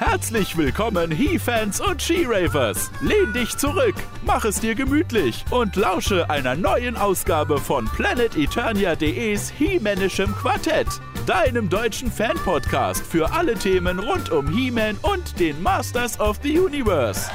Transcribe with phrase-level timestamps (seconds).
[0.00, 2.90] Herzlich willkommen, He-Fans und She-Ravers.
[3.02, 10.34] Lehn dich zurück, mach es dir gemütlich und lausche einer neuen Ausgabe von PlanetEternia.de's He-Manischem
[10.36, 10.86] Quartett,
[11.26, 17.30] deinem deutschen Fan-Podcast für alle Themen rund um He-Man und den Masters of the Universe.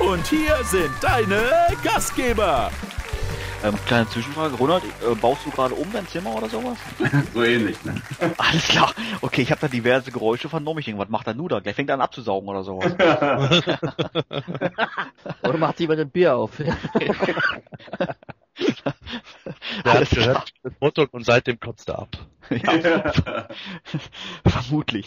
[0.00, 1.40] Und hier sind deine
[1.84, 2.72] Gastgeber.
[3.64, 6.76] Ähm, kleine Zwischenfrage, Ronald, äh, baust du gerade um dein Zimmer oder sowas?
[7.34, 7.94] so ähnlich, ne?
[8.36, 8.92] Alles klar.
[9.20, 10.80] Okay, ich habe da diverse Geräusche vernommen.
[10.80, 11.60] Ich denke, was macht der nu da?
[11.60, 12.92] Gleich fängt er an abzusaugen oder sowas.
[15.42, 16.56] oder macht jemand ein Bier auf?
[16.56, 16.76] Der
[19.84, 22.16] hat gehört das Motto und seitdem kotzt er ab.
[22.50, 23.46] Ja,
[24.44, 25.06] vermutlich.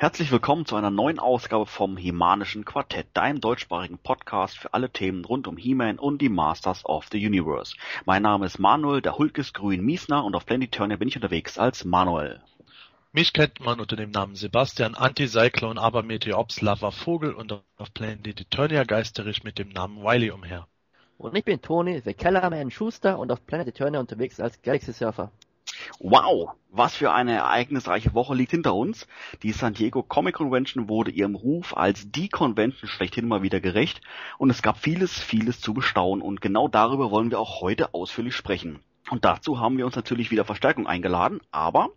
[0.00, 5.24] Herzlich willkommen zu einer neuen Ausgabe vom Hemanischen Quartett, deinem deutschsprachigen Podcast für alle Themen
[5.24, 7.74] rund um He-Man und die Masters of the Universe.
[8.04, 11.16] Mein Name ist Manuel, der Hulk ist grün Miesner und auf Planet Turner bin ich
[11.16, 12.40] unterwegs als Manuel.
[13.10, 18.84] Mich kennt man unter dem Namen Sebastian Anticyclone Abermeteops Lava Vogel und auf Planet Eternia
[18.84, 20.68] geistere ich mit dem Namen Wiley umher.
[21.16, 25.32] Und ich bin Toni, The Kellerman Schuster und auf Planet Eternia unterwegs als Galaxy Surfer.
[25.98, 29.06] Wow, was für eine ereignisreiche Woche liegt hinter uns.
[29.42, 34.00] Die San Diego Comic Convention wurde ihrem Ruf als die Convention schlechthin mal wieder gerecht
[34.38, 38.36] und es gab vieles, vieles zu bestaunen und genau darüber wollen wir auch heute ausführlich
[38.36, 38.80] sprechen.
[39.10, 41.90] Und dazu haben wir uns natürlich wieder Verstärkung eingeladen, aber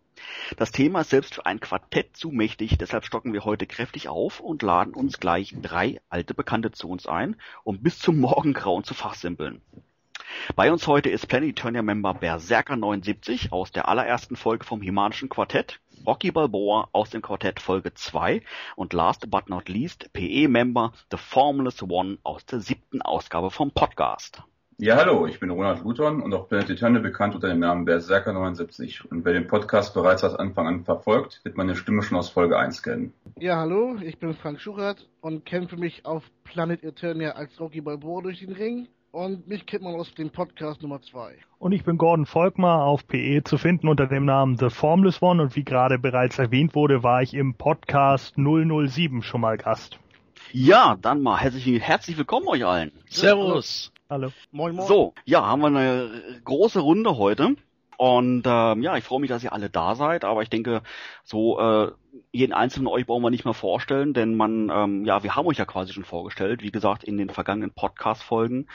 [0.58, 4.40] das Thema ist selbst für ein Quartett zu mächtig, deshalb stocken wir heute kräftig auf
[4.40, 8.94] und laden uns gleich drei alte Bekannte zu uns ein, um bis zum Morgengrauen zu
[8.94, 9.62] fachsimpeln.
[10.56, 16.90] Bei uns heute ist Planeturnia-Member Berserker79 aus der allerersten Folge vom Himanischen Quartett, Rocky Balboa
[16.92, 18.42] aus dem Quartett Folge 2
[18.76, 24.44] und last but not least PE-Member The Formless One aus der siebten Ausgabe vom Podcast.
[24.84, 29.06] Ja, hallo, ich bin Ronald Luton und auf Planet Eternia bekannt unter dem Namen Berserker79.
[29.08, 32.58] Und wer den Podcast bereits seit Anfang an verfolgt, wird meine Stimme schon aus Folge
[32.58, 33.14] 1 kennen.
[33.38, 38.24] Ja, hallo, ich bin Frank Schuchert und kämpfe mich auf Planet Eternia als Rocky Balboa
[38.24, 38.88] durch den Ring.
[39.12, 41.34] Und mich kennt man aus dem Podcast Nummer 2.
[41.60, 45.42] Und ich bin Gordon Volkmar auf PE zu finden unter dem Namen The Formless One
[45.42, 50.00] und wie gerade bereits erwähnt wurde, war ich im Podcast 007 schon mal Gast.
[50.54, 52.94] Ja, dann mal herzlich, herzlich willkommen euch allen.
[53.10, 53.92] Servus.
[54.10, 54.30] Hallo.
[54.54, 54.88] Moin, moin.
[54.88, 57.58] So, ja, haben wir eine große Runde heute.
[58.01, 60.81] Und ähm, ja, ich freue mich, dass ihr alle da seid, aber ich denke,
[61.23, 61.91] so äh,
[62.31, 65.59] jeden einzelnen euch brauchen wir nicht mehr vorstellen, denn man, ähm, ja, wir haben euch
[65.59, 68.67] ja quasi schon vorgestellt, wie gesagt, in den vergangenen Podcast-Folgen.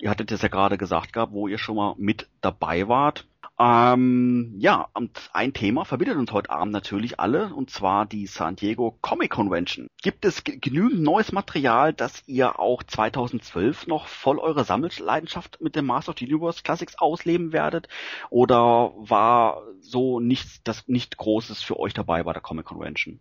[0.00, 3.26] Ihr hattet es ja gerade gesagt gehabt, wo ihr schon mal mit dabei wart.
[3.56, 8.56] Ähm, ja, und ein Thema verbindet uns heute Abend natürlich alle, und zwar die San
[8.56, 9.86] Diego Comic Convention.
[10.02, 15.86] Gibt es genügend neues Material, dass ihr auch 2012 noch voll eure Sammelleidenschaft mit dem
[15.86, 17.86] Master of the Universe Classics ausleben werdet?
[18.28, 23.20] Oder war so nichts, das nicht Großes für euch dabei bei der Comic Convention?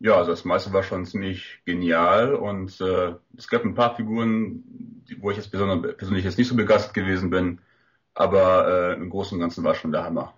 [0.00, 4.64] Ja, also das meiste war schon ziemlich genial und äh, es gab ein paar Figuren,
[5.18, 7.60] wo ich jetzt besonders, persönlich jetzt nicht so begeistert gewesen bin,
[8.14, 10.34] aber äh, im Großen und Ganzen war schon der Hammer.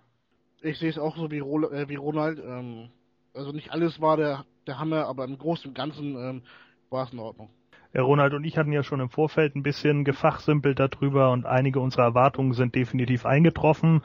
[0.62, 2.38] Ich sehe es auch so wie, Ro äh, wie Ronald.
[2.38, 2.88] Ähm,
[3.34, 6.42] also nicht alles war der, der Hammer, aber im Großen und Ganzen ähm,
[6.90, 7.50] war es in Ordnung.
[7.92, 11.80] Ja, Ronald und ich hatten ja schon im Vorfeld ein bisschen gefachsimpelt darüber und einige
[11.80, 14.02] unserer Erwartungen sind definitiv eingetroffen.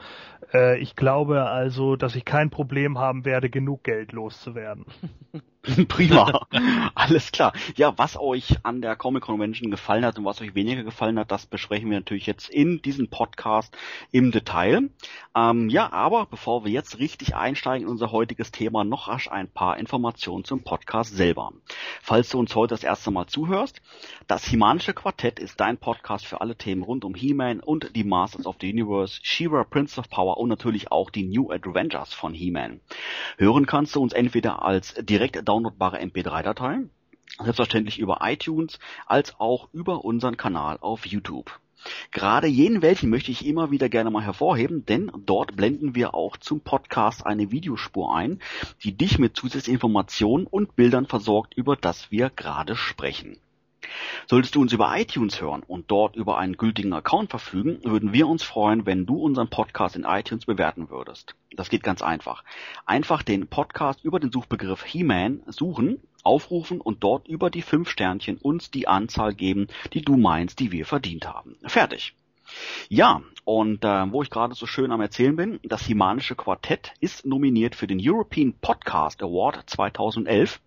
[0.52, 4.86] Äh, ich glaube also, dass ich kein Problem haben werde, genug Geld loszuwerden.
[5.88, 6.46] Prima.
[6.96, 7.52] Alles klar.
[7.76, 11.30] Ja, was euch an der Comic Convention gefallen hat und was euch weniger gefallen hat,
[11.30, 13.76] das besprechen wir natürlich jetzt in diesem Podcast
[14.10, 14.90] im Detail.
[15.36, 19.48] Ähm, ja, aber bevor wir jetzt richtig einsteigen in unser heutiges Thema, noch rasch ein
[19.48, 21.52] paar Informationen zum Podcast selber.
[22.02, 23.80] Falls du uns heute das erste Mal zuhörst,
[24.26, 28.46] das Himanische Quartett ist dein Podcast für alle Themen rund um He-Man und die Masters
[28.46, 32.80] of the Universe, She-Ra, Prince of Power und natürlich auch die New Adventures von He-Man.
[33.38, 36.80] Hören kannst du uns entweder als direkt downloadbare MP3-Datei,
[37.38, 41.58] selbstverständlich über iTunes, als auch über unseren Kanal auf YouTube.
[42.12, 46.36] Gerade jenen welchen möchte ich immer wieder gerne mal hervorheben, denn dort blenden wir auch
[46.36, 48.40] zum Podcast eine Videospur ein,
[48.84, 53.38] die dich mit zusätzlichen Informationen und Bildern versorgt, über das wir gerade sprechen.
[54.26, 58.28] Solltest du uns über iTunes hören und dort über einen gültigen Account verfügen, würden wir
[58.28, 61.34] uns freuen, wenn du unseren Podcast in iTunes bewerten würdest.
[61.54, 62.44] Das geht ganz einfach.
[62.86, 68.38] Einfach den Podcast über den Suchbegriff He-Man suchen, aufrufen und dort über die fünf Sternchen
[68.38, 71.56] uns die Anzahl geben, die du meinst, die wir verdient haben.
[71.64, 72.14] Fertig.
[72.88, 77.24] Ja, und äh, wo ich gerade so schön am Erzählen bin, das Himanische Quartett ist
[77.24, 80.60] nominiert für den European Podcast Award 2011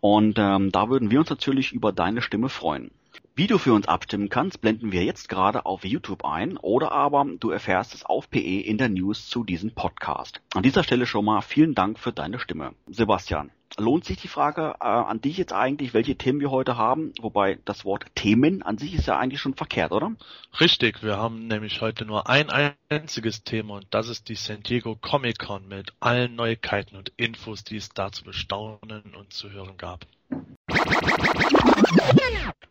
[0.00, 2.90] und ähm, da würden wir uns natürlich über deine Stimme freuen.
[3.36, 7.24] Wie du für uns abstimmen kannst, blenden wir jetzt gerade auf YouTube ein oder aber
[7.38, 10.40] du erfährst es auf PE in der News zu diesem Podcast.
[10.54, 12.74] An dieser Stelle schon mal vielen Dank für deine Stimme.
[12.88, 17.12] Sebastian, lohnt sich die Frage äh, an dich jetzt eigentlich, welche Themen wir heute haben?
[17.20, 20.12] Wobei das Wort Themen an sich ist ja eigentlich schon verkehrt, oder?
[20.58, 22.50] Richtig, wir haben nämlich heute nur ein
[22.88, 27.62] einziges Thema und das ist die San Diego Comic Con mit allen Neuigkeiten und Infos,
[27.62, 30.04] die es da zu bestaunen und zu hören gab.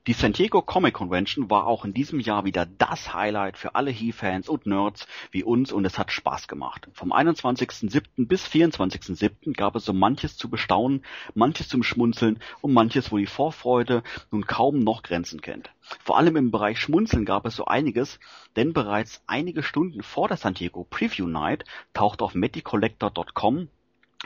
[0.10, 3.92] Die San Diego Comic Convention war auch in diesem Jahr wieder das Highlight für alle
[3.92, 6.88] He-Fans und Nerds wie uns und es hat Spaß gemacht.
[6.94, 8.26] Vom 21.07.
[8.26, 9.56] bis 24.07.
[9.56, 11.04] gab es so manches zu bestaunen,
[11.36, 14.02] manches zum Schmunzeln und manches, wo die Vorfreude
[14.32, 15.70] nun kaum noch Grenzen kennt.
[16.04, 18.20] Vor allem im Bereich Schmunzeln gab es so einiges,
[18.56, 23.68] denn bereits einige Stunden vor der San Diego Preview Night taucht auf meticollector.com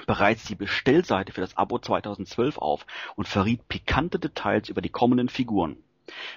[0.08, 2.86] bereits die Bestellseite für das Abo 2012 auf
[3.16, 5.78] und verriet pikante Details über die kommenden Figuren.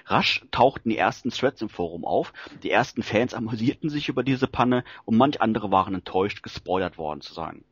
[0.05, 2.33] Rasch tauchten die ersten Threads im Forum auf,
[2.63, 7.21] die ersten Fans amüsierten sich über diese Panne und manch andere waren enttäuscht, gespoilert worden
[7.21, 7.63] zu sein.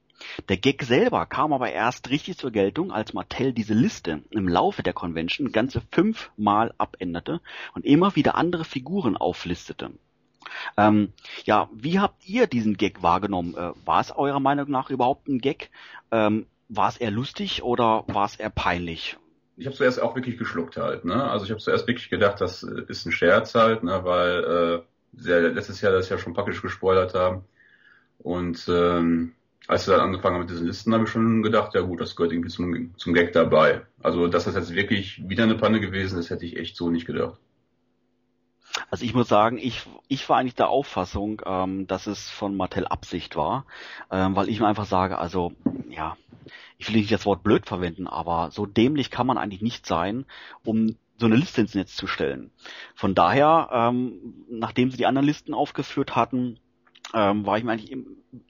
[0.50, 4.82] Der Gag selber kam aber erst richtig zur Geltung, als Mattel diese Liste im Laufe
[4.82, 7.42] der Convention ganze fünfmal abänderte
[7.74, 9.92] und immer wieder andere Figuren auflistete.
[10.78, 11.14] Ähm,
[11.44, 13.56] ja, wie habt ihr diesen Gag wahrgenommen?
[13.56, 15.70] Äh, war es eurer Meinung nach überhaupt ein Gag?
[16.12, 19.18] Ähm, war es eher lustig oder war es eher peinlich?
[19.58, 21.06] Ich habe zuerst auch wirklich geschluckt halt.
[21.06, 21.24] Ne?
[21.24, 24.04] Also ich habe zuerst wirklich gedacht, das äh, ist ein Scherz halt, ne?
[24.04, 24.84] weil
[25.24, 27.46] äh, letztes Jahr das ja schon praktisch gespoilert haben.
[28.20, 29.34] Und ähm,
[29.68, 32.16] als sie dann angefangen haben mit diesen Listen, habe ich schon gedacht, ja gut, das
[32.16, 33.82] gehört irgendwie zum, zum Gag dabei.
[34.02, 37.08] Also dass das jetzt wirklich wieder eine Panne gewesen ist, hätte ich echt so nicht
[37.08, 37.40] gedacht.
[38.90, 42.88] Also ich muss sagen, ich, ich war eigentlich der Auffassung, ähm, dass es von Mattel
[42.88, 43.66] Absicht war,
[44.12, 45.54] ähm, weil ich mir einfach sage, also
[45.90, 46.18] ja,
[46.78, 50.26] ich will nicht das Wort blöd verwenden, aber so dämlich kann man eigentlich nicht sein,
[50.64, 52.52] um so eine Liste ins Netz zu stellen.
[52.94, 56.60] Von daher, ähm, nachdem sie die anderen Listen aufgeführt hatten,
[57.14, 57.98] ähm, war ich mir eigentlich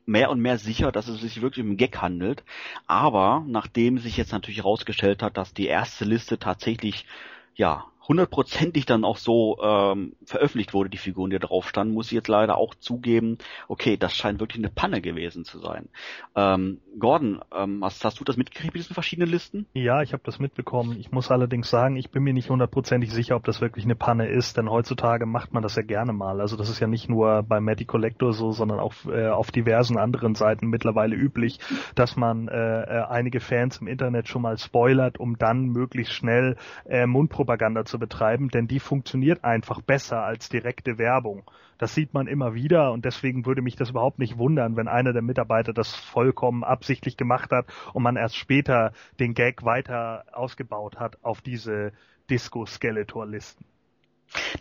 [0.05, 2.43] mehr und mehr sicher, dass es sich wirklich um einen Gag handelt.
[2.87, 7.05] Aber nachdem sich jetzt natürlich herausgestellt hat, dass die erste Liste tatsächlich
[7.53, 12.13] ja hundertprozentig dann auch so ähm, veröffentlicht wurde, die Figuren, die drauf standen, muss ich
[12.13, 13.37] jetzt leider auch zugeben,
[13.67, 15.89] okay, das scheint wirklich eine Panne gewesen zu sein.
[16.35, 19.65] Ähm, Gordon, ähm, hast, hast du das mitgekriegt mit diesen verschiedenen Listen?
[19.73, 20.97] Ja, ich habe das mitbekommen.
[20.99, 24.27] Ich muss allerdings sagen, ich bin mir nicht hundertprozentig sicher, ob das wirklich eine Panne
[24.27, 26.41] ist, denn heutzutage macht man das ja gerne mal.
[26.41, 29.97] Also das ist ja nicht nur bei Matty Collector so, sondern auch äh, auf diversen
[29.97, 31.59] anderen Seiten mittlerweile üblich,
[31.95, 36.55] dass man äh, äh, einige Fans im Internet schon mal spoilert, um dann möglichst schnell
[36.85, 41.43] äh, Mundpropaganda zu zu betreiben, denn die funktioniert einfach besser als direkte Werbung.
[41.77, 45.13] Das sieht man immer wieder und deswegen würde mich das überhaupt nicht wundern, wenn einer
[45.13, 50.99] der Mitarbeiter das vollkommen absichtlich gemacht hat und man erst später den Gag weiter ausgebaut
[50.99, 51.93] hat auf diese
[52.29, 53.65] Disco-Skeletor-Listen.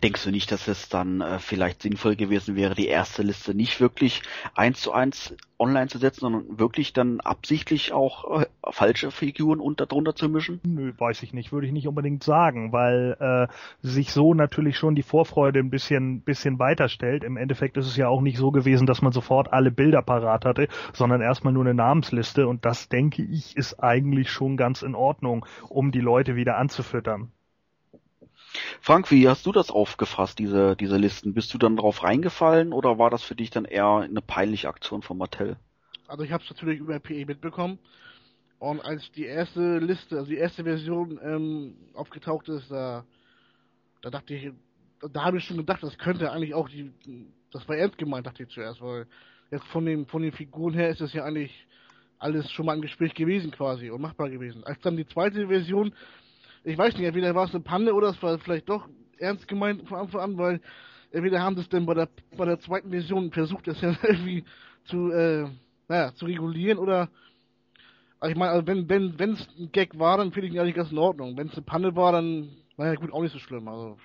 [0.03, 3.79] Denkst du nicht, dass es dann äh, vielleicht sinnvoll gewesen wäre, die erste Liste nicht
[3.79, 4.21] wirklich
[4.55, 9.85] eins zu eins online zu setzen, sondern wirklich dann absichtlich auch äh, falsche Figuren unter
[9.85, 10.59] drunter zu mischen?
[10.63, 13.47] Nö, weiß ich nicht, würde ich nicht unbedingt sagen, weil äh,
[13.81, 17.23] sich so natürlich schon die Vorfreude ein bisschen bisschen weiterstellt.
[17.23, 20.45] Im Endeffekt ist es ja auch nicht so gewesen, dass man sofort alle Bilder parat
[20.45, 24.95] hatte, sondern erstmal nur eine Namensliste und das denke ich ist eigentlich schon ganz in
[24.95, 27.31] Ordnung, um die Leute wieder anzufüttern.
[28.81, 31.33] Frank, wie hast du das aufgefasst, diese, diese Listen?
[31.33, 35.01] Bist du dann drauf reingefallen oder war das für dich dann eher eine peinliche Aktion
[35.01, 35.57] von Mattel?
[36.07, 37.79] Also ich habe es natürlich über PE mitbekommen.
[38.59, 43.05] Und als die erste Liste, also die erste Version ähm, aufgetaucht ist, da,
[44.01, 44.51] da dachte ich,
[45.11, 46.91] da habe ich schon gedacht, das könnte eigentlich auch die,
[47.51, 49.07] das war ernst gemeint, dachte ich zuerst, weil
[49.51, 51.67] jetzt von den, von den Figuren her ist das ja eigentlich
[52.17, 54.63] alles schon mal ein Gespräch gewesen quasi und machbar gewesen.
[54.63, 55.93] Als dann die zweite Version
[56.65, 58.87] ich weiß nicht, entweder war es eine Panne oder es war vielleicht doch
[59.19, 60.61] ernst gemeint von Anfang an, weil
[61.11, 64.43] entweder haben sie es denn bei der bei der zweiten Version versucht, das ja irgendwie
[64.85, 65.47] zu äh,
[65.87, 67.09] naja, zu regulieren oder
[68.19, 70.59] also ich meine, also wenn wenn wenn es ein Gag war, dann finde ich ihn
[70.59, 71.37] eigentlich ganz in Ordnung.
[71.37, 73.67] Wenn es eine Panne war, dann naja gut, auch nicht so schlimm.
[73.67, 73.97] Also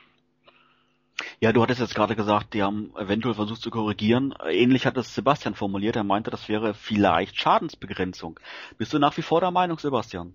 [1.40, 4.34] ja, du hattest jetzt gerade gesagt, die haben eventuell versucht zu korrigieren.
[4.46, 5.96] Ähnlich hat es Sebastian formuliert.
[5.96, 8.38] Er meinte, das wäre vielleicht Schadensbegrenzung.
[8.78, 10.34] Bist du nach wie vor der Meinung, Sebastian?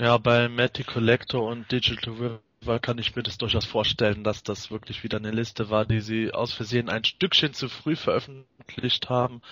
[0.00, 4.70] Ja, bei Matty Collector und Digital River kann ich mir das durchaus vorstellen, dass das
[4.70, 9.42] wirklich wieder eine Liste war, die sie aus Versehen ein Stückchen zu früh veröffentlicht haben.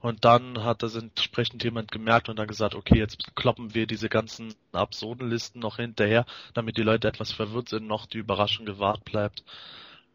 [0.00, 4.10] Und dann hat das entsprechend jemand gemerkt und dann gesagt, okay, jetzt kloppen wir diese
[4.10, 9.06] ganzen absurden Listen noch hinterher, damit die Leute etwas verwirrt sind, noch die Überraschung gewahrt
[9.06, 9.42] bleibt.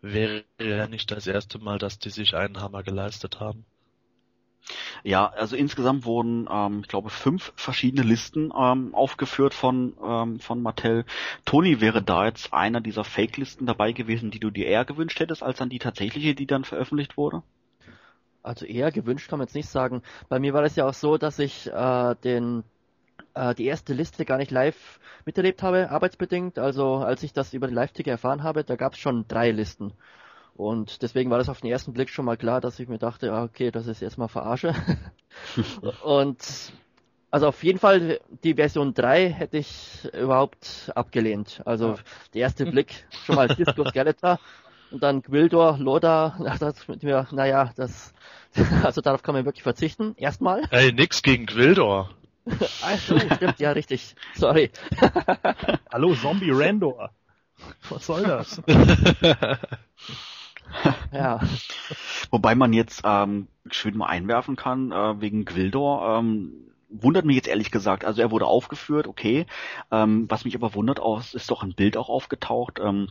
[0.01, 3.65] Wäre ja nicht das erste Mal, dass die sich einen Hammer geleistet haben.
[5.03, 10.61] Ja, also insgesamt wurden, ähm, ich glaube, fünf verschiedene Listen ähm, aufgeführt von, ähm, von
[10.61, 11.05] Mattel.
[11.45, 15.43] Toni wäre da jetzt einer dieser Fake-Listen dabei gewesen, die du dir eher gewünscht hättest,
[15.43, 17.43] als dann die tatsächliche, die dann veröffentlicht wurde?
[18.43, 20.01] Also eher gewünscht kann man jetzt nicht sagen.
[20.29, 22.63] Bei mir war es ja auch so, dass ich äh, den
[23.33, 26.59] äh, die erste Liste gar nicht live miterlebt habe, arbeitsbedingt.
[26.59, 29.93] Also als ich das über den Live-Ticker erfahren habe, da gab es schon drei Listen.
[30.59, 33.31] Und deswegen war das auf den ersten Blick schon mal klar, dass ich mir dachte,
[33.31, 34.75] okay, das ist erstmal Verarsche.
[36.03, 36.37] und
[37.31, 41.61] also auf jeden Fall die Version 3 hätte ich überhaupt abgelehnt.
[41.63, 41.95] Also
[42.33, 44.37] der erste Blick schon mal Disco Skeletor
[44.91, 48.13] und dann Gwildor, Loda, das mit mir, naja, das
[48.83, 50.13] also darauf kann man wirklich verzichten.
[50.17, 50.63] Erstmal.
[50.71, 52.09] Ey, nix gegen Gwildor.
[52.81, 54.13] Also, stimmt, ja, richtig.
[54.35, 54.71] Sorry.
[55.89, 57.11] Hallo, Zombie Randor.
[57.89, 58.61] Was soll das?
[61.11, 61.39] ja.
[62.29, 67.47] Wobei man jetzt ähm, schön mal einwerfen kann, äh, wegen Gwildor, ähm, wundert mich jetzt
[67.47, 68.05] ehrlich gesagt.
[68.05, 69.45] Also er wurde aufgeführt, okay.
[69.91, 72.79] Ähm, was mich aber wundert, auch, ist doch ein Bild auch aufgetaucht.
[72.83, 73.09] Ähm,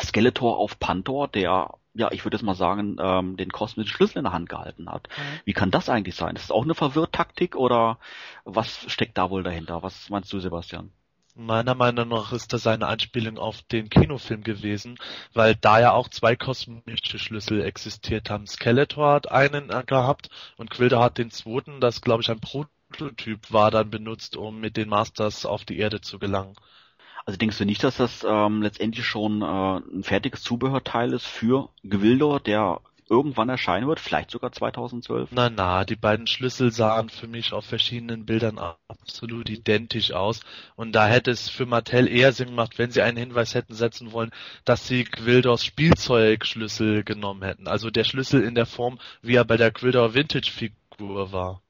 [0.00, 4.24] Skeletor auf Pantor, der, ja, ich würde jetzt mal sagen, ähm, den kosmischen Schlüssel in
[4.24, 5.08] der Hand gehalten hat.
[5.16, 5.40] Mhm.
[5.44, 6.36] Wie kann das eigentlich sein?
[6.36, 7.98] Ist das auch eine Verwirrtaktik oder
[8.44, 9.82] was steckt da wohl dahinter?
[9.82, 10.90] Was meinst du, Sebastian?
[11.38, 14.96] Meiner Meinung nach ist das eine Anspielung auf den Kinofilm gewesen,
[15.34, 18.46] weil da ja auch zwei kosmische Schlüssel existiert haben.
[18.46, 23.70] Skeletor hat einen gehabt und Quilder hat den zweiten, das glaube ich ein Prototyp war
[23.70, 26.54] dann benutzt, um mit den Masters auf die Erde zu gelangen.
[27.26, 31.68] Also denkst du nicht, dass das ähm, letztendlich schon äh, ein fertiges Zubehörteil ist für
[31.82, 35.30] Gewildor, der irgendwann erscheinen wird, vielleicht sogar 2012?
[35.32, 38.58] Na na, die beiden Schlüssel sahen für mich auf verschiedenen Bildern
[38.88, 40.40] absolut identisch aus
[40.74, 44.12] und da hätte es für Mattel eher Sinn gemacht, wenn sie einen Hinweis hätten setzen
[44.12, 44.30] wollen,
[44.64, 47.68] dass sie Gwildors Spielzeugschlüssel genommen hätten.
[47.68, 51.62] Also der Schlüssel in der Form, wie er bei der Gwildor Vintage Figur war.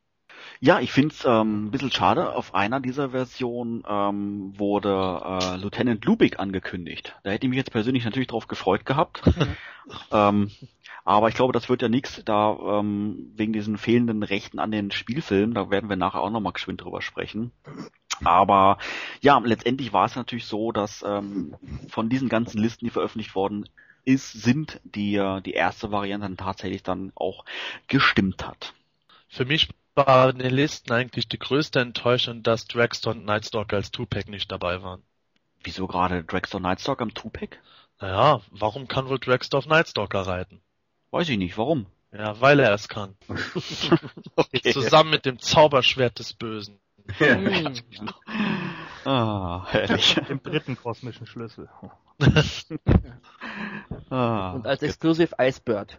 [0.61, 2.35] Ja, ich finde es ähm, ein bisschen schade.
[2.35, 7.17] Auf einer dieser Versionen ähm, wurde äh, Lieutenant Lubick angekündigt.
[7.23, 9.23] Da hätte ich mich jetzt persönlich natürlich drauf gefreut gehabt.
[10.13, 10.51] ähm,
[11.05, 14.91] aber ich glaube, das wird ja nichts, da ähm, wegen diesen fehlenden Rechten an den
[14.91, 17.53] Spielfilmen, da werden wir nachher auch nochmal geschwind drüber sprechen.
[18.25, 18.79] Aber
[19.21, 21.55] ja, letztendlich war es natürlich so, dass ähm,
[21.89, 23.69] von diesen ganzen Listen, die veröffentlicht worden
[24.05, 27.45] ist, sind die, die erste Variante dann tatsächlich dann auch
[27.89, 28.75] gestimmt hat.
[29.29, 33.91] Für mich war in den Listen eigentlich die größte Enttäuschung, dass Dragster und Nightstalker als
[33.91, 35.03] Tupac nicht dabei waren.
[35.63, 37.57] Wieso gerade Dragster und Nightstalker im Tupac?
[38.01, 40.61] Naja, warum kann wohl Dragster auf Nightstalker reiten?
[41.11, 41.87] Weiß ich nicht, warum?
[42.13, 43.17] Ja, weil er es kann.
[44.37, 44.73] okay.
[44.73, 46.79] Zusammen mit dem Zauberschwert des Bösen.
[49.05, 50.15] ah, herrlich.
[50.29, 51.69] Dem dritten kosmischen Schlüssel.
[54.11, 55.99] ah, Und als Exclusive Icebird.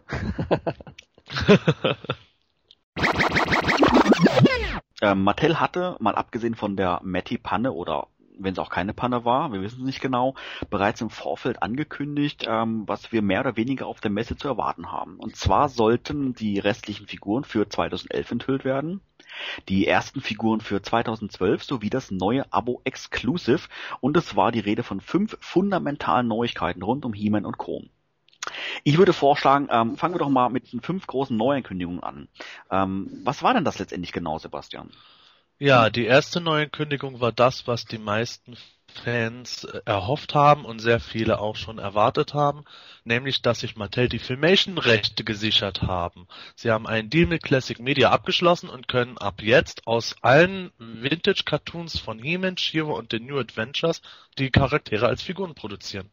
[5.02, 8.08] Ähm, Mattel hatte, mal abgesehen von der Matty-Panne oder
[8.38, 10.34] wenn es auch keine Panne war, wir wissen es nicht genau,
[10.70, 14.92] bereits im Vorfeld angekündigt, ähm, was wir mehr oder weniger auf der Messe zu erwarten
[14.92, 15.16] haben.
[15.16, 19.00] Und zwar sollten die restlichen Figuren für 2011 enthüllt werden,
[19.68, 23.68] die ersten Figuren für 2012 sowie das neue Abo Exclusive
[24.00, 27.82] und es war die Rede von fünf fundamentalen Neuigkeiten rund um He-Man und Co.
[28.84, 32.28] Ich würde vorschlagen, ähm, fangen wir doch mal mit den fünf großen Neuankündigungen an.
[32.70, 34.90] Ähm, was war denn das letztendlich genau, Sebastian?
[35.58, 38.56] Ja, die erste Neuankündigung war das, was die meisten
[39.02, 42.64] Fans äh, erhofft haben und sehr viele auch schon erwartet haben,
[43.04, 46.26] nämlich dass sich Mattel die Filmation-Rechte gesichert haben.
[46.54, 51.98] Sie haben einen Deal mit Classic Media abgeschlossen und können ab jetzt aus allen Vintage-Cartoons
[51.98, 54.00] von He-Man, She-Ra und den New Adventures
[54.38, 56.10] die Charaktere als Figuren produzieren.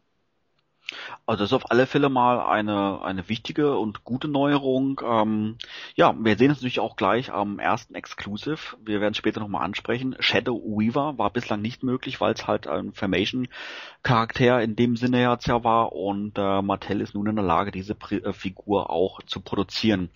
[1.26, 5.00] Also das ist auf alle Fälle mal eine, eine wichtige und gute Neuerung.
[5.04, 5.56] Ähm,
[5.94, 8.76] ja, wir sehen es natürlich auch gleich am ersten Exclusive.
[8.84, 10.16] Wir werden es später nochmal ansprechen.
[10.20, 15.48] Shadow Weaver war bislang nicht möglich, weil es halt ein Formation-Charakter in dem Sinne jetzt
[15.48, 19.20] ja war und äh, Mattel ist nun in der Lage, diese Pri äh, Figur auch
[19.22, 20.10] zu produzieren.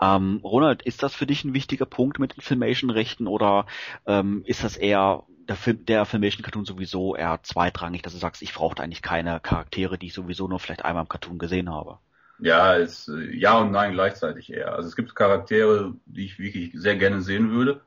[0.00, 3.66] Ähm, Ronald, ist das für dich ein wichtiger Punkt mit den Filmation-Rechten oder
[4.06, 8.42] ähm, ist das eher der, Film, der Filmation Cartoon sowieso eher zweitrangig, dass du sagst,
[8.42, 11.98] ich brauchte eigentlich keine Charaktere, die ich sowieso nur vielleicht einmal im Cartoon gesehen habe.
[12.38, 14.74] Ja, ist äh, ja und nein gleichzeitig eher.
[14.74, 17.82] Also es gibt Charaktere, die ich wirklich sehr gerne sehen würde,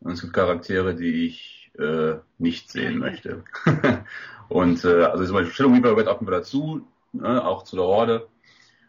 [0.00, 3.44] und es gibt Charaktere, die ich äh, nicht sehen möchte.
[4.48, 7.84] und äh, also zum Beispiel Shadow Weaver gehört auch immer dazu, ne, auch zu der
[7.84, 8.28] Horde.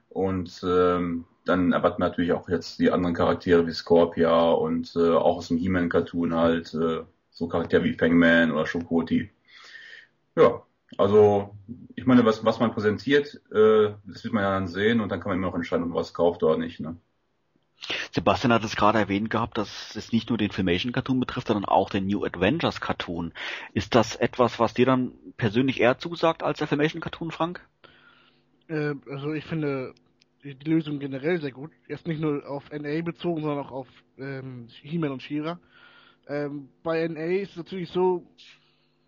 [0.09, 5.37] Und ähm, dann erwarten natürlich auch jetzt die anderen Charaktere wie Scorpia und äh, auch
[5.37, 7.01] aus dem He-Man-Cartoon halt äh,
[7.39, 9.31] so Charaktere wie Fangman oder Shokoti.
[10.36, 10.62] Ja,
[10.98, 11.55] also
[11.96, 15.22] ich meine, was, was man präsentiert, äh, das wird man ja dann sehen und dann
[15.22, 16.81] kann man immer noch entscheiden, ob man was kauft oder nicht.
[16.81, 16.98] Ne?
[18.12, 21.63] Sebastian hat es gerade erwähnt gehabt, dass es nicht nur den Filmation Cartoon betrifft, sondern
[21.63, 23.31] auch den New Adventures Cartoon.
[23.74, 27.65] Ist das etwas, was dir dann persönlich eher zusagt als der Filmation Cartoon, Frank?
[28.67, 29.93] Äh, also ich finde
[30.43, 31.72] die, die Lösung generell sehr gut.
[31.88, 35.58] Jetzt nicht nur auf NA bezogen, sondern auch auf ähm, He-Man und She-Ra.
[36.29, 38.24] Ähm, bei NA ist es natürlich so,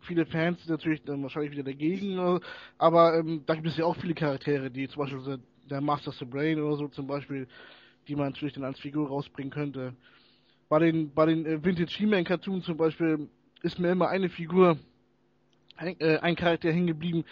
[0.01, 2.39] viele Fans sind natürlich dann wahrscheinlich wieder dagegen, äh,
[2.79, 6.59] aber ähm, da gibt es ja auch viele Charaktere, die zum Beispiel der Master Brain
[6.59, 7.47] oder so zum Beispiel,
[8.07, 9.93] die man natürlich dann als Figur rausbringen könnte.
[10.67, 13.29] Bei den, bei den äh, Vintage He-Man Cartoons zum Beispiel
[13.61, 14.79] ist mir immer eine Figur,
[15.77, 17.23] ein, äh, ein Charakter hängen geblieben.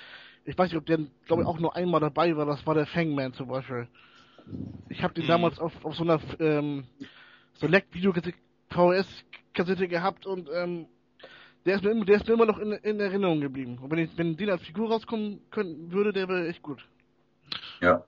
[0.45, 2.45] Ich weiß nicht, ob der, glaube ich, auch nur einmal dabei war.
[2.45, 3.87] Das war der Fangman zum Beispiel.
[4.89, 5.29] Ich habe den mhm.
[5.29, 6.83] damals auf, auf so einer ähm,
[7.55, 9.25] Select-Video-VS
[9.59, 10.87] Kassette gehabt und ähm,
[11.65, 13.77] der ist mir, der ist mir immer noch in, in Erinnerung geblieben.
[13.79, 16.87] Und wenn, ich, wenn den als Figur rauskommen könnten würde, der wäre echt gut.
[17.81, 18.05] Ja.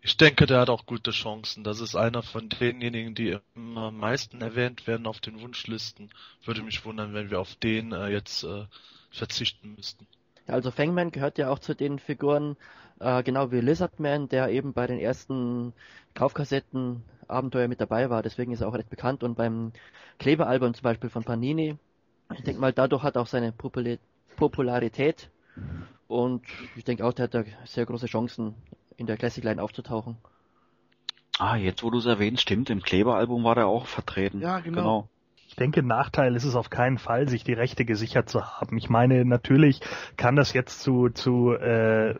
[0.00, 1.64] Ich denke, der hat auch gute Chancen.
[1.64, 6.10] Das ist einer von denjenigen, die immer am meisten erwähnt werden auf den Wunschlisten.
[6.44, 8.66] Würde mich wundern, wenn wir auf den äh, jetzt äh,
[9.10, 10.06] verzichten müssten.
[10.48, 12.56] Also Fangman gehört ja auch zu den Figuren,
[13.00, 15.72] äh, genau wie Lizardman, der eben bei den ersten
[16.14, 18.22] Kaufkassetten Abenteuer mit dabei war.
[18.22, 19.22] Deswegen ist er auch recht bekannt.
[19.22, 19.72] Und beim
[20.18, 21.76] Klebealbum zum Beispiel von Panini,
[22.34, 25.30] ich denke mal, dadurch hat er auch seine Popularität.
[26.08, 26.42] Und
[26.76, 28.54] ich denke auch, der hat da sehr große Chancen,
[28.96, 30.16] in der Classic Line aufzutauchen.
[31.38, 34.40] Ah, jetzt wo du es erwähnst, stimmt, im Kleberalbum war der auch vertreten.
[34.40, 34.80] Ja, genau.
[34.80, 35.08] genau.
[35.58, 38.78] Ich denke, Nachteil ist es auf keinen Fall, sich die Rechte gesichert zu haben.
[38.78, 39.80] Ich meine, natürlich
[40.16, 42.14] kann das jetzt zu, zu äh,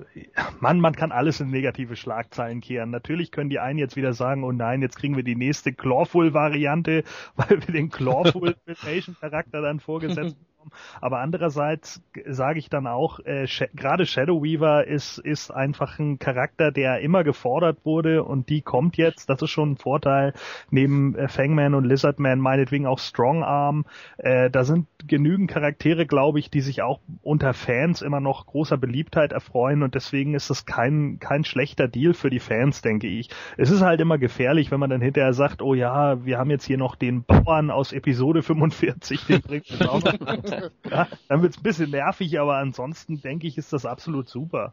[0.59, 2.91] man, man kann alles in negative Schlagzeilen kehren.
[2.91, 7.05] Natürlich können die einen jetzt wieder sagen, oh nein, jetzt kriegen wir die nächste Clawful-Variante,
[7.37, 10.37] weil wir den Clawful-Charakter dann vorgesetzt
[11.01, 16.71] aber andererseits sage ich dann auch, äh, gerade Shadow Weaver ist, ist einfach ein Charakter,
[16.71, 19.31] der immer gefordert wurde und die kommt jetzt.
[19.31, 20.35] Das ist schon ein Vorteil.
[20.71, 23.85] Neben äh, Fangman und Lizardman meinetwegen auch Strongarm.
[24.19, 28.77] Äh, da sind genügend Charaktere, glaube ich, die sich auch unter Fans immer noch großer
[28.77, 33.31] Beliebtheit erfreuen und deswegen ist das kein, kein schlechter Deal für die Fans, denke ich.
[33.57, 36.65] Es ist halt immer gefährlich, wenn man dann hinterher sagt, oh ja, wir haben jetzt
[36.65, 40.15] hier noch den Bauern aus Episode 45, den bringt uns auch noch
[40.91, 44.73] ja, dann wird's ein bisschen nervig, aber ansonsten denke ich, ist das absolut super.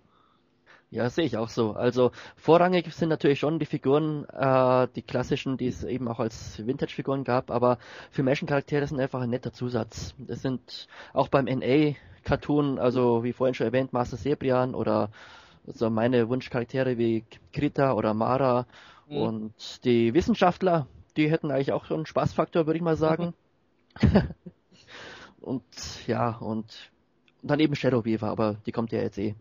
[0.91, 1.73] Ja, sehe ich auch so.
[1.73, 6.65] Also vorrangig sind natürlich schon die Figuren, äh, die klassischen, die es eben auch als
[6.65, 7.79] Vintage-Figuren gab, aber
[8.11, 10.13] Filmation-Charaktere sind einfach ein netter Zusatz.
[10.17, 15.09] Das sind auch beim NA-Cartoon, also wie vorhin schon erwähnt, Master Sebrian oder
[15.67, 18.67] so meine Wunschcharaktere wie Krita oder Mara
[19.07, 19.17] mhm.
[19.17, 23.33] und die Wissenschaftler, die hätten eigentlich auch so einen Spaßfaktor, würde ich mal sagen.
[25.41, 25.63] und
[26.07, 26.91] ja, und
[27.41, 29.35] dann eben Shadow Weaver, aber die kommt ja jetzt eh.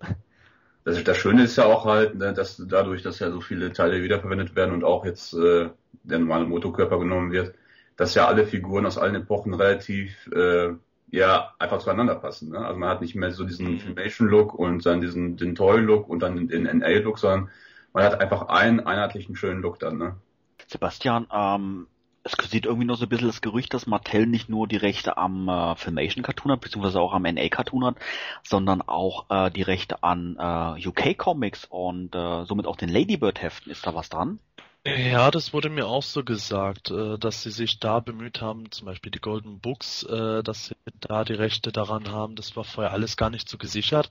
[0.85, 4.03] Das, das Schöne ist ja auch halt, ne, dass dadurch, dass ja so viele Teile
[4.03, 5.71] wiederverwendet werden und auch jetzt äh,
[6.03, 7.55] der normale Motokörper genommen wird,
[7.97, 10.75] dass ja alle Figuren aus allen Epochen relativ äh,
[11.11, 12.51] ja einfach zueinander passen.
[12.51, 12.59] Ne?
[12.59, 13.79] Also man hat nicht mehr so diesen mhm.
[13.79, 17.51] Filmation-Look und dann diesen den Toy-Look und dann den NA-Look, sondern
[17.93, 19.97] man hat einfach einen einheitlichen schönen Look dann.
[19.97, 20.17] Ne?
[20.67, 21.87] Sebastian, ähm,
[22.25, 25.19] es sieht irgendwie noch so ein bisschen das Gerücht, dass Mattel nicht nur die Rechte
[25.19, 27.97] am äh, Filmation Cartoon hat, beziehungsweise auch am NA Cartoon hat,
[28.43, 33.43] sondern auch äh, die Rechte an äh, UK Comics und äh, somit auch den Ladybird
[33.43, 33.71] Heften.
[33.71, 34.39] Ist da was dran?
[34.87, 38.87] Ja, das wurde mir auch so gesagt, äh, dass sie sich da bemüht haben, zum
[38.87, 42.37] Beispiel die Golden Books, äh, dass sie da die Rechte daran haben.
[42.37, 44.11] Das war vorher alles gar nicht so gesichert.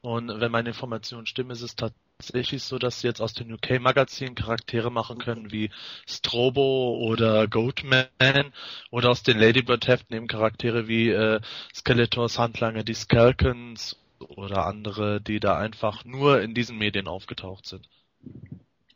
[0.00, 3.80] Und wenn meine Informationen stimmen, ist es tatsächlich so, dass sie jetzt aus den UK
[3.80, 5.70] Magazinen Charaktere machen können wie
[6.06, 8.52] Strobo oder Goatman
[8.90, 11.40] oder aus den Ladybird Heften eben Charaktere wie äh,
[11.72, 17.88] Skeletors Handlanger, die Skalkens oder andere, die da einfach nur in diesen Medien aufgetaucht sind.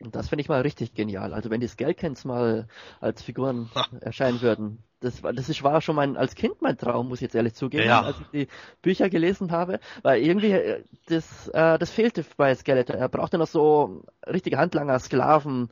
[0.01, 1.33] Und das finde ich mal richtig genial.
[1.33, 2.67] Also wenn die Skelkens mal
[3.01, 7.09] als Figuren erscheinen würden, das war, das ist, war schon mein, als Kind mein Traum,
[7.09, 8.03] muss ich jetzt ehrlich zugeben, ja.
[8.03, 8.49] als ich die
[8.81, 12.97] Bücher gelesen habe, weil irgendwie, äh, das, äh, das fehlte bei Skeletor.
[12.97, 15.71] Er brauchte noch so richtige Handlanger, Sklaven,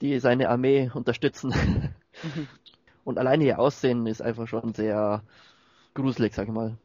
[0.00, 1.54] die seine Armee unterstützen.
[3.04, 5.22] Und alleine ihr Aussehen ist einfach schon sehr
[5.94, 6.76] gruselig, sag ich mal.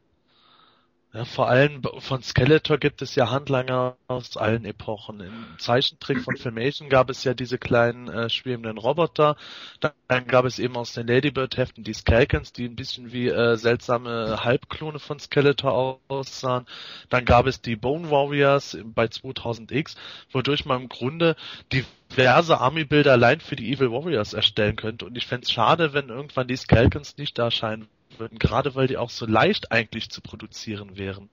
[1.16, 5.20] Ja, vor allem von Skeletor gibt es ja Handlanger aus allen Epochen.
[5.20, 9.36] Im Zeichentrick von Filmation gab es ja diese kleinen äh, schwebenden Roboter.
[9.80, 14.44] Dann gab es eben aus den Ladybird-Heften die Skelkens, die ein bisschen wie äh, seltsame
[14.44, 16.66] Halbklone von Skeletor aussahen.
[17.08, 19.96] Dann gab es die Bone Warriors bei 2000X,
[20.32, 21.34] wodurch man im Grunde
[21.72, 25.06] diverse Army-Bilder allein für die Evil Warriors erstellen könnte.
[25.06, 27.88] Und ich fände es schade, wenn irgendwann die Skelkens nicht erscheinen
[28.18, 31.28] würden, gerade weil die auch so leicht eigentlich zu produzieren wären.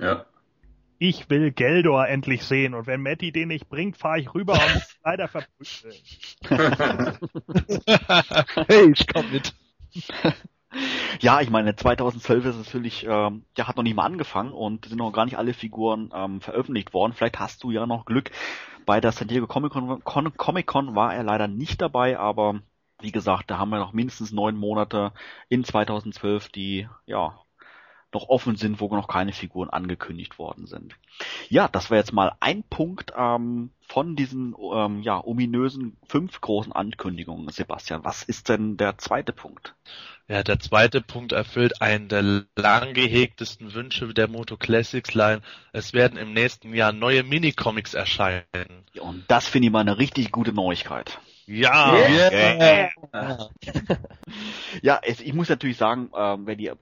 [0.00, 0.24] Ja.
[0.98, 4.74] ich will Geldor endlich sehen und wenn Matti den nicht bringt, fahre ich rüber und
[4.74, 5.94] muss leider verprügeln.
[8.68, 9.54] hey, ich komm mit.
[11.20, 14.86] Ja, ich meine, 2012 ist es natürlich, ähm, ja, hat noch nicht mal angefangen und
[14.86, 17.12] sind noch gar nicht alle Figuren ähm, veröffentlicht worden.
[17.12, 18.30] Vielleicht hast du ja noch Glück.
[18.86, 22.60] Bei der San Diego Comic Con, Con, Comic Con war er leider nicht dabei, aber
[23.02, 25.12] wie gesagt, da haben wir noch mindestens neun Monate
[25.48, 27.38] in 2012, die ja
[28.12, 30.96] noch offen sind, wo noch keine Figuren angekündigt worden sind.
[31.48, 36.72] Ja, das war jetzt mal ein Punkt ähm, von diesen ähm, ja ominösen fünf großen
[36.72, 37.48] Ankündigungen.
[37.48, 39.74] Sebastian, was ist denn der zweite Punkt?
[40.28, 45.42] Ja, der zweite Punkt erfüllt einen der lang gehegtesten Wünsche der Moto Classics Line.
[45.72, 48.44] Es werden im nächsten Jahr neue Minicomics erscheinen.
[49.00, 51.18] Und das finde ich mal eine richtig gute Neuigkeit.
[51.46, 51.94] Ja!
[51.94, 52.90] Yeah.
[54.82, 56.76] ja, es, ich muss natürlich sagen, ähm, wer die äh,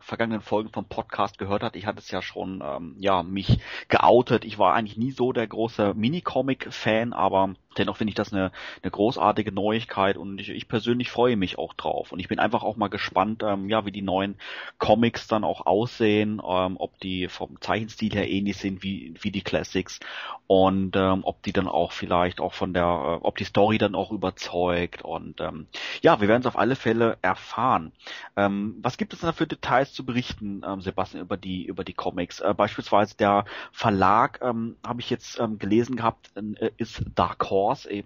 [0.00, 4.44] vergangenen Folgen vom Podcast gehört hat, ich hatte es ja schon, ähm, ja, mich geoutet.
[4.44, 8.90] Ich war eigentlich nie so der große Minicomic-Fan, aber dennoch finde ich das eine, eine
[8.90, 12.12] großartige Neuigkeit und ich, ich persönlich freue mich auch drauf.
[12.12, 14.36] Und ich bin einfach auch mal gespannt, ähm, ja, wie die neuen
[14.78, 19.42] Comics dann auch aussehen, ähm, ob die vom Zeichenstil her ähnlich sind wie, wie die
[19.42, 20.00] Classics
[20.46, 23.94] und ähm, ob die dann auch vielleicht auch von der, äh, ob die Story dann
[23.94, 25.66] auch überzeugt und ähm,
[26.02, 27.92] ja, wir werden es auf alle Fälle erfahren.
[28.36, 31.84] Ähm, was gibt es denn da für Details zu berichten, ähm, Sebastian, über die über
[31.84, 32.40] die Comics?
[32.40, 37.65] Äh, beispielsweise der Verlag, ähm, habe ich jetzt ähm, gelesen gehabt, äh, ist Dark Horse.
[37.86, 38.04] Äh,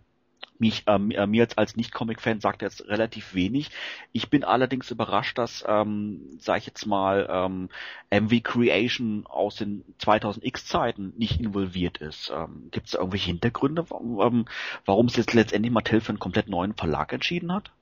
[0.60, 3.70] mich, ähm, äh, mir als, als Nicht-Comic-Fan sagt jetzt relativ wenig.
[4.12, 7.70] Ich bin allerdings überrascht, dass, ähm, sag ich jetzt mal, ähm,
[8.10, 12.30] MV Creation aus den 2000X-Zeiten nicht involviert ist.
[12.34, 14.44] Ähm, Gibt es irgendwelche Hintergründe, warum, ähm,
[14.84, 17.72] warum es jetzt letztendlich Mattel für einen komplett neuen Verlag entschieden hat?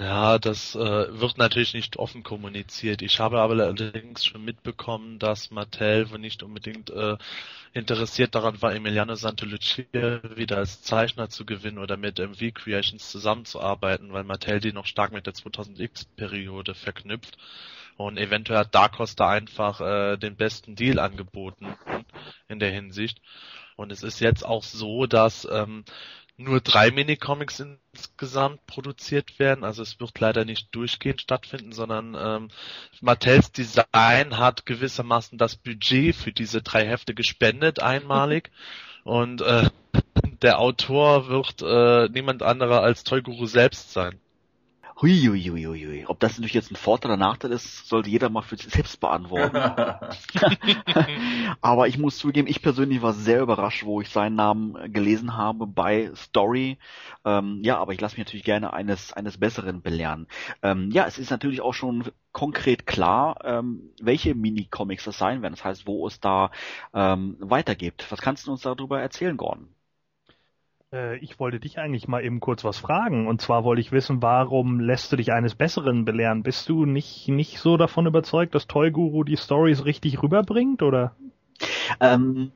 [0.00, 3.02] Ja, das äh, wird natürlich nicht offen kommuniziert.
[3.02, 7.18] Ich habe aber allerdings schon mitbekommen, dass Mattel wohl nicht unbedingt äh,
[7.74, 9.84] interessiert daran war, Emiliano Santolucia
[10.36, 15.12] wieder als Zeichner zu gewinnen oder mit MV Creations zusammenzuarbeiten, weil Mattel die noch stark
[15.12, 17.36] mit der 2000X-Periode verknüpft.
[17.98, 21.76] Und eventuell hat Dark Horse da einfach äh, den besten Deal angeboten
[22.48, 23.20] in der Hinsicht.
[23.76, 25.84] Und es ist jetzt auch so, dass ähm,
[26.40, 27.60] nur drei Minicomics
[27.92, 29.62] insgesamt produziert werden.
[29.62, 32.48] Also es wird leider nicht durchgehend stattfinden, sondern ähm,
[33.00, 38.50] Mattels Design hat gewissermaßen das Budget für diese drei Hefte gespendet einmalig.
[39.04, 39.68] Und äh,
[40.42, 44.18] der Autor wird äh, niemand anderer als Toyguru selbst sein.
[45.02, 46.04] Huiuiuiui.
[46.06, 49.00] Ob das natürlich jetzt ein Vorteil oder Nachteil ist, sollte jeder mal für sich selbst
[49.00, 49.56] beantworten.
[51.62, 55.66] Aber ich muss zugeben, ich persönlich war sehr überrascht, wo ich seinen Namen gelesen habe
[55.66, 56.78] bei Story.
[57.24, 60.26] Ähm, ja, aber ich lasse mich natürlich gerne eines, eines Besseren belehren.
[60.62, 65.54] Ähm, ja, es ist natürlich auch schon konkret klar, ähm, welche Mini-Comics das sein werden.
[65.54, 66.50] Das heißt, wo es da
[66.94, 68.06] ähm, weitergeht.
[68.10, 69.68] Was kannst du uns darüber erzählen, Gordon?
[70.92, 73.26] Äh, ich wollte dich eigentlich mal eben kurz was fragen.
[73.26, 76.42] Und zwar wollte ich wissen, warum lässt du dich eines Besseren belehren?
[76.42, 81.14] Bist du nicht, nicht so davon überzeugt, dass Toy Guru die Stories richtig rüberbringt, oder?
[82.00, 82.52] Ähm,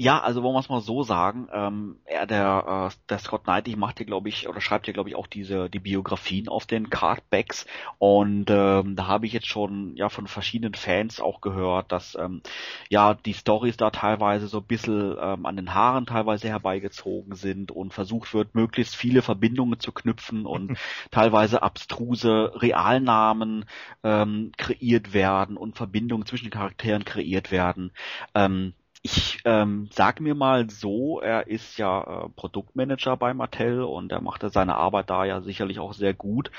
[0.00, 3.74] ja, also wollen wir es mal so sagen, ähm, er, der, äh, der Scott Knightley
[3.74, 6.88] macht ja, glaube ich, oder schreibt ja, glaube ich, auch diese die Biografien auf den
[6.88, 7.66] Cardbacks
[7.98, 12.42] und ähm, da habe ich jetzt schon ja von verschiedenen Fans auch gehört, dass ähm,
[12.88, 17.72] ja die Stories da teilweise so ein bisschen ähm, an den Haaren teilweise herbeigezogen sind
[17.72, 20.78] und versucht wird, möglichst viele Verbindungen zu knüpfen und
[21.10, 23.64] teilweise abstruse Realnamen
[24.04, 27.90] ähm, kreiert werden und Verbindungen zwischen Charakteren kreiert werden.
[28.36, 28.74] Ähm,
[29.08, 34.20] ich ähm, sag mir mal so, er ist ja äh, Produktmanager bei Mattel und er
[34.20, 36.50] macht seine Arbeit da ja sicherlich auch sehr gut.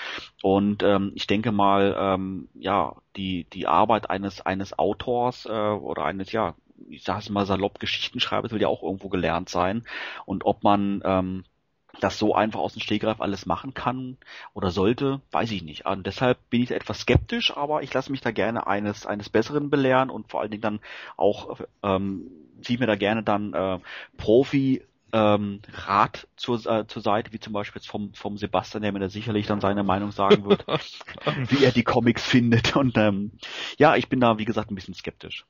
[0.41, 6.05] Und ähm, ich denke mal, ähm, ja, die die Arbeit eines eines Autors äh, oder
[6.05, 6.55] eines ja,
[6.89, 9.83] ich sag es mal salopp Geschichtenschreibers will ja auch irgendwo gelernt sein.
[10.25, 11.43] Und ob man ähm,
[11.99, 14.17] das so einfach aus dem Stegreif alles machen kann
[14.53, 15.85] oder sollte, weiß ich nicht.
[15.85, 19.69] Und deshalb bin ich etwas skeptisch, aber ich lasse mich da gerne eines eines Besseren
[19.69, 20.79] belehren und vor allen Dingen dann
[21.17, 22.29] auch ähm,
[22.61, 23.79] ziehe mir da gerne dann äh,
[24.17, 28.91] Profi ähm, Rat zur, äh, zur Seite, wie zum Beispiel jetzt vom, vom Sebastian, der
[28.91, 30.65] mir da sicherlich dann seine Meinung sagen wird,
[31.47, 32.75] wie er die Comics findet.
[32.75, 33.31] Und ähm,
[33.77, 35.45] ja, ich bin da, wie gesagt, ein bisschen skeptisch.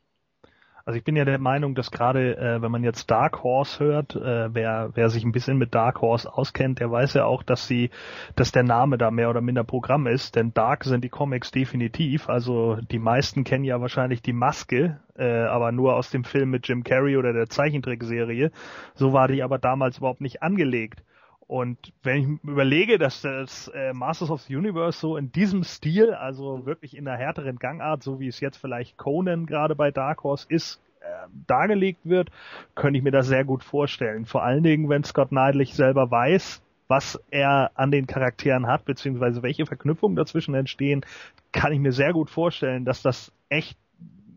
[0.90, 4.16] Also ich bin ja der Meinung, dass gerade, äh, wenn man jetzt Dark Horse hört,
[4.16, 7.68] äh, wer, wer sich ein bisschen mit Dark Horse auskennt, der weiß ja auch, dass
[7.68, 7.92] sie,
[8.36, 12.28] dass der Name da mehr oder minder Programm ist, denn Dark sind die Comics definitiv.
[12.28, 16.68] Also die meisten kennen ja wahrscheinlich die Maske, äh, aber nur aus dem Film mit
[16.68, 18.50] Jim Carrey oder der Zeichentrickserie.
[18.96, 21.04] So war die aber damals überhaupt nicht angelegt.
[21.50, 26.14] Und wenn ich überlege, dass das äh, Masters of the Universe so in diesem Stil,
[26.14, 30.24] also wirklich in einer härteren Gangart, so wie es jetzt vielleicht Conan gerade bei Dark
[30.24, 31.06] Horse ist, äh,
[31.48, 32.30] dargelegt wird,
[32.76, 34.28] könnte ich mir das sehr gut vorstellen.
[34.28, 39.42] Vor allen Dingen, wenn Scott Neidlich selber weiß, was er an den Charakteren hat, beziehungsweise
[39.42, 41.04] welche Verknüpfungen dazwischen entstehen,
[41.52, 43.76] kann ich mir sehr gut vorstellen, dass das echt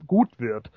[0.06, 0.70] gut wird.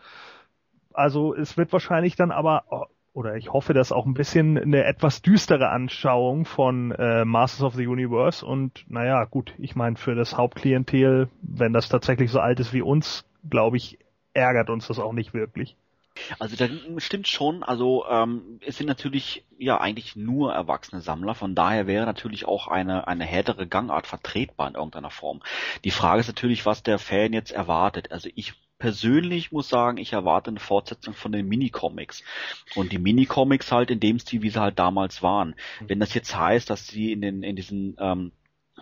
[0.92, 5.22] Also es wird wahrscheinlich dann aber, oder ich hoffe, dass auch ein bisschen eine etwas
[5.22, 10.36] düstere Anschauung von äh, Masters of the Universe und naja, gut, ich meine, für das
[10.36, 14.00] Hauptklientel, wenn das tatsächlich so alt ist wie uns, glaube ich,
[14.34, 15.78] ärgert uns das auch nicht wirklich.
[16.40, 21.56] Also da stimmt schon, also ähm, es sind natürlich ja eigentlich nur erwachsene Sammler, von
[21.56, 25.42] daher wäre natürlich auch eine, eine härtere Gangart vertretbar in irgendeiner Form.
[25.86, 28.12] Die Frage ist natürlich, was der Fan jetzt erwartet.
[28.12, 32.24] Also ich persönlich muss sagen, ich erwarte eine Fortsetzung von den Minicomics.
[32.76, 35.56] Und die Minicomics halt in dem Stil, wie sie halt damals waren.
[35.88, 38.32] Wenn das jetzt heißt, dass sie in den, in diesen ähm,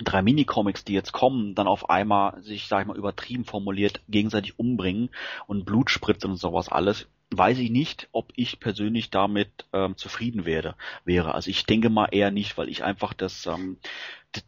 [0.02, 4.58] drei Minicomics, die jetzt kommen, dann auf einmal sich, sag ich mal, übertrieben formuliert, gegenseitig
[4.58, 5.10] umbringen
[5.46, 10.46] und Blut spritzen und sowas alles, weiß ich nicht, ob ich persönlich damit ähm, zufrieden
[10.46, 10.76] werde,
[11.06, 11.34] wäre.
[11.34, 13.78] Also ich denke mal eher nicht, weil ich einfach das ähm,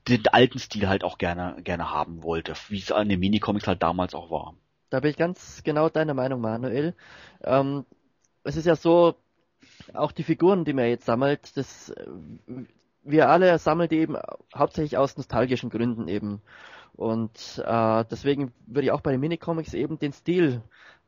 [0.07, 3.83] den alten Stil halt auch gerne gerne haben wollte, wie es an den Minicomics halt
[3.83, 4.55] damals auch war.
[4.95, 6.95] Da bin ich ganz genau deiner Meinung, Manuel.
[7.43, 7.85] Ähm,
[8.45, 9.15] es ist ja so,
[9.93, 11.93] auch die Figuren, die man jetzt sammelt, das
[13.03, 14.15] wir alle sammeln die eben
[14.55, 16.41] hauptsächlich aus nostalgischen Gründen eben.
[16.93, 20.61] Und äh, deswegen würde ich auch bei den Minicomics eben den Stil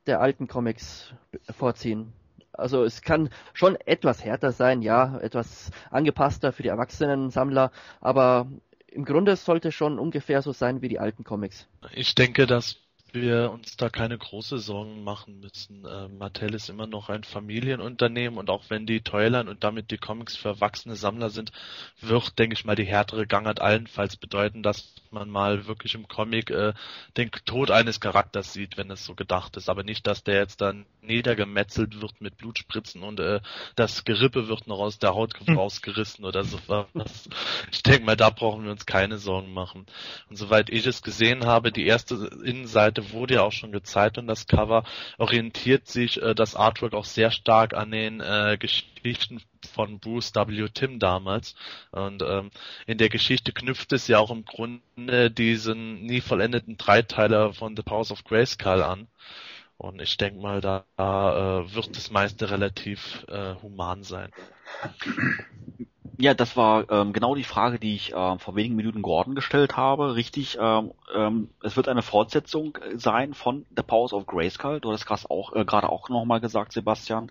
[0.05, 1.13] der alten Comics
[1.49, 2.11] vorziehen.
[2.51, 7.71] Also es kann schon etwas härter sein, ja, etwas angepasster für die erwachsenen Sammler,
[8.01, 8.51] aber
[8.87, 11.69] im Grunde sollte schon ungefähr so sein wie die alten Comics.
[11.93, 12.81] Ich denke, dass
[13.13, 15.85] wir uns da keine große Sorgen machen müssen.
[15.85, 19.97] Äh, Mattel ist immer noch ein Familienunternehmen und auch wenn die Toyline und damit die
[19.97, 21.51] Comics für erwachsene Sammler sind,
[21.99, 26.49] wird, denke ich mal, die härtere Gangart allenfalls bedeuten, dass man mal wirklich im Comic
[26.49, 26.73] äh,
[27.15, 29.69] den Tod eines Charakters sieht, wenn es so gedacht ist.
[29.69, 33.39] Aber nicht, dass der jetzt dann niedergemetzelt wird mit Blutspritzen und äh,
[33.75, 35.57] das Gerippe wird noch aus der Haut hm.
[35.57, 37.29] rausgerissen oder so was.
[37.71, 39.85] Ich denke mal, da brauchen wir uns keine Sorgen machen.
[40.29, 44.27] Und soweit ich es gesehen habe, die erste Innenseite wurde ja auch schon gezeigt und
[44.27, 44.83] das Cover
[45.17, 49.41] orientiert sich äh, das Artwork auch sehr stark an den äh, Geschichten
[49.73, 50.67] von Bruce W.
[50.73, 51.55] Tim damals.
[51.91, 52.51] Und ähm,
[52.85, 57.83] in der Geschichte knüpft es ja auch im Grunde diesen nie vollendeten Dreiteiler von The
[57.83, 59.07] Powers of Grayskull an.
[59.77, 64.31] Und ich denke mal, da, da äh, wird das meiste relativ äh, human sein.
[66.19, 69.77] Ja, das war ähm, genau die Frage, die ich äh, vor wenigen Minuten Gordon gestellt
[69.77, 70.15] habe.
[70.15, 74.79] Richtig, ähm, ähm, es wird eine Fortsetzung äh, sein von The Powers of Grayskull.
[74.79, 77.29] Du hast gerade auch, äh, gerade auch nochmal gesagt, Sebastian.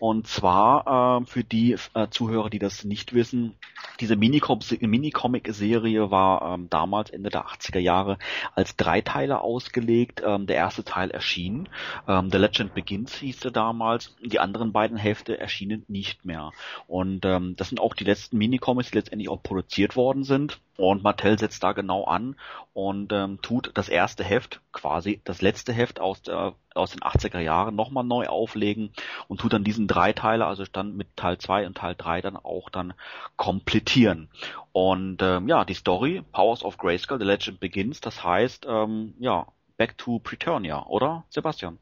[0.00, 3.54] Und zwar äh, für die äh, Zuhörer, die das nicht wissen,
[4.00, 8.18] diese Minicomic-Serie war ähm, damals Ende der 80er Jahre
[8.54, 10.22] als Dreiteiler ausgelegt.
[10.26, 11.68] Ähm, der erste Teil erschien.
[12.08, 14.16] Ähm, The Legend Begins hieß der damals.
[14.20, 16.50] Die anderen beiden Hälfte erschienen nicht mehr.
[16.88, 20.58] Und ähm, das sind auch die letzten letzten Minicomics, die letztendlich auch produziert worden sind.
[20.76, 22.36] Und Mattel setzt da genau an
[22.72, 27.38] und ähm, tut das erste Heft, quasi das letzte Heft aus, der, aus den 80er
[27.38, 28.90] Jahren nochmal neu auflegen
[29.28, 32.70] und tut dann diesen Dreiteiler, also dann mit Teil 2 und Teil 3 dann auch
[32.70, 32.94] dann
[33.36, 34.30] komplettieren.
[34.72, 39.46] Und ähm, ja, die Story, Powers of Grayskull, The Legend Begins, das heißt, ähm, ja,
[39.76, 41.78] Back to Preturnia, oder Sebastian?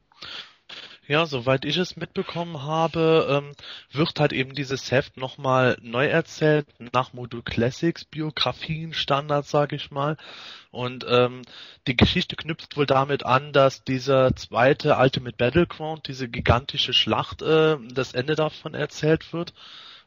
[1.05, 3.51] Ja, soweit ich es mitbekommen habe, ähm,
[3.91, 9.91] wird halt eben dieses Heft nochmal neu erzählt, nach Modul Classics, Biografien, Standards, sag ich
[9.91, 10.15] mal.
[10.71, 11.41] Und ähm,
[11.87, 17.75] die Geschichte knüpft wohl damit an, dass dieser zweite Ultimate Battleground, diese gigantische Schlacht, äh,
[17.93, 19.53] das Ende davon erzählt wird.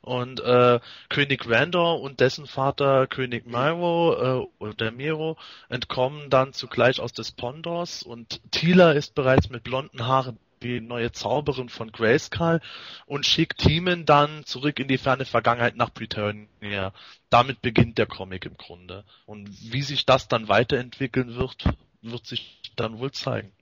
[0.01, 0.81] Und äh,
[1.11, 5.37] König Randor und dessen Vater König Myro äh, oder Miro
[5.69, 11.13] entkommen dann zugleich aus des Pondors und Tila ist bereits mit blonden Haaren die neue
[11.13, 12.61] Zauberin von Grayskull
[13.07, 16.93] und schickt Teeman dann zurück in die ferne Vergangenheit nach Britannia.
[17.31, 19.05] Damit beginnt der Comic im Grunde.
[19.27, 21.65] Und wie sich das dann weiterentwickeln wird,
[22.03, 23.53] wird sich dann wohl zeigen.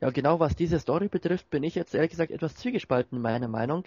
[0.00, 3.48] Ja, genau was diese Story betrifft, bin ich jetzt ehrlich gesagt etwas zwiegespalten in meiner
[3.48, 3.84] Meinung.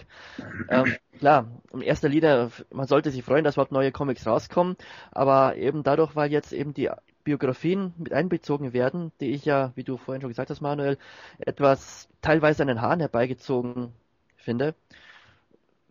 [0.69, 4.78] Ähm, klar, in erster Linie, man sollte sich freuen, dass überhaupt neue Comics rauskommen,
[5.12, 6.91] aber eben dadurch, weil jetzt eben die
[7.24, 10.98] Biografien mit einbezogen werden, die ich ja, wie du vorhin schon gesagt hast, Manuel,
[11.40, 13.94] etwas teilweise an den Haaren herbeigezogen
[14.36, 14.76] finde.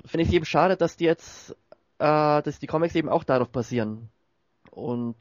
[0.04, 1.56] Finde ich es eben schade, dass die jetzt,
[1.98, 4.08] äh, dass die Comics eben auch darauf basieren.
[4.70, 5.16] Und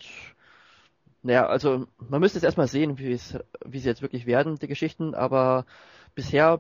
[1.24, 3.20] naja, also man müsste es erstmal sehen, wie
[3.66, 5.66] wie sie jetzt wirklich werden, die Geschichten, aber
[6.16, 6.60] bisher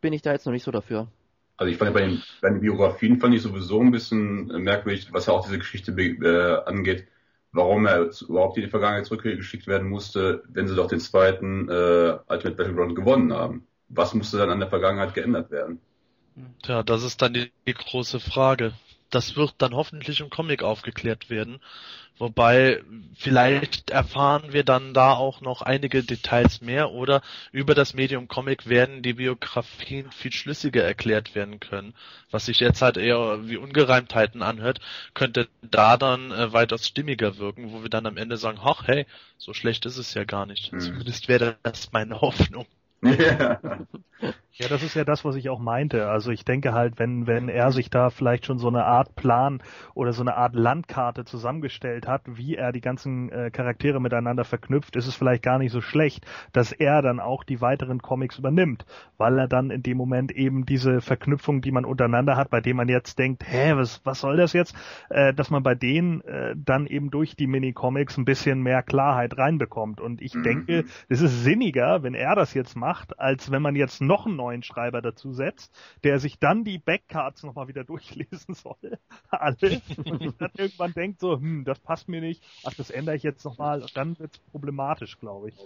[0.00, 1.08] bin ich da jetzt noch nicht so dafür.
[1.56, 5.26] Also ich fand bei den, bei den Biografien fand ich sowieso ein bisschen merkwürdig, was
[5.26, 7.06] ja auch diese Geschichte äh, angeht
[7.52, 12.18] warum er überhaupt in die Vergangenheit zurückgeschickt werden musste, wenn sie doch den zweiten äh,
[12.28, 13.66] Ultimate Battleground gewonnen haben.
[13.88, 15.80] was musste dann an der Vergangenheit geändert werden?
[16.62, 18.72] Tja, das ist dann die, die große Frage.
[19.10, 21.60] Das wird dann hoffentlich im Comic aufgeklärt werden.
[22.20, 22.82] Wobei,
[23.14, 28.68] vielleicht erfahren wir dann da auch noch einige Details mehr oder über das Medium Comic
[28.68, 31.94] werden die Biografien viel schlüssiger erklärt werden können.
[32.30, 34.80] Was sich jetzt halt eher wie Ungereimtheiten anhört,
[35.14, 39.06] könnte da dann äh, weitaus stimmiger wirken, wo wir dann am Ende sagen, ach hey,
[39.38, 40.72] so schlecht ist es ja gar nicht.
[40.72, 40.80] Hm.
[40.80, 42.66] Zumindest wäre das meine Hoffnung.
[43.02, 43.60] Ja.
[44.60, 46.10] Ja, das ist ja das, was ich auch meinte.
[46.10, 49.62] Also ich denke halt, wenn, wenn er sich da vielleicht schon so eine Art Plan
[49.94, 54.96] oder so eine Art Landkarte zusammengestellt hat, wie er die ganzen äh, Charaktere miteinander verknüpft,
[54.96, 58.84] ist es vielleicht gar nicht so schlecht, dass er dann auch die weiteren Comics übernimmt,
[59.16, 62.76] weil er dann in dem Moment eben diese Verknüpfung, die man untereinander hat, bei dem
[62.76, 64.76] man jetzt denkt, hä, was, was soll das jetzt,
[65.08, 69.38] äh, dass man bei denen äh, dann eben durch die Minicomics ein bisschen mehr Klarheit
[69.38, 70.02] reinbekommt.
[70.02, 70.42] Und ich Mhm.
[70.42, 74.36] denke, es ist sinniger, wenn er das jetzt macht, als wenn man jetzt noch einen
[74.36, 75.72] neuen Schreiber dazu setzt,
[76.04, 78.98] der sich dann die Backcards nochmal wieder durchlesen soll.
[79.30, 79.80] Alle.
[80.04, 83.44] Und dann irgendwann denkt so, hm, das passt mir nicht, ach, das ändere ich jetzt
[83.44, 83.84] nochmal.
[83.94, 85.56] Dann wird's problematisch, glaube ich.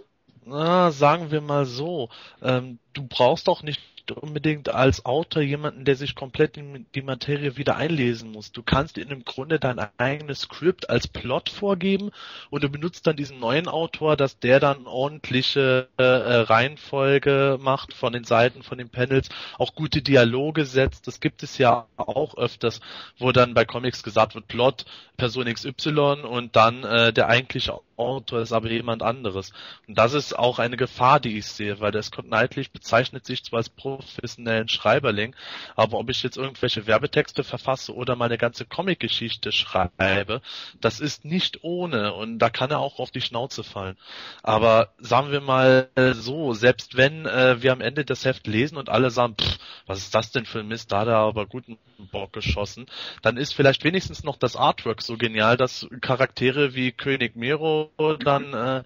[0.43, 2.09] Na, sagen wir mal so,
[2.41, 7.57] ähm, du brauchst auch nicht unbedingt als Autor jemanden, der sich komplett in die Materie
[7.57, 8.51] wieder einlesen muss.
[8.51, 12.11] Du kannst in im Grunde dein eigenes Skript als Plot vorgeben
[12.49, 17.93] und du benutzt dann diesen neuen Autor, dass der dann ordentliche äh, äh, Reihenfolge macht
[17.93, 21.07] von den Seiten, von den Panels, auch gute Dialoge setzt.
[21.07, 22.81] Das gibt es ja auch öfters,
[23.17, 24.85] wo dann bei Comics gesagt wird, Plot,
[25.17, 29.53] Person XY und dann äh, der eigentliche Autor ist aber jemand anderes.
[29.87, 33.43] Und das ist auch eine Gefahr, die ich sehe, weil der Scott Knightley bezeichnet sich
[33.43, 35.35] zwar als professionellen Schreiberling,
[35.75, 40.41] aber ob ich jetzt irgendwelche Werbetexte verfasse oder meine ganze Comicgeschichte schreibe,
[40.81, 43.97] das ist nicht ohne und da kann er auch auf die Schnauze fallen.
[44.43, 48.89] Aber sagen wir mal so, selbst wenn äh, wir am Ende das Heft lesen und
[48.89, 51.77] alle sagen, pff, was ist das denn für ein Mist, da hat er aber guten
[52.11, 52.85] Bock geschossen,
[53.21, 57.91] dann ist vielleicht wenigstens noch das Artwork so genial, dass Charaktere wie König Miro
[58.23, 58.83] dann äh,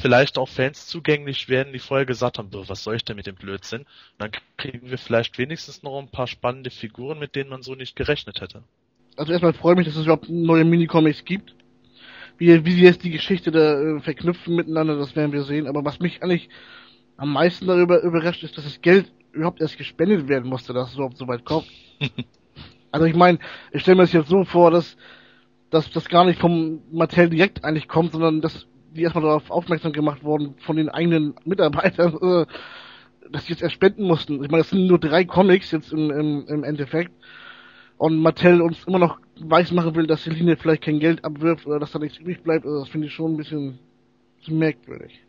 [0.00, 3.26] vielleicht auch Fans zugänglich werden, die vorher gesagt haben, "Boah, was soll ich denn mit
[3.26, 3.82] dem Blödsinn?
[3.82, 3.88] Und
[4.18, 7.96] dann kriegen wir vielleicht wenigstens noch ein paar spannende Figuren, mit denen man so nicht
[7.96, 8.62] gerechnet hätte.
[9.16, 11.54] Also erstmal freue ich mich, dass es überhaupt neue Minicomics gibt.
[12.36, 15.66] Wie, wie sie jetzt die Geschichte da äh, verknüpfen miteinander, das werden wir sehen.
[15.66, 16.48] Aber was mich eigentlich
[17.16, 20.94] am meisten darüber überrascht, ist, dass das Geld überhaupt erst gespendet werden musste, dass es
[20.94, 21.66] überhaupt so weit kommt.
[22.90, 23.38] also ich meine,
[23.72, 24.96] ich stelle mir das jetzt so vor, dass,
[25.70, 29.92] dass das gar nicht vom Mattel direkt eigentlich kommt, sondern dass die erstmal darauf aufmerksam
[29.92, 32.46] gemacht wurden von den eigenen Mitarbeitern, äh,
[33.30, 34.42] dass die jetzt erst spenden mussten.
[34.42, 37.12] Ich meine, das sind nur drei Comics jetzt im, im, im Endeffekt.
[37.96, 41.78] Und Mattel uns immer noch weismachen will, dass die Linie vielleicht kein Geld abwirft oder
[41.78, 43.78] dass da nichts übrig bleibt, also das finde ich schon ein bisschen
[44.48, 45.20] merkwürdig.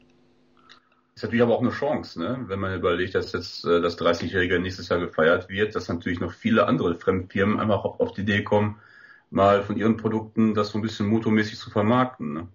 [1.15, 2.43] Ist natürlich aber auch eine Chance, ne?
[2.47, 6.33] wenn man überlegt, dass jetzt äh, das 30-Jährige nächstes Jahr gefeiert wird, dass natürlich noch
[6.33, 8.77] viele andere Fremdfirmen einfach auf, auf die Idee kommen,
[9.29, 12.33] mal von ihren Produkten das so ein bisschen motomäßig zu vermarkten.
[12.33, 12.47] Ne?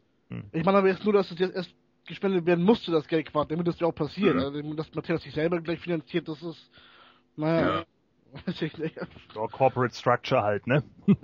[0.53, 1.75] Ich meine aber jetzt nur, dass es jetzt erst
[2.07, 4.35] gespendet werden musste, das Geld quasi, damit das ja auch passiert.
[4.35, 4.41] Mhm.
[4.41, 6.71] Also, dass Mattel sich selber gleich finanziert, das ist,
[7.37, 7.85] naja, Ja.
[8.47, 8.99] weiß ich nicht.
[9.35, 10.85] So, Corporate Structure halt, ne?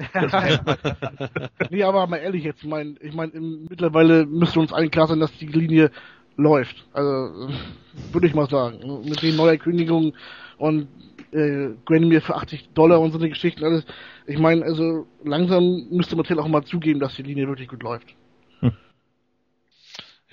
[1.71, 5.21] nee, aber mal ehrlich jetzt, ich meine, ich mein, mittlerweile müsste uns allen klar sein,
[5.21, 5.91] dass die Linie
[6.37, 6.87] läuft.
[6.93, 7.49] Also,
[8.12, 9.03] würde ich mal sagen.
[9.05, 10.15] Mit den Neuerkündigungen
[10.59, 10.89] und
[11.33, 13.85] äh, Granny für 80 Dollar und so eine Geschichten alles.
[14.27, 18.15] Ich meine, also langsam müsste Mattel auch mal zugeben, dass die Linie wirklich gut läuft.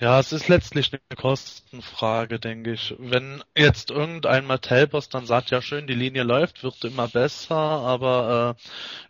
[0.00, 2.96] Ja, es ist letztlich eine Kostenfrage, denke ich.
[2.98, 8.56] Wenn jetzt irgendein Mattel-Boss dann sagt, ja schön, die Linie läuft, wird immer besser, aber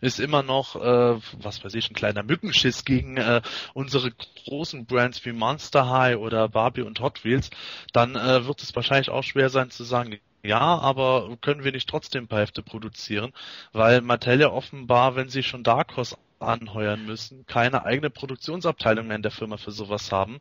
[0.01, 3.41] äh, ist immer noch, äh, was weiß ich, ein kleiner Mückenschiss gegen äh,
[3.73, 4.11] unsere
[4.45, 7.49] großen Brands wie Monster High oder Barbie und Hot Wheels,
[7.91, 11.89] dann äh, wird es wahrscheinlich auch schwer sein zu sagen, ja, aber können wir nicht
[11.89, 13.33] trotzdem Hefte produzieren?
[13.73, 19.15] Weil Mattel ja offenbar, wenn sie schon Dark Horse anheuern müssen, keine eigene Produktionsabteilung mehr
[19.15, 20.39] in der Firma für sowas haben.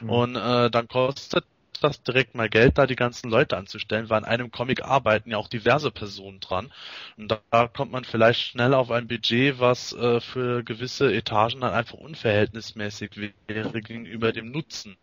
[0.00, 0.10] Mhm.
[0.10, 1.44] Und äh, dann kostet
[1.80, 5.36] das direkt mal Geld, da die ganzen Leute anzustellen, weil an einem Comic arbeiten ja
[5.36, 6.72] auch diverse Personen dran.
[7.16, 11.60] Und da, da kommt man vielleicht schnell auf ein Budget, was äh, für gewisse Etagen
[11.60, 14.96] dann einfach unverhältnismäßig wäre gegenüber dem Nutzen.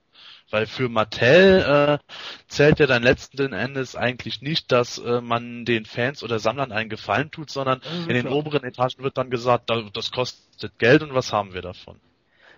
[0.49, 2.13] Weil für Mattel äh,
[2.47, 6.89] zählt ja dann letzten Endes eigentlich nicht, dass äh, man den Fans oder Sammlern einen
[6.89, 11.13] Gefallen tut, sondern in den oberen Etagen wird dann gesagt, da, das kostet Geld und
[11.13, 11.97] was haben wir davon?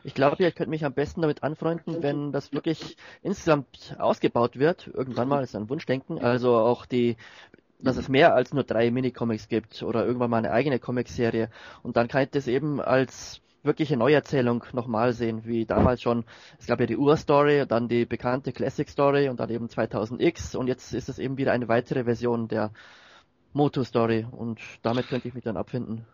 [0.06, 4.60] Ich glaube ja, ich könnte mich am besten damit anfreunden, wenn das wirklich insgesamt ausgebaut
[4.60, 4.88] wird.
[4.94, 6.20] Irgendwann mal ist ein Wunschdenken.
[6.20, 7.18] Also auch die,
[7.80, 11.50] dass es mehr als nur drei Minicomics gibt oder irgendwann mal eine eigene Comicserie.
[11.82, 16.26] Und dann kann ich das eben als wirkliche Neuerzählung nochmal sehen, wie damals schon.
[16.60, 20.94] Es gab ja die Ur-Story, dann die bekannte Classic-Story und dann eben 2000X und jetzt
[20.94, 22.72] ist es eben wieder eine weitere Version der
[23.54, 26.06] Moto-Story und damit könnte ich mich dann abfinden.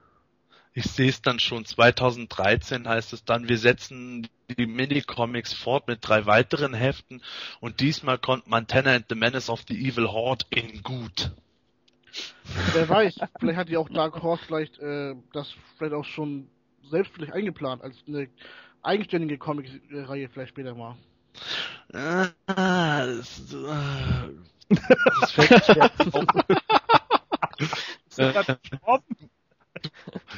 [0.74, 1.66] Ich sehe es dann schon.
[1.66, 7.22] 2013 heißt es dann, wir setzen die Minicomics fort mit drei weiteren Heften
[7.60, 11.32] und diesmal kommt Montana and the Menace of the Evil Horde in gut.
[12.74, 16.48] Wer weiß, vielleicht hat die auch Dark Horse vielleicht äh, das vielleicht auch schon
[16.90, 18.28] selbst vielleicht eingeplant als eine
[18.82, 20.98] eigenständige Comic-Reihe vielleicht später mal.
[21.94, 23.44] Ah, das,
[25.22, 25.92] das fällt schwer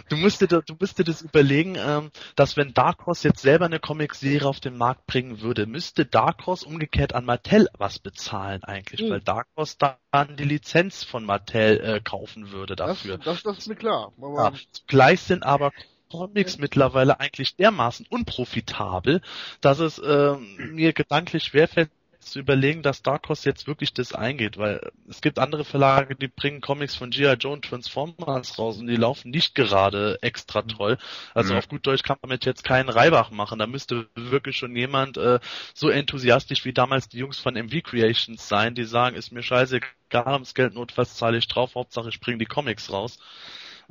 [0.09, 3.65] Du musst dir, du musst dir das überlegen, ähm, dass wenn Dark Horse jetzt selber
[3.65, 8.63] eine Comic-Serie auf den Markt bringen würde, müsste Dark Horse umgekehrt an Mattel was bezahlen
[8.63, 9.09] eigentlich, mhm.
[9.09, 13.17] weil Dark Horse dann die Lizenz von Mattel äh, kaufen würde dafür.
[13.17, 14.13] Das, das, das ist mir klar.
[14.17, 14.53] Aber ja,
[14.87, 15.71] gleich sind aber
[16.13, 19.21] Comics mittlerweile eigentlich dermaßen unprofitabel,
[19.61, 21.89] dass es äh, mir gedanklich schwerfällt,
[22.23, 26.27] zu überlegen, dass Dark Horse jetzt wirklich das eingeht, weil es gibt andere Verlage, die
[26.27, 27.33] bringen Comics von G.I.
[27.33, 30.67] Joe und Transformers raus und die laufen nicht gerade extra mhm.
[30.69, 30.97] toll.
[31.33, 31.59] Also mhm.
[31.59, 33.59] auf gut Deutsch kann man damit jetzt keinen Reibach machen.
[33.59, 35.39] Da müsste wirklich schon jemand äh,
[35.73, 40.33] so enthusiastisch wie damals die Jungs von MV Creations sein, die sagen, ist mir scheißegal,
[40.33, 43.19] ums Geld notfalls zahle ich drauf, Hauptsache ich bringe die Comics raus.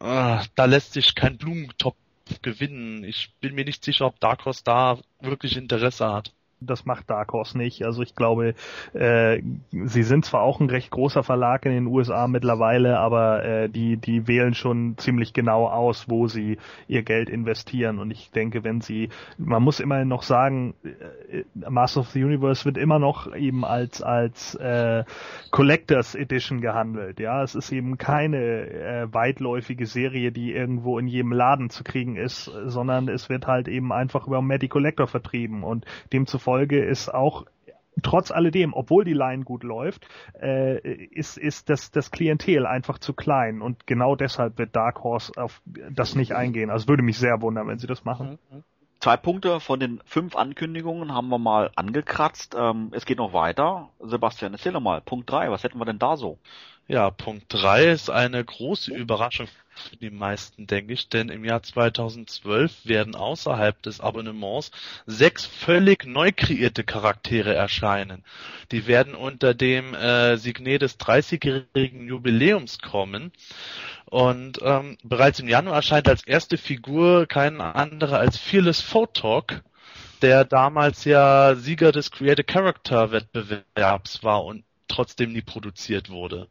[0.01, 1.97] Ah, da lässt sich kein Blumentopf
[2.41, 3.05] gewinnen.
[3.05, 6.33] Ich bin mir nicht sicher, ob Dark Horse da wirklich Interesse hat
[6.67, 7.85] das macht Dark Horse nicht.
[7.85, 8.55] Also ich glaube,
[8.93, 13.69] äh, sie sind zwar auch ein recht großer Verlag in den USA mittlerweile, aber äh,
[13.69, 16.59] die, die wählen schon ziemlich genau aus, wo sie
[16.89, 17.99] ihr Geld investieren.
[17.99, 19.09] Und ich denke, wenn sie,
[19.39, 24.03] man muss immerhin noch sagen, äh, Master of the Universe wird immer noch eben als
[24.03, 25.05] als äh,
[25.51, 27.21] Collectors Edition gehandelt.
[27.21, 32.17] Ja, es ist eben keine äh, weitläufige Serie, die irgendwo in jedem Laden zu kriegen
[32.17, 37.09] ist, sondern es wird halt eben einfach über Medi Collector vertrieben und demzufolge Folge ist
[37.09, 37.47] auch
[38.03, 40.07] trotz alledem, obwohl die Line gut läuft,
[40.39, 45.33] äh, ist, ist das, das Klientel einfach zu klein und genau deshalb wird Dark Horse
[45.37, 46.69] auf das nicht eingehen.
[46.69, 48.39] Also würde mich sehr wundern, wenn sie das machen.
[49.01, 52.55] Zwei Punkte von den fünf Ankündigungen haben wir mal angekratzt.
[52.57, 53.89] Ähm, es geht noch weiter.
[53.99, 55.01] Sebastian, erzähl doch mal.
[55.01, 56.39] Punkt drei, was hätten wir denn da so?
[56.89, 61.63] Ja, Punkt drei ist eine große Überraschung für die meisten, denke ich, denn im Jahr
[61.63, 64.71] 2012 werden außerhalb des Abonnements
[65.07, 68.25] sechs völlig neu kreierte Charaktere erscheinen.
[68.73, 73.33] Die werden unter dem äh, Signet des 30-jährigen Jubiläums kommen.
[74.07, 79.63] Und ähm, bereits im Januar erscheint als erste Figur kein anderer als Fearless Photok,
[80.21, 86.49] der damals ja Sieger des Creative Character Wettbewerbs war und trotzdem nie produziert wurde.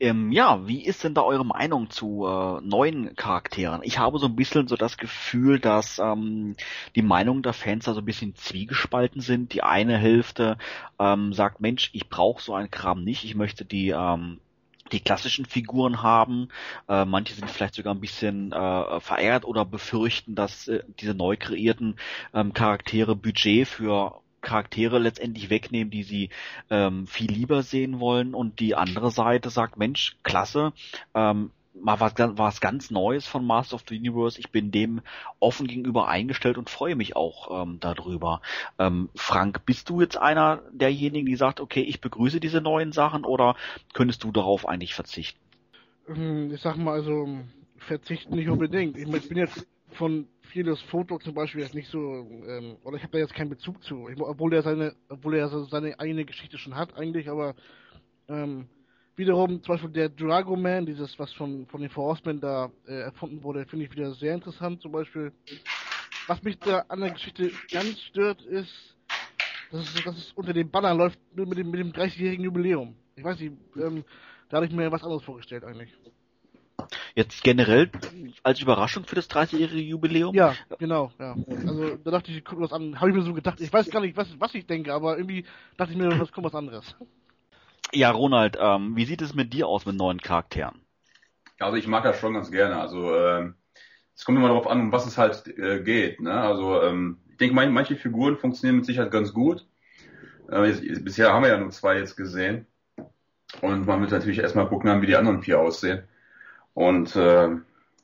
[0.00, 3.82] Ähm, ja, wie ist denn da eure Meinung zu äh, neuen Charakteren?
[3.84, 6.56] Ich habe so ein bisschen so das Gefühl, dass ähm,
[6.96, 9.52] die Meinungen der Fans da so ein bisschen zwiegespalten sind.
[9.52, 10.58] Die eine Hälfte
[10.98, 14.40] ähm, sagt, Mensch, ich brauche so einen Kram nicht, ich möchte die ähm,
[14.90, 16.48] die klassischen Figuren haben.
[16.88, 21.36] Äh, manche sind vielleicht sogar ein bisschen äh, verärgert oder befürchten, dass äh, diese neu
[21.38, 21.96] kreierten
[22.34, 26.30] ähm, Charaktere Budget für Charaktere letztendlich wegnehmen, die sie
[26.70, 30.72] ähm, viel lieber sehen wollen und die andere Seite sagt, Mensch, klasse,
[31.14, 34.38] ähm, mal was, was ganz Neues von Master of the Universe.
[34.38, 35.00] Ich bin dem
[35.40, 38.42] offen gegenüber eingestellt und freue mich auch ähm, darüber.
[38.78, 43.24] Ähm, Frank, bist du jetzt einer derjenigen, die sagt, okay, ich begrüße diese neuen Sachen
[43.24, 43.56] oder
[43.94, 45.40] könntest du darauf eigentlich verzichten?
[46.08, 47.26] Ähm, ich sag mal, also
[47.78, 48.96] verzichten nicht unbedingt.
[48.96, 53.02] Ich, ich bin jetzt von vieles Foto zum Beispiel jetzt nicht so, ähm, oder ich
[53.02, 56.58] habe da jetzt keinen Bezug zu, ich, obwohl er seine, obwohl er seine eigene Geschichte
[56.58, 57.54] schon hat eigentlich, aber
[58.28, 58.68] ähm,
[59.16, 63.42] wiederum zum Beispiel der Drago Man, dieses was von von den Forcemen da äh, erfunden
[63.42, 64.80] wurde, finde ich wieder sehr interessant.
[64.82, 65.32] Zum Beispiel,
[66.26, 68.96] was mich da an der Geschichte ganz stört, ist,
[69.70, 72.94] dass es, dass es unter dem Banner läuft mit dem mit dem 30-jährigen Jubiläum.
[73.16, 74.04] Ich weiß nicht, ähm,
[74.48, 75.92] da habe ich mir was anderes vorgestellt eigentlich.
[77.14, 77.90] Jetzt generell
[78.42, 80.34] als Überraschung für das 30-jährige Jubiläum?
[80.34, 81.36] Ja, genau, ja.
[81.66, 83.90] Also da dachte ich, ich gucke was an, habe ich mir so gedacht, ich weiß
[83.90, 85.44] gar nicht, was, was ich denke, aber irgendwie
[85.76, 86.96] dachte ich mir, was kommt was anderes.
[87.92, 90.80] Ja, Ronald, ähm, wie sieht es mit dir aus mit neuen Charakteren?
[91.58, 92.80] Also ich mag das schon ganz gerne.
[92.80, 93.50] Also äh,
[94.16, 96.20] es kommt immer darauf an, um was es halt äh, geht.
[96.20, 96.32] Ne?
[96.32, 99.66] Also ähm, ich denke, mein, manche Figuren funktionieren mit Sicherheit ganz gut.
[100.50, 102.66] Äh, jetzt, bisher haben wir ja nur zwei jetzt gesehen.
[103.60, 106.04] Und man wird natürlich erstmal gucken, wie die anderen vier aussehen.
[106.74, 107.48] Und äh,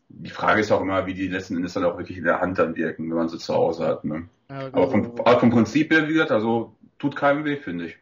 [0.09, 2.59] die Frage ist auch immer, wie die letzten Endes dann auch wirklich in der Hand
[2.59, 4.05] dann wirken, wenn man sie zu Hause hat.
[4.05, 4.29] Ne?
[4.51, 7.99] Ja, aber, vom, aber vom Prinzip her, wie gesagt, also tut keinem weh, finde ich.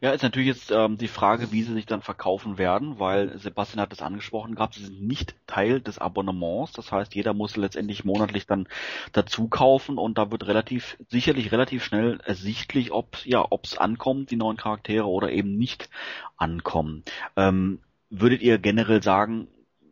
[0.00, 3.80] Ja, ist natürlich jetzt ähm, die Frage, wie sie sich dann verkaufen werden, weil Sebastian
[3.80, 6.72] hat es angesprochen gehabt, sie sind nicht Teil des Abonnements.
[6.72, 8.68] Das heißt, jeder muss letztendlich monatlich dann
[9.12, 14.30] dazu kaufen und da wird relativ, sicherlich relativ schnell ersichtlich, ob ja, ob es ankommt,
[14.30, 15.88] die neuen Charaktere oder eben nicht
[16.36, 17.02] ankommen.
[17.36, 17.80] Ähm,
[18.10, 19.48] würdet ihr generell sagen,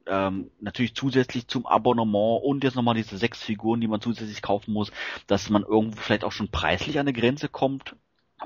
[0.07, 4.73] ähm, natürlich zusätzlich zum Abonnement und jetzt nochmal diese sechs Figuren, die man zusätzlich kaufen
[4.73, 4.91] muss,
[5.27, 7.97] dass man irgendwo vielleicht auch schon preislich an eine Grenze kommt,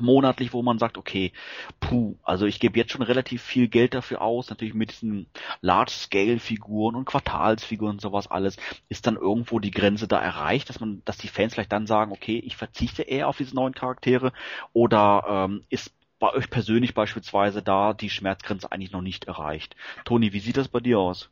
[0.01, 1.33] monatlich, wo man sagt, okay,
[1.81, 5.27] puh, also ich gebe jetzt schon relativ viel Geld dafür aus, natürlich mit diesen
[5.61, 8.57] Large-Scale-Figuren und Quartalsfiguren und sowas alles,
[8.89, 12.12] ist dann irgendwo die Grenze da erreicht, dass man, dass die Fans vielleicht dann sagen,
[12.12, 14.33] okay, ich verzichte eher auf diese neuen Charaktere
[14.73, 19.77] oder ähm, ist bei euch persönlich beispielsweise da die Schmerzgrenze eigentlich noch nicht erreicht.
[20.05, 21.31] Toni, wie sieht das bei dir aus?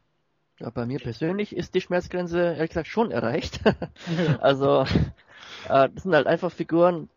[0.61, 3.61] Ja, bei mir persönlich ist die Schmerzgrenze ehrlich gesagt schon erreicht.
[4.41, 4.83] also
[5.69, 7.09] äh, das sind halt einfach Figuren,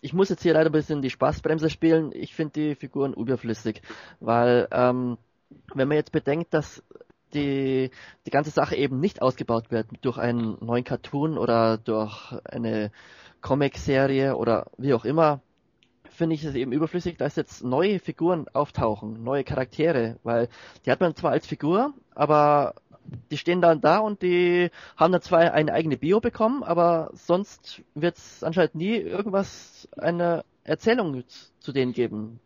[0.00, 2.12] ich muss jetzt hier leider ein bisschen die Spaßbremse spielen.
[2.12, 3.82] Ich finde die Figuren überflüssig,
[4.20, 5.18] weil ähm,
[5.74, 6.82] wenn man jetzt bedenkt, dass
[7.34, 7.90] die,
[8.26, 12.90] die ganze Sache eben nicht ausgebaut wird durch einen neuen Cartoon oder durch eine
[13.40, 15.40] Comic-Serie oder wie auch immer,
[16.18, 20.48] finde ich es eben überflüssig, dass jetzt neue Figuren auftauchen, neue Charaktere, weil
[20.84, 22.74] die hat man zwar als Figur, aber
[23.30, 27.82] die stehen dann da und die haben dann zwar eine eigene Bio bekommen, aber sonst
[27.94, 31.22] wird es anscheinend nie irgendwas, eine Erzählung
[31.60, 32.40] zu denen geben.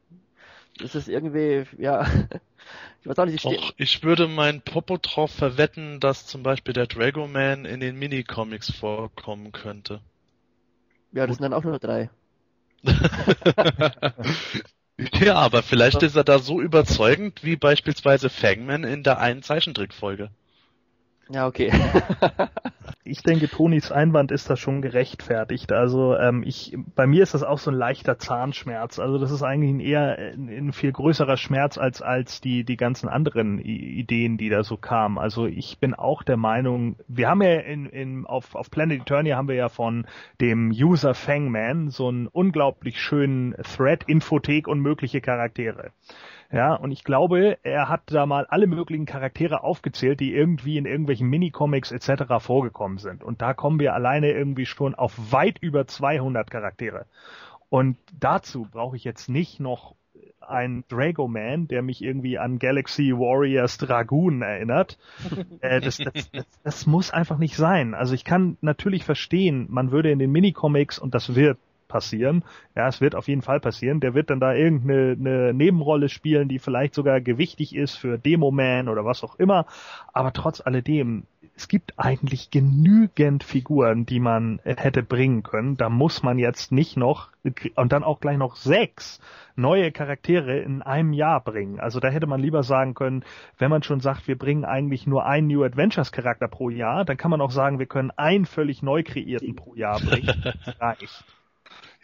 [0.78, 2.06] Das ist irgendwie, ja,
[3.00, 6.74] ich weiß auch nicht, ich, Och, ich würde mein Popo drauf verwetten, dass zum Beispiel
[6.74, 10.02] der Dragoman in den Minicomics vorkommen könnte.
[11.12, 12.10] Ja, das sind dann auch nur drei.
[15.20, 20.30] ja, aber vielleicht ist er da so überzeugend wie beispielsweise Fangman in der einen Zeichentrickfolge.
[21.28, 21.72] Ja, okay.
[23.04, 25.72] ich denke, Tonis Einwand ist da schon gerechtfertigt.
[25.72, 29.00] Also ähm, ich, bei mir ist das auch so ein leichter Zahnschmerz.
[29.00, 32.76] Also das ist eigentlich ein eher ein, ein viel größerer Schmerz als als die die
[32.76, 35.18] ganzen anderen Ideen, die da so kamen.
[35.18, 39.36] Also ich bin auch der Meinung, wir haben ja in, in auf auf Planet Eternia
[39.36, 40.06] haben wir ja von
[40.40, 45.90] dem User Fangman so einen unglaublich schönen Thread, Infothek und mögliche Charaktere.
[46.52, 50.84] Ja, und ich glaube, er hat da mal alle möglichen Charaktere aufgezählt, die irgendwie in
[50.84, 52.24] irgendwelchen Minicomics etc.
[52.40, 53.24] vorgekommen sind.
[53.24, 57.06] Und da kommen wir alleine irgendwie schon auf weit über 200 Charaktere.
[57.70, 59.94] Und dazu brauche ich jetzt nicht noch
[60.40, 64.98] ein Dragoman, der mich irgendwie an Galaxy Warriors Dragoon erinnert.
[65.60, 67.94] äh, das, das, das, das muss einfach nicht sein.
[67.94, 71.56] Also ich kann natürlich verstehen, man würde in den Minicomics, und das wird
[71.92, 72.42] passieren.
[72.74, 74.00] Ja, es wird auf jeden Fall passieren.
[74.00, 78.88] Der wird dann da irgendeine eine Nebenrolle spielen, die vielleicht sogar gewichtig ist für Demo-Man
[78.88, 79.66] oder was auch immer.
[80.14, 81.24] Aber trotz alledem,
[81.54, 85.76] es gibt eigentlich genügend Figuren, die man hätte bringen können.
[85.76, 87.30] Da muss man jetzt nicht noch
[87.74, 89.20] und dann auch gleich noch sechs
[89.54, 91.78] neue Charaktere in einem Jahr bringen.
[91.78, 93.24] Also da hätte man lieber sagen können,
[93.58, 97.16] wenn man schon sagt, wir bringen eigentlich nur einen New Adventures Charakter pro Jahr, dann
[97.16, 100.22] kann man auch sagen, wir können einen völlig neu kreierten pro Jahr bringen.
[100.64, 101.24] Das reicht.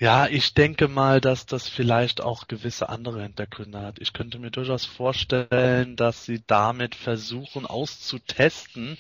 [0.01, 3.99] Ja, ich denke mal, dass das vielleicht auch gewisse andere Hintergründe hat.
[3.99, 8.97] Ich könnte mir durchaus vorstellen, dass sie damit versuchen auszutesten,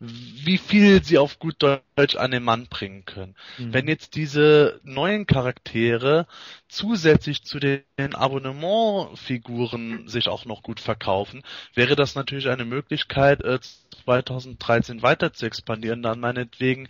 [0.00, 3.36] wie viel sie auf gut Deutsch an den Mann bringen können.
[3.58, 3.74] Mhm.
[3.74, 6.26] Wenn jetzt diese neuen Charaktere
[6.68, 7.84] zusätzlich zu den
[8.14, 11.42] Abonnementfiguren sich auch noch gut verkaufen,
[11.74, 13.42] wäre das natürlich eine Möglichkeit,
[14.04, 16.88] 2013 äh, weiter zu expandieren, dann meinetwegen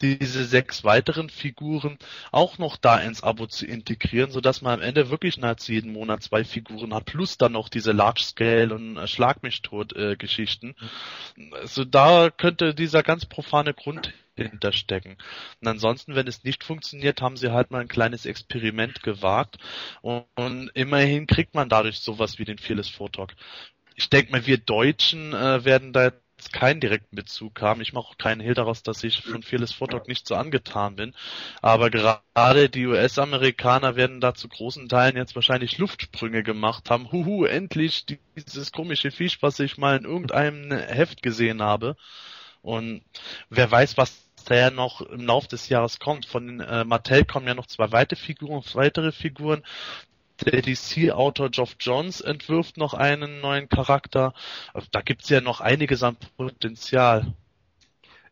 [0.00, 1.98] diese sechs weiteren Figuren
[2.32, 6.22] auch noch da ins Abo zu integrieren, sodass man am Ende wirklich nahezu jeden Monat
[6.22, 10.16] zwei Figuren hat, plus dann noch diese Large Scale und äh, Schlag mich tot äh,
[10.16, 10.74] Geschichten.
[11.52, 15.16] Also da könnte dieser ganz profane Grund hinterstecken.
[15.60, 19.56] Und ansonsten, wenn es nicht funktioniert, haben sie halt mal ein kleines Experiment gewagt
[20.02, 23.32] und, und immerhin kriegt man dadurch sowas wie den Fearless Photok.
[23.94, 27.80] Ich denke mal, wir Deutschen äh, werden da jetzt keinen direkten Bezug haben.
[27.80, 31.14] Ich mache auch keinen Hehl daraus, dass ich von Fearless Photok nicht so angetan bin.
[31.62, 37.12] Aber gerade die US-Amerikaner werden da zu großen Teilen jetzt wahrscheinlich Luftsprünge gemacht haben.
[37.12, 41.96] Huhu, endlich dieses komische Viech, was ich mal in irgendeinem Heft gesehen habe.
[42.62, 43.02] Und
[43.48, 46.26] wer weiß, was da ja noch im Laufe des Jahres kommt.
[46.26, 49.62] Von äh, Mattel kommen ja noch zwei weitere Figuren, weitere Figuren.
[50.44, 54.34] Der DC-Autor Geoff Johns entwirft noch einen neuen Charakter.
[54.90, 57.34] Da gibt's ja noch einiges an Potenzial.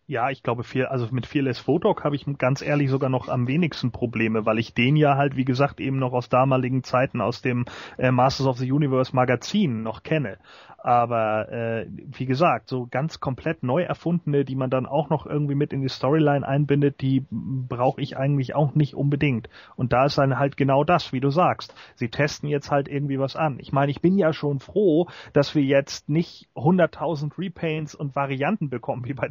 [0.06, 3.46] Ja, ich glaube, viel, also mit Fearless Photog habe ich ganz ehrlich sogar noch am
[3.46, 7.40] wenigsten Probleme, weil ich den ja halt, wie gesagt, eben noch aus damaligen Zeiten aus
[7.40, 7.64] dem
[7.96, 10.36] äh, Masters of the Universe Magazin noch kenne.
[10.84, 15.54] Aber äh, wie gesagt, so ganz komplett neu erfundene, die man dann auch noch irgendwie
[15.54, 19.48] mit in die Storyline einbindet, die brauche ich eigentlich auch nicht unbedingt.
[19.76, 21.74] Und da ist dann halt genau das, wie du sagst.
[21.94, 23.60] Sie testen jetzt halt irgendwie was an.
[23.60, 28.68] Ich meine, ich bin ja schon froh, dass wir jetzt nicht 100.000 Repaints und Varianten
[28.68, 29.30] bekommen wie bei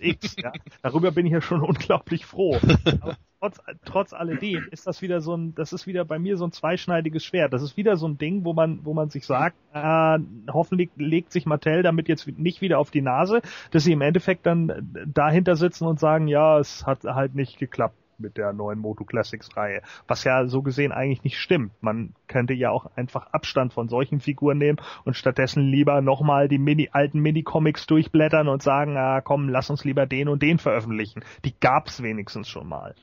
[0.00, 0.42] 2000X.
[0.42, 0.52] ja?
[0.82, 2.58] Darüber bin ich ja schon unglaublich froh.
[3.00, 6.44] Aber trotz, trotz alledem ist das wieder so ein, das ist wieder bei mir so
[6.44, 7.52] ein zweischneidiges Schwert.
[7.52, 10.18] Das ist wieder so ein Ding, wo man, wo man sich sagt, äh,
[10.52, 14.46] hoffentlich legt sich Mattel damit jetzt nicht wieder auf die Nase, dass sie im Endeffekt
[14.46, 19.04] dann dahinter sitzen und sagen, ja, es hat halt nicht geklappt mit der neuen Moto
[19.04, 19.82] Classics Reihe.
[20.06, 21.72] Was ja so gesehen eigentlich nicht stimmt.
[21.80, 26.58] Man könnte ja auch einfach Abstand von solchen Figuren nehmen und stattdessen lieber nochmal die
[26.58, 31.24] Mini, alten Mini-Comics durchblättern und sagen, ah, komm, lass uns lieber den und den veröffentlichen.
[31.44, 32.94] Die gab's wenigstens schon mal.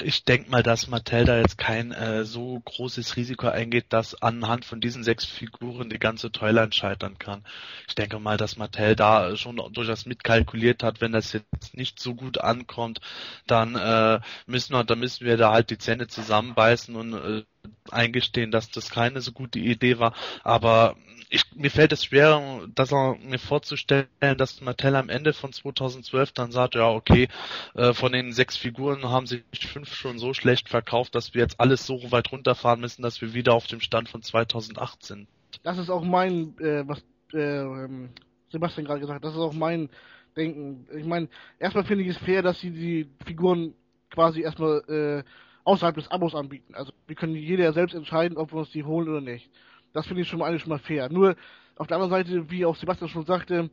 [0.00, 4.64] Ich denke mal, dass Mattel da jetzt kein äh, so großes Risiko eingeht, dass anhand
[4.64, 7.44] von diesen sechs Figuren die ganze Toyline scheitern kann.
[7.88, 12.14] Ich denke mal, dass Mattel da schon durchaus mitkalkuliert hat, wenn das jetzt nicht so
[12.14, 13.00] gut ankommt,
[13.46, 17.44] dann äh, müssen wir, dann müssen wir da halt die Zähne zusammenbeißen und äh,
[17.90, 20.14] eingestehen, dass das keine so gute Idee war.
[20.42, 20.96] Aber
[21.30, 24.06] ich, mir fällt es schwer, dass er mir vorzustellen,
[24.36, 27.28] dass Mattel am Ende von 2012 dann sagt, ja okay,
[27.74, 31.58] äh, von den sechs Figuren haben sich fünf schon so schlecht verkauft, dass wir jetzt
[31.58, 35.28] alles so weit runterfahren müssen, dass wir wieder auf dem Stand von 2008 sind.
[35.62, 37.02] Das ist auch mein, äh, was
[37.32, 38.10] äh, ähm,
[38.50, 39.88] Sebastian gerade gesagt hat, das ist auch mein
[40.36, 40.86] Denken.
[40.94, 43.74] Ich meine, erstmal finde ich es fair, dass sie die Figuren
[44.10, 45.24] quasi erstmal äh,
[45.64, 46.74] außerhalb des Abos anbieten.
[46.74, 49.50] Also wir können jeder selbst entscheiden, ob wir uns die holen oder nicht.
[49.92, 51.08] Das finde ich schon mal eigentlich schon mal fair.
[51.10, 51.36] Nur
[51.76, 53.70] auf der anderen Seite, wie auch Sebastian schon sagte,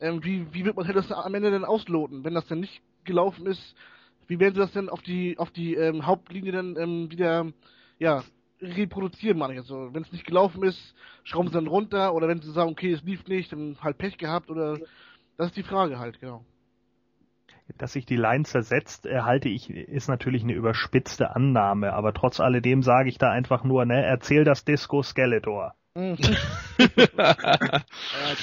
[0.00, 2.24] ähm, wie, wie wird man das am Ende denn ausloten?
[2.24, 3.74] Wenn das denn nicht gelaufen ist,
[4.26, 7.52] wie werden sie das denn auf die auf die ähm, Hauptlinie dann ähm, wieder
[7.98, 8.24] ja
[8.60, 9.92] reproduzieren, meine ich jetzt so.
[9.92, 13.02] Wenn es nicht gelaufen ist, schrauben sie dann runter oder wenn sie sagen, okay, es
[13.02, 14.78] lief nicht, dann halt Pech gehabt oder
[15.36, 16.44] das ist die Frage halt, genau.
[17.78, 22.82] Dass sich die Line zersetzt, halte ich, ist natürlich eine überspitzte Annahme, aber trotz alledem
[22.82, 25.74] sage ich da einfach nur, ne, erzähl das Disco Skeletor.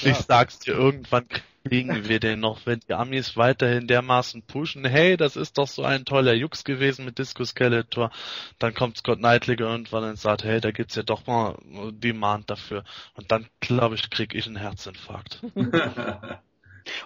[0.03, 1.25] Ich sag's dir, irgendwann
[1.63, 5.83] kriegen wir den noch, wenn die Amis weiterhin dermaßen pushen, hey, das ist doch so
[5.83, 8.11] ein toller Jux gewesen mit Disco Skeletor,
[8.57, 11.57] dann kommt Scott Knightley irgendwann und sagt, hey, da gibt's ja doch mal
[11.91, 12.83] Demand dafür.
[13.15, 15.41] Und dann, glaube ich, krieg ich einen Herzinfarkt.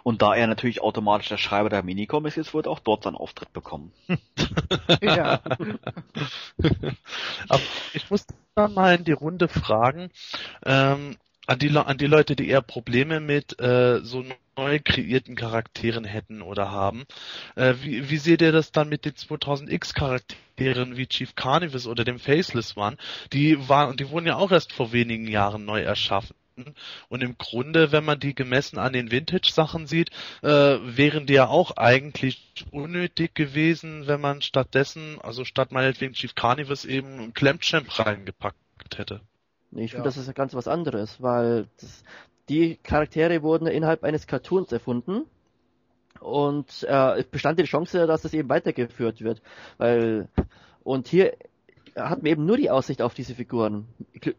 [0.03, 3.53] Und da er natürlich automatisch der Schreiber der Minicomics ist, wird auch dort seinen Auftritt
[3.53, 3.91] bekommen.
[5.01, 5.41] ja.
[7.49, 7.61] Aber
[7.93, 10.09] ich muss da mal in die Runde fragen,
[10.65, 11.17] ähm,
[11.47, 14.25] an die, an die Leute, die eher Probleme mit äh, so
[14.57, 17.05] neu kreierten Charakteren hätten oder haben.
[17.55, 22.03] Äh, wie, wie seht ihr das dann mit den 2000X Charakteren wie Chief Carnivus oder
[22.03, 22.97] dem Faceless One?
[23.33, 26.35] Die waren, die wurden ja auch erst vor wenigen Jahren neu erschaffen.
[27.09, 30.09] Und im Grunde, wenn man die gemessen an den Vintage-Sachen sieht,
[30.41, 36.35] äh, wären die ja auch eigentlich unnötig gewesen, wenn man stattdessen, also statt meinetwegen Chief
[36.35, 38.55] Carnivus eben Clamchamp reingepackt
[38.97, 39.21] hätte.
[39.71, 40.03] Ich finde, ja.
[40.03, 42.03] das ist ja ganz was anderes, weil das,
[42.47, 45.25] die Charaktere wurden innerhalb eines Cartoons erfunden
[46.21, 49.41] und äh, es bestand die Chance, dass das eben weitergeführt wird,
[49.77, 50.29] weil
[50.83, 51.35] und hier
[51.95, 53.87] hat man eben nur die Aussicht auf diese Figuren,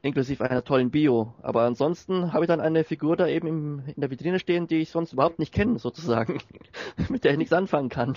[0.02, 1.34] inklusive einer tollen Bio.
[1.42, 4.76] Aber ansonsten habe ich dann eine Figur da eben im, in der Vitrine stehen, die
[4.76, 6.40] ich sonst überhaupt nicht kenne, sozusagen,
[7.08, 8.16] mit der ich nichts anfangen kann.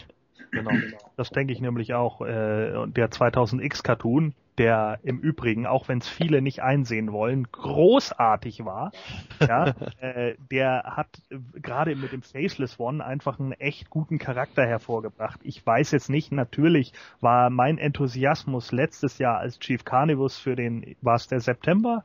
[0.51, 0.71] Genau,
[1.15, 2.21] das denke ich nämlich auch.
[2.21, 8.65] Äh, der 2000X Cartoon, der im Übrigen, auch wenn es viele nicht einsehen wollen, großartig
[8.65, 8.91] war.
[9.39, 14.65] Ja, äh, der hat äh, gerade mit dem Faceless One einfach einen echt guten Charakter
[14.65, 15.39] hervorgebracht.
[15.43, 20.95] Ich weiß jetzt nicht, natürlich war mein Enthusiasmus letztes Jahr als Chief Carnivus für den,
[21.01, 22.03] war es der September,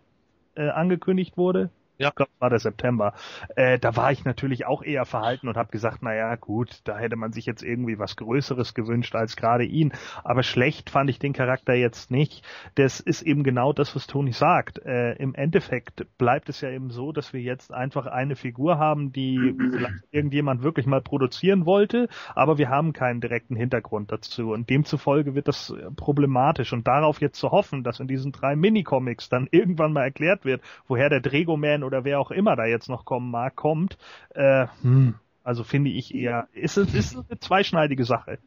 [0.55, 2.09] äh, angekündigt wurde, ja.
[2.09, 3.15] Ich glaube, war der September.
[3.55, 7.17] Äh, da war ich natürlich auch eher verhalten und habe gesagt, naja, gut, da hätte
[7.17, 9.93] man sich jetzt irgendwie was Größeres gewünscht als gerade ihn.
[10.25, 12.45] Aber schlecht fand ich den Charakter jetzt nicht.
[12.75, 14.85] Das ist eben genau das, was Toni sagt.
[14.85, 19.13] Äh, Im Endeffekt bleibt es ja eben so, dass wir jetzt einfach eine Figur haben,
[19.13, 19.55] die
[20.11, 24.51] irgendjemand wirklich mal produzieren wollte, aber wir haben keinen direkten Hintergrund dazu.
[24.53, 26.73] Und demzufolge wird das problematisch.
[26.73, 30.61] Und darauf jetzt zu hoffen, dass in diesen drei Minicomics dann irgendwann mal erklärt wird,
[30.89, 33.97] woher der Dregoman oder wer auch immer da jetzt noch kommen mag, kommt,
[34.35, 38.39] äh, hm, also finde ich eher, ist es ist eine zweischneidige Sache.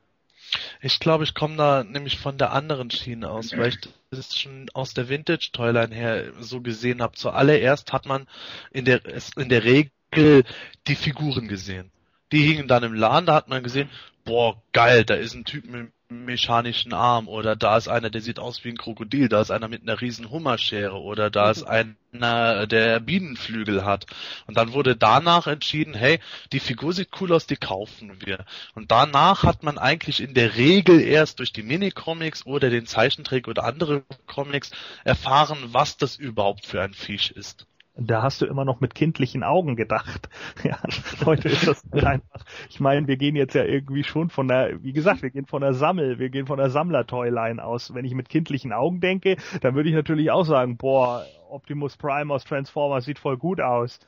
[0.81, 3.79] Ich glaube, ich komme da nämlich von der anderen Schiene aus, weil ich
[4.11, 7.15] das schon aus der Vintage Toyline her so gesehen habe.
[7.15, 8.27] Zuallererst hat man
[8.71, 9.01] in der
[9.35, 10.43] in der Regel
[10.87, 11.91] die Figuren gesehen.
[12.31, 13.89] Die hingen dann im Laden, da hat man gesehen,
[14.23, 18.39] boah, geil, da ist ein Typ mit mechanischen Arm oder da ist einer, der sieht
[18.39, 22.65] aus wie ein Krokodil, da ist einer mit einer riesen Hummerschere oder da ist einer,
[22.67, 24.05] der Bienenflügel hat.
[24.47, 26.19] Und dann wurde danach entschieden, hey,
[26.51, 28.45] die Figur sieht cool aus, die kaufen wir.
[28.73, 33.47] Und danach hat man eigentlich in der Regel erst durch die Minicomics oder den Zeichentrick
[33.47, 34.71] oder andere Comics
[35.03, 37.66] erfahren, was das überhaupt für ein Fisch ist
[37.99, 40.29] da hast du immer noch mit kindlichen Augen gedacht.
[40.63, 40.79] Ja,
[41.25, 42.43] heute ist das einfach.
[42.69, 45.61] Ich meine, wir gehen jetzt ja irgendwie schon von der, wie gesagt, wir gehen von
[45.61, 47.93] der Sammel, wir gehen von der Sammler-Toyline aus.
[47.93, 52.33] Wenn ich mit kindlichen Augen denke, dann würde ich natürlich auch sagen, boah, Optimus Prime
[52.33, 53.99] aus Transformers sieht voll gut aus.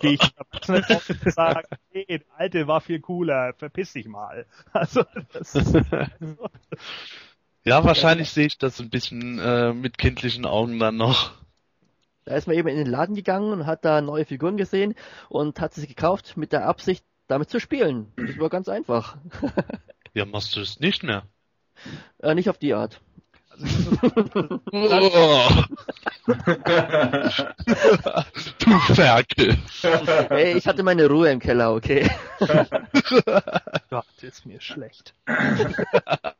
[0.00, 0.20] Gehe ich
[0.68, 1.62] und sage,
[1.94, 4.46] nee, der alte war viel cooler, verpiss dich mal.
[4.72, 5.74] Also, das ist,
[7.64, 11.43] Ja, wahrscheinlich sehe ich das ein bisschen äh, mit kindlichen Augen dann noch.
[12.24, 14.94] Da ist man eben in den Laden gegangen und hat da neue Figuren gesehen
[15.28, 18.12] und hat sie gekauft mit der Absicht, damit zu spielen.
[18.16, 19.18] Das war ganz einfach.
[20.14, 21.24] ja, machst du es nicht mehr?
[22.22, 23.02] Äh, nicht auf die Art.
[24.72, 25.50] oh.
[28.58, 29.56] du Ferkel.
[30.28, 32.10] Hey, ich hatte meine Ruhe im Keller, okay?
[33.90, 35.14] Gott, ist mir schlecht.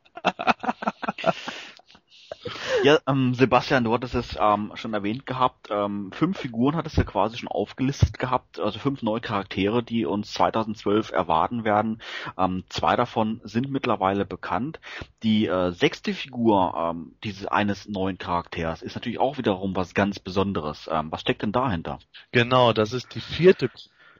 [2.83, 5.69] Ja, ähm, Sebastian, du hattest es ähm, schon erwähnt gehabt.
[5.71, 10.33] Ähm, fünf Figuren hattest du quasi schon aufgelistet gehabt, also fünf neue Charaktere, die uns
[10.35, 12.03] 2012 erwarten werden.
[12.39, 14.81] Ähm, zwei davon sind mittlerweile bekannt.
[15.23, 20.19] Die äh, sechste Figur ähm, dieses eines neuen Charakters ist natürlich auch wiederum was ganz
[20.19, 20.89] Besonderes.
[20.91, 21.99] Ähm, was steckt denn dahinter?
[22.33, 23.71] Genau, das ist die vierte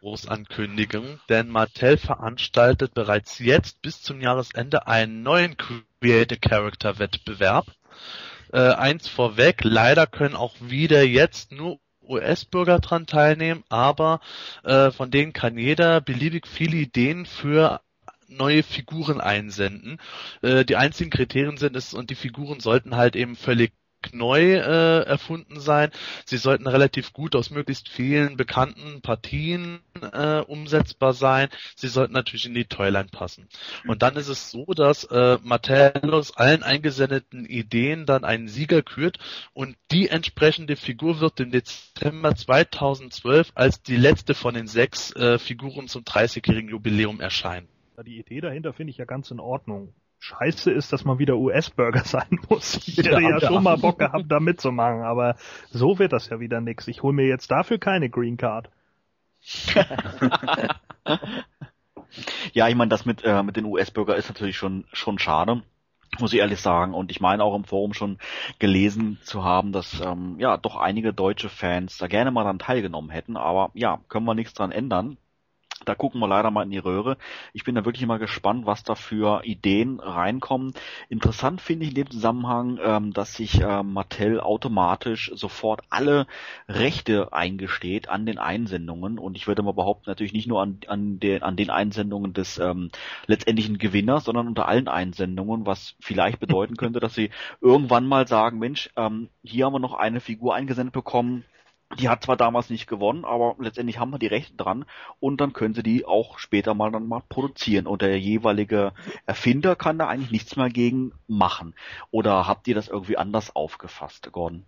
[0.01, 7.67] Großankündigung, denn Mattel veranstaltet bereits jetzt bis zum Jahresende einen neuen Creative Character Wettbewerb.
[8.53, 14.21] Äh, eins vorweg, leider können auch wieder jetzt nur US-Bürger dran teilnehmen, aber
[14.63, 17.81] äh, von denen kann jeder beliebig viele Ideen für
[18.29, 19.99] neue Figuren einsenden.
[20.43, 23.73] Äh, die einzigen Kriterien sind es und die Figuren sollten halt eben völlig
[24.13, 25.91] neu äh, erfunden sein.
[26.25, 29.81] Sie sollten relativ gut aus möglichst vielen bekannten Partien
[30.13, 31.49] äh, umsetzbar sein.
[31.77, 33.49] Sie sollten natürlich in die Toyline passen.
[33.87, 38.83] Und dann ist es so, dass äh, Mattel aus allen eingesendeten Ideen dann einen Sieger
[38.83, 39.19] kürt
[39.53, 45.39] und die entsprechende Figur wird im Dezember 2012 als die letzte von den sechs äh,
[45.39, 47.69] Figuren zum 30-jährigen Jubiläum erscheinen.
[48.05, 49.95] Die Idee dahinter finde ich ja ganz in Ordnung
[50.25, 52.77] scheiße ist, dass man wieder US-Bürger sein muss.
[52.87, 55.37] Ich hätte ja, ja, schon mal Bock gehabt, da mitzumachen, aber
[55.71, 56.89] so wird das ja wieder nix.
[56.89, 58.71] Ich hole mir jetzt dafür keine Green Card.
[62.55, 65.63] ja, ich meine, das mit, äh, mit den US-Bürger ist natürlich schon, schon schade
[66.21, 66.95] muss ich ehrlich sagen.
[66.95, 68.19] Und ich meine auch im Forum schon
[68.61, 73.11] gelesen zu haben, dass ähm, ja doch einige deutsche Fans da gerne mal dran teilgenommen
[73.11, 73.37] hätten.
[73.37, 75.17] Aber ja, können wir nichts dran ändern.
[75.85, 77.17] Da gucken wir leider mal in die Röhre.
[77.53, 80.75] Ich bin da wirklich immer gespannt, was da für Ideen reinkommen.
[81.09, 86.27] Interessant finde ich in dem Zusammenhang, ähm, dass sich äh, Mattel automatisch sofort alle
[86.69, 89.19] Rechte eingesteht an den Einsendungen.
[89.19, 92.59] Und ich würde mal behaupten, natürlich nicht nur an, an, den, an den Einsendungen des
[92.59, 92.91] ähm,
[93.27, 97.31] letztendlichen Gewinners, sondern unter allen Einsendungen, was vielleicht bedeuten könnte, dass sie
[97.61, 101.45] irgendwann mal sagen, Mensch, ähm, hier haben wir noch eine Figur eingesendet bekommen,
[101.99, 104.85] die hat zwar damals nicht gewonnen, aber letztendlich haben wir die Rechte dran
[105.21, 108.93] und dann können sie die auch später mal dann mal produzieren und der jeweilige
[109.27, 111.75] Erfinder kann da eigentlich nichts mehr gegen machen.
[112.11, 114.65] Oder habt ihr das irgendwie anders aufgefasst, Gordon?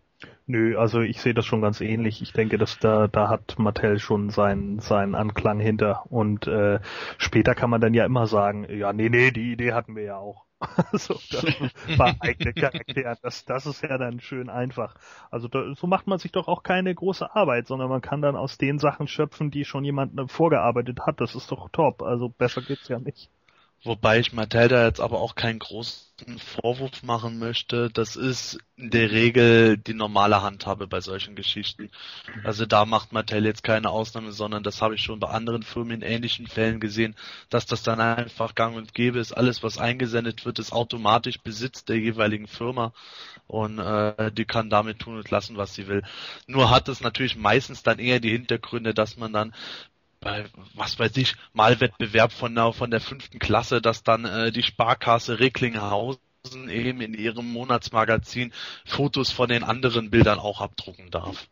[0.47, 2.23] Nö, also ich sehe das schon ganz ähnlich.
[2.23, 6.81] Ich denke, dass da da hat Mattel schon seinen seinen Anklang hinter und äh,
[7.19, 10.17] später kann man dann ja immer sagen, ja nee nee, die Idee hatten wir ja
[10.17, 10.47] auch.
[10.93, 11.19] so,
[11.99, 13.17] bei eigene Charakteren.
[13.23, 14.95] Das, das ist ja dann schön einfach.
[15.31, 18.37] Also da, so macht man sich doch auch keine große Arbeit, sondern man kann dann
[18.37, 21.21] aus den Sachen schöpfen, die schon jemand äh, vorgearbeitet hat.
[21.21, 22.03] Das ist doch top.
[22.03, 23.31] Also besser geht's ja nicht.
[23.85, 27.91] Wobei ich Mattel da jetzt aber auch keinen großen Vorwurf machen möchte.
[27.91, 31.91] Das ist in der Regel die normale Handhabe bei solchen Geschichten.
[32.43, 36.01] Also da macht Mattel jetzt keine Ausnahme, sondern das habe ich schon bei anderen Firmen
[36.01, 37.15] in ähnlichen Fällen gesehen,
[37.51, 39.33] dass das dann einfach gang und gäbe ist.
[39.33, 42.93] Alles, was eingesendet wird, ist automatisch Besitz der jeweiligen Firma
[43.47, 46.03] und äh, die kann damit tun und lassen, was sie will.
[46.47, 49.55] Nur hat es natürlich meistens dann eher die Hintergründe, dass man dann
[50.21, 50.45] bei,
[50.75, 55.41] was weiß ich, Malwettbewerb von der, von der fünften Klasse, dass dann äh, die Sparkasse
[55.41, 56.21] Recklinghausen
[56.69, 58.53] eben in ihrem Monatsmagazin
[58.85, 61.49] Fotos von den anderen Bildern auch abdrucken darf.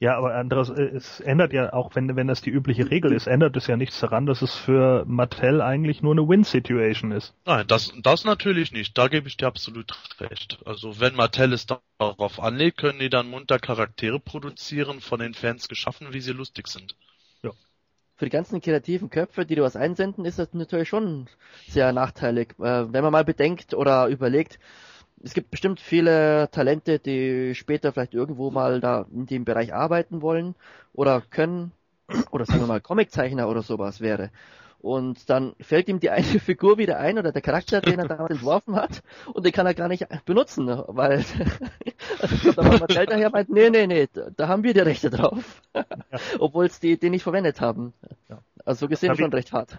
[0.00, 3.26] Ja, aber anderes, äh, es ändert ja auch, wenn, wenn das die übliche Regel ist,
[3.26, 7.32] ändert es ja nichts daran, dass es für Mattel eigentlich nur eine Win-Situation ist.
[7.46, 8.98] Nein, das, das natürlich nicht.
[8.98, 10.58] Da gebe ich dir absolut recht.
[10.66, 15.68] Also wenn Mattel es darauf anlegt, können die dann munter Charaktere produzieren, von den Fans
[15.68, 16.96] geschaffen, wie sie lustig sind.
[18.16, 21.26] Für die ganzen kreativen Köpfe, die du was einsenden, ist das natürlich schon
[21.68, 22.54] sehr nachteilig.
[22.60, 24.58] Äh, wenn man mal bedenkt oder überlegt,
[25.22, 30.22] es gibt bestimmt viele Talente, die später vielleicht irgendwo mal da in dem Bereich arbeiten
[30.22, 30.54] wollen
[30.92, 31.72] oder können,
[32.30, 34.30] oder sagen wir mal Comiczeichner oder sowas wäre.
[34.78, 38.30] Und dann fällt ihm die eine Figur wieder ein oder der Charakter, den er damals
[38.34, 39.02] entworfen hat,
[39.32, 41.24] und den kann er gar nicht benutzen, weil
[42.54, 45.62] da war Mattel daher meint, nee, nee, nee, da haben wir die Rechte drauf.
[46.38, 47.92] Obwohl es die, die nicht verwendet haben.
[48.64, 49.78] Also so gesehen schon recht hart.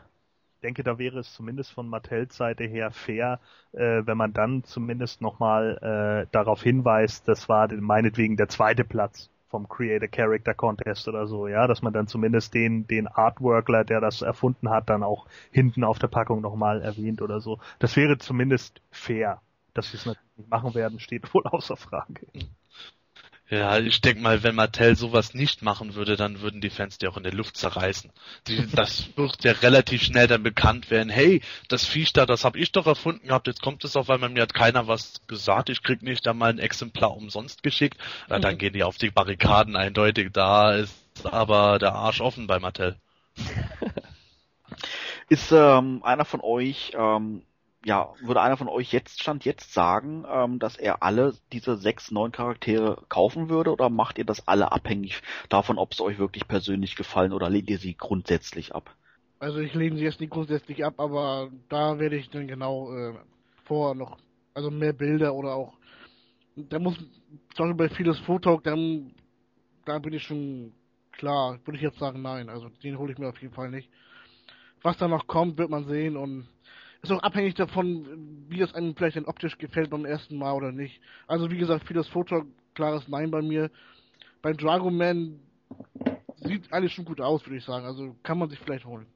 [0.56, 3.40] Ich denke, da wäre es zumindest von Mattels Seite her fair,
[3.74, 9.30] äh, wenn man dann zumindest nochmal äh, darauf hinweist, das war meinetwegen der zweite Platz
[9.56, 14.02] vom Creator Character Contest oder so, ja, dass man dann zumindest den, den Artworkler, der
[14.02, 17.60] das erfunden hat, dann auch hinten auf der Packung nochmal erwähnt oder so.
[17.80, 19.42] Das wäre zumindest fair.
[19.74, 22.28] Dass sie es natürlich nicht machen werden, steht wohl außer Frage.
[23.50, 27.08] Ja, ich denke mal, wenn Mattel sowas nicht machen würde, dann würden die Fans die
[27.08, 28.12] auch in der Luft zerreißen.
[28.48, 31.10] Die, das wird ja relativ schnell dann bekannt werden.
[31.10, 33.46] Hey, das Viech da, das habe ich doch erfunden gehabt.
[33.46, 35.70] Jetzt kommt es auf einmal, mir hat keiner was gesagt.
[35.70, 38.00] Ich krieg nicht einmal ein Exemplar umsonst geschickt.
[38.30, 38.42] Mhm.
[38.42, 40.32] Dann gehen die auf die Barrikaden eindeutig.
[40.34, 42.96] Da ist aber der Arsch offen bei Mattel.
[45.30, 47.44] ist ähm, einer von euch ähm,
[47.86, 52.10] ja, würde einer von euch jetzt stand jetzt sagen, ähm, dass er alle diese sechs
[52.10, 56.48] neuen Charaktere kaufen würde oder macht ihr das alle abhängig davon, ob sie euch wirklich
[56.48, 58.96] persönlich gefallen oder lehnt ihr sie grundsätzlich ab?
[59.38, 63.14] Also ich lehne sie jetzt nicht grundsätzlich ab, aber da werde ich dann genau äh,
[63.66, 64.18] vorher noch,
[64.56, 65.74] also mehr Bilder oder auch,
[66.56, 66.98] da muss,
[67.54, 69.14] zum Beispiel bei vieles Fotok, dann,
[69.86, 70.74] da bin ich schon
[71.12, 73.92] klar, würde ich jetzt sagen nein, also den hole ich mir auf jeden Fall nicht.
[74.82, 76.48] Was da noch kommt, wird man sehen und
[77.02, 80.72] ist auch abhängig davon, wie es einem vielleicht dann optisch gefällt beim ersten Mal oder
[80.72, 81.02] nicht.
[81.28, 82.44] Also wie gesagt, für das Foto
[82.74, 83.70] klares Nein bei mir.
[84.42, 85.40] Beim Dragoman
[86.38, 87.86] sieht alles schon gut aus, würde ich sagen.
[87.86, 89.08] Also kann man sich vielleicht holen.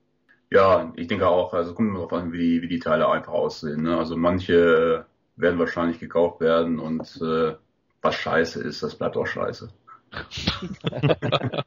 [0.52, 1.54] Ja, ich denke auch.
[1.54, 3.84] Also kommt darauf an, wie, wie die Teile einfach aussehen.
[3.84, 3.98] Ne?
[3.98, 5.06] Also manche
[5.36, 7.56] werden wahrscheinlich gekauft werden und äh,
[8.02, 9.70] was scheiße ist, das bleibt auch scheiße.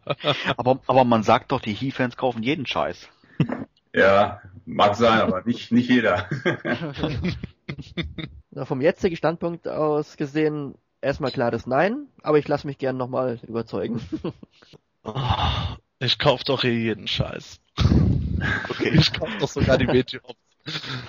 [0.56, 3.08] aber, aber man sagt doch, die He-Fans kaufen jeden Scheiß.
[3.94, 6.28] Ja, mag sein, aber nicht, nicht jeder.
[8.50, 13.40] Na, vom jetzigen Standpunkt aus gesehen erstmal klares Nein, aber ich lasse mich gern nochmal
[13.46, 14.00] überzeugen.
[15.04, 15.14] Oh,
[15.98, 17.60] ich kauf doch hier jeden Scheiß.
[18.70, 18.90] Okay.
[18.94, 20.22] Ich kauf doch sogar die Meteor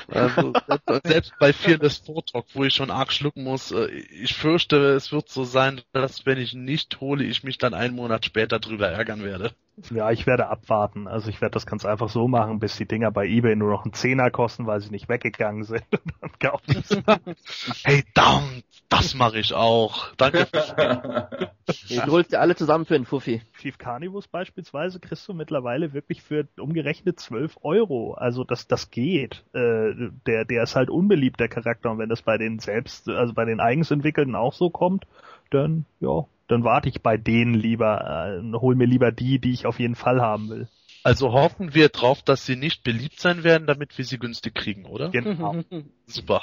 [0.07, 0.53] also,
[1.05, 5.29] selbst bei Fearless Photok, wo ich schon arg schlucken muss, äh, ich fürchte, es wird
[5.29, 9.23] so sein, dass wenn ich nicht hole, ich mich dann einen Monat später drüber ärgern
[9.23, 9.53] werde.
[9.89, 11.07] Ja, ich werde abwarten.
[11.07, 13.85] Also ich werde das ganz einfach so machen, bis die Dinger bei eBay nur noch
[13.85, 15.83] einen Zehner kosten, weil sie nicht weggegangen sind.
[17.83, 20.13] hey, down, das mache ich auch.
[20.15, 20.47] Danke.
[21.65, 23.41] du holst dir alle zusammen für einen Fuffi.
[23.57, 28.13] Chief Carnivus beispielsweise kriegst du mittlerweile wirklich für umgerechnet 12 Euro.
[28.13, 29.43] Also das, das geht.
[29.53, 31.89] Äh, der, der ist halt unbeliebt, der Charakter.
[31.89, 35.07] Und wenn das bei den selbst, also bei den eigens entwickelten auch so kommt,
[35.53, 39.65] dann, ja, dann warte ich bei denen lieber, äh, hol mir lieber die, die ich
[39.65, 40.67] auf jeden Fall haben will.
[41.03, 44.85] Also hoffen wir drauf, dass sie nicht beliebt sein werden, damit wir sie günstig kriegen,
[44.85, 45.09] oder?
[45.09, 45.63] Genau.
[46.05, 46.41] Super.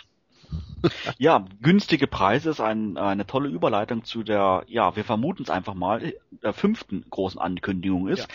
[1.18, 5.74] ja, günstige Preise ist ein, eine tolle Überleitung zu der, ja, wir vermuten es einfach
[5.74, 8.20] mal, der fünften großen Ankündigung ist.
[8.20, 8.26] Ja.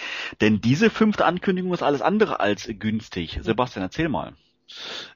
[0.41, 3.39] Denn diese fünfte Ankündigung ist alles andere als günstig.
[3.41, 4.34] Sebastian, erzähl mal.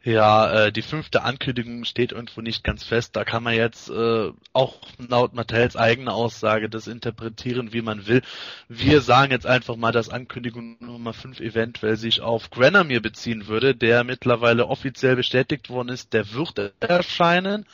[0.03, 3.15] Ja, äh, die fünfte Ankündigung steht irgendwo nicht ganz fest.
[3.15, 8.21] Da kann man jetzt äh, auch laut Mattels eigene Aussage das interpretieren, wie man will.
[8.67, 13.75] Wir sagen jetzt einfach mal, dass Ankündigung Nummer 5 eventuell sich auf Granamir beziehen würde,
[13.75, 17.65] der mittlerweile offiziell bestätigt worden ist, der wird erscheinen.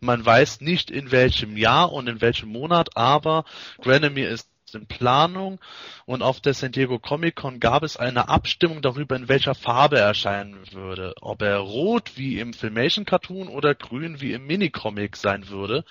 [0.00, 3.44] Man weiß nicht in welchem Jahr und in welchem Monat, aber
[3.80, 5.60] Granamir ist in Planung
[6.06, 9.98] und auf der San Diego Comic Con gab es eine Abstimmung darüber, in welcher Farbe
[9.98, 11.14] er erscheinen würde.
[11.20, 15.84] Ob er rot wie im Filmation Cartoon oder grün wie im Minicomic sein würde.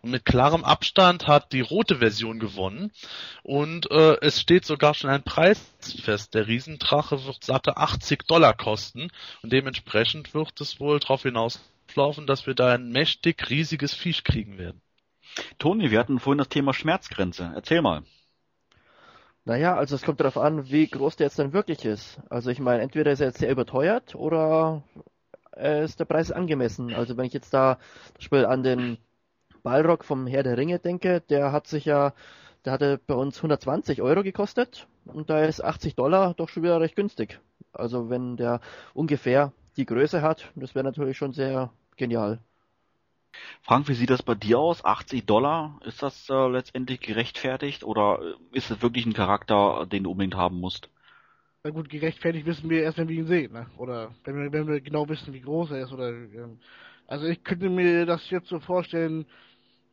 [0.00, 2.92] Und mit klarem Abstand hat die rote Version gewonnen.
[3.42, 5.60] Und äh, es steht sogar schon ein Preis
[6.04, 6.34] fest.
[6.34, 9.10] Der Riesendrache wird satte 80 Dollar kosten.
[9.42, 14.56] Und dementsprechend wird es wohl darauf hinauslaufen, dass wir da ein mächtig riesiges Viech kriegen
[14.56, 14.80] werden.
[15.58, 17.52] Toni, wir hatten vorhin das Thema Schmerzgrenze.
[17.54, 18.02] Erzähl mal.
[19.44, 22.20] Naja, also es kommt darauf an, wie groß der jetzt dann wirklich ist.
[22.28, 24.82] Also ich meine, entweder ist er jetzt sehr überteuert oder
[25.56, 26.94] ist der Preis angemessen.
[26.94, 28.98] Also wenn ich jetzt da zum Beispiel an den
[29.62, 32.12] Ballrock vom Herr der Ringe denke, der hat sich ja,
[32.64, 36.80] der hatte bei uns 120 Euro gekostet und da ist 80 Dollar doch schon wieder
[36.80, 37.40] recht günstig.
[37.72, 38.60] Also wenn der
[38.94, 42.40] ungefähr die Größe hat, das wäre natürlich schon sehr genial.
[43.62, 44.84] Frank, wie sieht das bei dir aus?
[44.84, 50.04] 80 Dollar, ist das äh, letztendlich gerechtfertigt oder äh, ist es wirklich ein Charakter, den
[50.04, 50.88] du unbedingt haben musst?
[51.64, 53.66] Na gut, gerechtfertigt wissen wir erst, wenn wir ihn sehen, ne?
[53.76, 56.58] Oder wenn wir, wenn wir genau wissen, wie groß er ist, oder, ähm,
[57.06, 59.26] also ich könnte mir das jetzt so vorstellen,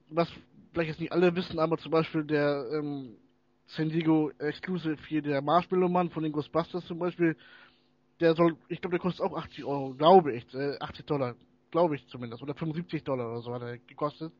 [0.09, 0.29] was
[0.71, 3.17] vielleicht jetzt nicht alle wissen, aber zum Beispiel der, ähm,
[3.67, 7.35] San Diego Exclusive hier, der Marshmallow Mann von den Ghostbusters zum Beispiel,
[8.19, 11.35] der soll, ich glaube, der kostet auch 80 Euro, glaube ich, äh, 80 Dollar,
[11.75, 14.31] glaube ich zumindest, oder 75 Dollar oder so hat er gekostet.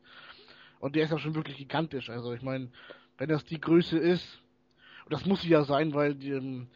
[0.80, 2.08] Und der ist ja schon wirklich gigantisch.
[2.08, 2.70] Also ich meine,
[3.18, 4.40] wenn das die Größe ist,
[5.04, 6.68] und das muss sie ja sein, weil die, ähm,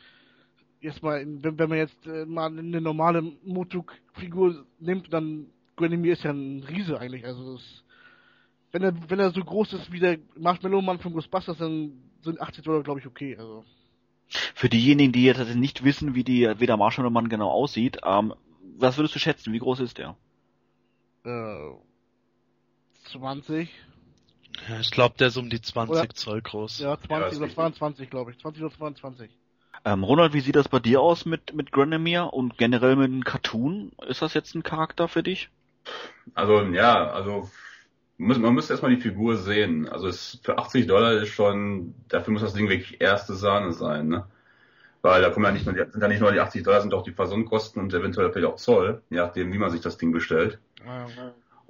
[0.83, 5.47] jetzt mal, wenn, wenn man jetzt äh, mal eine normale Motuk-Figur nimmt, dann
[5.77, 7.25] Gwenimir ist ja ein Riese eigentlich.
[7.25, 7.85] Also das,
[8.73, 12.39] wenn er wenn er so groß ist wie der Marshmallow Mann von Ghostbusters, dann sind
[12.39, 13.35] 80 Dollar glaube ich okay.
[13.35, 13.65] Also
[14.29, 18.35] Für diejenigen, die jetzt nicht wissen, wie, die, wie der Marshmallow Mann genau aussieht, ähm,
[18.77, 19.55] was würdest du schätzen?
[19.55, 20.17] Wie groß ist der?
[21.25, 21.71] Äh,
[23.12, 23.68] 20,
[24.68, 26.81] Ja, ich glaube, der ist um die 20 Oder- Zoll groß.
[26.81, 27.55] ja 20 Ja, ist oder richtig.
[27.55, 29.31] 22 glaube ich, 20 oder 22.
[29.85, 33.25] Ähm, Ronald, wie sieht das bei dir aus mit, mit Granemir und generell mit dem
[33.25, 33.93] Cartoon?
[34.07, 35.49] Ist das jetzt ein Charakter für dich?
[36.35, 37.49] Also ja, also
[38.18, 39.89] muss, man müsste erstmal die Figur sehen.
[39.89, 44.09] Also es, für 80 Dollar ist schon, dafür muss das Ding wirklich erste Sahne sein,
[44.09, 44.27] ne?
[45.03, 46.93] Weil da kommen ja nicht nur die, sind ja nicht nur die 80 Dollar, sind
[46.93, 50.12] auch die Versandkosten und eventuell vielleicht auch Zoll, je nachdem, wie man sich das Ding
[50.12, 50.59] bestellt.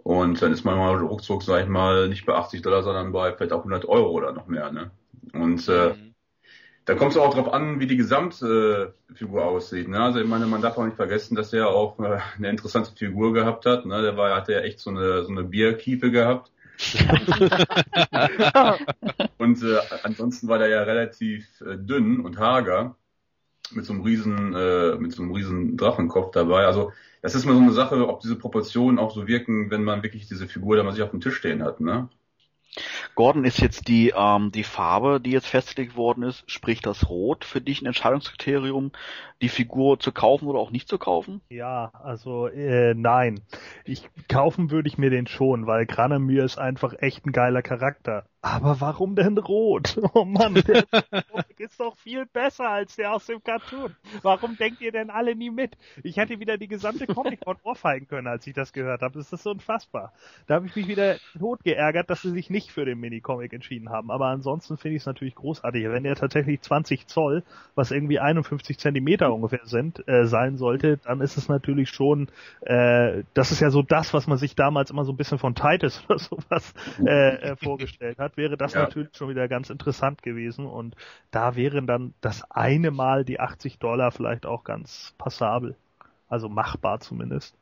[0.02, 3.32] Und dann ist man mal ruckzuck, sag ich mal, nicht bei 80 Dollar, sondern bei
[3.32, 4.90] vielleicht auch 100 Euro oder noch mehr, ne?
[5.34, 6.14] Und äh, Mhm.
[6.86, 9.88] da kommt es auch drauf an, wie die gesamte äh, aussieht.
[9.88, 10.02] Ne?
[10.02, 13.32] Also ich meine, man darf auch nicht vergessen, dass er auch äh, eine interessante Figur
[13.32, 13.86] gehabt hat.
[13.86, 14.02] Ne?
[14.02, 16.50] Der war, hatte ja echt so eine so eine Bierkiepe gehabt.
[19.38, 22.96] und äh, ansonsten war der ja relativ äh, dünn und hager
[23.72, 26.66] mit so einem riesen äh, mit so einem riesen Drachenkopf dabei.
[26.66, 26.92] Also
[27.22, 30.28] das ist mal so eine Sache, ob diese Proportionen auch so wirken, wenn man wirklich
[30.28, 31.80] diese Figur da mal sich auf dem Tisch stehen hat.
[31.80, 32.08] Ne?
[33.14, 37.44] Gordon, ist jetzt die, ähm, die Farbe, die jetzt festgelegt worden ist, sprich das Rot,
[37.44, 38.92] für dich ein Entscheidungskriterium,
[39.42, 41.40] die Figur zu kaufen oder auch nicht zu kaufen?
[41.50, 43.40] Ja, also äh, nein.
[43.84, 48.26] Ich kaufen würde ich mir den schon, weil Granemir ist einfach echt ein geiler Charakter.
[48.42, 49.98] Aber warum denn rot?
[50.12, 50.84] Oh Mann, der
[51.58, 53.94] ist doch viel besser als der aus dem Cartoon.
[54.22, 55.76] Warum denkt ihr denn alle nie mit?
[56.02, 59.18] Ich hätte wieder die gesamte Comic von ohrfeigen können, als ich das gehört habe.
[59.18, 60.12] Das ist unfassbar.
[60.46, 63.90] Da habe ich mich wieder tot geärgert, dass sie sich nicht für den Minicomic entschieden
[63.90, 64.10] haben.
[64.10, 65.84] Aber ansonsten finde ich es natürlich großartig.
[65.84, 71.20] Wenn der tatsächlich 20 Zoll, was irgendwie 51 Zentimeter ungefähr sind, äh, sein sollte, dann
[71.20, 72.28] ist es natürlich schon,
[72.62, 75.54] äh, das ist ja so das, was man sich damals immer so ein bisschen von
[75.54, 76.74] Titus oder sowas
[77.04, 78.80] äh, äh, vorgestellt hat, wäre das Ja.
[78.80, 80.96] natürlich schon wieder ganz interessant gewesen und
[81.30, 85.76] da wären dann das eine Mal die 80 Dollar vielleicht auch ganz passabel.
[86.28, 87.56] Also machbar zumindest.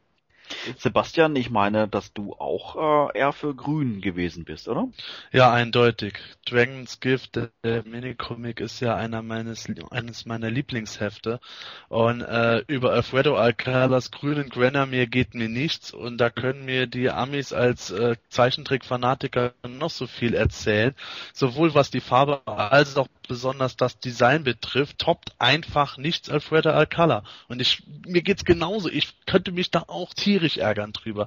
[0.77, 4.89] Sebastian, ich meine, dass du auch äh, eher für Grün gewesen bist, oder?
[5.33, 6.19] Ja, eindeutig.
[6.47, 11.41] Dragon's Gift, der, der Minicomic, ist ja einer meines, eines meiner Lieblingshefte.
[11.89, 15.93] Und äh, über Alfredo Alcalas grünen Grenamir geht mir nichts.
[15.93, 20.95] Und da können mir die Amis als äh, Zeichentrick-Fanatiker noch so viel erzählen.
[21.33, 27.23] Sowohl was die Farbe als auch besonders das Design betrifft, toppt einfach nichts Alfredo Alcala.
[27.47, 28.89] Und ich, mir geht's genauso.
[28.89, 31.27] Ich könnte mich da auch tierisch ärgern drüber,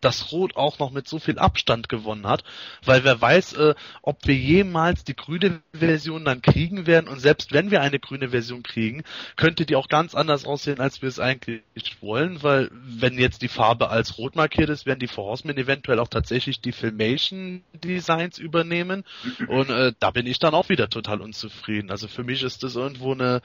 [0.00, 2.44] dass Rot auch noch mit so viel Abstand gewonnen hat,
[2.84, 7.52] weil wer weiß, äh, ob wir jemals die grüne Version dann kriegen werden und selbst
[7.52, 9.02] wenn wir eine grüne Version kriegen,
[9.36, 11.62] könnte die auch ganz anders aussehen, als wir es eigentlich
[12.00, 16.08] wollen, weil wenn jetzt die Farbe als rot markiert ist, werden die Horsemen eventuell auch
[16.08, 19.04] tatsächlich die Filmation Designs übernehmen
[19.48, 21.90] und äh, da bin ich dann auch wieder total unzufrieden.
[21.90, 23.40] Also für mich ist das irgendwo eine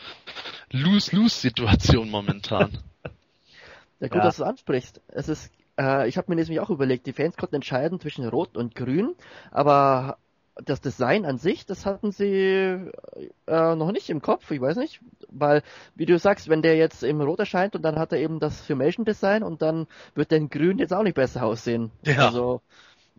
[0.72, 2.78] Lose-Lose-Situation momentan.
[4.02, 4.24] Ja, gut, Ja.
[4.24, 5.00] dass du es ansprichst.
[5.08, 8.58] Es ist, äh, ich habe mir nämlich auch überlegt, die Fans konnten entscheiden zwischen Rot
[8.58, 9.16] und Grün,
[9.52, 10.18] aber
[10.66, 12.28] das Design an sich, das hatten sie
[13.48, 15.00] äh, noch nicht im Kopf, ich weiß nicht,
[15.30, 15.64] weil,
[15.96, 18.60] wie du sagst, wenn der jetzt im Rot erscheint und dann hat er eben das
[18.60, 21.90] Filmation Design und dann wird der in Grün jetzt auch nicht besser aussehen.
[22.04, 22.26] Ja.
[22.28, 22.62] Also,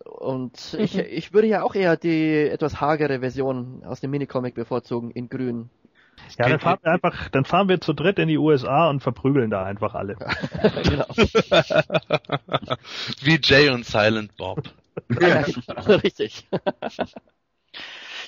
[0.05, 5.11] und ich, ich würde ja auch eher die etwas hagere Version aus dem Minicomic bevorzugen,
[5.11, 5.71] in Grün.
[6.39, 9.51] Ja, dann fahren wir einfach, dann fahren wir zu dritt in die USA und verprügeln
[9.51, 10.17] da einfach alle.
[10.83, 11.07] genau.
[13.23, 14.63] Wie Jay und Silent Bob.
[15.21, 15.45] Ja,
[15.87, 16.47] richtig.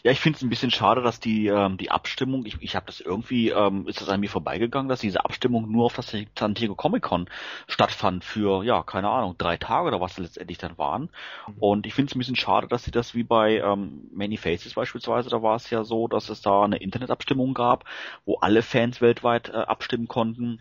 [0.05, 2.85] Ja, ich finde es ein bisschen schade, dass die ähm, die Abstimmung, ich, ich habe
[2.85, 6.53] das irgendwie, ähm, ist das an mir vorbeigegangen, dass diese Abstimmung nur auf das San
[6.53, 7.27] Diego Comic Con
[7.69, 11.09] stattfand für, ja, keine Ahnung, drei Tage oder was es letztendlich dann waren.
[11.59, 14.75] Und ich finde es ein bisschen schade, dass sie das wie bei ähm, Many Faces
[14.75, 17.87] beispielsweise, da war es ja so, dass es da eine Internetabstimmung gab,
[18.27, 20.61] wo alle Fans weltweit äh, abstimmen konnten.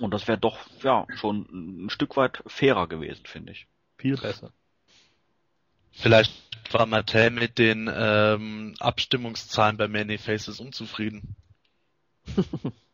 [0.00, 3.68] Und das wäre doch, ja, schon ein Stück weit fairer gewesen, finde ich.
[3.98, 4.50] Viel besser.
[5.92, 11.36] Vielleicht war Mattel mit den ähm, Abstimmungszahlen bei Many Faces unzufrieden.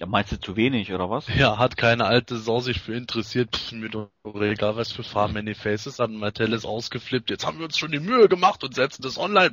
[0.00, 1.28] Ja, meinst du zu wenig, oder was?
[1.28, 3.56] Ja, hat keine alte Sau sich für interessiert.
[3.56, 4.10] Pff, mir doch
[4.40, 6.10] egal, was für Farben Many Faces hat.
[6.10, 7.30] Mattel ist ausgeflippt.
[7.30, 9.52] Jetzt haben wir uns schon die Mühe gemacht und setzen das online.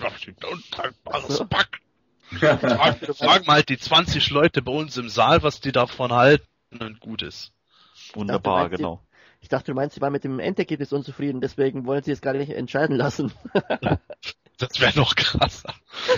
[0.51, 1.79] Untragbares Pack.
[2.32, 6.47] Fragen frag mal halt die 20 Leute bei uns im Saal, was die davon halten
[6.79, 7.51] und gut ist.
[8.13, 9.01] Wunderbar, dachte, genau.
[9.41, 12.33] Ich dachte, du meinst, sie waren mit dem Endergebnis unzufrieden, deswegen wollen sie es gar
[12.33, 13.33] nicht entscheiden lassen.
[14.57, 15.73] Das wäre noch krasser.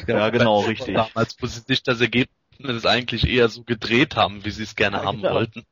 [0.05, 0.95] Ja, genau, richtig.
[0.95, 4.97] Damals, wo sie sich das Ergebnis eigentlich eher so gedreht haben, wie sie es gerne
[4.97, 5.36] Ja, haben genau.
[5.36, 5.63] wollten.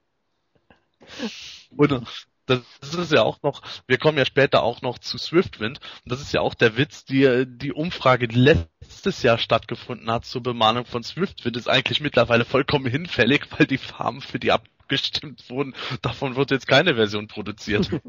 [1.76, 2.08] Und
[2.46, 6.22] das ist ja auch noch, wir kommen ja später auch noch zu Swiftwind, und das
[6.22, 10.86] ist ja auch der Witz, die, die Umfrage, die letztes Jahr stattgefunden hat zur Bemalung
[10.86, 14.52] von Swiftwind, ist eigentlich mittlerweile vollkommen hinfällig, weil die Farben für die
[14.92, 15.74] abgestimmt wurden.
[16.02, 17.90] Davon wird jetzt keine Version produziert.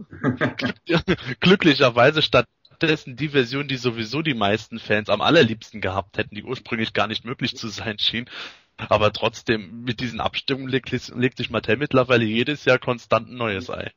[1.40, 6.92] Glücklicherweise stattdessen die Version, die sowieso die meisten Fans am allerliebsten gehabt hätten, die ursprünglich
[6.92, 8.28] gar nicht möglich zu sein schien.
[8.76, 13.70] Aber trotzdem, mit diesen Abstimmungen legt, legt sich Mattel mittlerweile jedes Jahr konstant ein neues
[13.70, 13.92] Ei.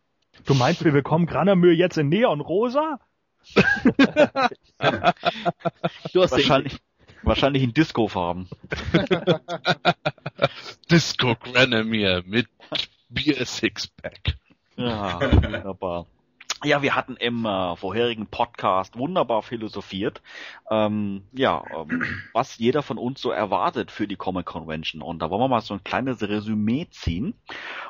[0.45, 2.99] Du meinst, wir bekommen Granamür jetzt in Neonrosa?
[6.13, 6.79] Du hast Wahrscheinlich,
[7.23, 8.47] wahrscheinlich in Disco-Farben.
[10.91, 12.47] Disco Granomir mit
[13.09, 14.35] Bier Sixpack.
[14.77, 16.05] Ja, wunderbar.
[16.65, 20.23] Ja, wir hatten im äh, vorherigen Podcast wunderbar philosophiert,
[20.71, 22.01] ähm, ja, ähm,
[22.33, 25.03] was jeder von uns so erwartet für die Comic Convention.
[25.03, 27.35] Und da wollen wir mal so ein kleines Resümee ziehen.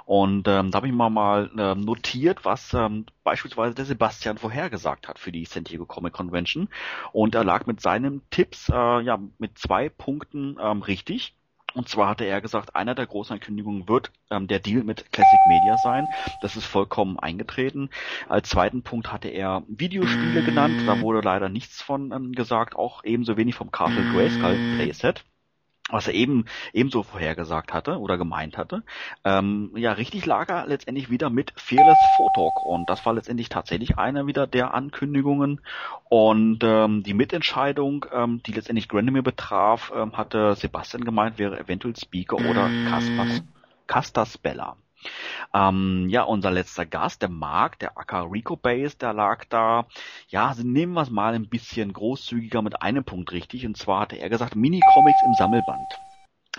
[0.04, 5.08] Und ähm, da habe ich mal mal ähm, notiert, was ähm, beispielsweise der Sebastian vorhergesagt
[5.08, 6.68] hat für die San Diego Comic Convention.
[7.14, 11.34] Und er lag mit seinen Tipps äh, ja mit zwei Punkten ähm, richtig.
[11.76, 15.46] Und zwar hatte er gesagt, einer der großen Ankündigungen wird ähm, der Deal mit Classic
[15.46, 16.08] Media sein.
[16.40, 17.90] Das ist vollkommen eingetreten.
[18.30, 20.88] Als zweiten Punkt hatte er Videospiele genannt.
[20.88, 25.26] Da wurde leider nichts von ähm, gesagt, auch ebenso wenig vom Castle Grayskull Playset.
[25.90, 28.82] Was er eben ebenso vorhergesagt hatte oder gemeint hatte.
[29.24, 33.98] Ähm, ja, richtig lag er letztendlich wieder mit Fearless Photalk und das war letztendlich tatsächlich
[33.98, 35.62] einer wieder der Ankündigungen
[36.10, 41.96] und ähm, die Mitentscheidung, ähm, die letztendlich Granomir betraf, ähm, hatte Sebastian gemeint, wäre eventuell
[41.96, 43.44] Speaker oder Caspas,
[43.86, 44.78] Castas Bella.
[45.54, 49.88] Ähm, ja, unser letzter Gast, der Marc, der Acker Rico Base, der lag da,
[50.28, 54.02] ja, also nehmen wir es mal ein bisschen großzügiger mit einem Punkt richtig, und zwar
[54.02, 56.02] hatte er gesagt, Minicomics im Sammelband.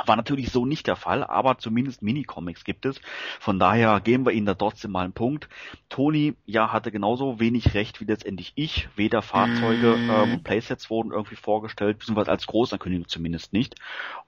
[0.05, 3.01] War natürlich so nicht der Fall, aber zumindest Minicomics gibt es.
[3.41, 5.49] Von daher geben wir Ihnen da trotzdem mal einen Punkt.
[5.89, 8.89] Toni, ja, hatte genauso wenig recht wie letztendlich ich.
[8.97, 13.77] Weder Fahrzeuge ähm, und Playsets wurden irgendwie vorgestellt, beziehungsweise als Großankündigung zumindest nicht.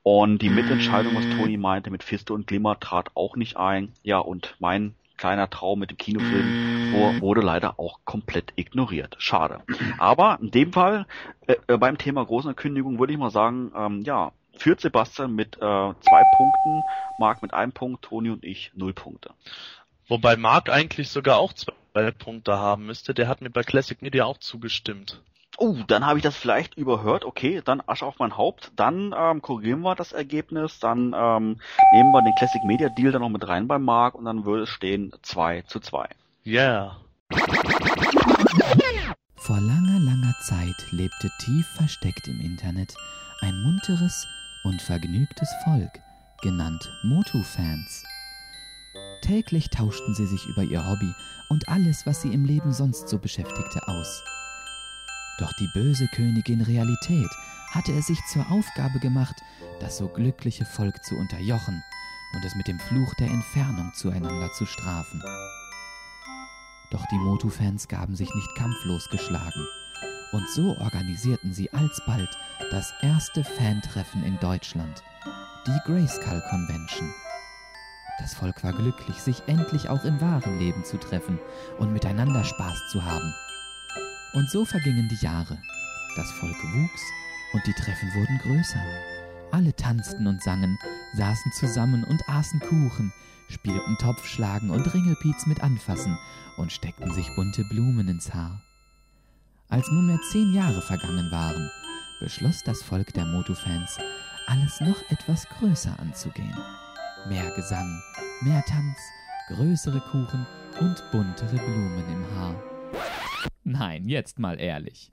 [0.02, 3.92] Und die Mitentscheidung, was Toni meinte, mit Fisto und Glimmer trat auch nicht ein.
[4.02, 6.54] Ja, und mein kleiner Traum mit dem Kinofilm
[6.90, 9.16] wo- wurde leider auch komplett ignoriert.
[9.18, 9.60] Schade.
[9.98, 11.06] Aber in dem Fall,
[11.46, 15.60] äh, äh, beim Thema Großankündigung würde ich mal sagen, ähm, ja, führt Sebastian mit äh,
[15.60, 16.82] zwei Punkten,
[17.18, 19.30] Marc mit einem Punkt, Toni und ich null Punkte.
[20.08, 23.14] Wobei Mark eigentlich sogar auch zwei Punkte haben müsste.
[23.14, 25.20] Der hat mir bei Classic Media auch zugestimmt.
[25.60, 27.24] Oh, dann habe ich das vielleicht überhört.
[27.24, 28.70] Okay, dann Asche auf mein Haupt.
[28.76, 30.78] Dann ähm, korrigieren wir das Ergebnis.
[30.78, 31.60] Dann ähm,
[31.92, 34.62] nehmen wir den Classic Media Deal dann noch mit rein beim Marc und dann würde
[34.62, 36.08] es stehen 2 zu 2.
[36.46, 36.96] Yeah.
[39.36, 42.94] Vor langer, langer Zeit lebte tief versteckt im Internet
[43.40, 44.26] ein munteres
[44.64, 46.00] und vergnügtes Volk,
[46.42, 48.04] genannt Motu-Fans.
[49.22, 51.12] Täglich tauschten sie sich über ihr Hobby
[51.48, 54.22] und alles, was sie im Leben sonst so beschäftigte, aus.
[55.38, 57.30] Doch die böse Königin Realität
[57.70, 59.36] hatte es sich zur Aufgabe gemacht,
[59.80, 61.82] das so glückliche Volk zu unterjochen
[62.34, 65.22] und es mit dem Fluch der Entfernung zueinander zu strafen.
[66.90, 69.66] Doch die Motu-Fans gaben sich nicht kampflos geschlagen.
[70.32, 72.28] Und so organisierten sie alsbald
[72.70, 75.02] das erste Fantreffen in Deutschland,
[75.66, 77.12] die Grayskull Convention.
[78.18, 81.38] Das Volk war glücklich, sich endlich auch im wahren Leben zu treffen
[81.78, 83.32] und miteinander Spaß zu haben.
[84.34, 85.58] Und so vergingen die Jahre.
[86.16, 87.02] Das Volk wuchs
[87.52, 88.82] und die Treffen wurden größer.
[89.52, 90.78] Alle tanzten und sangen,
[91.14, 93.12] saßen zusammen und aßen Kuchen,
[93.48, 96.18] spielten Topfschlagen und Ringelpiez mit Anfassen
[96.58, 98.67] und steckten sich bunte Blumen ins Haar.
[99.70, 101.70] Als nunmehr zehn Jahre vergangen waren,
[102.20, 103.98] beschloss das Volk der Motu-Fans,
[104.46, 106.56] alles noch etwas größer anzugehen.
[107.28, 108.02] Mehr Gesang,
[108.40, 108.98] mehr Tanz,
[109.48, 110.46] größere Kuchen
[110.80, 112.54] und buntere Blumen im Haar.
[113.64, 115.10] Nein, jetzt mal ehrlich.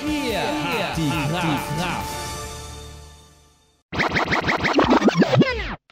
[0.07, 1.73] Ihr, habt die Kraft.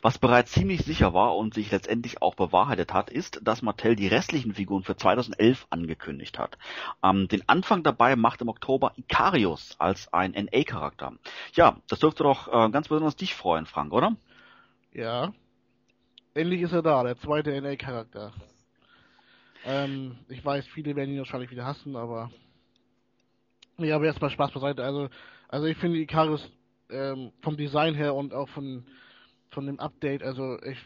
[0.03, 4.07] Was bereits ziemlich sicher war und sich letztendlich auch bewahrheitet hat, ist, dass Mattel die
[4.07, 6.57] restlichen Figuren für 2011 angekündigt hat.
[7.03, 11.15] Ähm, den Anfang dabei macht im Oktober Ikarius als ein NA-Charakter.
[11.55, 14.15] Ja, das dürfte doch äh, ganz besonders dich freuen, Frank, oder?
[14.93, 15.33] Ja.
[16.37, 18.31] Endlich ist er da, der zweite NA-Charakter.
[19.65, 22.31] Ähm, ich weiß, viele werden ihn wahrscheinlich wieder hassen, aber.
[23.79, 24.85] Ja, aber erstmal Spaß beiseite.
[24.85, 25.09] Also,
[25.49, 26.47] also ich finde Ikarius
[26.91, 28.85] ähm, vom Design her und auch von
[29.51, 30.77] von dem Update, also ich,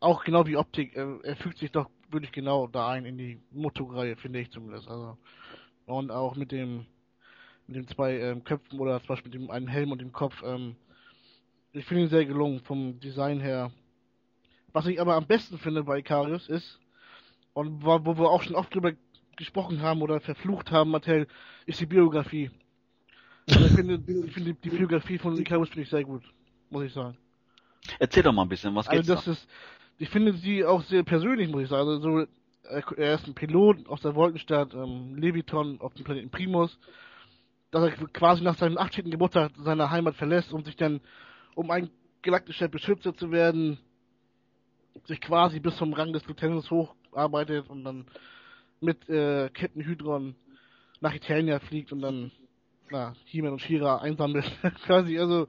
[0.00, 3.38] auch genau wie Optik, er, er fügt sich doch wirklich genau da ein in die
[3.52, 4.88] Moto-Reihe, finde ich zumindest.
[4.88, 5.16] Also
[5.86, 6.84] und auch mit dem
[7.68, 10.42] mit den zwei ähm, Köpfen oder zum Beispiel mit dem einen Helm und dem Kopf.
[10.44, 10.74] Ähm,
[11.72, 13.70] ich finde ihn sehr gelungen vom Design her.
[14.72, 16.78] Was ich aber am besten finde bei Ikarius ist,
[17.52, 18.92] und wo, wo wir auch schon oft drüber
[19.36, 21.26] gesprochen haben oder verflucht haben, Mattel,
[21.66, 22.50] ist die Biografie.
[23.48, 23.94] Also ich finde,
[24.26, 26.22] ich finde die Biografie von Ikarius finde ich sehr gut,
[26.70, 27.16] muss ich sagen.
[27.98, 29.32] Erzähl doch mal ein bisschen, was geht's Also das da?
[29.32, 29.48] ist,
[29.98, 31.88] ich finde sie auch sehr persönlich, muss ich sagen.
[31.88, 32.26] Also so,
[32.64, 36.78] er er ist ein Pilot aus der Wolkenstadt ähm, Leviton auf dem Planeten Primus,
[37.70, 39.10] dass er quasi nach seinem 18.
[39.10, 41.00] Geburtstag seine Heimat verlässt, um sich dann,
[41.54, 41.90] um ein
[42.22, 43.78] galaktischer Beschützer zu werden,
[45.06, 48.06] sich quasi bis zum Rang des Lieutenants hocharbeitet und dann
[48.80, 50.34] mit äh, Captain Hydron
[51.00, 52.30] nach Eternia fliegt und dann
[52.90, 54.44] na, He-Man und She-Ra einsammelt.
[54.86, 55.46] quasi, also,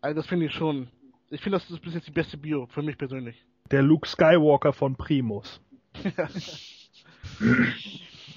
[0.00, 0.88] also das finde ich schon.
[1.30, 3.36] Ich finde, das ist bis jetzt die beste Bio, für mich persönlich.
[3.70, 5.60] Der Luke Skywalker von Primus.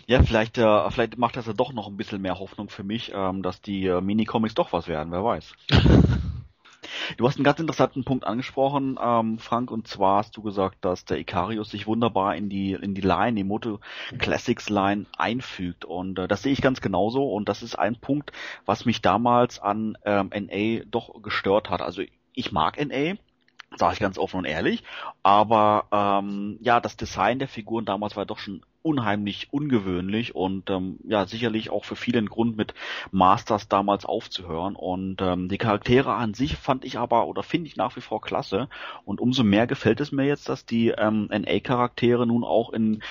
[0.08, 3.12] Ja, vielleicht, äh, vielleicht macht das ja doch noch ein bisschen mehr Hoffnung für mich,
[3.14, 5.54] ähm, dass die äh, Minicomics doch was werden, wer weiß.
[7.18, 11.06] Du hast einen ganz interessanten Punkt angesprochen, ähm, Frank, und zwar hast du gesagt, dass
[11.06, 13.80] der Ikarius sich wunderbar in die in die Line, die Moto
[14.18, 15.86] Classics Line einfügt.
[15.86, 17.24] Und äh, das sehe ich ganz genauso.
[17.32, 18.32] Und das ist ein Punkt,
[18.66, 21.82] was mich damals an ähm, NA doch gestört hat.
[21.82, 22.04] Also
[22.34, 23.16] ich mag NA,
[23.76, 24.84] sage ich ganz offen und ehrlich,
[25.24, 31.00] aber ähm, ja, das Design der Figuren damals war doch schon unheimlich ungewöhnlich und ähm,
[31.04, 32.74] ja sicherlich auch für viele ein Grund mit
[33.12, 34.76] Masters damals aufzuhören.
[34.76, 38.22] Und ähm, die Charaktere an sich fand ich aber oder finde ich nach wie vor
[38.22, 38.70] klasse.
[39.06, 43.02] Und umso mehr gefällt es mir jetzt, dass die ähm, NA-Charaktere nun auch in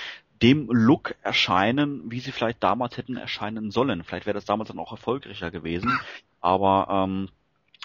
[0.41, 4.03] dem Look erscheinen, wie sie vielleicht damals hätten erscheinen sollen.
[4.03, 5.99] Vielleicht wäre das damals dann auch erfolgreicher gewesen,
[6.39, 7.29] aber ähm,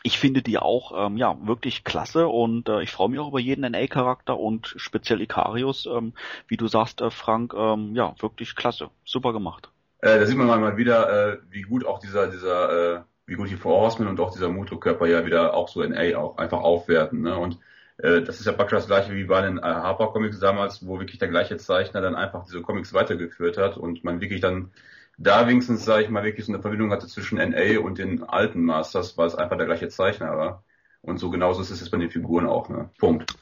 [0.06, 3.40] ich finde die auch ähm, ja wirklich klasse und äh, ich freue mich auch über
[3.40, 6.12] jeden NA-Charakter und speziell Ikarius, ähm,
[6.46, 9.70] wie du sagst, äh, Frank, ähm, ja wirklich klasse, super gemacht.
[10.00, 13.48] Äh, da sieht man mal wieder, äh, wie gut auch dieser, dieser, äh, wie gut
[13.48, 17.22] die Four Horsemen und auch dieser Motokörper ja wieder auch so NA auch einfach aufwerten.
[17.22, 17.38] Ne?
[17.38, 17.58] Und
[17.96, 21.18] äh, das ist ja praktisch das gleiche wie bei den Harper Comics damals, wo wirklich
[21.18, 24.70] der gleiche Zeichner dann einfach diese Comics weitergeführt hat und man wirklich dann
[25.18, 28.64] da wenigstens, sage ich mal, wirklich so eine Verbindung hatte zwischen NA und den alten
[28.64, 30.64] Masters, weil es einfach der gleiche Zeichner war.
[31.02, 32.90] Und so genauso ist es jetzt bei den Figuren auch, ne?
[32.98, 33.36] Punkt.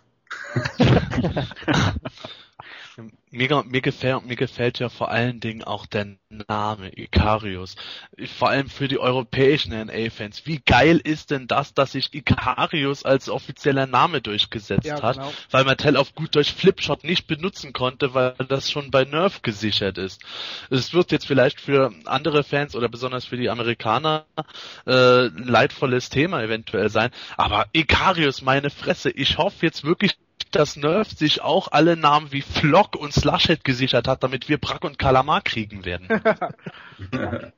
[3.35, 6.07] Mir, mir, gefällt, mir gefällt ja vor allen Dingen auch der
[6.49, 7.77] Name Ikarius.
[8.37, 10.45] Vor allem für die europäischen NA-Fans.
[10.45, 15.17] Wie geil ist denn das, dass sich Ikarius als offizieller Name durchgesetzt Ja, hat?
[15.17, 15.33] genau.
[15.51, 19.97] Weil Mattel auf gut Deutsch Flipshot nicht benutzen konnte, weil das schon bei Nerf gesichert
[19.97, 20.23] ist.
[20.69, 24.27] Es wird jetzt vielleicht für andere Fans oder besonders für die Amerikaner
[24.85, 27.11] äh, ein leidvolles Thema eventuell sein.
[27.39, 30.19] Aber Ikarius, meine Fresse, ich hoffe jetzt wirklich,
[30.51, 34.85] dass Nerf sich auch alle Namen wie Flock und Slushhead gesichert hat, damit wir Brack
[34.85, 36.09] und Kalamar kriegen werden.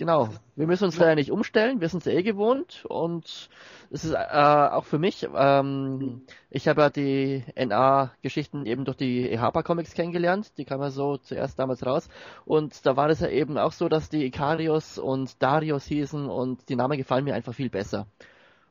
[0.00, 0.30] Genau.
[0.56, 3.50] Wir müssen uns da ja nicht umstellen, wir sind es eh gewohnt und
[3.90, 9.28] es ist äh, auch für mich, ähm, ich habe ja die NA-Geschichten eben durch die
[9.30, 12.08] EHPA Comics kennengelernt, die kam ja so zuerst damals raus
[12.46, 16.66] und da war es ja eben auch so, dass die Ikarios und Darius hießen und
[16.70, 18.06] die Namen gefallen mir einfach viel besser.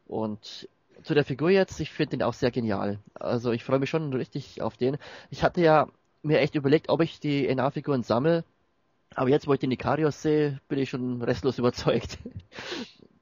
[0.07, 0.67] Und
[1.03, 2.99] zu der Figur jetzt, ich finde den auch sehr genial.
[3.13, 4.97] Also ich freue mich schon richtig auf den.
[5.29, 5.87] Ich hatte ja
[6.21, 8.43] mir echt überlegt, ob ich die NA-Figuren sammle,
[9.15, 12.17] aber jetzt, wo ich den Ikarios sehe, bin ich schon restlos überzeugt.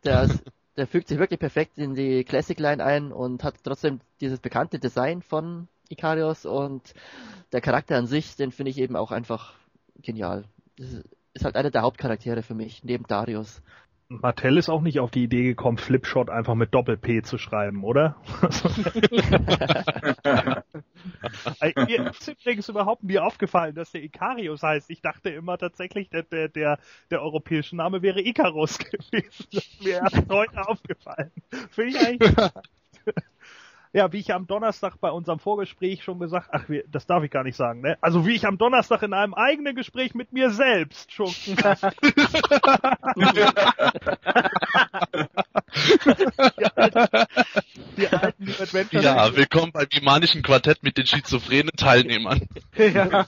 [0.04, 0.30] Der,
[0.76, 4.80] der fügt sich wirklich perfekt in die Classic Line ein und hat trotzdem dieses bekannte
[4.80, 6.94] Design von Ikarios und
[7.52, 9.54] der Charakter an sich, den finde ich eben auch einfach
[10.02, 10.44] genial.
[10.78, 10.90] Das
[11.34, 13.62] ist halt einer der Hauptcharaktere für mich, neben Darius.
[14.10, 18.16] Mattel ist auch nicht auf die Idee gekommen, Flipshot einfach mit Doppel-P zu schreiben, oder?
[21.76, 24.90] Mir ist übrigens überhaupt nie aufgefallen, dass der Ikarius heißt.
[24.90, 26.80] Ich dachte immer tatsächlich, der, der, der,
[27.12, 29.46] der europäische Name wäre Icarus gewesen.
[29.52, 31.32] Das ist mir erst heute aufgefallen.
[31.72, 32.34] Finde ich eigentlich
[33.98, 37.44] ja, wie ich am Donnerstag bei unserem Vorgespräch schon gesagt, ach, das darf ich gar
[37.44, 37.98] nicht sagen, ne?
[38.00, 41.28] Also wie ich am Donnerstag in einem eigenen Gespräch mit mir selbst schon.
[47.98, 52.48] die alten, die alten Ja, willkommen beim imanischen Quartett mit den schizophrenen Teilnehmern.
[52.78, 53.26] ja.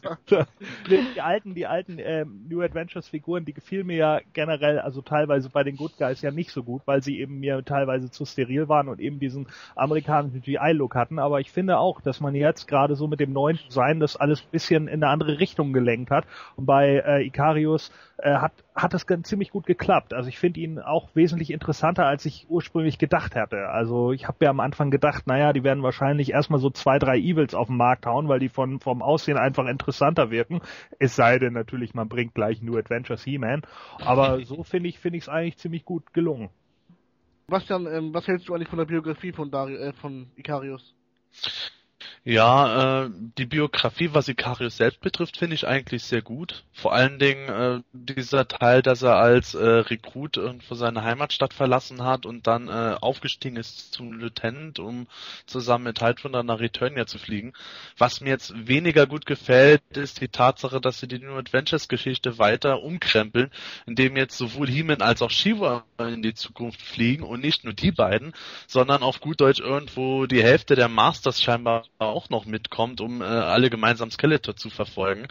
[0.88, 5.50] Die alten, die alten ähm, New Adventures Figuren, die gefielen mir ja generell, also teilweise
[5.50, 8.70] bei den Good Guys ja nicht so gut, weil sie eben mir teilweise zu steril
[8.70, 11.20] waren und eben diesen amerikanischen GI-Look hatten.
[11.20, 14.42] Aber ich finde auch, dass man jetzt gerade so mit dem neuen Design das alles
[14.42, 16.26] bisschen in eine andere Richtung gelenkt hat.
[16.56, 20.14] Und bei äh, Icarius äh, hat, hat das ganz ziemlich gut geklappt.
[20.14, 23.70] Also ich finde ihn auch wesentlich interessanter, als ich ursprünglich gedacht hatte.
[23.70, 27.18] Also ich habe ja am Anfang gedacht, naja, die werden wahrscheinlich erstmal so zwei, drei
[27.18, 30.62] Evils auf den Markt hauen, weil die von vom Aussehen einfach interessanter wirken.
[31.00, 33.62] Es sei denn natürlich, man bringt gleich New Adventures He-Man.
[34.04, 36.50] Aber so finde ich finde ich es eigentlich ziemlich gut gelungen.
[37.50, 40.94] Bastian, ähm, was hältst du eigentlich von der Biografie von, Dari äh, von Icarius?
[42.30, 46.64] Ja, äh, die Biografie, was Ikarius selbst betrifft, finde ich eigentlich sehr gut.
[46.74, 52.04] Vor allen Dingen äh, dieser Teil, dass er als äh, Rekrut irgendwo seine Heimatstadt verlassen
[52.04, 55.08] hat und dann äh, aufgestiegen ist zum Lieutenant, um
[55.48, 57.54] zusammen mit Tidewunder nach Returnia zu fliegen.
[57.98, 62.38] Was mir jetzt weniger gut gefällt, ist die Tatsache, dass sie die New Adventures Geschichte
[62.38, 63.50] weiter umkrempeln,
[63.88, 67.92] indem jetzt sowohl He-Man als auch Shiva in die Zukunft fliegen und nicht nur die
[67.92, 68.34] beiden,
[68.68, 71.86] sondern auf gut Deutsch irgendwo die Hälfte der Masters scheinbar
[72.30, 75.28] noch mitkommt, um äh, alle gemeinsam Skeletor zu verfolgen.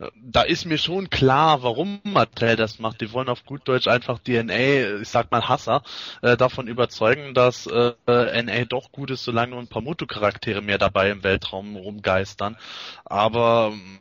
[0.00, 3.00] Äh, da ist mir schon klar, warum Mattel das macht.
[3.00, 5.82] Die wollen auf gut Deutsch einfach DNA, ich sag mal Hasser,
[6.22, 10.78] äh, davon überzeugen, dass äh, NA doch gut ist, solange nur ein paar Muto-Charaktere mehr
[10.78, 12.56] dabei im Weltraum rumgeistern.
[13.04, 14.00] Aber ähm,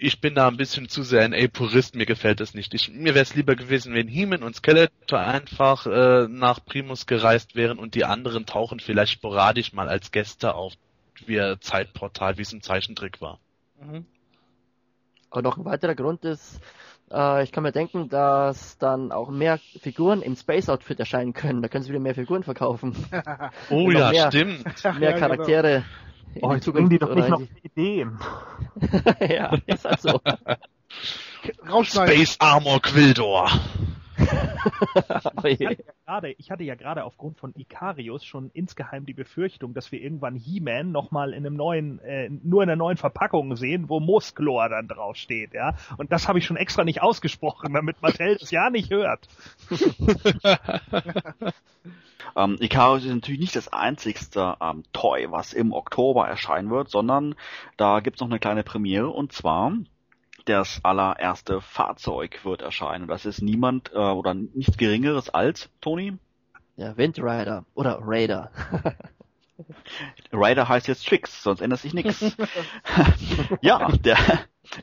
[0.00, 2.72] ich bin da ein bisschen zu sehr ein A-Purist, mir gefällt das nicht.
[2.74, 7.54] Ich, mir wäre es lieber gewesen, wenn Heeman und Skeletor einfach äh, nach Primus gereist
[7.54, 10.72] wären und die anderen tauchen vielleicht sporadisch mal als Gäste auf
[11.26, 13.38] wie ein Zeitportal, wie es im Zeichentrick war.
[13.80, 14.06] Mhm.
[15.30, 16.60] Und noch ein weiterer Grund ist,
[17.12, 21.62] äh, ich kann mir denken, dass dann auch mehr Figuren im Space Outfit erscheinen können.
[21.62, 22.94] Da können sie wieder mehr Figuren verkaufen.
[23.70, 24.64] oh ja, mehr, stimmt.
[24.98, 25.84] Mehr Charaktere.
[26.42, 28.18] Oh, jetzt bringen die doch nicht noch Ideen.
[29.20, 30.20] ja, ist halt so.
[31.82, 33.50] Space Armor Quildor.
[36.38, 40.92] ich hatte ja gerade aufgrund von Ikarius schon insgeheim die Befürchtung, dass wir irgendwann He-Man
[40.92, 45.54] nochmal in einem neuen, äh, nur in einer neuen Verpackung sehen, wo Musklor dann draufsteht,
[45.54, 45.74] ja.
[45.96, 49.28] Und das habe ich schon extra nicht ausgesprochen, damit Mattel das ja nicht hört.
[52.36, 57.34] ähm, Ikarius ist natürlich nicht das einzigste ähm, Toy, was im Oktober erscheinen wird, sondern
[57.76, 59.72] da gibt's noch eine kleine Premiere und zwar
[60.44, 63.08] das allererste Fahrzeug wird erscheinen.
[63.08, 66.18] Das ist niemand äh, oder nichts Geringeres als, Toni?
[66.76, 68.50] Ja, Windrider oder Raider.
[70.32, 72.36] Rider heißt jetzt Tricks, sonst ändert sich nichts.
[73.60, 74.16] ja, der,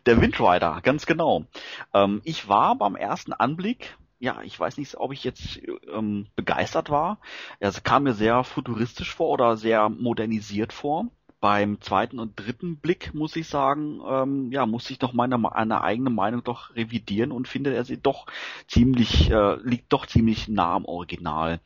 [0.06, 1.46] der Windrider, ganz genau.
[1.94, 5.60] Ähm, ich war beim ersten Anblick, ja, ich weiß nicht, ob ich jetzt
[5.92, 7.20] ähm, begeistert war.
[7.60, 11.08] Es kam mir sehr futuristisch vor oder sehr modernisiert vor
[11.40, 15.82] beim zweiten und dritten Blick muss ich sagen, ähm, ja, muss ich doch meine, meine
[15.82, 18.26] eigene Meinung doch revidieren und finde, er sieht doch
[18.68, 21.60] ziemlich, äh, liegt doch ziemlich nah am Original.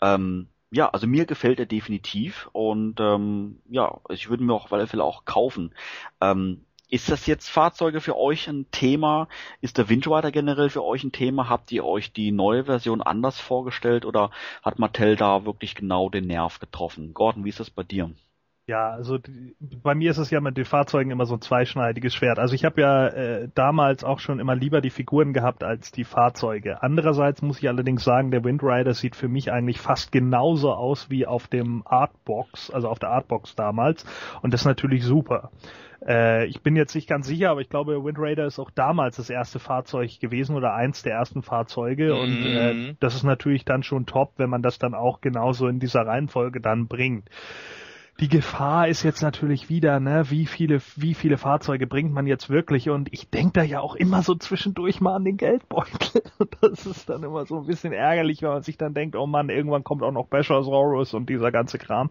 [0.00, 4.72] Ähm, ja, also mir gefällt er definitiv und ähm, ja, ich würde mir auch auf
[4.72, 5.74] alle Fälle auch kaufen.
[6.20, 9.28] Ähm, ist das jetzt Fahrzeuge für euch ein Thema?
[9.60, 11.48] Ist der Windrider generell für euch ein Thema?
[11.48, 14.30] Habt ihr euch die neue Version anders vorgestellt oder
[14.62, 17.14] hat Mattel da wirklich genau den Nerv getroffen?
[17.14, 18.10] Gordon, wie ist das bei dir?
[18.68, 22.14] Ja, also die, bei mir ist es ja mit den Fahrzeugen immer so ein zweischneidiges
[22.14, 22.38] Schwert.
[22.38, 26.04] Also ich habe ja äh, damals auch schon immer lieber die Figuren gehabt als die
[26.04, 26.80] Fahrzeuge.
[26.80, 31.26] Andererseits muss ich allerdings sagen, der Windrider sieht für mich eigentlich fast genauso aus wie
[31.26, 34.04] auf dem Artbox, also auf der Artbox damals.
[34.42, 35.50] Und das ist natürlich super.
[36.06, 39.28] Äh, ich bin jetzt nicht ganz sicher, aber ich glaube, Windraider ist auch damals das
[39.28, 42.14] erste Fahrzeug gewesen oder eins der ersten Fahrzeuge.
[42.14, 42.20] Mhm.
[42.20, 45.80] Und äh, das ist natürlich dann schon top, wenn man das dann auch genauso in
[45.80, 47.28] dieser Reihenfolge dann bringt
[48.22, 52.48] die Gefahr ist jetzt natürlich wieder, ne, wie viele, wie viele Fahrzeuge bringt man jetzt
[52.48, 52.88] wirklich?
[52.88, 56.22] Und ich denke da ja auch immer so zwischendurch mal an den Geldbeutel.
[56.60, 59.48] Das ist dann immer so ein bisschen ärgerlich, wenn man sich dann denkt, oh Mann,
[59.48, 62.10] irgendwann kommt auch noch Bashosaurus und dieser ganze Kram.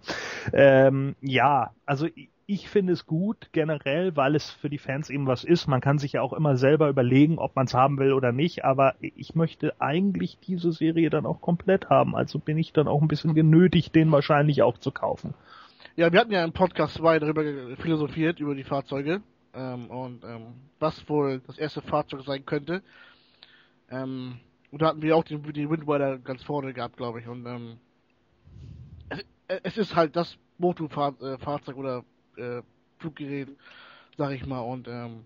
[0.52, 2.08] Ähm, ja, also
[2.46, 5.68] ich finde es gut generell, weil es für die Fans eben was ist.
[5.68, 8.66] Man kann sich ja auch immer selber überlegen, ob man es haben will oder nicht,
[8.66, 12.14] aber ich möchte eigentlich diese Serie dann auch komplett haben.
[12.14, 15.34] Also bin ich dann auch ein bisschen genötigt, den wahrscheinlich auch zu kaufen.
[15.98, 17.44] Ja, wir hatten ja im Podcast 2 darüber
[17.76, 19.22] philosophiert, über die Fahrzeuge
[19.54, 22.82] ähm, und ähm, was wohl das erste Fahrzeug sein könnte.
[23.90, 24.40] Ähm,
[24.72, 27.28] und da hatten wir auch den, die Windrider ganz vorne gehabt, glaube ich.
[27.28, 27.78] Und ähm,
[29.10, 29.26] es,
[29.64, 32.06] es ist halt das Motorfahrzeug äh, oder
[32.38, 32.62] äh,
[33.00, 33.50] Fluggerät,
[34.18, 34.62] sag ich mal.
[34.62, 35.26] Und ähm,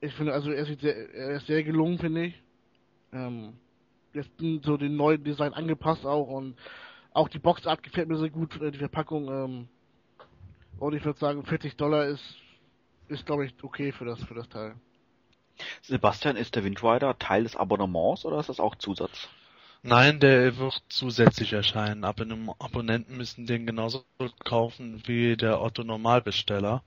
[0.00, 2.42] ich finde, also er, sehr, er ist sehr gelungen, finde ich.
[3.12, 3.52] Ähm,
[4.14, 4.30] jetzt
[4.62, 6.56] so den neuen Design angepasst auch und
[7.14, 9.28] auch die Boxart gefällt mir sehr gut, äh, die Verpackung.
[9.28, 9.68] Ähm,
[10.78, 12.36] und ich würde sagen, 40 Dollar ist,
[13.08, 14.74] ist glaube ich, okay für das, für das Teil.
[15.82, 19.28] Sebastian, ist der Windrider Teil des Abonnements oder ist das auch Zusatz?
[19.82, 22.04] Nein, der wird zusätzlich erscheinen.
[22.04, 24.04] Abonnenten müssen den genauso
[24.44, 26.84] kaufen wie der Otto Normalbesteller,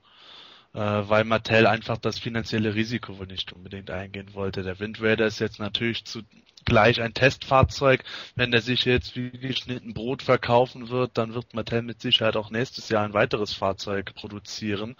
[0.78, 4.62] weil Mattel einfach das finanzielle Risiko wohl nicht unbedingt eingehen wollte.
[4.62, 8.04] Der Wind Raider ist jetzt natürlich zugleich ein Testfahrzeug.
[8.34, 12.50] Wenn der sich jetzt wie geschnitten Brot verkaufen wird, dann wird Mattel mit Sicherheit auch
[12.50, 14.96] nächstes Jahr ein weiteres Fahrzeug produzieren.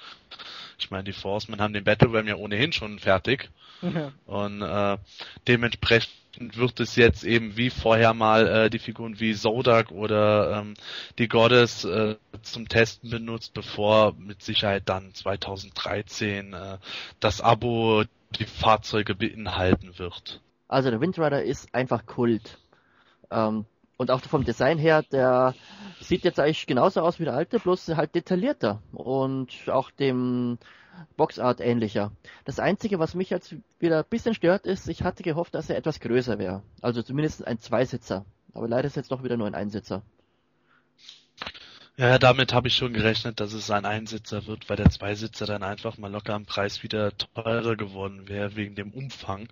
[0.79, 3.51] Ich meine, die Forcemen haben den Battle Ram ja ohnehin schon fertig.
[3.83, 4.13] Ja.
[4.25, 4.97] Und äh,
[5.47, 10.75] dementsprechend wird es jetzt eben wie vorher mal äh, die Figuren wie Zodak oder ähm,
[11.19, 16.79] die Goddess äh, zum Testen benutzt, bevor mit Sicherheit dann 2013 äh,
[17.21, 18.05] das Abo
[18.39, 20.41] die Fahrzeuge beinhalten wird.
[20.69, 22.59] Also der Windrider ist einfach Kult.
[23.31, 25.55] Ähm, und auch vom Design her, der
[26.01, 30.59] sieht jetzt eigentlich genauso aus wie der alte, bloß halt detaillierter und auch dem
[31.17, 32.13] Boxart ähnlicher.
[32.45, 35.77] Das Einzige, was mich jetzt wieder ein bisschen stört, ist, ich hatte gehofft, dass er
[35.77, 36.63] etwas größer wäre.
[36.81, 38.25] Also zumindest ein Zweisitzer.
[38.53, 40.03] Aber leider ist jetzt doch wieder nur ein Einsitzer.
[41.99, 45.63] Ja, damit habe ich schon gerechnet, dass es ein Einsitzer wird, weil der Zweisitzer dann
[45.63, 49.49] einfach mal locker am Preis wieder teurer geworden wäre wegen dem Umfang.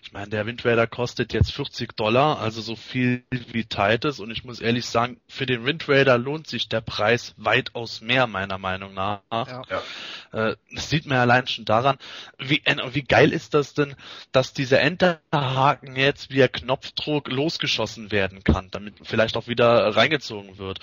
[0.00, 4.30] Ich meine, der Wind Raider kostet jetzt 40 Dollar, also so viel wie Titus und
[4.30, 8.58] ich muss ehrlich sagen, für den Wind Raider lohnt sich der Preis weitaus mehr, meiner
[8.58, 9.22] Meinung nach.
[9.32, 9.82] Ja.
[10.30, 11.98] Äh, das sieht man allein schon daran,
[12.38, 13.96] wie, äh, wie geil ist das denn,
[14.30, 20.78] dass dieser Enterhaken jetzt via Knopfdruck losgeschossen werden kann, damit vielleicht auch wieder reingezogen wird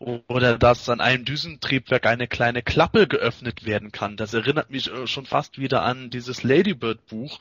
[0.00, 4.16] oder dass an einem Düsentriebwerk eine kleine Klappe geöffnet werden kann.
[4.16, 7.38] Das erinnert mich äh, schon fast wieder an dieses Ladybird-Buch,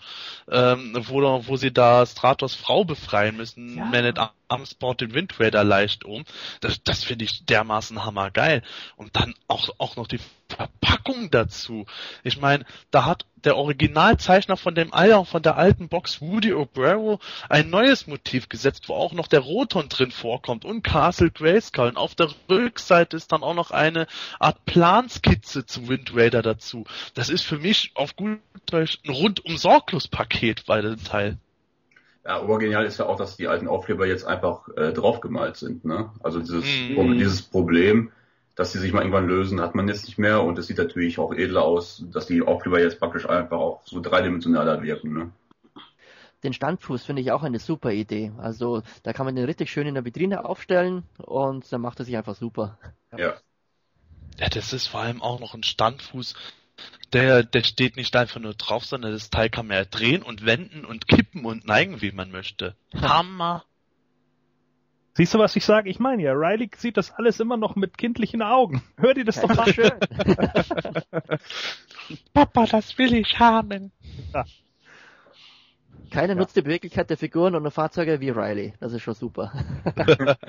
[0.52, 3.78] ähm, wo, wo sie da Stratos Frau befreien müssen.
[3.78, 3.86] Ja.
[3.86, 6.26] Man at Arms baut den Wind Raider leicht um.
[6.60, 8.62] Das, das finde ich dermaßen hammergeil.
[8.98, 10.20] Und dann auch, auch noch die
[10.50, 11.86] Verpackung dazu.
[12.24, 17.20] Ich meine, da hat der Originalzeichner von dem Eier von der alten Box Woody O'Brien
[17.48, 21.90] ein neues Motiv gesetzt, wo auch noch der Roton drin vorkommt und Castle Grayskull.
[21.90, 24.08] Und auf der Rückseite ist dann auch noch eine
[24.40, 26.84] Art Planskizze zu Wind Raider dazu.
[27.14, 31.38] Das ist für mich auf gut Deutsch ein rundum sorglos Paket bei dem Teil.
[32.26, 35.86] Ja, obergenial ist ja auch, dass die alten Aufkleber jetzt einfach äh, draufgemalt sind.
[35.86, 36.12] Ne?
[36.22, 37.18] Also dieses, mm.
[37.18, 38.12] dieses Problem,
[38.60, 41.18] dass die sich mal irgendwann lösen, hat man jetzt nicht mehr und es sieht natürlich
[41.18, 45.14] auch edler aus, dass die Aufkleber jetzt praktisch einfach auch so dreidimensionaler wirken.
[45.14, 45.32] Ne?
[46.44, 48.34] Den Standfuß finde ich auch eine super Idee.
[48.38, 52.06] Also da kann man den richtig schön in der Vitrine aufstellen und dann macht er
[52.06, 52.78] sich einfach super.
[53.18, 53.36] Ja.
[54.38, 56.34] Ja, das ist vor allem auch noch ein Standfuß.
[57.14, 60.46] Der, der steht nicht einfach nur drauf, sondern das Teil kann man ja drehen und
[60.46, 62.76] wenden und kippen und neigen, wie man möchte.
[62.94, 63.64] Hammer!
[65.20, 65.90] Siehst du, was ich sage?
[65.90, 68.82] Ich meine ja, Riley sieht das alles immer noch mit kindlichen Augen.
[68.98, 69.92] Hör dir das doch mal schön.
[72.34, 73.92] Papa, das will ich haben.
[74.34, 74.46] Ja.
[76.10, 76.40] Keiner ja.
[76.40, 78.76] nutzt die Beweglichkeit der Figuren und der Fahrzeuge wie Riley.
[78.80, 79.52] Das ist schon super.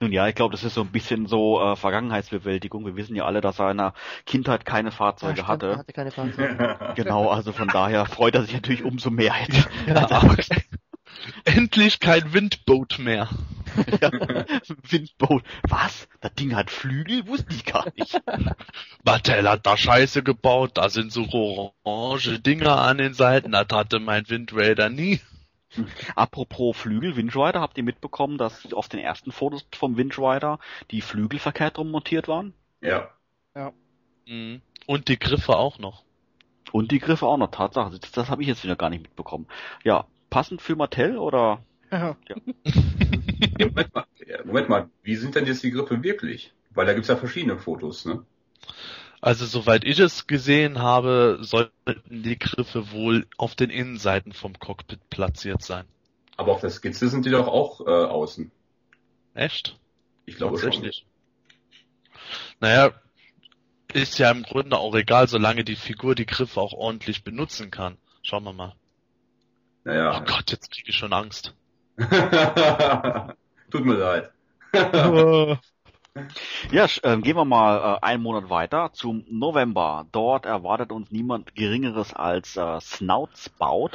[0.00, 2.84] Nun ja, ich glaube, das ist so ein bisschen so äh, Vergangenheitsbewältigung.
[2.84, 3.94] Wir wissen ja alle, dass er in der
[4.26, 5.78] Kindheit keine Fahrzeuge ja, stimmt, hatte.
[5.78, 6.94] hatte keine Fahrzeuge.
[6.94, 9.66] genau, also von daher freut er sich natürlich umso mehr jetzt.
[9.86, 10.06] Ja,
[11.44, 13.28] Endlich kein Windboot mehr.
[14.00, 14.10] ja,
[14.88, 15.42] Windboot.
[15.68, 16.08] Was?
[16.20, 17.26] Das Ding hat Flügel?
[17.26, 18.20] Wusste ich gar nicht.
[19.04, 20.72] Mattel hat da Scheiße gebaut.
[20.74, 21.26] Da sind so
[21.84, 23.52] orange Dinger an den Seiten.
[23.52, 25.20] Das hatte mein Windraider nie.
[26.14, 30.58] Apropos Flügel, Windrider, habt ihr mitbekommen, dass auf den ersten Fotos vom Windrider
[30.90, 32.54] die Flügel verkehrt rum montiert waren?
[32.80, 33.10] Ja.
[33.54, 33.72] Ja.
[34.26, 34.62] Mhm.
[34.86, 36.04] Und die Griffe auch noch.
[36.72, 37.98] Und die Griffe auch noch, Tatsache.
[37.98, 39.46] Das, das habe ich jetzt wieder gar nicht mitbekommen.
[39.84, 41.62] Ja, passend für Mattel oder?
[41.90, 42.16] Ja.
[42.28, 42.36] ja.
[43.58, 44.04] Moment, mal,
[44.44, 46.52] Moment mal, wie sind denn jetzt die Griffe wirklich?
[46.70, 48.24] Weil da gibt's ja verschiedene Fotos, ne?
[49.20, 55.10] Also soweit ich es gesehen habe, sollten die Griffe wohl auf den Innenseiten vom Cockpit
[55.10, 55.86] platziert sein.
[56.36, 58.52] Aber auf der Skizze sind die doch auch äh, außen.
[59.34, 59.76] Echt?
[60.24, 61.04] Ich glaube Tatsächlich.
[62.60, 62.92] Naja,
[63.92, 67.96] ist ja im Grunde auch egal, solange die Figur die Griffe auch ordentlich benutzen kann.
[68.22, 68.74] Schauen wir mal.
[69.84, 70.20] Naja.
[70.20, 71.54] Oh Gott, jetzt kriege ich schon Angst.
[71.98, 74.30] Tut mir leid.
[76.72, 80.06] Ja, äh, gehen wir mal äh, einen Monat weiter zum November.
[80.10, 83.90] Dort erwartet uns niemand Geringeres als äh, Snoutspout.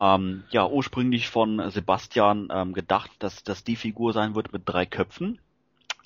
[0.00, 4.86] Ähm, ja, ursprünglich von Sebastian ähm, gedacht, dass das die Figur sein wird mit drei
[4.86, 5.40] Köpfen.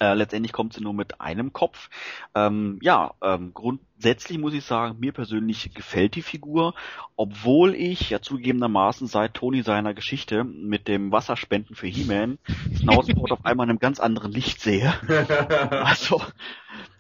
[0.01, 1.89] Äh, letztendlich kommt sie nur mit einem Kopf.
[2.35, 6.75] Ähm, ja, ähm, grundsätzlich muss ich sagen, mir persönlich gefällt die Figur,
[7.17, 12.39] obwohl ich ja zugegebenermaßen seit Toni seiner Geschichte mit dem Wasserspenden für He-Man
[12.77, 14.93] Snoutspout auf einmal in einem ganz anderen Licht sehe.
[15.71, 16.23] Also,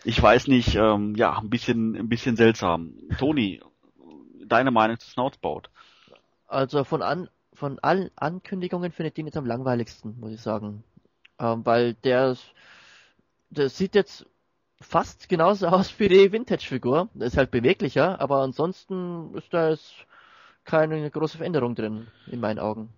[0.04, 2.92] ich weiß nicht, ähm, ja, ein bisschen, ein bisschen seltsam.
[3.18, 3.60] Toni,
[4.44, 5.62] deine Meinung zu Snoutspout?
[6.46, 10.84] Also von an, von allen Ankündigungen finde ich den jetzt am langweiligsten, muss ich sagen.
[11.38, 12.36] Ähm, weil der,
[13.52, 14.26] der sieht jetzt
[14.80, 17.08] fast genauso aus wie die Vintage-Figur.
[17.14, 19.94] Ist halt beweglicher, aber ansonsten ist da jetzt
[20.64, 22.88] keine große Veränderung drin, in meinen Augen.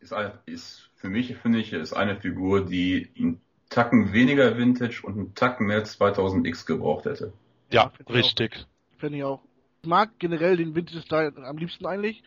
[0.00, 0.12] ist,
[0.46, 3.40] ist für mich, finde ich, ist eine Figur, die einen
[3.70, 7.32] Tacken weniger Vintage und einen Tacken mehr 2000X gebraucht hätte.
[7.70, 8.12] Ja, auch.
[8.12, 8.66] richtig.
[8.98, 9.42] Finde ich auch.
[9.82, 12.22] Ich mag generell den Vintage-Style am liebsten eigentlich.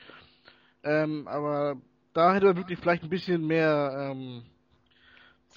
[0.83, 1.77] Ähm, aber
[2.13, 4.43] da hätte man wirklich vielleicht ein bisschen mehr ähm,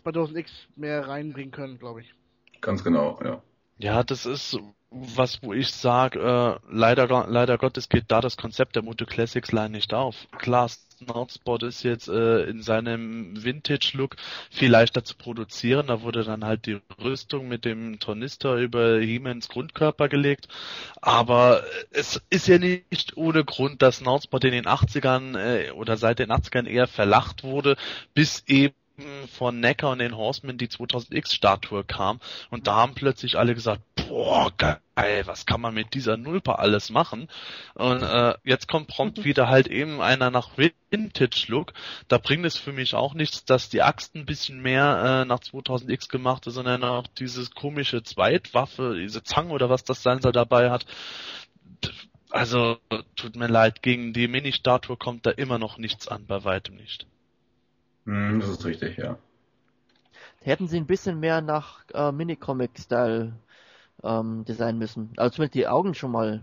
[0.05, 2.15] 2000X mehr reinbringen können, glaube ich.
[2.61, 3.43] Ganz genau, ja.
[3.79, 4.59] Ja, das ist
[4.91, 9.51] was, wo ich sage, äh, leider, leider Gottes geht da das Konzept der Moto Classics
[9.51, 10.15] Line nicht auf.
[10.39, 14.16] Klar, Snoutspot ist jetzt äh, in seinem Vintage-Look
[14.51, 15.87] viel leichter zu produzieren.
[15.87, 20.49] Da wurde dann halt die Rüstung mit dem Tornister über He-Mans Grundkörper gelegt.
[21.01, 26.19] Aber es ist ja nicht ohne Grund, dass Snoutspot in den 80ern äh, oder seit
[26.19, 27.77] den 80ern eher verlacht wurde,
[28.15, 28.74] bis eben
[29.39, 32.20] von Necker und den Horsemen die 2000X-Statue kam
[32.51, 33.82] und da haben plötzlich alle gesagt,
[34.12, 37.28] boah, geil, was kann man mit dieser Nulpe alles machen?
[37.74, 41.73] Und äh, jetzt kommt prompt wieder halt eben einer nach Vintage-Look.
[42.09, 45.40] Da bringt es für mich auch nichts, dass die Axt ein bisschen mehr äh, nach
[45.40, 50.32] 2000X gemacht ist, sondern auch dieses komische Zweitwaffe, diese Zange oder was das sein soll
[50.32, 50.85] dabei hat.
[52.31, 52.78] Also,
[53.16, 57.06] tut mir leid, gegen die Mini-Statue kommt da immer noch nichts an, bei weitem nicht.
[58.07, 59.19] Hm, das ist richtig, ja.
[60.41, 63.33] Hätten sie ein bisschen mehr nach äh, Minicomic-Style
[64.03, 65.12] ähm, designen müssen.
[65.16, 66.43] Also zumindest die Augen schon mal.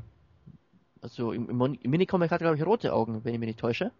[1.01, 3.91] Also im, im, Minicomic hat er, glaube ich, rote Augen, wenn ich mich nicht täusche.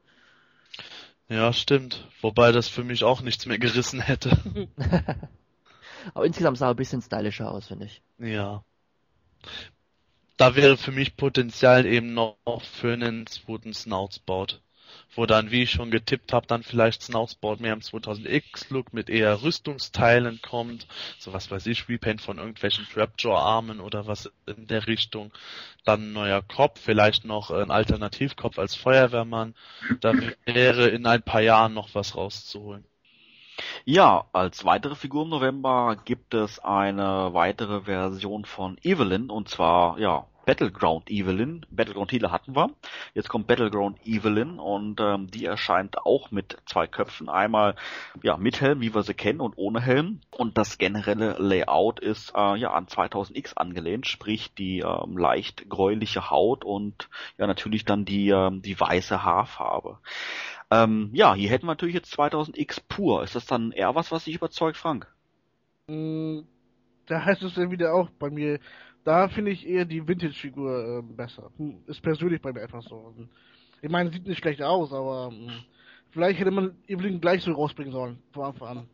[1.28, 2.08] Ja, stimmt.
[2.22, 4.38] Wobei das für mich auch nichts mehr gerissen hätte.
[6.14, 8.02] Aber insgesamt sah er ein bisschen stylischer aus, finde ich.
[8.20, 8.64] Ja.
[10.38, 14.60] Da wäre für mich Potenzial eben noch für einen zweiten Snoutsbout.
[15.16, 19.42] Wo dann, wie ich schon getippt habe, dann vielleicht Snoutsbout mehr im 2000X-Look mit eher
[19.42, 20.88] Rüstungsteilen kommt.
[21.18, 25.32] So was weiß ich, Repaint von irgendwelchen Trapjaw-Armen oder was in der Richtung.
[25.86, 29.56] Dann ein neuer Kopf, vielleicht noch ein Alternativkopf als Feuerwehrmann.
[30.02, 30.14] Da
[30.46, 32.86] wäre in ein paar Jahren noch was rauszuholen.
[33.86, 40.00] Ja, als weitere Figur im November gibt es eine weitere Version von Evelyn und zwar,
[40.00, 41.64] ja, Battleground Evelyn.
[41.70, 42.72] Battleground Healer hatten wir.
[43.14, 47.30] Jetzt kommt Battleground Evelyn und ähm, die erscheint auch mit zwei Köpfen.
[47.30, 47.76] Einmal
[48.24, 50.22] ja mit Helm, wie wir sie kennen, und ohne Helm.
[50.32, 56.32] Und das generelle Layout ist äh, ja an 2000X angelehnt, sprich die ähm, leicht gräuliche
[56.32, 60.00] Haut und ja natürlich dann die ähm, die weiße Haarfarbe.
[60.72, 63.22] Ähm, ja, hier hätten wir natürlich jetzt 2000X pur.
[63.22, 65.14] Ist das dann eher was, was dich überzeugt, Frank?
[65.86, 66.40] Mm,
[67.06, 68.60] Da heißt es dann wieder auch bei mir,
[69.04, 71.52] da finde ich eher die Vintage-Figur ähm, besser.
[71.58, 73.14] Hm, Ist persönlich bei mir einfach so.
[73.82, 75.52] Ich meine, sieht nicht schlecht aus, aber hm,
[76.12, 78.90] vielleicht hätte man Evelyn gleich so rausbringen sollen, von Anfang an.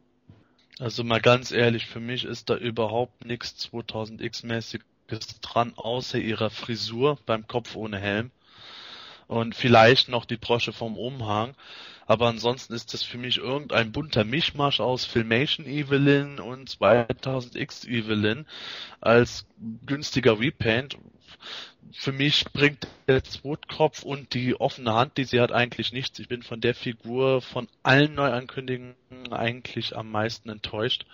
[0.80, 7.18] Also mal ganz ehrlich, für mich ist da überhaupt nichts 2000X-mäßiges dran, außer ihrer Frisur
[7.26, 8.32] beim Kopf ohne Helm.
[9.28, 11.56] Und vielleicht noch die Brosche vom Umhang.
[12.06, 18.46] Aber ansonsten ist das für mich irgendein bunter Mischmasch aus Filmation Evelyn und 2000X Evelyn
[19.02, 19.46] als
[19.86, 20.98] günstiger Repaint.
[21.92, 26.20] Für mich bringt der Zwotkopf und die offene Hand, die sie hat, eigentlich nichts.
[26.20, 28.96] Ich bin von der Figur von allen Neuankündigungen
[29.32, 31.06] eigentlich am meisten enttäuscht,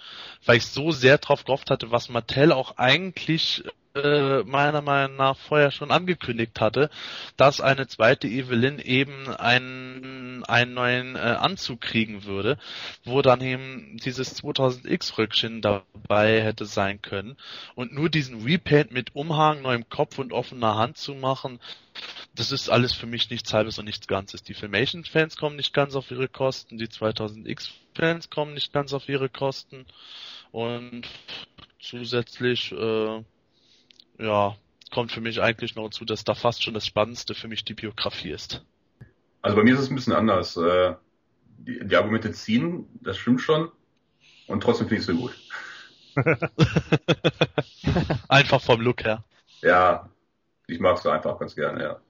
[0.45, 3.63] weil ich so sehr drauf gehofft hatte, was Mattel auch eigentlich
[3.95, 6.89] äh, meiner Meinung nach vorher schon angekündigt hatte,
[7.37, 12.57] dass eine zweite Evelyn eben einen, einen neuen äh, Anzug kriegen würde,
[13.03, 17.37] wo dann eben dieses 2000X Röckchen dabei hätte sein können
[17.75, 21.59] und nur diesen Repaint mit Umhang, neuem Kopf und offener Hand zu machen,
[22.35, 24.43] das ist alles für mich nichts halbes und nichts Ganzes.
[24.43, 29.29] Die Filmation-Fans kommen nicht ganz auf ihre Kosten, die 2000X-Fans kommen nicht ganz auf ihre
[29.29, 29.85] Kosten
[30.51, 31.07] Und
[31.79, 33.23] zusätzlich, äh,
[34.21, 34.55] ja,
[34.91, 37.73] kommt für mich eigentlich noch dazu, dass da fast schon das Spannendste für mich die
[37.73, 38.63] Biografie ist.
[39.41, 40.55] Also bei mir ist es ein bisschen anders.
[40.57, 40.95] Äh,
[41.57, 43.71] die, die Argumente ziehen, das stimmt schon.
[44.47, 45.37] Und trotzdem finde ich es so gut.
[48.27, 49.23] einfach vom Look her.
[49.61, 50.09] Ja,
[50.67, 52.01] ich mag es einfach ganz gerne, ja.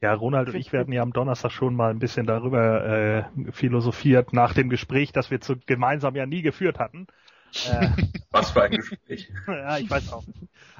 [0.00, 4.32] Ja, Ronald und ich werden ja am Donnerstag schon mal ein bisschen darüber äh, philosophiert
[4.32, 7.08] nach dem Gespräch, das wir zu, gemeinsam ja nie geführt hatten.
[7.70, 7.88] Äh,
[8.30, 9.30] Was für ein Gespräch.
[9.46, 10.24] ja, ich weiß auch.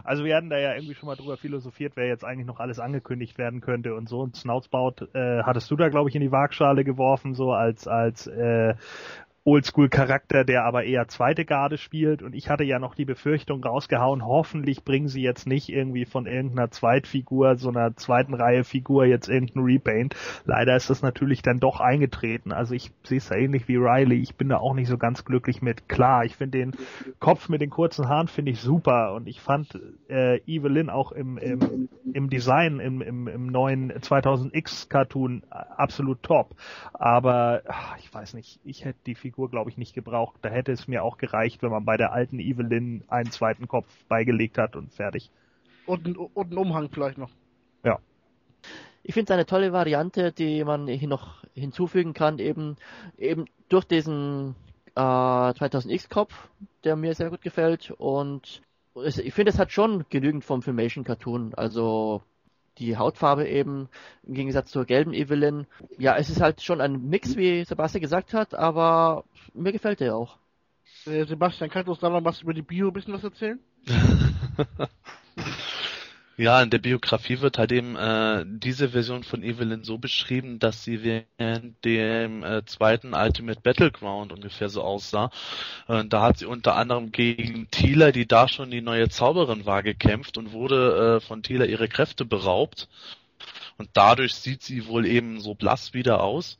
[0.04, 2.78] Also wir hatten da ja irgendwie schon mal drüber philosophiert, wer jetzt eigentlich noch alles
[2.78, 4.20] angekündigt werden könnte und so.
[4.20, 8.26] Und Snoutsbaut äh, hattest du da, glaube ich, in die Waagschale geworfen, so als als
[8.26, 8.74] äh,
[9.48, 12.22] Oldschool-Charakter, der aber eher zweite Garde spielt.
[12.22, 16.26] Und ich hatte ja noch die Befürchtung rausgehauen, hoffentlich bringen sie jetzt nicht irgendwie von
[16.26, 20.14] irgendeiner Zweitfigur, so einer zweiten Reihe Figur jetzt irgendein Repaint.
[20.44, 22.52] Leider ist das natürlich dann doch eingetreten.
[22.52, 24.20] Also ich sehe es ja ähnlich wie Riley.
[24.20, 25.88] Ich bin da auch nicht so ganz glücklich mit.
[25.88, 26.72] Klar, ich finde den
[27.18, 29.80] Kopf mit den kurzen Haaren finde ich super und ich fand
[30.10, 36.54] äh, Evelyn auch im, im, im Design im, im, im neuen 2000X Cartoon absolut top.
[36.92, 40.40] Aber ach, ich weiß nicht, ich hätte die Figur Figur, glaube ich, nicht gebraucht.
[40.42, 43.86] Da hätte es mir auch gereicht, wenn man bei der alten Evelyn einen zweiten Kopf
[44.08, 45.30] beigelegt hat und fertig.
[45.86, 47.30] Und, und einen Umhang vielleicht noch.
[47.84, 48.00] Ja.
[49.04, 52.74] Ich finde es eine tolle Variante, die man hier noch hinzufügen kann, eben,
[53.16, 54.56] eben durch diesen
[54.96, 56.48] äh, 2000X-Kopf,
[56.82, 57.92] der mir sehr gut gefällt.
[57.92, 58.62] Und
[58.96, 61.54] es, ich finde, es hat schon genügend vom Filmation Cartoon.
[61.54, 62.22] Also
[62.78, 63.88] die Hautfarbe eben
[64.26, 65.66] im Gegensatz zur gelben Evelyn.
[65.98, 69.24] Ja, es ist halt schon ein Mix, wie Sebastian gesagt hat, aber
[69.54, 70.38] mir gefällt der auch.
[71.06, 73.58] Äh, Sebastian, kannst du uns da noch was über die Bio ein bisschen was erzählen?
[76.40, 80.84] Ja, in der Biografie wird halt eben äh, diese Version von Evelyn so beschrieben, dass
[80.84, 85.32] sie während dem äh, zweiten Ultimate Battleground ungefähr so aussah.
[85.88, 89.82] Äh, da hat sie unter anderem gegen Thieler, die da schon die neue Zauberin war,
[89.82, 92.88] gekämpft und wurde äh, von Thieler ihre Kräfte beraubt.
[93.76, 96.56] Und dadurch sieht sie wohl eben so blass wieder aus.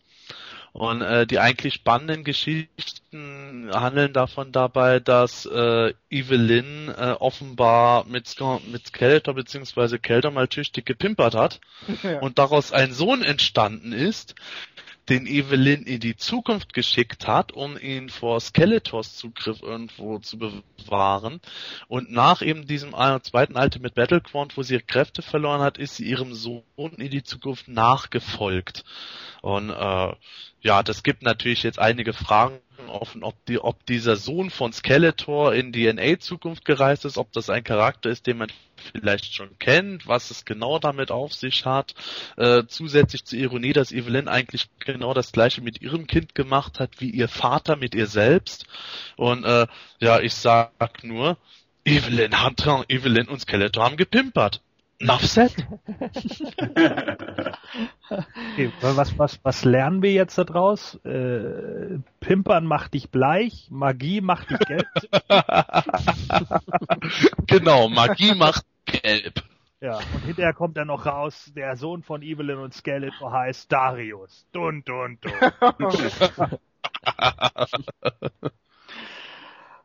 [0.78, 8.32] Und äh, die eigentlich spannenden Geschichten handeln davon dabei, dass äh, Evelyn äh, offenbar mit,
[8.70, 9.98] mit Skeletor bzw.
[9.98, 11.60] Kelter mal tüchtig gepimpert hat
[12.04, 12.20] ja.
[12.20, 14.36] und daraus ein Sohn entstanden ist,
[15.08, 21.40] den Evelyn in die Zukunft geschickt hat, um ihn vor Skeletors Zugriff irgendwo zu bewahren.
[21.88, 26.04] Und nach eben diesem zweiten Ultimate Battleground, wo sie ihre Kräfte verloren hat, ist sie
[26.04, 28.84] ihrem Sohn in die Zukunft nachgefolgt.
[29.40, 30.14] Und äh,
[30.60, 32.60] ja, das gibt natürlich jetzt einige Fragen
[32.90, 37.50] offen, ob, die, ob dieser Sohn von Skeletor in die NA-Zukunft gereist ist, ob das
[37.50, 38.52] ein Charakter ist, den man
[38.92, 41.94] vielleicht schon kennt, was es genau damit auf sich hat.
[42.36, 47.00] Äh, zusätzlich zur Ironie, dass Evelyn eigentlich genau das gleiche mit ihrem Kind gemacht hat,
[47.00, 48.66] wie ihr Vater mit ihr selbst.
[49.16, 49.66] Und äh,
[50.00, 51.36] ja, ich sag nur,
[51.84, 52.32] Evelyn,
[52.88, 54.62] Evelyn und Skeletor haben gepimpert.
[55.00, 55.54] Said.
[58.10, 60.96] okay, was, was, was lernen wir jetzt daraus?
[61.04, 64.88] Äh, Pimpern macht dich bleich, Magie macht dich gelb.
[67.46, 69.44] genau, Magie macht gelb.
[69.80, 74.44] Ja, und hinterher kommt dann noch raus, der Sohn von Evelyn und Skeletor heißt Darius.
[74.50, 75.32] Dun, dun, dun.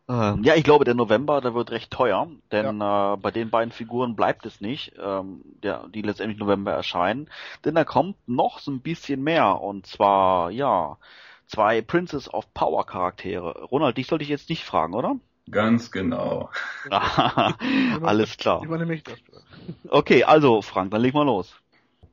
[0.09, 3.13] Ähm, ja, ich glaube, der November, der wird recht teuer, denn ja.
[3.13, 7.29] äh, bei den beiden Figuren bleibt es nicht, ähm, der, die letztendlich November erscheinen,
[7.63, 10.97] denn da kommt noch so ein bisschen mehr und zwar, ja,
[11.47, 13.63] zwei Princess of Power Charaktere.
[13.65, 15.15] Ronald, dich sollte ich jetzt nicht fragen, oder?
[15.49, 16.49] Ganz genau.
[16.89, 18.63] Alles klar.
[18.63, 19.19] Übernehme ich das.
[19.89, 21.55] Okay, also Frank, dann leg mal los.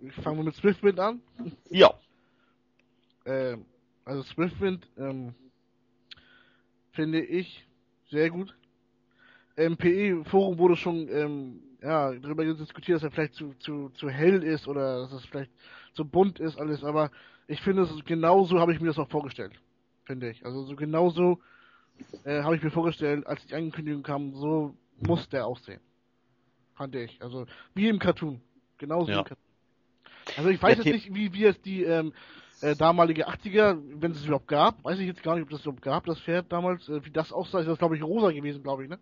[0.01, 1.21] Ich fange mit Swiftwind an.
[1.69, 1.93] Ja.
[3.25, 3.65] Ähm,
[4.05, 5.35] also Swiftwind, ähm,
[6.93, 7.67] finde ich
[8.11, 8.55] sehr gut.
[9.57, 14.43] Im PE-Forum wurde schon ähm, ja, darüber diskutiert, dass er vielleicht zu, zu, zu hell
[14.43, 15.51] ist oder dass es vielleicht
[15.95, 17.11] zu bunt ist, alles, aber
[17.47, 19.53] ich finde, es genauso habe ich mir das auch vorgestellt.
[20.05, 20.45] Finde ich.
[20.45, 21.41] Also so genauso
[22.25, 25.81] äh, habe ich mir vorgestellt, als die Ankündigung kam, so muss der aussehen.
[26.75, 27.21] Fand ich.
[27.21, 28.41] Also wie im Cartoon.
[28.79, 29.17] Genauso ja.
[29.17, 29.51] wie im Cartoon.
[30.37, 32.13] Also ich weiß jetzt nicht, wie, wie es die ähm,
[32.61, 35.83] äh, damalige 80er, wenn es überhaupt gab, weiß ich jetzt gar nicht, ob das überhaupt
[35.83, 38.85] gab, das Pferd damals, äh, wie das aussah, ist das glaube ich rosa gewesen, glaube
[38.85, 38.99] ich, ne?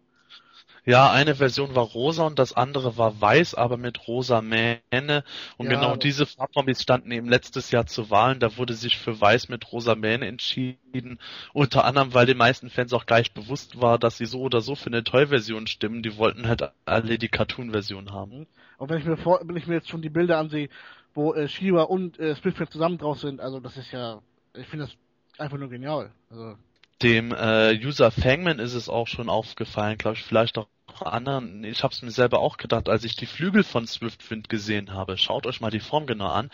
[0.84, 5.24] Ja, eine Version war rosa und das andere war weiß, aber mit rosa Mähne.
[5.58, 8.40] Und ja, genau diese Farbkombis standen eben letztes Jahr zu Wahlen.
[8.40, 11.18] Da wurde sich für weiß mit rosa Mähne entschieden.
[11.52, 14.74] Unter anderem, weil den meisten Fans auch gleich bewusst war, dass sie so oder so
[14.74, 16.02] für eine Toy-Version stimmen.
[16.02, 18.46] Die wollten halt alle die Cartoon-Version haben.
[18.78, 20.70] Und wenn ich mir vor, wenn ich mir jetzt schon die Bilder ansehe,
[21.18, 23.40] wo äh, Shiva und äh, Splitford zusammen drauf sind.
[23.40, 24.22] Also das ist ja,
[24.56, 24.94] ich finde das
[25.38, 26.12] einfach nur genial.
[26.30, 26.56] Also
[27.02, 30.68] Dem äh, User Fangman ist es auch schon aufgefallen, glaube ich, vielleicht auch
[31.00, 31.62] anderen.
[31.64, 35.16] Ich habe es mir selber auch gedacht, als ich die Flügel von Swiftwind gesehen habe.
[35.18, 36.50] Schaut euch mal die Form genau an.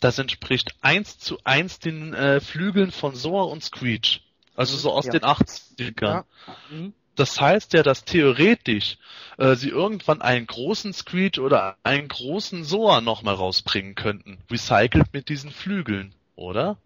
[0.00, 4.22] Das entspricht eins zu eins den äh, Flügeln von Soa und Screech.
[4.56, 5.12] Also so aus Ja.
[5.12, 6.02] den 80ern.
[6.02, 6.24] Ja.
[6.70, 6.92] Mhm.
[7.16, 8.98] Das heißt ja, dass theoretisch
[9.38, 14.38] äh, sie irgendwann einen großen Screech oder einen großen Soa nochmal rausbringen könnten.
[14.50, 16.76] Recycelt mit diesen Flügeln, oder?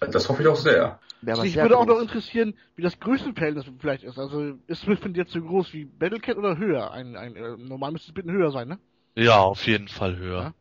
[0.00, 0.98] Das hoffe ich auch sehr.
[1.22, 4.18] Sehr würde auch noch interessieren, wie das Größenverhältnis vielleicht ist.
[4.18, 6.90] Also ist Swiftwind jetzt so groß wie Battlecat oder höher?
[6.92, 8.78] Ein, ein, äh, normal müsste es bitte höher sein, ne?
[9.16, 10.54] Ja, auf jeden Fall höher.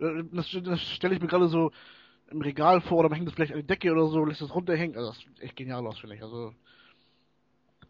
[0.00, 1.72] Äh, Das, das stelle ich mir gerade so
[2.30, 4.54] im Regal vor oder man hängt das vielleicht an die Decke oder so, lässt es
[4.54, 4.96] runterhängen.
[4.96, 6.22] Also das sieht echt genial aus, finde ich.
[6.22, 6.54] Also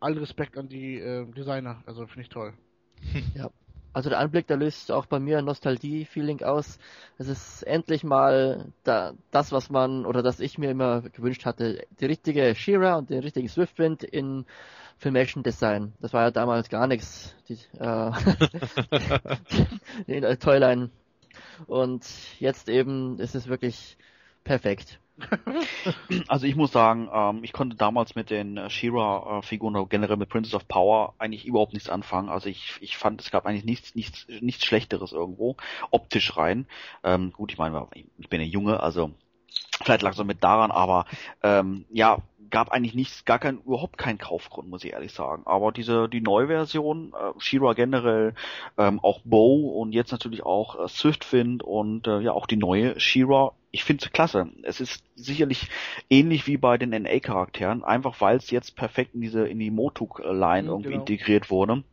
[0.00, 1.82] allen Respekt an die äh, Designer.
[1.86, 2.54] Also finde ich toll.
[3.92, 6.78] Also der Anblick, der löst auch bei mir ein Nostalgie-Feeling aus.
[7.18, 11.84] Es ist endlich mal da, das, was man oder das ich mir immer gewünscht hatte.
[11.98, 14.46] Die richtige Shira und den richtigen Swiftwind in
[14.96, 15.92] Filmation Design.
[16.00, 17.34] Das war ja damals gar nichts.
[17.48, 18.12] Die, äh,
[20.06, 20.90] die äh, Toyline.
[21.66, 22.06] Und
[22.38, 23.96] jetzt eben ist es wirklich
[24.44, 25.00] perfekt.
[26.28, 30.28] Also ich muss sagen, ähm, ich konnte damals mit den äh, She-Ra-Figuren oder generell mit
[30.28, 32.28] Princess of Power eigentlich überhaupt nichts anfangen.
[32.28, 35.56] Also ich, ich fand, es gab eigentlich nichts, nichts, nichts Schlechteres irgendwo,
[35.90, 36.66] optisch rein.
[37.02, 37.86] Ähm, gut, ich meine,
[38.18, 39.12] ich bin ja Junge, also
[39.82, 41.06] vielleicht lag es auch mit daran, aber
[41.42, 42.18] ähm, ja,
[42.50, 45.42] gab eigentlich nichts, gar kein, überhaupt keinen Kaufgrund, muss ich ehrlich sagen.
[45.46, 48.34] Aber diese, die Neuversion, äh, She-Ra generell,
[48.76, 52.98] ähm, auch Bow und jetzt natürlich auch äh, Swiftwind und äh, ja auch die neue
[52.98, 54.48] She-Ra, ich finde es klasse.
[54.62, 55.68] Es ist sicherlich
[56.10, 60.68] ähnlich wie bei den NA-Charakteren, einfach weil es jetzt perfekt in diese, in die Motuk-Line
[60.68, 60.94] Mhm, irgendwie genau.
[60.94, 61.84] integriert wurde.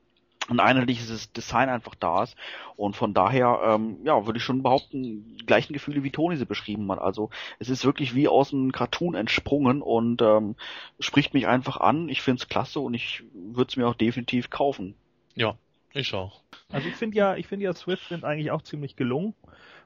[0.50, 2.36] Ein einheitliches Design einfach da ist.
[2.76, 6.92] Und von daher, ähm, ja, würde ich schon behaupten, gleichen Gefühle wie Toni sie beschrieben
[6.92, 7.00] hat.
[7.00, 7.30] Also
[7.60, 10.56] es ist wirklich wie aus einem Cartoon entsprungen und ähm,
[11.00, 12.10] spricht mich einfach an.
[12.10, 14.96] Ich finde es klasse und ich würde es mir auch definitiv kaufen.
[15.36, 15.58] Ja,
[15.94, 16.42] ich auch.
[16.70, 19.34] Also ich finde ja, ich finde ja Swiftwind eigentlich auch ziemlich gelungen.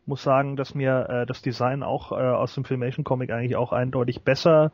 [0.08, 3.72] Muss sagen, dass mir äh, das Design auch äh, aus dem Filmation Comic eigentlich auch
[3.72, 4.72] eindeutig besser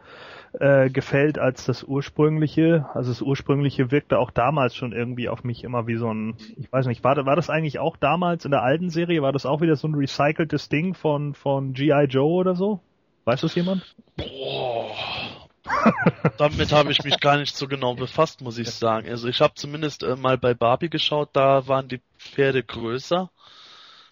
[0.54, 2.86] äh, gefällt als das ursprüngliche.
[2.94, 6.72] Also das ursprüngliche wirkte auch damals schon irgendwie auf mich immer wie so ein, ich
[6.72, 9.62] weiß nicht, war, war das eigentlich auch damals in der alten Serie, war das auch
[9.62, 12.80] wieder so ein recyceltes Ding von von GI Joe oder so?
[13.26, 13.84] Weiß das jemand?
[14.16, 14.96] Boah.
[16.38, 19.10] Damit habe ich mich gar nicht so genau befasst, muss ich sagen.
[19.10, 23.30] Also ich habe zumindest äh, mal bei Barbie geschaut, da waren die Pferde größer.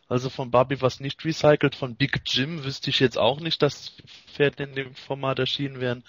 [0.08, 3.96] Also von Barbie was nicht recycelt, von Big Jim wüsste ich jetzt auch nicht, dass
[4.34, 6.04] Pferde in dem Format erschienen wären.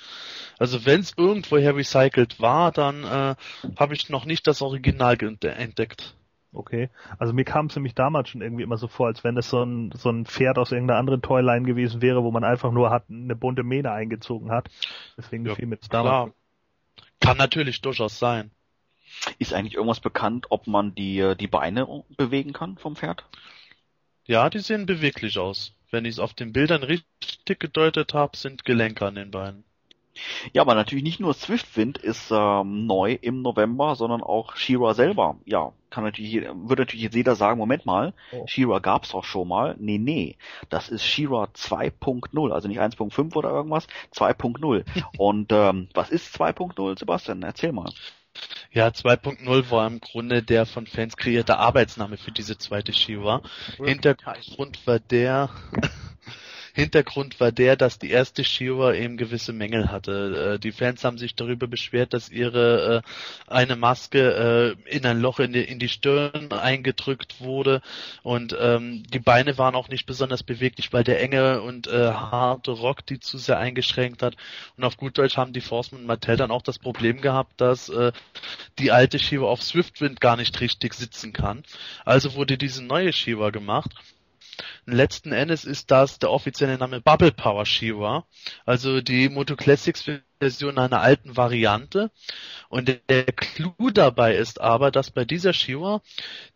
[0.59, 3.37] Also wenn es irgendwoher recycelt war, dann äh,
[3.77, 6.15] habe ich noch nicht das Original entdeckt.
[6.53, 6.89] Okay.
[7.19, 9.63] Also mir kam es nämlich damals schon irgendwie immer so vor, als wenn das so
[9.63, 13.05] ein, so ein Pferd aus irgendeiner anderen Toyline gewesen wäre, wo man einfach nur hat,
[13.11, 14.69] eine bunte Mähne eingezogen hat.
[15.17, 16.03] Deswegen Ja, gefiel mir das Klar.
[16.03, 16.35] damals.
[17.21, 18.51] Kann natürlich durchaus sein.
[19.39, 23.25] Ist eigentlich irgendwas bekannt, ob man die, äh, die Beine bewegen kann vom Pferd?
[24.27, 25.73] Ja, die sehen beweglich aus.
[25.91, 29.65] Wenn ich es auf den Bildern richtig gedeutet habe, sind Gelenke an den Beinen.
[30.53, 35.37] Ja, aber natürlich nicht nur Swiftwind ist ähm, neu im November, sondern auch She-Ra selber.
[35.45, 38.47] Ja, kann natürlich, würde natürlich jetzt jeder sagen, Moment mal, Oh.
[38.47, 39.77] She-Ra gab's doch schon mal.
[39.79, 40.37] Nee, nee,
[40.71, 44.85] das ist She-Ra 2.0, also nicht 1.5 oder irgendwas, 2.0.
[45.19, 47.43] Und ähm, was ist 2.0, Sebastian?
[47.43, 47.93] Erzähl mal.
[48.71, 53.43] Ja, 2.0 war im Grunde der von Fans kreierte Arbeitsname für diese zweite Shiva.
[53.83, 55.51] Hintergrund war der,
[56.77, 60.57] Hintergrund war der, dass die erste Shiva eben gewisse Mängel hatte.
[60.57, 65.19] Äh, Die Fans haben sich darüber beschwert, dass ihre äh, eine Maske äh, in ein
[65.19, 67.81] Loch in die, in die Stirn eingedrückt wurde
[68.23, 72.73] und ähm, die Beine waren auch nicht besonders beweglich, weil der enge und äh, harte
[72.73, 74.37] Rock die zu sehr eingeschränkt hat.
[74.77, 77.89] Und auf gut Deutsch haben die Forceman und Mattel dann auch das Problem gehabt, dass
[77.89, 78.13] äh,
[78.79, 81.63] die alte Shiva auf Swiftwind gar nicht richtig sitzen kann.
[82.05, 83.93] Also wurde diese neue Shiva gemacht.
[84.87, 88.27] Letzten Endes ist das der offizielle Name Bubble Power Shiva,
[88.65, 90.03] also die Moto Classics
[90.41, 92.11] Version einer alten Variante.
[92.69, 96.03] Und der- der Clou dabei ist aber, dass bei dieser Shiva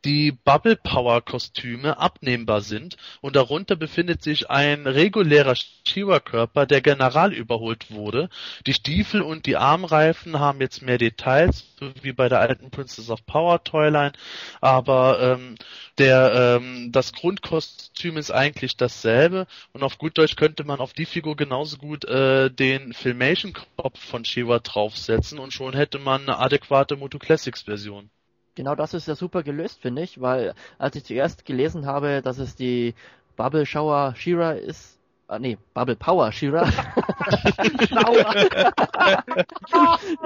[0.05, 5.55] die Bubble Power Kostüme abnehmbar sind und darunter befindet sich ein regulärer
[5.87, 8.29] Shiva Körper, der general überholt wurde.
[8.67, 13.11] Die Stiefel und die Armreifen haben jetzt mehr Details, so wie bei der alten Princess
[13.11, 14.13] of Power Toyline,
[14.61, 15.57] aber ähm,
[15.99, 21.07] der ähm, das Grundkostüm ist eigentlich dasselbe und auf gut Deutsch könnte man auf die
[21.07, 26.39] Figur genauso gut äh, den Filmation Kopf von Shiva draufsetzen und schon hätte man eine
[26.39, 28.11] adäquate Moto Classics Version.
[28.55, 32.37] Genau das ist ja super gelöst, finde ich, weil als ich zuerst gelesen habe, dass
[32.39, 32.95] es die
[33.37, 34.99] Bubble Shower Shira ist,
[35.29, 36.69] ah, nee, Bubble Power Shira.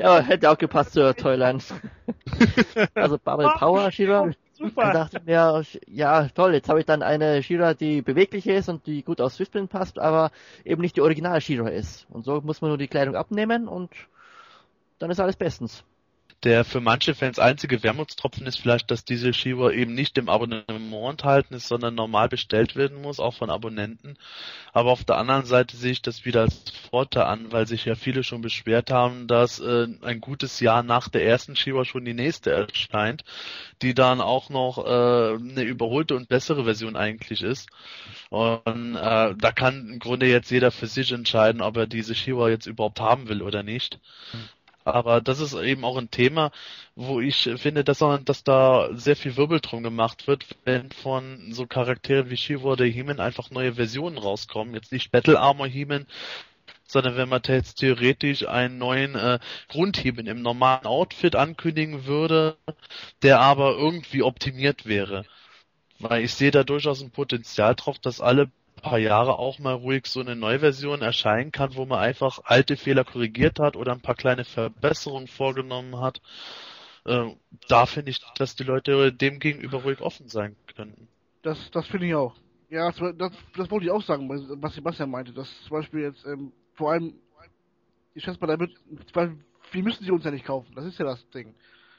[0.00, 1.62] ja, hätte auch gepasst zur Toyland.
[2.94, 4.32] also Bubble Power Shira.
[4.64, 4.82] Super.
[4.82, 8.86] Dann dachte mir, ja toll, jetzt habe ich dann eine Shira, die beweglich ist und
[8.86, 10.30] die gut aus Swiftspin passt, aber
[10.64, 12.06] eben nicht die Original Shira ist.
[12.10, 13.90] Und so muss man nur die Kleidung abnehmen und
[14.98, 15.84] dann ist alles bestens.
[16.44, 21.10] Der für manche Fans einzige Wermutstropfen ist vielleicht, dass diese Shiva eben nicht im Abonnement
[21.10, 24.18] enthalten ist, sondern normal bestellt werden muss, auch von Abonnenten.
[24.74, 27.94] Aber auf der anderen Seite sehe ich das wieder als Vorteil an, weil sich ja
[27.94, 32.12] viele schon beschwert haben, dass äh, ein gutes Jahr nach der ersten Shiva schon die
[32.12, 33.24] nächste erscheint,
[33.80, 37.70] die dann auch noch äh, eine überholte und bessere Version eigentlich ist.
[38.28, 42.50] Und äh, da kann im Grunde jetzt jeder für sich entscheiden, ob er diese Shiva
[42.50, 43.98] jetzt überhaupt haben will oder nicht.
[44.84, 46.50] Aber das ist eben auch ein Thema,
[46.94, 51.66] wo ich finde, dass, dass da sehr viel Wirbel drum gemacht wird, wenn von so
[51.66, 54.74] Charakteren wie Shiva oder He-Man einfach neue Versionen rauskommen.
[54.74, 56.06] Jetzt nicht Battle Armor He-Man,
[56.86, 59.38] sondern wenn man jetzt theoretisch einen neuen äh,
[59.68, 62.58] Grundheben im normalen Outfit ankündigen würde,
[63.22, 65.24] der aber irgendwie optimiert wäre.
[65.98, 70.06] Weil ich sehe da durchaus ein Potenzial drauf, dass alle paar Jahre auch mal ruhig
[70.06, 74.14] so eine Neuversion erscheinen kann, wo man einfach alte Fehler korrigiert hat oder ein paar
[74.14, 76.20] kleine Verbesserungen vorgenommen hat.
[77.06, 77.30] Äh,
[77.68, 81.08] da finde ich, dass die Leute dem gegenüber ruhig offen sein könnten.
[81.42, 82.34] Das, das finde ich auch.
[82.70, 86.52] Ja, das, das, wollte ich auch sagen, was Sebastian meinte, dass zum Beispiel jetzt ähm,
[86.72, 87.14] vor allem,
[88.14, 88.72] ich schätze mal, da wird,
[89.12, 89.36] weil
[89.70, 91.54] wir müssen sie uns ja nicht kaufen, das ist ja das Ding.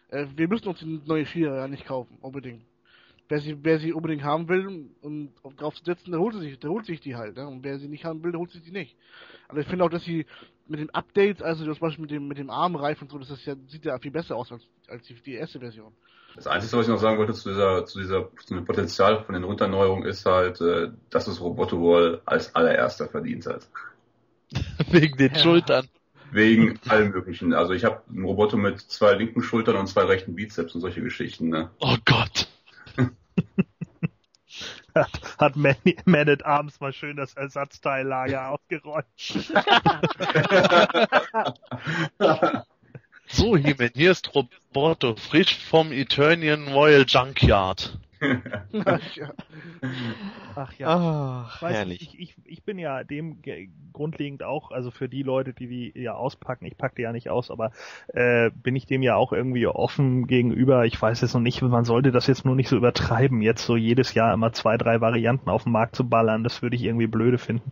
[0.09, 2.63] Äh, wir müssen uns die neue Schiene ja nicht kaufen, unbedingt
[3.29, 6.85] wer sie, wer sie unbedingt haben will und drauf setzen, der holt sich, der holt
[6.85, 7.47] sich die halt, ne?
[7.47, 8.95] Und wer sie nicht haben will, der holt sich die nicht.
[9.47, 10.25] Aber ich finde auch, dass sie
[10.67, 13.45] mit den Updates, also zum Beispiel mit dem, mit dem Armreif und so, das ist
[13.45, 15.91] ja, sieht ja viel besser aus als, als die, die erste Version.
[16.35, 19.33] Das Einzige, was ich noch sagen wollte zu dieser, zu dieser, zu dem Potenzial von
[19.33, 23.67] den Unterneuerungen ist halt, äh, dass es Roboto wohl als allererster verdient hat.
[24.91, 25.39] Wegen den ja.
[25.39, 25.87] Schultern.
[26.31, 27.53] Wegen allem möglichen.
[27.53, 31.01] Also ich habe einen Roboter mit zwei linken Schultern und zwei rechten Bizeps und solche
[31.01, 31.69] Geschichten, ne?
[31.79, 32.34] Oh Gott
[34.95, 39.05] hat, hat Man, Man at Arms mal schön das Ersatzteillager ausgeräumt.
[43.27, 47.99] so, Himen, hier ist Roboto, frisch vom Eternian Royal Junkyard.
[48.85, 49.33] Ach ja.
[50.55, 50.87] Ach ja.
[50.87, 52.01] Ach, Weiß herrlich.
[52.01, 53.41] Ich, ich, ich bin ja dem
[53.93, 57.29] grundlegend auch, also für die Leute, die die ja auspacken, ich packe die ja nicht
[57.29, 57.71] aus, aber
[58.07, 60.85] äh, bin ich dem ja auch irgendwie offen gegenüber.
[60.85, 63.75] Ich weiß jetzt noch nicht, man sollte das jetzt nur nicht so übertreiben, jetzt so
[63.75, 66.43] jedes Jahr immer zwei, drei Varianten auf den Markt zu ballern.
[66.43, 67.71] Das würde ich irgendwie blöde finden.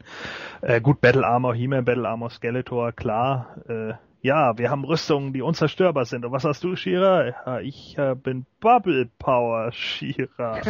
[0.62, 3.58] Äh, gut, Battle Armor, He-Man, Battle Armor, Skeletor, klar.
[3.68, 3.94] Äh,
[4.24, 6.24] ja, wir haben Rüstungen, die unzerstörbar sind.
[6.24, 7.28] Und was hast du, Shira?
[7.28, 10.62] Ja, ich äh, bin Bubble Power, Shira.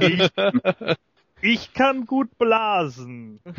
[0.00, 0.30] ich,
[1.42, 3.40] ich kann gut blasen.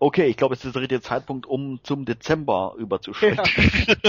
[0.00, 3.42] Okay, ich glaube, es ist der richtige Zeitpunkt, um zum Dezember überzuschreiten.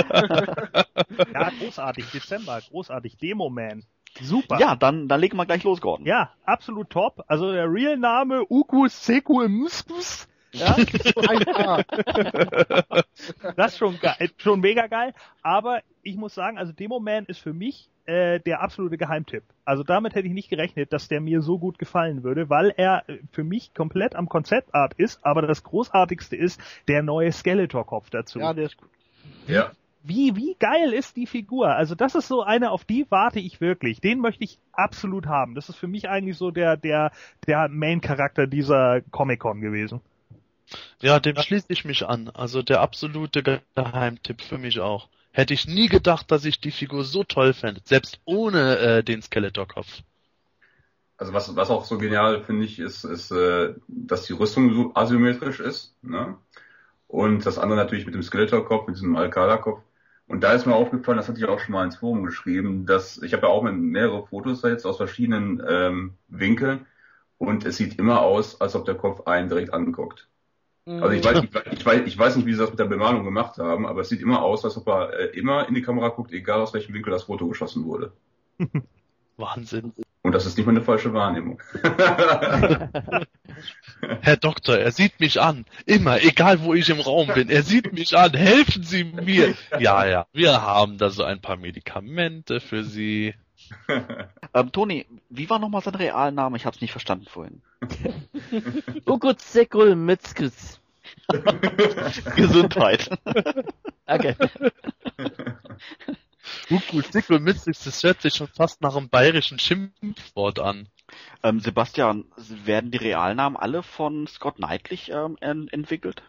[1.34, 2.06] ja, großartig.
[2.12, 3.18] Dezember, großartig.
[3.18, 3.84] Demo-Man.
[4.22, 4.60] Super.
[4.60, 6.06] Ja, dann, dann legen wir gleich los, Gordon.
[6.06, 7.24] Ja, absolut top.
[7.28, 10.76] Also der Real-Name Ukus Sequimskus ja?
[13.56, 15.14] das ist schon geil, schon mega geil.
[15.42, 19.44] Aber ich muss sagen, also Demo Man ist für mich äh, der absolute Geheimtipp.
[19.66, 23.08] Also damit hätte ich nicht gerechnet, dass der mir so gut gefallen würde, weil er
[23.08, 25.24] äh, für mich komplett am Konzeptart ist.
[25.24, 28.40] Aber das Großartigste ist der neue Skeletor-Kopf dazu.
[28.40, 28.90] Ja, der ist gut.
[29.48, 29.72] Ja.
[30.02, 31.76] Wie, wie geil ist die Figur?
[31.76, 34.02] Also das ist so eine, auf die warte ich wirklich.
[34.02, 35.56] Den möchte ich absolut haben.
[35.56, 37.12] Das ist für mich eigentlich so der, der,
[37.46, 40.02] der Main-Charakter dieser Comic-Con gewesen.
[41.02, 42.30] Ja, dem schließe ich mich an.
[42.30, 45.08] Also der absolute Geheimtipp für mich auch.
[45.32, 49.22] Hätte ich nie gedacht, dass ich die Figur so toll fände, selbst ohne äh, den
[49.22, 50.02] Skeletor-Kopf.
[51.18, 54.92] Also was, was auch so genial finde ich, ist, ist äh, dass die Rüstung so
[54.96, 55.94] asymmetrisch ist.
[56.02, 56.38] Ne?
[57.08, 59.82] Und das andere natürlich mit dem Skeletor-Kopf, mit diesem Alcala-Kopf.
[60.28, 63.22] Und da ist mir aufgefallen, das hatte ich auch schon mal ins Forum geschrieben, dass
[63.22, 66.86] ich habe ja auch mehrere Fotos da jetzt aus verschiedenen ähm, Winkeln
[67.40, 70.28] und es sieht immer aus, als ob der Kopf einen direkt anguckt.
[70.90, 73.60] Also ich weiß, ich, weiß, ich weiß nicht, wie sie das mit der Bemalung gemacht
[73.60, 76.32] haben, aber es sieht immer aus, als ob er äh, immer in die Kamera guckt,
[76.32, 78.12] egal aus welchem Winkel das Foto geschossen wurde.
[79.38, 79.94] Wahnsinn.
[80.22, 81.62] Und das ist nicht mal eine falsche Wahrnehmung.
[84.22, 85.66] Herr Doktor, er sieht mich an.
[85.86, 87.50] Immer, egal wo ich im Raum bin.
[87.50, 88.34] Er sieht mich an.
[88.34, 89.54] Helfen Sie mir.
[89.80, 90.26] Ja, ja.
[90.34, 93.34] Wir haben da so ein paar Medikamente für Sie.
[94.54, 96.58] ähm, Toni, wie war nochmal sein Realname?
[96.58, 97.62] Ich hab's nicht verstanden vorhin.
[99.06, 100.80] Ukutsekul Mitzkis.
[102.36, 103.10] Gesundheit.
[104.06, 104.36] Okay.
[106.70, 110.88] Ukutsekul Mitzkis, das hört sich schon fast nach einem bayerischen Schimpfwort an.
[111.44, 116.22] Ähm, Sebastian, werden die Realnamen alle von Scott Knightley ähm, entwickelt?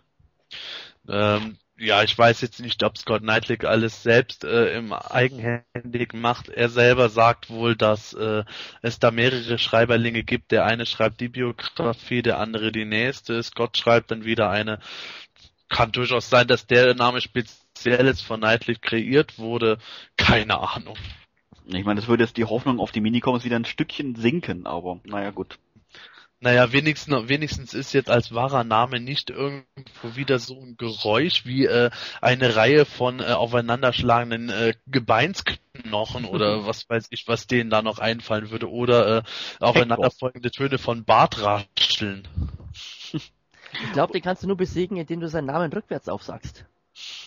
[1.09, 6.51] Ähm, ja, ich weiß jetzt nicht, ob Scott Knightley alles selbst äh, im eigenhändig macht.
[6.51, 8.45] Er selber sagt wohl, dass äh,
[8.83, 10.53] es da mehrere Schreiberlinge gibt.
[10.53, 13.43] Der eine schreibt die Biografie, der andere die nächste.
[13.43, 14.79] Scott schreibt dann wieder eine.
[15.71, 19.79] Kann durchaus sein, dass der Name speziell jetzt von Knightley kreiert wurde.
[20.19, 20.99] Keine Ahnung.
[21.65, 25.01] Ich meine, das würde jetzt die Hoffnung auf die Minicoms wieder ein Stückchen sinken, aber
[25.05, 25.59] naja gut.
[26.43, 31.67] Naja, wenigstens, wenigstens ist jetzt als wahrer Name nicht irgendwo wieder so ein Geräusch wie
[31.67, 31.91] äh,
[32.23, 37.99] eine Reihe von äh, aufeinanderschlagenden äh, Gebeinsknochen oder was weiß ich, was denen da noch
[37.99, 39.23] einfallen würde oder äh,
[39.61, 42.27] aufeinanderfolgende Töne von Bartrascheln.
[43.85, 46.65] Ich glaube, den kannst du nur besiegen, indem du seinen Namen rückwärts aufsagst.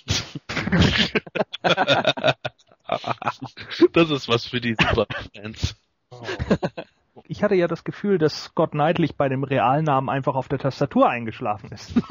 [3.94, 5.78] das ist was für die Superfans.
[6.10, 6.28] Oh.
[7.26, 11.10] Ich hatte ja das Gefühl, dass Scott Knightley bei dem Realnamen einfach auf der Tastatur
[11.10, 11.96] eingeschlafen ist.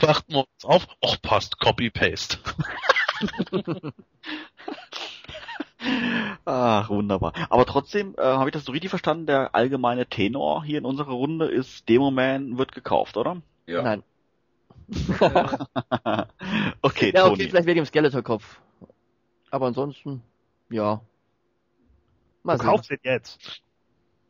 [0.00, 0.88] Wachten wir uns auf.
[1.04, 1.58] Och, passt.
[1.60, 2.38] Copy-Paste.
[6.44, 7.32] Ach, wunderbar.
[7.50, 11.12] Aber trotzdem, äh, habe ich das so richtig verstanden, der allgemeine Tenor hier in unserer
[11.12, 13.42] Runde ist, Demoman wird gekauft, oder?
[13.66, 13.82] Ja.
[13.82, 14.02] Nein.
[16.82, 18.60] okay, Ja, okay, vielleicht wegen dem Skeletor-Kopf.
[19.50, 20.22] Aber ansonsten,
[20.70, 21.00] ja.
[22.42, 23.62] Mal du kaufst ihn jetzt.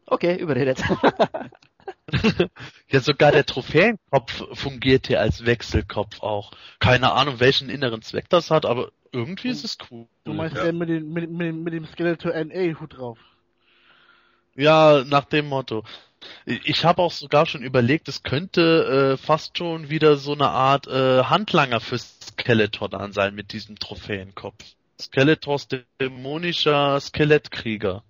[0.07, 0.83] Okay, überredet.
[2.89, 6.53] ja, sogar der Trophäenkopf fungiert hier als Wechselkopf auch.
[6.79, 10.07] Keine Ahnung, welchen inneren Zweck das hat, aber irgendwie ist es cool.
[10.25, 10.65] Du meinst ja.
[10.65, 13.19] den mit, dem, mit, mit, mit dem Skeletor NA-Hut drauf?
[14.55, 15.85] Ja, nach dem Motto.
[16.45, 20.89] Ich habe auch sogar schon überlegt, es könnte äh, fast schon wieder so eine Art
[20.89, 24.65] äh, Handlanger für Skeletor dann sein mit diesem Trophäenkopf.
[25.01, 25.69] Skeletors
[26.01, 28.03] dämonischer Skelettkrieger.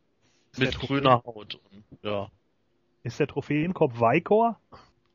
[0.56, 1.58] Mit grüner Haut.
[2.02, 2.30] Ja.
[3.02, 4.58] Ist der Trophäenkopf Vaikor?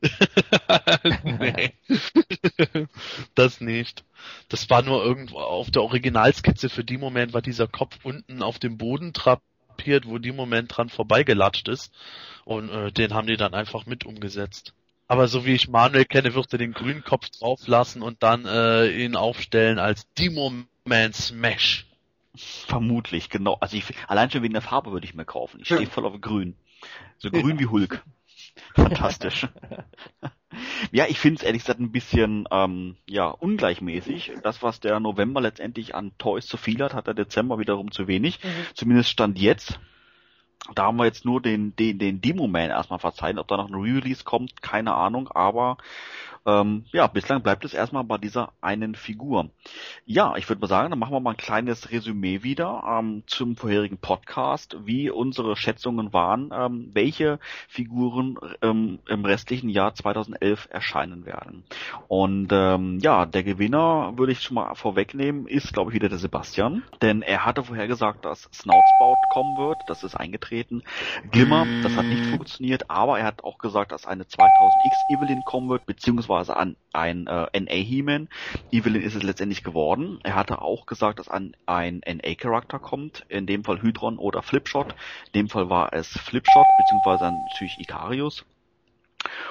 [1.23, 1.73] nee.
[3.35, 4.03] das nicht.
[4.49, 8.59] Das war nur irgendwo auf der Originalskizze für die Moment war dieser Kopf unten auf
[8.59, 11.93] dem Boden trapiert, wo die Moment dran vorbeigelatscht ist.
[12.45, 14.73] Und äh, den haben die dann einfach mit umgesetzt.
[15.07, 18.87] Aber so wie ich Manuel kenne, wird er den grünen Kopf drauflassen und dann äh,
[18.87, 20.51] ihn aufstellen als Demo
[20.85, 21.85] Man Smash.
[22.35, 23.57] Vermutlich, genau.
[23.60, 25.60] Also ich, allein schon wegen der Farbe würde ich mir kaufen.
[25.61, 26.55] Ich stehe voll auf grün.
[27.18, 28.03] So grün wie Hulk.
[28.76, 29.47] Fantastisch.
[30.91, 34.34] ja, ich finde es ehrlich gesagt ein bisschen ähm, ja ungleichmäßig.
[34.41, 38.07] Das, was der November letztendlich an Toys zu viel hat, hat der Dezember wiederum zu
[38.07, 38.43] wenig.
[38.43, 38.49] Mhm.
[38.73, 39.80] Zumindest stand jetzt.
[40.76, 43.38] Da haben wir jetzt nur den, den, den Demo-Man erstmal verzeihen.
[43.38, 45.77] Ob da noch ein Re-Release kommt, keine Ahnung, aber
[46.45, 49.49] ähm, ja, bislang bleibt es erstmal bei dieser einen Figur.
[50.06, 53.56] Ja, ich würde mal sagen, dann machen wir mal ein kleines Resümee wieder ähm, zum
[53.56, 57.40] vorherigen Podcast, wie unsere Schätzungen waren, ähm, welche
[57.70, 61.64] Figuren ähm, im restlichen Jahr 2011 erscheinen werden.
[62.10, 66.18] Und ähm, ja, der Gewinner, würde ich schon mal vorwegnehmen, ist, glaube ich, wieder der
[66.18, 70.84] Sebastian, denn er hatte vorher gesagt, dass Snoutspout kommen wird, das ist eingetreten.
[71.32, 75.70] Glimmer, das hat nicht funktioniert, aber er hat auch gesagt, dass eine 2000X Evelyn kommen
[75.70, 78.30] wird, beziehungsweise beziehungsweise an ein äh, NA He-Man.
[78.72, 80.19] Evelyn ist es letztendlich geworden.
[80.23, 84.93] Er hatte auch gesagt, dass an ein NA-Charakter kommt, in dem Fall Hydron oder Flipshot.
[85.27, 88.45] In dem Fall war es Flipshot, beziehungsweise natürlich Ikarius.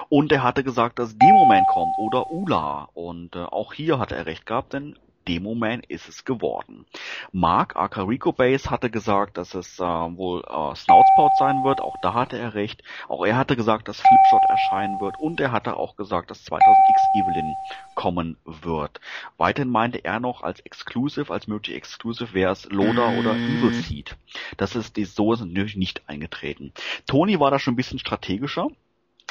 [0.08, 2.88] Und er hatte gesagt, dass Demoman kommt oder Ula.
[2.94, 4.96] Und äh, auch hier hatte er recht gehabt, denn
[5.28, 6.86] Demoman ist es geworden.
[7.32, 11.80] Mark Akarico Base hatte gesagt, dass es äh, wohl äh, Snoutspout sein wird.
[11.80, 12.82] Auch da hatte er recht.
[13.08, 15.18] Auch er hatte gesagt, dass Flipshot erscheinen wird.
[15.18, 17.54] Und er hatte auch gesagt, dass 2000X Evelyn
[17.94, 19.00] kommen wird.
[19.36, 24.16] Weiterhin meinte er noch als Exclusive, als möglich Exclusive wäre es Loda oder Evil Seed.
[24.56, 26.72] Das ist die so sind natürlich nicht eingetreten.
[27.06, 28.68] Tony war da schon ein bisschen strategischer.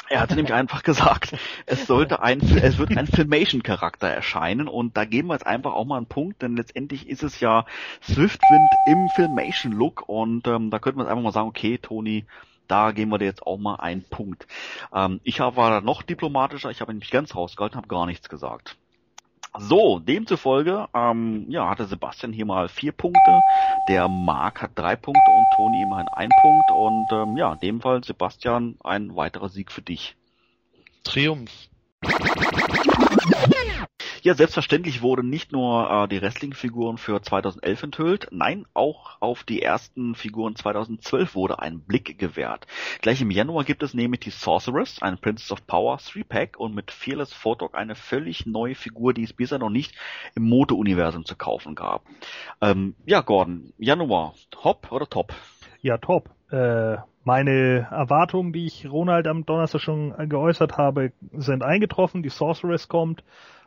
[0.08, 1.34] Er hatte nämlich einfach gesagt,
[1.66, 5.84] es sollte ein, es wird ein Filmation-Charakter erscheinen und da geben wir jetzt einfach auch
[5.84, 7.64] mal einen Punkt, denn letztendlich ist es ja
[8.02, 12.26] Swiftwind im Filmation-Look und ähm, da könnte man einfach mal sagen, okay, Toni,
[12.68, 14.46] da geben wir dir jetzt auch mal einen Punkt.
[14.92, 18.76] Ähm, ich war da noch diplomatischer, ich habe mich ganz rausgehalten, habe gar nichts gesagt.
[19.58, 23.42] So, demzufolge, ähm, ja, hatte Sebastian hier mal vier Punkte,
[23.86, 27.80] der Marc hat drei Punkte und Toni immerhin ein Punkt und ähm, ja, in dem
[27.82, 30.16] Fall, Sebastian, ein weiterer Sieg für dich.
[31.04, 31.68] Triumph.
[34.24, 39.60] Ja, selbstverständlich wurden nicht nur äh, die Wrestling-Figuren für 2011 enthüllt, nein, auch auf die
[39.60, 42.68] ersten Figuren 2012 wurde ein Blick gewährt.
[43.00, 46.92] Gleich im Januar gibt es nämlich die Sorceress, ein Princess of Power 3-Pack und mit
[46.92, 49.92] Fearless Photog eine völlig neue Figur, die es bisher noch nicht
[50.36, 52.04] im Moto-Universum zu kaufen gab.
[52.60, 55.34] Ähm, ja, Gordon, Januar, hopp oder top?
[55.80, 56.30] Ja, top.
[56.52, 62.22] Äh, meine Erwartungen, die ich Ronald am Donnerstag schon geäußert habe, sind eingetroffen.
[62.22, 63.24] Die Sorceress kommt.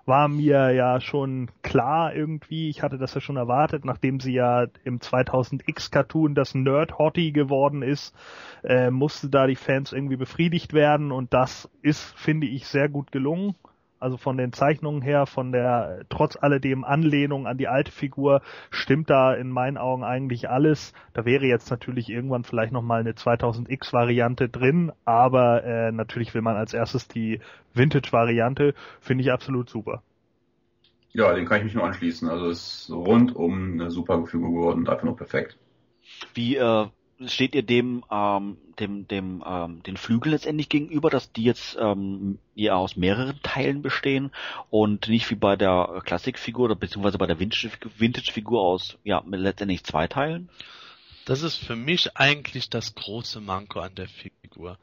[0.07, 2.69] War mir ja schon klar irgendwie.
[2.69, 7.31] Ich hatte das ja schon erwartet, nachdem sie ja im 2000X Cartoon das Nerd Hottie
[7.31, 8.15] geworden ist,
[8.63, 13.11] äh, musste da die Fans irgendwie befriedigt werden und das ist, finde ich, sehr gut
[13.11, 13.55] gelungen.
[13.99, 19.09] Also von den Zeichnungen her, von der trotz alledem Anlehnung an die alte Figur, stimmt
[19.09, 20.93] da in meinen Augen eigentlich alles.
[21.13, 26.55] Da wäre jetzt natürlich irgendwann vielleicht nochmal eine 2000X-Variante drin, aber äh, natürlich will man
[26.55, 27.39] als erstes die
[27.73, 30.03] Vintage-Variante, finde ich absolut super.
[31.13, 32.29] Ja, den kann ich mich nur anschließen.
[32.29, 35.57] Also es ist rundum eine super Figur geworden und einfach nur perfekt.
[36.33, 36.87] Wie äh,
[37.27, 42.39] steht ihr dem, ähm, dem, dem, ähm, den Flügel letztendlich gegenüber, dass die jetzt ähm,
[42.55, 44.31] ja aus mehreren Teilen bestehen
[44.69, 50.07] und nicht wie bei der Klassikfigur oder beziehungsweise bei der Vintage-Figur aus ja letztendlich zwei
[50.07, 50.49] Teilen?
[51.25, 54.77] Das ist für mich eigentlich das große Manko an der Figur.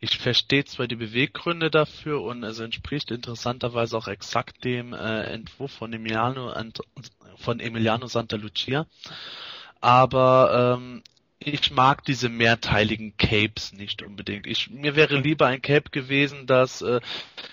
[0.00, 5.72] Ich verstehe zwar die Beweggründe dafür und es entspricht interessanterweise auch exakt dem äh, Entwurf
[5.72, 6.54] von Emiliano,
[7.36, 8.86] von Emiliano Santa Lucia,
[9.80, 11.02] aber ähm,
[11.40, 14.46] ich mag diese mehrteiligen Capes nicht unbedingt.
[14.46, 17.00] Ich, mir wäre lieber ein Cape gewesen, das äh,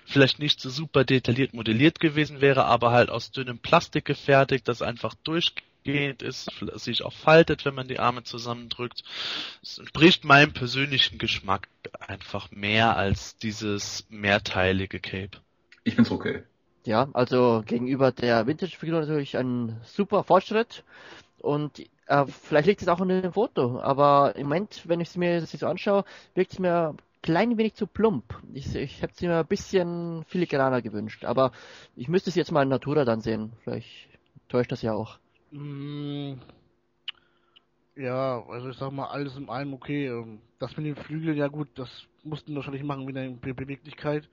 [0.06, 4.82] vielleicht nicht so super detailliert modelliert gewesen wäre, aber halt aus dünnem Plastik gefertigt, das
[4.82, 9.04] einfach durchgehend ist, sich auch faltet, wenn man die Arme zusammendrückt.
[9.62, 11.68] Es entspricht meinem persönlichen Geschmack
[12.00, 15.38] einfach mehr als dieses mehrteilige Cape.
[15.84, 16.42] Ich find's okay.
[16.86, 20.84] Ja, also gegenüber der Vintage-Figur natürlich ein super Fortschritt.
[21.40, 25.18] Und äh, vielleicht liegt es auch an dem Foto, aber im Moment, wenn ich es
[25.18, 28.24] mir das so anschaue, wirkt es mir ein klein wenig zu plump.
[28.54, 31.52] Ich, ich hätte es mir ein bisschen filigraner gewünscht, aber
[31.96, 33.54] ich müsste es jetzt mal in Natura dann sehen.
[33.64, 34.08] Vielleicht
[34.48, 35.18] täuscht das ja auch.
[35.52, 36.34] Mm,
[37.96, 40.08] ja, also ich sag mal, alles in allem okay.
[40.08, 41.90] Ähm, das mit den Flügeln, ja gut, das
[42.24, 44.30] mussten wir wahrscheinlich machen wieder in Be Beweglichkeit.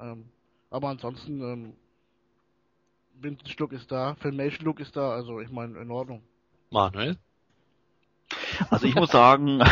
[0.00, 0.24] Ähm,
[0.70, 1.72] aber ansonsten, ähm,
[3.20, 6.22] Vintage-Look ist da, Filmation-Look ist da, also ich meine, in Ordnung.
[6.72, 7.16] Manuel?
[8.70, 9.60] Also ich muss sagen,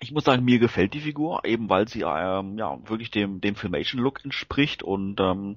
[0.00, 3.54] ich muss sagen, mir gefällt die Figur, eben weil sie ähm, ja wirklich dem dem
[3.54, 5.56] Filmation Look entspricht und ähm,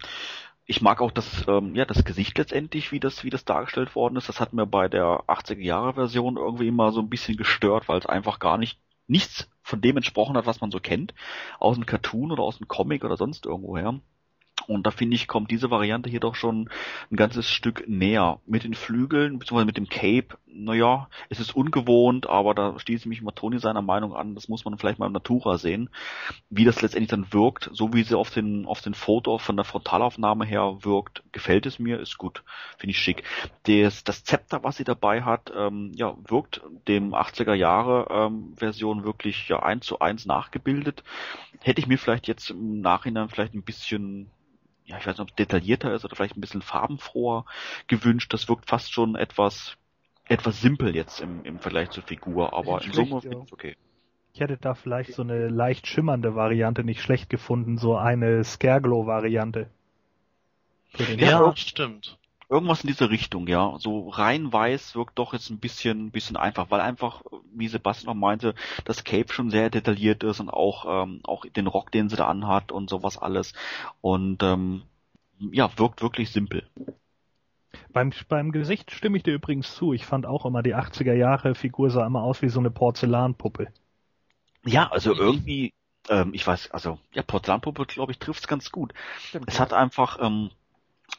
[0.66, 4.16] ich mag auch das ähm, ja das Gesicht letztendlich, wie das wie das dargestellt worden
[4.18, 4.30] ist.
[4.30, 8.00] Das hat mir bei der 80er Jahre Version irgendwie immer so ein bisschen gestört, weil
[8.00, 11.14] es einfach gar nicht nichts von dem entsprochen hat, was man so kennt,
[11.60, 14.00] aus dem Cartoon oder aus dem Comic oder sonst irgendwoher.
[14.70, 16.70] Und da finde ich, kommt diese Variante hier doch schon
[17.12, 18.40] ein ganzes Stück näher.
[18.46, 23.08] Mit den Flügeln, beziehungsweise mit dem Cape, naja, es ist ungewohnt, aber da schließe ich
[23.08, 25.90] mich mal Toni seiner Meinung an, das muss man vielleicht mal im Natura sehen,
[26.52, 29.66] wie das letztendlich dann wirkt, so wie sie auf den, auf den Foto von der
[29.66, 32.44] Frontalaufnahme her wirkt, gefällt es mir, ist gut,
[32.78, 33.24] finde ich schick.
[33.64, 39.04] Das, das Zepter, was sie dabei hat, ähm, ja, wirkt dem 80er Jahre ähm, Version
[39.04, 41.04] wirklich ja eins zu eins nachgebildet.
[41.60, 44.30] Hätte ich mir vielleicht jetzt im Nachhinein vielleicht ein bisschen
[44.90, 47.46] ja, ich weiß nicht, ob es detaillierter ist oder vielleicht ein bisschen farbenfroher
[47.88, 48.34] gewünscht.
[48.34, 49.78] Das wirkt fast schon etwas,
[50.26, 53.40] etwas simpel jetzt im, im Vergleich zur Figur, aber in Summe ja.
[53.40, 53.78] ist okay.
[54.34, 59.70] Ich hätte da vielleicht so eine leicht schimmernde Variante nicht schlecht gefunden, so eine Scareglow-Variante.
[60.98, 62.19] Ja, ja, stimmt.
[62.50, 63.76] Irgendwas in diese Richtung, ja.
[63.78, 67.22] So rein weiß wirkt doch jetzt ein bisschen, bisschen einfach, weil einfach,
[67.54, 68.56] wie Sebastian noch meinte,
[68.86, 72.28] das Cape schon sehr detailliert ist und auch, ähm, auch den Rock, den sie da
[72.28, 73.54] anhat und sowas alles.
[74.02, 74.82] Und ähm,
[75.40, 76.68] ja, wirkt wirklich simpel.
[77.94, 79.94] Beim, beim Gesicht stimme ich dir übrigens zu.
[79.94, 83.68] Ich fand auch immer, die 80er Jahre Figur sah immer aus wie so eine Porzellanpuppe.
[84.66, 85.72] Ja, also irgendwie,
[86.10, 88.94] ähm, ich weiß, also, ja, Porzellanpuppe, glaube ich, trifft's ganz gut.
[89.20, 89.62] Stimmt, es ja.
[89.62, 90.50] hat einfach, ähm,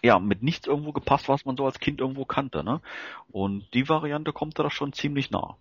[0.02, 2.80] ja, mit nichts irgendwo gepasst, was man so als Kind irgendwo kannte, ne?
[3.30, 5.56] Und die Variante kommt da schon ziemlich nah.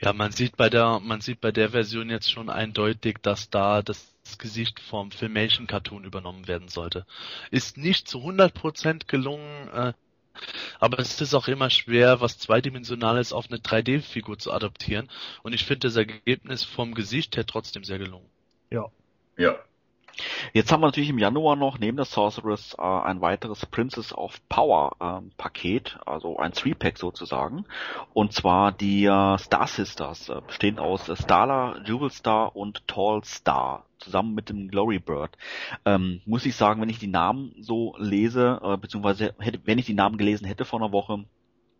[0.00, 3.82] Ja, man sieht bei der, man sieht bei der Version jetzt schon eindeutig, dass da
[3.82, 7.06] das Gesicht vom Filmation Cartoon übernommen werden sollte.
[7.50, 9.92] Ist nicht zu 100% gelungen, äh,
[10.78, 15.08] aber es ist auch immer schwer, was zweidimensionales auf eine 3D-Figur zu adaptieren.
[15.42, 18.28] Und ich finde das Ergebnis vom Gesicht her trotzdem sehr gelungen.
[18.70, 18.86] Ja.
[19.38, 19.58] Ja,
[20.52, 24.40] Jetzt haben wir natürlich im Januar noch neben der Sorceress äh, ein weiteres Princess of
[24.48, 27.66] Power äh, Paket, also ein Three-Pack sozusagen.
[28.14, 33.24] Und zwar die äh, Star Sisters, äh, bestehend aus äh, Starla, Jewel Star und Tall
[33.24, 35.36] Star zusammen mit dem Glory Bird.
[35.84, 39.86] Ähm, muss ich sagen, wenn ich die Namen so lese, äh, beziehungsweise hätte, wenn ich
[39.86, 41.24] die Namen gelesen hätte vor einer Woche,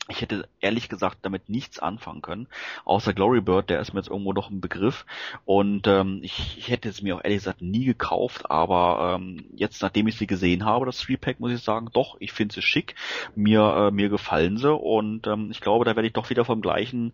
[0.08, 2.46] ich hätte ehrlich gesagt damit nichts anfangen können,
[2.84, 5.04] außer Glory Bird, der ist mir jetzt irgendwo noch ein Begriff.
[5.44, 9.82] Und ähm, ich, ich hätte es mir auch ehrlich gesagt nie gekauft, aber ähm, jetzt,
[9.82, 12.94] nachdem ich sie gesehen habe, das Three-Pack, muss ich sagen, doch, ich finde sie schick,
[13.34, 16.60] mir, äh, mir gefallen sie und ähm, ich glaube, da werde ich doch wieder vom
[16.60, 17.12] gleichen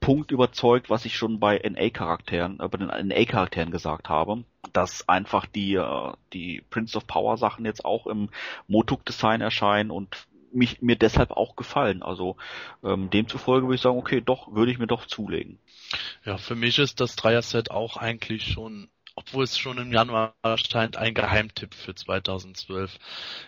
[0.00, 5.46] Punkt überzeugt, was ich schon bei NA-Charakteren, äh, bei den NA-Charakteren gesagt habe, dass einfach
[5.46, 8.28] die, äh, die Prince of Power Sachen jetzt auch im
[8.66, 12.02] Motuk-Design erscheinen und mich mir deshalb auch gefallen.
[12.02, 12.36] Also
[12.82, 15.58] ähm, demzufolge würde ich sagen, okay, doch, würde ich mir doch zulegen.
[16.24, 20.96] Ja, für mich ist das Dreier-Set auch eigentlich schon obwohl es schon im Januar erscheint,
[20.96, 22.98] ein Geheimtipp für 2012.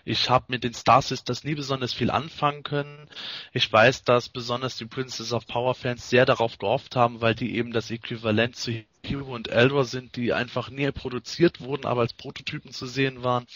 [0.04, 3.08] Ich habe mit den Star Sisters nie besonders viel anfangen können.
[3.52, 7.56] Ich weiß, dass besonders die Princess of Power Fans sehr darauf gehofft haben, weil die
[7.56, 12.12] eben das Äquivalent zu Hero und Eldor sind, die einfach nie produziert wurden, aber als
[12.12, 13.46] Prototypen zu sehen waren.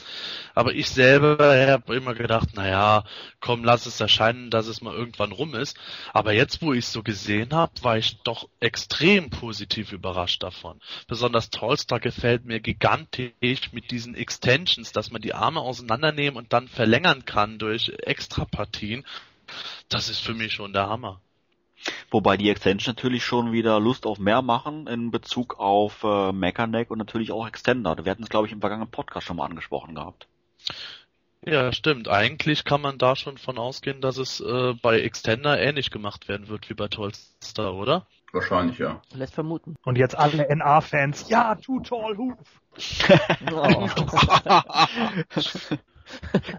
[0.54, 1.38] Aber ich selber
[1.70, 3.04] habe immer gedacht, naja,
[3.40, 5.76] komm, lass es erscheinen, dass es mal irgendwann rum ist.
[6.12, 10.80] Aber jetzt, wo ich es so gesehen habe, war ich doch extrem positiv überrascht davon.
[11.06, 16.68] Besonders Tallstar gefällt mir gigantisch mit diesen Extensions, dass man die Arme auseinandernehmen und dann
[16.68, 19.04] verlängern kann durch Extrapartien.
[19.88, 21.20] Das ist für mich schon der Hammer.
[22.10, 26.90] Wobei die Extensions natürlich schon wieder Lust auf mehr machen in Bezug auf äh, Mechaneck
[26.90, 27.96] und natürlich auch Extender.
[28.04, 30.26] Wir hatten es, glaube ich, im vergangenen Podcast schon mal angesprochen gehabt.
[31.44, 32.08] Ja, stimmt.
[32.08, 36.48] Eigentlich kann man da schon von ausgehen, dass es äh, bei Extender ähnlich gemacht werden
[36.48, 38.06] wird wie bei Tollstar, oder?
[38.32, 39.00] Wahrscheinlich, ja.
[39.14, 39.76] Lässt vermuten.
[39.84, 42.36] Und jetzt alle NA-Fans, ja, Too Tall Hoof.
[43.50, 43.88] Oh.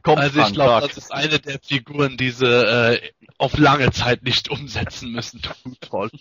[0.02, 4.24] Kommt, also ich glaube, das ist eine der Figuren, die sie äh, auf lange Zeit
[4.24, 5.42] nicht umsetzen müssen.
[5.82, 6.12] Toll.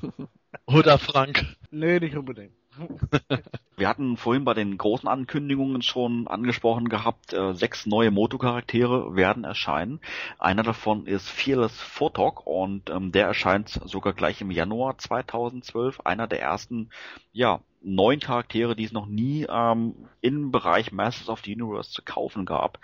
[0.66, 1.56] Oder Frank?
[1.70, 2.52] Nee, nicht unbedingt.
[3.76, 9.44] Wir hatten vorhin bei den großen Ankündigungen schon angesprochen gehabt, äh, sechs neue Moto-Charaktere werden
[9.44, 10.00] erscheinen.
[10.38, 16.00] Einer davon ist Fearless Photok und ähm, der erscheint sogar gleich im Januar 2012.
[16.04, 16.90] Einer der ersten,
[17.32, 22.02] ja, neun Charaktere, die es noch nie ähm, im Bereich Masters of the Universe zu
[22.02, 22.78] kaufen gab.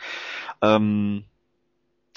[0.63, 1.25] Ähm,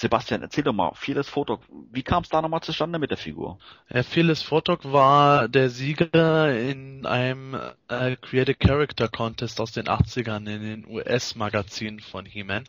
[0.00, 1.60] Sebastian, erzähl doch mal, Fearless Photok,
[1.92, 3.58] wie kam es da nochmal zustande mit der Figur?
[3.84, 7.54] Herr Phyllis Fotok war der Sieger in einem
[7.88, 12.64] äh, Creative Character Contest aus den 80ern in den US-Magazinen von He-Man.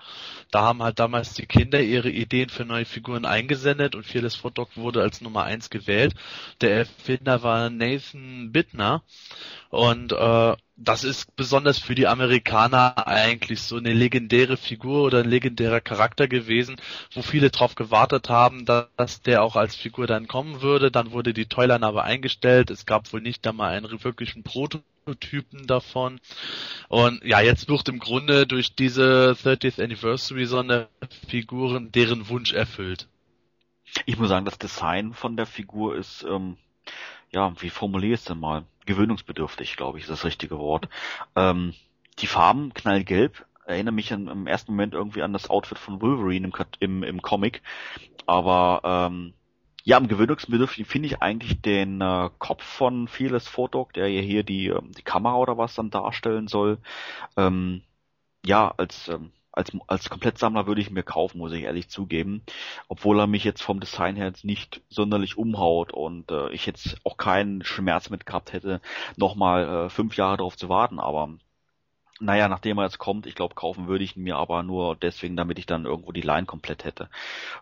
[0.52, 4.76] Da haben halt damals die Kinder ihre Ideen für neue Figuren eingesendet und Fearless Fotok
[4.76, 6.14] wurde als Nummer eins gewählt.
[6.60, 9.04] Der Erfinder war Nathan Bittner
[9.70, 15.30] und äh, das ist besonders für die Amerikaner eigentlich so eine legendäre Figur oder ein
[15.30, 16.78] legendärer Charakter gewesen,
[17.14, 20.92] wo viele drauf gewartet haben, dass der auch als Figur dann kommen würde.
[20.92, 22.72] Dann wurde die Toyline aber eingestellt.
[22.72, 26.20] Es gab wohl nicht einmal einen wirklichen Prototypen davon.
[26.88, 33.08] Und ja, jetzt wird im Grunde durch diese 30th Anniversary Sonderfiguren deren Wunsch erfüllt.
[34.06, 36.58] Ich muss sagen, das Design von der Figur ist, ähm,
[37.32, 38.66] ja, wie formuliere ich es denn mal?
[38.86, 40.90] Gewöhnungsbedürftig, glaube ich, ist das richtige Wort.
[41.36, 41.74] Ähm,
[42.20, 46.48] die Farben knallgelb erinnern mich an, im ersten Moment irgendwie an das Outfit von Wolverine
[46.48, 47.62] im, im, im Comic.
[48.26, 49.34] Aber ähm,
[49.84, 54.44] ja, am gewöhnungsbedürftigen finde ich eigentlich den äh, Kopf von Fearless Photok, der ja hier
[54.44, 56.78] die, ähm, die Kamera oder was dann darstellen soll.
[57.38, 57.82] Ähm,
[58.46, 62.42] ja, als ähm, als, als Komplettsammler würde ich mir kaufen, muss ich ehrlich zugeben.
[62.88, 67.18] Obwohl er mich jetzt vom Design her nicht sonderlich umhaut und äh, ich jetzt auch
[67.18, 68.82] keinen Schmerz mit gehabt hätte,
[69.18, 71.00] nochmal äh, fünf Jahre darauf zu warten.
[71.00, 71.30] Aber
[72.20, 75.36] naja, nachdem er jetzt kommt, ich glaube, kaufen würde ich ihn mir aber nur deswegen,
[75.36, 77.10] damit ich dann irgendwo die Line komplett hätte.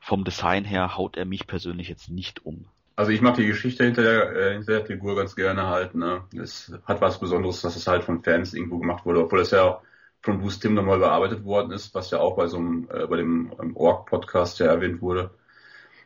[0.02, 2.66] Vom Design her haut er mich persönlich jetzt nicht um.
[2.96, 5.96] Also ich mag die Geschichte hinter der, äh, hinter der Figur ganz gerne halt.
[5.96, 6.24] Ne?
[6.38, 9.80] Es hat was Besonderes, dass es halt von Fans irgendwo gemacht wurde, obwohl das ja
[10.22, 13.18] von Bruce Tim nochmal bearbeitet worden ist, was ja auch bei so einem, äh, bei
[13.18, 15.32] dem ähm, Org-Podcast ja erwähnt wurde.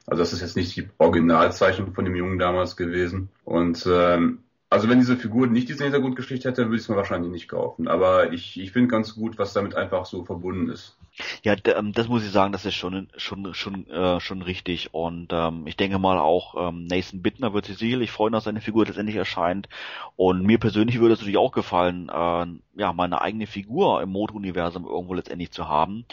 [0.06, 3.30] Also das ist jetzt nicht die Originalzeichnung von dem Jungen damals gewesen.
[3.46, 7.32] Und ähm, also wenn diese Figur nicht diese Hintergrundgeschichte hätte, würde ich es mir wahrscheinlich
[7.32, 7.88] nicht kaufen.
[7.88, 10.98] Aber ich, ich finde ganz gut, was damit einfach so verbunden ist.
[11.44, 14.94] Ja, ähm, das muss ich sagen, das ist schon schon schon äh, schon richtig.
[14.94, 18.62] Und ähm, ich denke mal auch ähm, Nathan Bittner wird sich sicherlich freuen, dass seine
[18.62, 19.70] Figur letztendlich erscheint.
[20.16, 22.46] Und mir persönlich würde es natürlich auch gefallen, äh,
[22.80, 26.06] ja meine eigene Figur im Mode-Universum irgendwo letztendlich zu haben.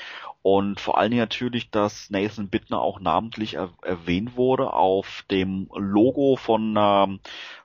[0.43, 5.69] Und vor allen Dingen natürlich, dass Nathan Bittner auch namentlich er erwähnt wurde auf dem
[5.75, 7.21] Logo von ähm,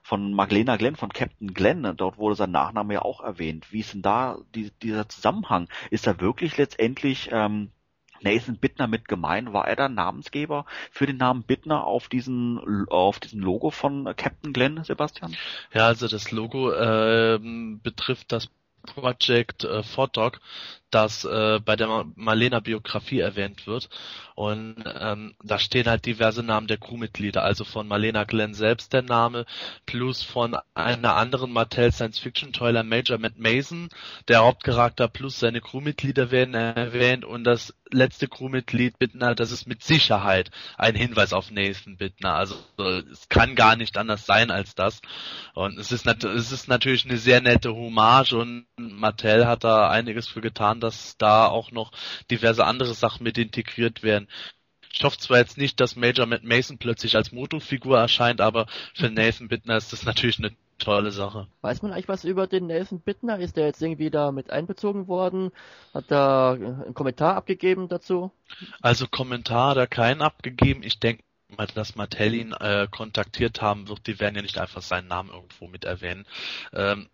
[0.06, 3.72] von Magdalena Glenn von Captain Glenn, dort wurde sein Nachname ja auch erwähnt.
[3.72, 5.68] Wie ist denn da die, dieser Zusammenhang?
[5.90, 7.72] Ist da wirklich letztendlich ähm,
[8.20, 9.52] Nathan Bittner mit gemein?
[9.52, 14.52] War er der Namensgeber für den Namen Bittner auf diesen auf diesem Logo von Captain
[14.52, 15.36] Glenn, Sebastian?
[15.74, 17.40] Ja, also das Logo äh,
[17.82, 18.48] betrifft das
[18.86, 20.40] Project äh, Fordog,
[20.90, 23.88] das äh, bei der Marlena Biografie erwähnt wird.
[24.34, 29.02] Und ähm, da stehen halt diverse Namen der Crewmitglieder, also von Marlena Glenn selbst der
[29.02, 29.46] Name,
[29.86, 33.88] plus von einer anderen Mattel Science Fiction Toiler Major Matt Mason,
[34.28, 39.82] der Hauptcharakter plus seine Crewmitglieder werden erwähnt und das letzte Crewmitglied Bittner, das ist mit
[39.82, 42.34] Sicherheit ein Hinweis auf Nathan Bittner.
[42.34, 42.56] Also
[43.10, 45.00] es kann gar nicht anders sein als das.
[45.54, 50.28] Und es ist, es ist natürlich eine sehr nette Hommage und Mattel hat da einiges
[50.28, 51.92] für getan, dass da auch noch
[52.30, 54.28] diverse andere Sachen mit integriert werden.
[54.92, 59.10] Ich hoffe zwar jetzt nicht, dass Major Matt Mason plötzlich als Motofigur erscheint, aber für
[59.10, 61.48] Nathan Bittner ist das natürlich eine tolle Sache.
[61.60, 63.38] Weiß man eigentlich was über den Nathan Bittner?
[63.38, 65.52] Ist der jetzt irgendwie da mit einbezogen worden?
[65.92, 68.32] Hat er einen Kommentar abgegeben dazu?
[68.80, 70.82] Also Kommentar hat er keinen abgegeben.
[70.82, 71.22] Ich denke
[71.56, 74.06] mal, dass Mattel ihn äh, kontaktiert haben wird.
[74.06, 76.26] Die werden ja nicht einfach seinen Namen irgendwo mit erwähnen.
[76.72, 77.08] Ähm,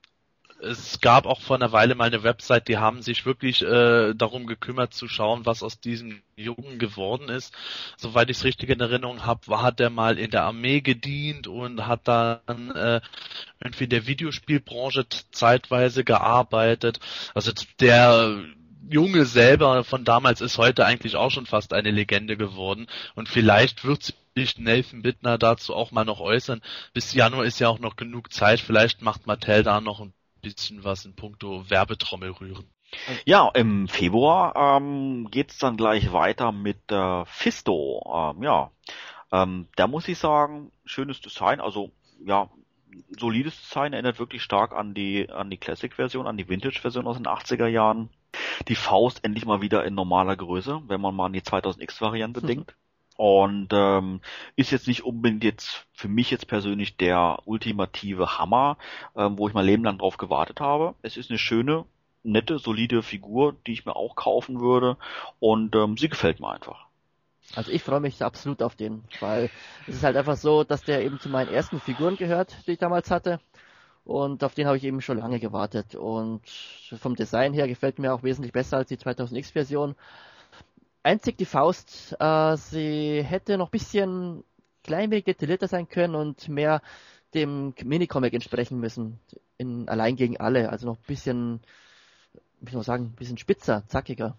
[0.62, 4.46] es gab auch vor einer Weile mal eine Website, die haben sich wirklich äh, darum
[4.46, 7.52] gekümmert zu schauen, was aus diesem Jungen geworden ist.
[7.96, 11.86] Soweit ich es richtig in Erinnerung habe, hat er mal in der Armee gedient und
[11.86, 13.00] hat dann äh,
[13.62, 17.00] irgendwie in der Videospielbranche zeitweise gearbeitet.
[17.34, 18.44] Also der
[18.88, 23.84] Junge selber von damals ist heute eigentlich auch schon fast eine Legende geworden und vielleicht
[23.84, 26.62] wird sich Nathan Bittner dazu auch mal noch äußern.
[26.94, 28.60] Bis Januar ist ja auch noch genug Zeit.
[28.60, 32.66] Vielleicht macht Mattel da noch ein bisschen was in puncto Werbetrommel rühren.
[33.24, 38.02] Ja, im Februar ähm, geht's dann gleich weiter mit äh, Fisto.
[38.36, 38.70] Ähm, ja,
[39.32, 41.90] ähm, da muss ich sagen, schönes Design, also
[42.22, 42.50] ja,
[43.18, 47.26] solides Design, erinnert wirklich stark an die an die Classic-Version, an die Vintage-Version aus den
[47.26, 48.10] 80er Jahren.
[48.68, 52.46] Die Faust endlich mal wieder in normaler Größe, wenn man mal an die 2000X-Variante mhm.
[52.48, 52.76] denkt.
[53.16, 54.20] Und ähm,
[54.56, 58.78] ist jetzt nicht unbedingt jetzt für mich jetzt persönlich der ultimative Hammer,
[59.16, 60.94] ähm, wo ich mein Leben lang drauf gewartet habe.
[61.02, 61.84] Es ist eine schöne,
[62.22, 64.96] nette, solide Figur, die ich mir auch kaufen würde.
[65.40, 66.86] Und ähm, sie gefällt mir einfach.
[67.54, 69.50] Also ich freue mich absolut auf den, weil
[69.86, 72.78] es ist halt einfach so, dass der eben zu meinen ersten Figuren gehört, die ich
[72.78, 73.40] damals hatte.
[74.04, 75.94] Und auf den habe ich eben schon lange gewartet.
[75.94, 76.42] Und
[76.98, 79.94] vom Design her gefällt mir auch wesentlich besser als die 2000X-Version.
[81.02, 84.44] Einzig die Faust, äh, sie hätte noch bisschen
[84.84, 86.82] klein wenig detaillierter sein können und mehr
[87.34, 89.18] dem Minicomic entsprechen müssen.
[89.58, 90.70] In allein gegen alle.
[90.70, 91.60] Also noch ein bisschen,
[92.60, 94.38] wie soll man sagen, ein bisschen spitzer, zackiger.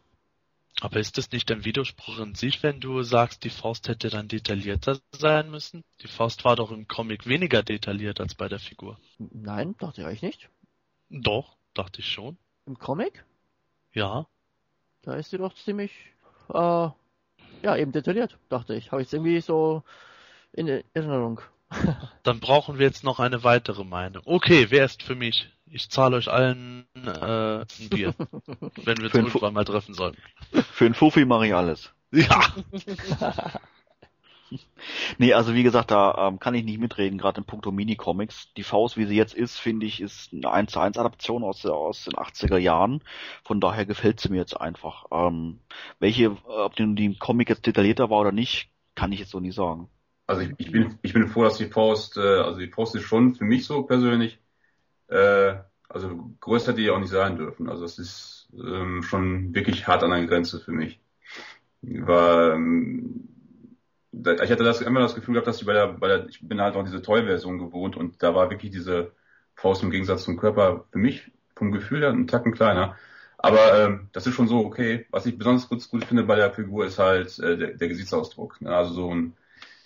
[0.81, 4.27] Aber ist das nicht ein Widerspruch in sich, wenn du sagst, die Faust hätte dann
[4.27, 5.83] detaillierter sein müssen?
[6.01, 8.97] Die Faust war doch im Comic weniger detailliert als bei der Figur.
[9.17, 10.49] Nein, dachte ich eigentlich nicht.
[11.09, 12.37] Doch, dachte ich schon.
[12.65, 13.23] Im Comic?
[13.93, 14.27] Ja.
[15.03, 15.91] Da ist sie doch ziemlich
[16.49, 16.89] äh,
[17.63, 18.91] ja, eben detailliert, dachte ich.
[18.91, 19.83] Habe ich es irgendwie so
[20.51, 21.41] in Erinnerung.
[22.23, 24.23] Dann brauchen wir jetzt noch eine weitere Meinung.
[24.25, 25.49] Okay, wer ist für mich?
[25.65, 28.13] Ich zahle euch allen äh, ein Bier,
[28.83, 30.21] wenn wir uns irgendwann mal treffen sollten.
[30.73, 31.91] Für einen Fuffi mache ich alles.
[32.11, 32.41] Ja.
[35.17, 38.53] nee, also wie gesagt, da ähm, kann ich nicht mitreden, gerade in puncto Mini-Comics.
[38.55, 41.65] Die Faust, wie sie jetzt ist, finde ich, ist eine 1 zu 1 Adaption aus,
[41.65, 43.01] aus den 80er Jahren.
[43.43, 45.05] Von daher gefällt sie mir jetzt einfach.
[45.11, 45.59] Ähm,
[45.99, 49.55] welche, ob die, die Comic jetzt detaillierter war oder nicht, kann ich jetzt so nicht
[49.55, 49.89] sagen.
[50.27, 53.03] Also ich, ich bin ich bin froh, dass die Faust, äh, also die Faust ist
[53.03, 54.39] schon für mich so persönlich,
[55.07, 55.55] äh,
[55.89, 57.69] also größer hätte die auch nicht sein dürfen.
[57.69, 60.99] Also es ist ähm, schon wirklich hart an der Grenze für mich.
[61.81, 63.32] War ähm,
[64.13, 66.61] ich hatte das immer das Gefühl gehabt, dass ich bei der, bei der, ich bin
[66.61, 69.11] halt auch diese Toy-Version gewohnt und da war wirklich diese
[69.55, 72.95] Faust im Gegensatz zum Körper für mich vom Gefühl her ein Tacken kleiner.
[73.37, 75.05] Aber ähm, das ist schon so okay.
[75.09, 78.61] Was ich besonders gut, gut finde bei der Figur ist halt äh, der, der Gesichtsausdruck.
[78.61, 78.73] Ne?
[78.73, 79.35] Also so ein,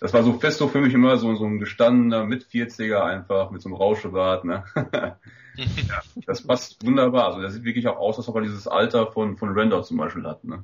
[0.00, 3.50] das war so fest so für mich immer so, so ein gestandener mit 40er einfach
[3.50, 4.44] mit so einem Rauschebart.
[4.44, 4.64] Ne?
[5.56, 7.26] ja, das passt wunderbar.
[7.26, 9.96] Also der sieht wirklich auch aus, als ob er dieses Alter von von Render zum
[9.96, 10.44] Beispiel hat.
[10.44, 10.62] Ne?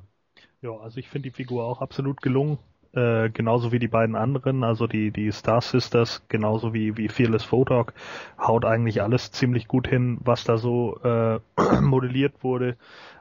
[0.61, 2.59] Ja, also ich finde die Figur auch absolut gelungen.
[2.95, 7.43] Äh, genauso wie die beiden anderen, also die, die Star Sisters, genauso wie, wie Fearless
[7.43, 7.93] Photog,
[8.39, 11.39] haut eigentlich alles ziemlich gut hin, was da so äh,
[11.81, 12.77] modelliert wurde.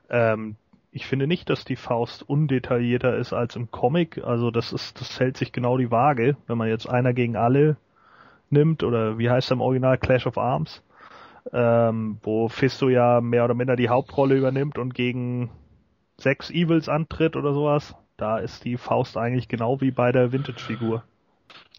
[0.09, 0.55] Ähm,
[0.93, 4.23] ich finde nicht, dass die Faust undetaillierter ist als im Comic.
[4.25, 7.77] Also das ist, das hält sich genau die Waage, wenn man jetzt einer gegen alle
[8.51, 10.85] nimmt, oder wie heißt im Original Clash of Arms,
[11.53, 15.51] ähm, wo Fisto ja mehr oder minder die Hauptrolle übernimmt und gegen
[16.17, 17.97] sechs Evils antritt oder sowas.
[18.17, 21.03] Da ist die Faust eigentlich genau wie bei der Vintage-Figur.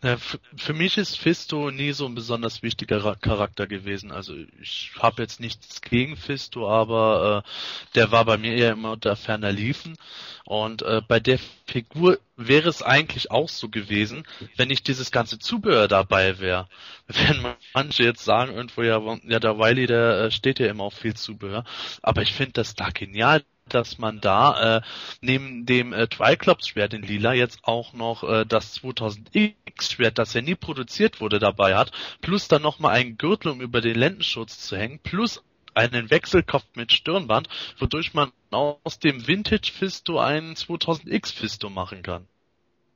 [0.04, 4.12] Ja, für mich ist Fisto nie so ein besonders wichtiger Charakter gewesen.
[4.12, 7.50] Also ich habe jetzt nichts gegen Fisto, aber äh,
[7.96, 9.98] der war bei mir eher immer unter ferner Liefen.
[10.44, 15.40] Und äh, bei der Figur wäre es eigentlich auch so gewesen, wenn nicht dieses ganze
[15.40, 16.68] Zubehör dabei wäre.
[17.08, 17.44] Wenn
[17.74, 21.16] manche jetzt sagen irgendwo, ja, ja der Wiley, der äh, steht ja immer auf viel
[21.16, 21.64] Zubehör.
[22.04, 24.82] Aber ich finde das da genial dass man da äh,
[25.22, 30.56] neben dem äh, Triclops-Schwert in Lila jetzt auch noch äh, das 2000X-Schwert, das ja nie
[30.56, 35.00] produziert wurde, dabei hat, plus dann nochmal einen Gürtel, um über den Lendenschutz zu hängen,
[35.00, 35.44] plus
[35.74, 42.28] einen Wechselkopf mit Stirnband, wodurch man aus dem Vintage Fisto einen 2000X Fisto machen kann.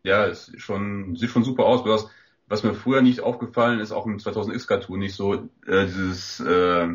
[0.03, 1.83] Ja, es schon, sieht schon super aus.
[1.83, 2.09] Was,
[2.47, 6.87] was mir früher nicht aufgefallen ist, auch im 2000X Cartoon nicht so, äh, dieses, äh,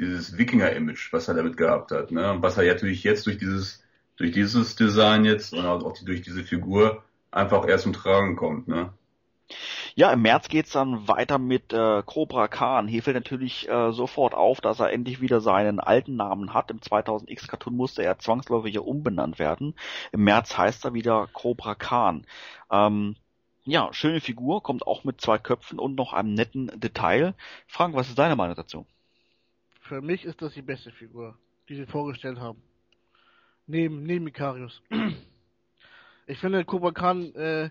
[0.00, 2.38] dieses Wikinger-Image, was er damit gehabt hat, ne?
[2.40, 3.82] was er natürlich jetzt durch dieses,
[4.16, 8.92] durch dieses Design jetzt und auch durch diese Figur einfach erst zum Tragen kommt, ne?
[9.96, 12.86] Ja, im März geht's dann weiter mit äh, Cobra Khan.
[12.86, 16.70] Hier fällt natürlich äh, sofort auf, dass er endlich wieder seinen alten Namen hat.
[16.70, 19.74] Im 2000X Cartoon musste er zwangsläufig umbenannt werden.
[20.12, 22.24] Im März heißt er wieder Cobra Khan.
[22.70, 23.16] Ähm,
[23.64, 27.34] ja, schöne Figur, kommt auch mit zwei Köpfen und noch einem netten Detail.
[27.66, 28.86] Frank, was ist deine Meinung dazu?
[29.90, 31.36] Für mich ist das die beste Figur,
[31.68, 32.62] die sie vorgestellt haben.
[33.66, 34.80] Neben, neben Ikarius.
[36.28, 37.70] Ich finde, Cobra Khan äh,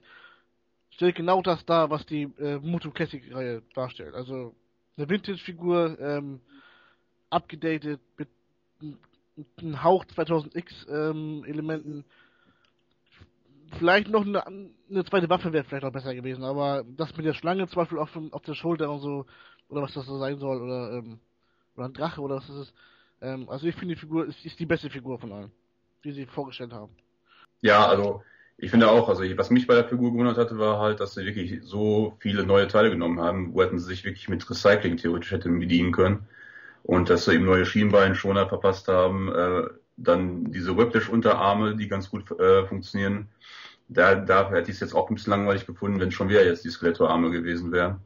[0.90, 4.16] stellt genau das dar, was die äh, Moto Classic-Reihe darstellt.
[4.16, 4.54] Also
[4.98, 6.42] eine Vintage-Figur, ähm,
[7.30, 8.28] abgedatet mit
[9.62, 12.00] einem Hauch 2000X-Elementen.
[12.00, 12.04] Ähm,
[13.78, 17.34] vielleicht noch eine, eine zweite Waffe wäre vielleicht auch besser gewesen, aber das mit der
[17.34, 19.26] Schlange zum Beispiel auf, auf der Schulter und so,
[19.70, 21.22] oder was das so sein soll, oder ähm,
[21.80, 22.74] oder ein Drache oder was ist es.
[23.22, 25.52] Ähm, also ich finde die Figur ist, ist die beste Figur von allen,
[26.04, 26.92] die sie vorgestellt haben.
[27.62, 28.24] Ja, also
[28.58, 31.26] ich finde auch, also was mich bei der Figur gewundert hatte, war halt, dass sie
[31.26, 35.32] wirklich so viele neue Teile genommen haben, wo hätten sie sich wirklich mit Recycling theoretisch
[35.32, 36.28] hätten bedienen können.
[36.84, 42.32] Und dass sie eben neue Schienbeinschoner verpasst haben, äh, dann diese Whiplash-Unterarme, die ganz gut
[42.40, 43.30] äh, funktionieren.
[43.90, 46.64] Da, da hätte ich es jetzt auch ein bisschen langweilig gefunden, wenn schon wieder jetzt
[46.64, 48.02] die Skelettorarme gewesen wären.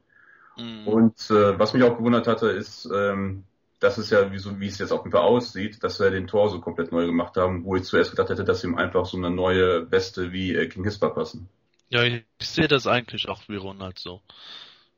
[0.58, 0.88] Mhm.
[0.88, 3.44] Und äh, was mich auch gewundert hatte, ist, ähm,
[3.84, 6.28] das ist ja, wie, so, wie es jetzt auf jeden Fall aussieht, dass wir den
[6.28, 9.18] Tor so komplett neu gemacht haben, wo ich zuerst gedacht hätte, dass ihm einfach so
[9.18, 11.50] eine neue Weste wie äh, King Hispa passen.
[11.90, 14.22] Ja, ich, ich sehe das eigentlich auch wie Ronald so.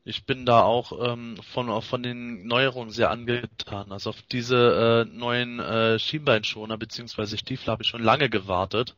[0.04, 3.90] Ich bin da auch ähm, von, von den Neuerungen sehr angetan.
[3.90, 7.36] Also auf diese äh, neuen äh, Schienbeinschoner bzw.
[7.36, 8.94] Stiefel habe ich schon lange gewartet.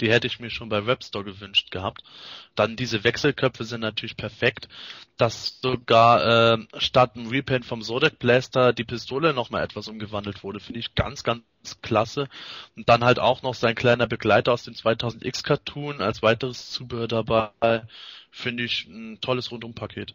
[0.00, 2.02] Die hätte ich mir schon bei Webstore gewünscht gehabt.
[2.54, 4.68] Dann diese Wechselköpfe sind natürlich perfekt.
[5.16, 10.60] Dass sogar äh, statt ein Repaint vom Zodiac Blaster die Pistole nochmal etwas umgewandelt wurde,
[10.60, 11.42] finde ich ganz, ganz
[11.80, 12.28] klasse.
[12.76, 17.08] Und dann halt auch noch sein kleiner Begleiter aus dem 2000X Cartoon als weiteres Zubehör
[17.08, 17.82] dabei.
[18.30, 20.14] Finde ich ein tolles Rundumpaket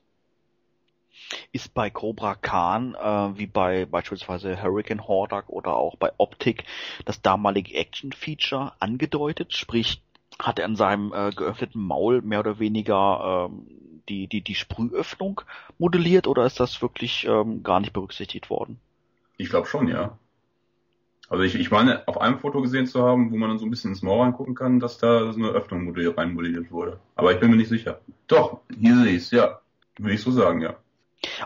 [1.51, 6.65] ist bei Cobra Khan, äh, wie bei beispielsweise Hurricane Hordak oder auch bei Optik,
[7.05, 10.01] das damalige Action-Feature angedeutet, sprich
[10.39, 13.67] hat er in seinem äh, geöffneten Maul mehr oder weniger ähm,
[14.09, 15.41] die, die, die Sprühöffnung
[15.77, 18.79] modelliert oder ist das wirklich ähm, gar nicht berücksichtigt worden?
[19.37, 20.17] Ich glaube schon, ja.
[21.29, 23.69] Also ich, ich meine, auf einem Foto gesehen zu haben, wo man dann so ein
[23.69, 26.99] bisschen ins Maul reingucken kann, dass da so eine Öffnung reinmodelliert wurde.
[27.15, 28.01] Aber ich bin mir nicht sicher.
[28.27, 29.61] Doch, hier sehe ich es, ja.
[29.97, 30.75] Würde ich so sagen, ja.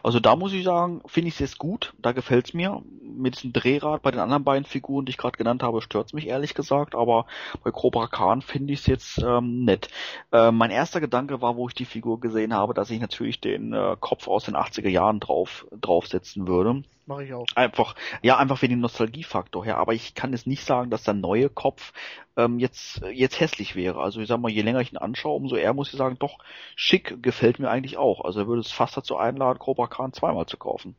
[0.04, 2.82] Also da muss ich sagen, finde ich es jetzt gut, da gefällt's mir.
[3.02, 6.28] Mit diesem Drehrad bei den anderen beiden Figuren, die ich gerade genannt habe, stört's mich
[6.28, 7.26] ehrlich gesagt, aber
[7.64, 9.88] bei Cobra Khan finde ich es jetzt ähm, nett.
[10.32, 13.74] Äh, mein erster Gedanke war, wo ich die Figur gesehen habe, dass ich natürlich den
[13.74, 16.84] äh, Kopf aus den 80er Jahren drauf draufsetzen würde.
[17.08, 17.46] Mache ich auch.
[17.56, 19.78] Einfach, ja, einfach für den Nostalgiefaktor her.
[19.78, 21.94] Aber ich kann es nicht sagen, dass der neue Kopf
[22.36, 24.02] ähm, jetzt jetzt hässlich wäre.
[24.02, 26.40] Also ich sag mal, je länger ich ihn anschaue, umso eher muss ich sagen, doch
[26.76, 28.26] schick gefällt mir eigentlich auch.
[28.26, 30.96] Also er würde es fast dazu einladen, Cobra Khan zweimal zu kaufen.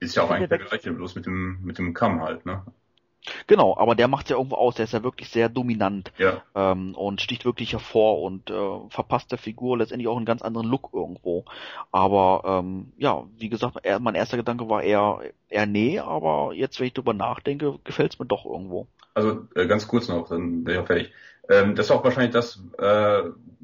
[0.00, 2.64] Ist ja auch eigentlich der gleiche, bloß mit dem mit dem Kamm halt, ne?
[3.46, 6.42] Genau, aber der macht ja irgendwo aus, der ist ja wirklich sehr dominant ja.
[6.54, 10.66] ähm, und sticht wirklich hervor und äh, verpasst der Figur letztendlich auch einen ganz anderen
[10.66, 11.44] Look irgendwo.
[11.92, 16.78] Aber ähm, ja, wie gesagt, er, mein erster Gedanke war eher, eher nee, aber jetzt,
[16.80, 18.86] wenn ich drüber nachdenke, gefällt es mir doch irgendwo.
[19.14, 21.12] Also äh, ganz kurz noch, dann bin ich auch fertig.
[21.48, 23.22] Ähm, das ist auch wahrscheinlich das, äh,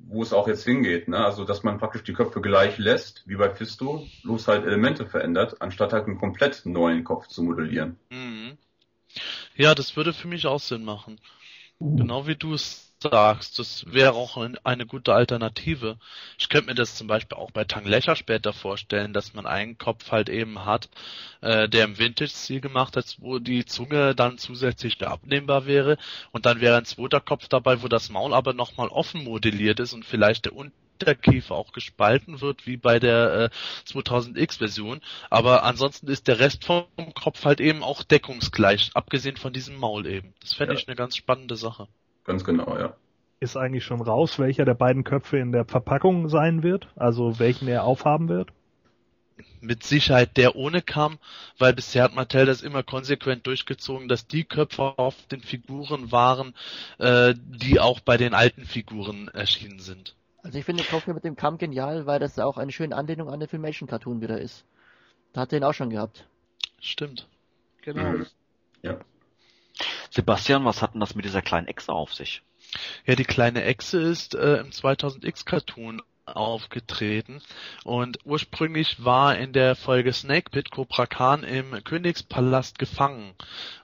[0.09, 1.25] wo es auch jetzt hingeht, ne?
[1.25, 5.61] Also dass man praktisch die Köpfe gleich lässt, wie bei Fisto, bloß halt Elemente verändert,
[5.61, 7.99] anstatt halt einen komplett neuen Kopf zu modellieren.
[8.11, 8.59] Mhm.
[9.57, 11.19] Ja, das würde für mich auch Sinn machen.
[11.97, 15.99] Genau wie du es sagst, das wäre auch eine gute Alternative.
[16.39, 20.11] Ich könnte mir das zum Beispiel auch bei Tanglecher später vorstellen, dass man einen Kopf
[20.13, 20.89] halt eben hat,
[21.43, 25.99] äh, der im Vintage-Stil gemacht hat, wo die Zunge dann zusätzlich abnehmbar wäre
[26.33, 29.93] und dann wäre ein zweiter Kopf dabei, wo das Maul aber nochmal offen modelliert ist
[29.95, 30.55] und vielleicht der
[30.99, 35.01] Hinterkiefer auch gespalten wird, wie bei der äh, 2000X-Version.
[35.31, 36.85] Aber ansonsten ist der Rest vom
[37.15, 40.35] Kopf halt eben auch deckungsgleich, abgesehen von diesem Maul eben.
[40.41, 40.81] Das fände Ja.
[40.81, 41.89] ich eine ganz spannende Sache.
[42.25, 42.95] Ganz genau, ja.
[43.41, 46.89] Ist eigentlich schon raus, welcher der beiden Köpfe in der Verpackung sein wird?
[46.97, 48.51] Also welchen er aufhaben wird?
[49.61, 51.19] mit Sicherheit der ohne kam,
[51.59, 56.55] weil bisher hat Mattel das immer konsequent durchgezogen, dass die Köpfe auf den Figuren waren,
[56.99, 60.15] äh, die auch bei den alten Figuren erschienen sind.
[60.45, 63.31] Also ich finde den Kopf mit dem Kamm genial, weil das auch eine schöne Anlehnung
[63.31, 64.65] an den Filmation-Cartoon wieder ist.
[65.33, 66.29] Da hat er ihn auch schon gehabt.
[66.81, 67.27] Stimmt.
[67.83, 68.03] Genau.
[68.03, 68.27] Mhm.
[70.11, 72.43] Sebastian, was hat denn das mit dieser kleinen Echse auf sich?
[73.05, 77.43] Ja, die kleine Echse ist äh, im 2000X Cartoon aufgetreten
[77.85, 83.35] und ursprünglich war in der Folge Snake Pit Cobra Khan im Königspalast gefangen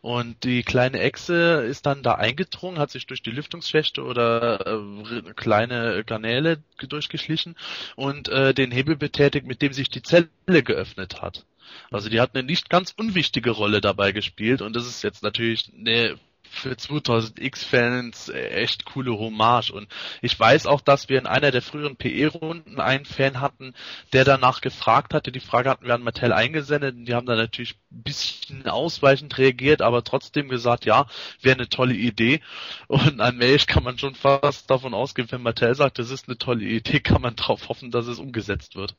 [0.01, 5.33] und die kleine Echse ist dann da eingedrungen, hat sich durch die Lüftungsschächte oder äh,
[5.35, 7.57] kleine Kanäle durchgeschlichen
[7.97, 11.45] und äh, den Hebel betätigt, mit dem sich die Zelle geöffnet hat.
[11.91, 15.71] Also die hat eine nicht ganz unwichtige Rolle dabei gespielt und das ist jetzt natürlich
[15.77, 16.19] eine
[16.51, 19.71] für 2000X-Fans echt coole Hommage.
[19.71, 19.89] Und
[20.21, 23.75] ich weiß auch, dass wir in einer der früheren PE-Runden einen Fan hatten,
[24.13, 25.33] der danach gefragt hatte.
[25.33, 29.39] Die Frage hatten wir an Mattel eingesendet und die haben dann natürlich ein bisschen ausweichend
[29.39, 31.07] reagiert, aber trotzdem gesagt, ja,
[31.41, 32.41] wäre eine tolle Idee.
[32.89, 36.65] Und allmählich kann man schon fast davon ausgehen, wenn Mattel sagt, das ist eine tolle
[36.65, 38.97] Idee, kann man darauf hoffen, dass es umgesetzt wird.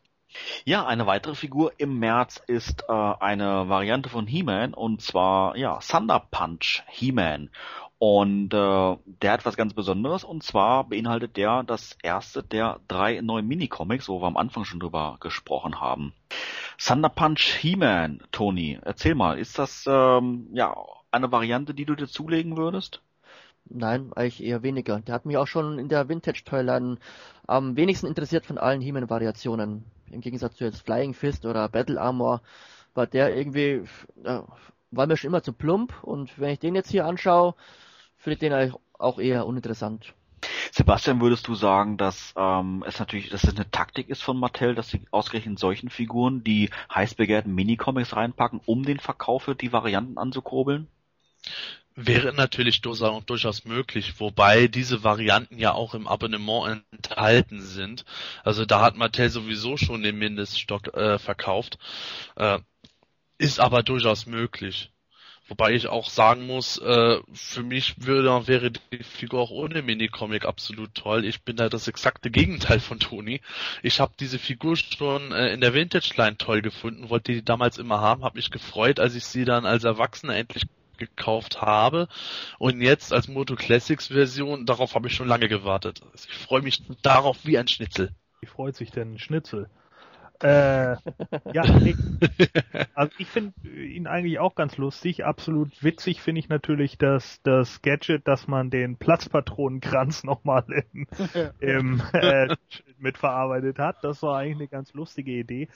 [0.66, 5.80] Ja, eine weitere Figur im März ist äh, eine Variante von He-Man und zwar ja
[5.80, 7.50] Thunder Punch He-Man.
[7.98, 13.22] Und äh, der hat was ganz Besonderes und zwar beinhaltet der das erste der drei
[13.22, 16.14] neuen Minicomics, wo wir am Anfang schon drüber gesprochen haben.
[16.84, 20.76] Thunder Punch He-Man, Tony, erzähl mal, ist das ähm, ja
[21.12, 23.02] eine Variante, die du dir zulegen würdest?
[23.66, 25.00] Nein, eigentlich eher weniger.
[25.00, 26.98] Der hat mich auch schon in der Vintage-Toyline
[27.48, 29.86] am wenigsten interessiert von allen He-Man-Variationen.
[30.12, 32.42] Im Gegensatz zu jetzt Flying Fist oder Battle Armor
[32.94, 33.84] war der irgendwie,
[34.24, 34.42] äh,
[34.92, 37.56] war mir schon immer zu plump und wenn ich den jetzt hier anschaue,
[38.18, 40.14] finde ich den eigentlich auch eher uninteressant.
[40.72, 44.74] Sebastian, würdest du sagen, dass ähm, es natürlich, dass es eine Taktik ist von Mattel,
[44.74, 49.74] dass sie ausgerechnet solchen Figuren die heiß begehrten Minicomics reinpacken, um den Verkauf für die
[49.74, 50.88] Varianten anzukurbeln?
[51.96, 58.06] Wäre natürlich durchaus möglich, wobei diese Varianten ja auch im Abonnement enthalten sind.
[58.44, 61.78] Also da hat Mattel sowieso schon den Mindeststock äh, verkauft.
[62.38, 62.60] Äh,
[63.38, 64.92] ist aber durchaus möglich.
[65.48, 70.46] Wobei ich auch sagen muss, äh, für mich würde, wäre die Figur auch ohne Minicomic
[70.46, 71.26] absolut toll.
[71.26, 73.42] Ich bin da das exakte Gegenteil von Toni.
[73.84, 77.80] Ich habe diese Figur schon äh, in der Vintage Line toll gefunden, wollte die damals
[77.80, 80.64] immer haben, habe mich gefreut, als ich sie dann als Erwachsener endlich
[81.08, 82.08] gekauft habe
[82.60, 86.02] und jetzt als Moto Classics Version, darauf habe ich schon lange gewartet.
[86.12, 88.14] Also ich freue mich darauf wie ein Schnitzel.
[88.40, 89.70] Wie freut sich denn ein Schnitzel?
[90.44, 90.96] Äh,
[91.54, 91.96] ja, nee.
[92.96, 95.24] also ich finde ihn eigentlich auch ganz lustig.
[95.24, 101.08] Absolut witzig finde ich natürlich das, das Gadget, dass man den Platzpatronenkranz nochmal im,
[101.60, 102.56] im äh,
[102.98, 104.04] mitverarbeitet hat.
[104.04, 105.68] Das war eigentlich eine ganz lustige Idee.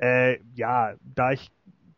[0.00, 1.50] Äh, ja, da ich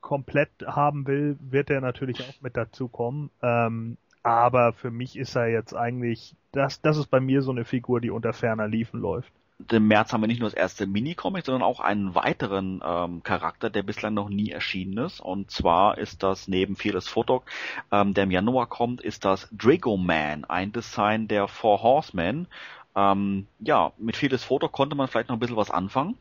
[0.07, 3.29] komplett haben will, wird er natürlich auch mit dazu kommen.
[3.43, 7.65] Ähm, aber für mich ist er jetzt eigentlich, das, das ist bei mir so eine
[7.65, 9.33] Figur, die unter ferner Liefen läuft.
[9.69, 13.69] Im März haben wir nicht nur das erste Minicomic, sondern auch einen weiteren ähm, Charakter,
[13.69, 15.19] der bislang noch nie erschienen ist.
[15.19, 17.43] Und zwar ist das neben Fearless Photog,
[17.91, 22.47] ähm, der im Januar kommt, ist das Drago Man, ein Design der Four Horsemen.
[22.95, 26.17] Ähm, ja, mit Fearless Photog konnte man vielleicht noch ein bisschen was anfangen.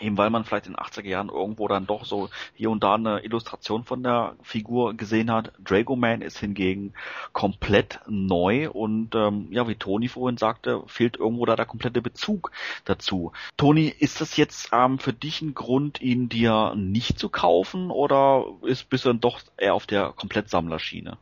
[0.00, 2.94] Eben weil man vielleicht in den 80er Jahren irgendwo dann doch so hier und da
[2.94, 5.52] eine Illustration von der Figur gesehen hat.
[5.62, 6.94] Dragoman ist hingegen
[7.32, 12.50] komplett neu und ähm, ja, wie Toni vorhin sagte, fehlt irgendwo da der komplette Bezug
[12.84, 13.32] dazu.
[13.56, 18.46] Toni, ist das jetzt ähm, für dich ein Grund, ihn dir nicht zu kaufen oder
[18.62, 21.18] ist bist du dann doch eher auf der Komplettsammlerschiene?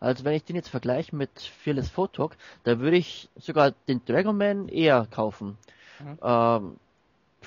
[0.00, 1.30] Also wenn ich den jetzt vergleiche mit
[1.62, 5.56] Fearless Photog, da würde ich sogar den Dragonman eher kaufen.
[6.00, 6.18] Mhm.
[6.20, 6.76] Ähm,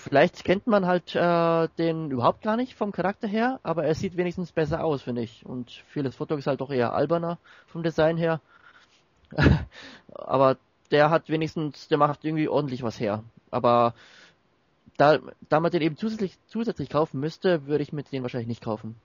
[0.06, 4.18] vielleicht kennt man halt äh, den überhaupt gar nicht vom Charakter her, aber er sieht
[4.18, 5.46] wenigstens besser aus, finde ich.
[5.46, 8.40] Und Fearless Photog ist halt doch eher alberner vom Design her.
[10.14, 10.58] aber
[10.92, 13.24] der hat wenigstens, der macht irgendwie ordentlich was her.
[13.50, 13.96] Aber
[14.98, 15.20] da,
[15.50, 18.96] da man den eben zusätzlich, zusätzlich kaufen müsste, würde ich mit den wahrscheinlich nicht kaufen.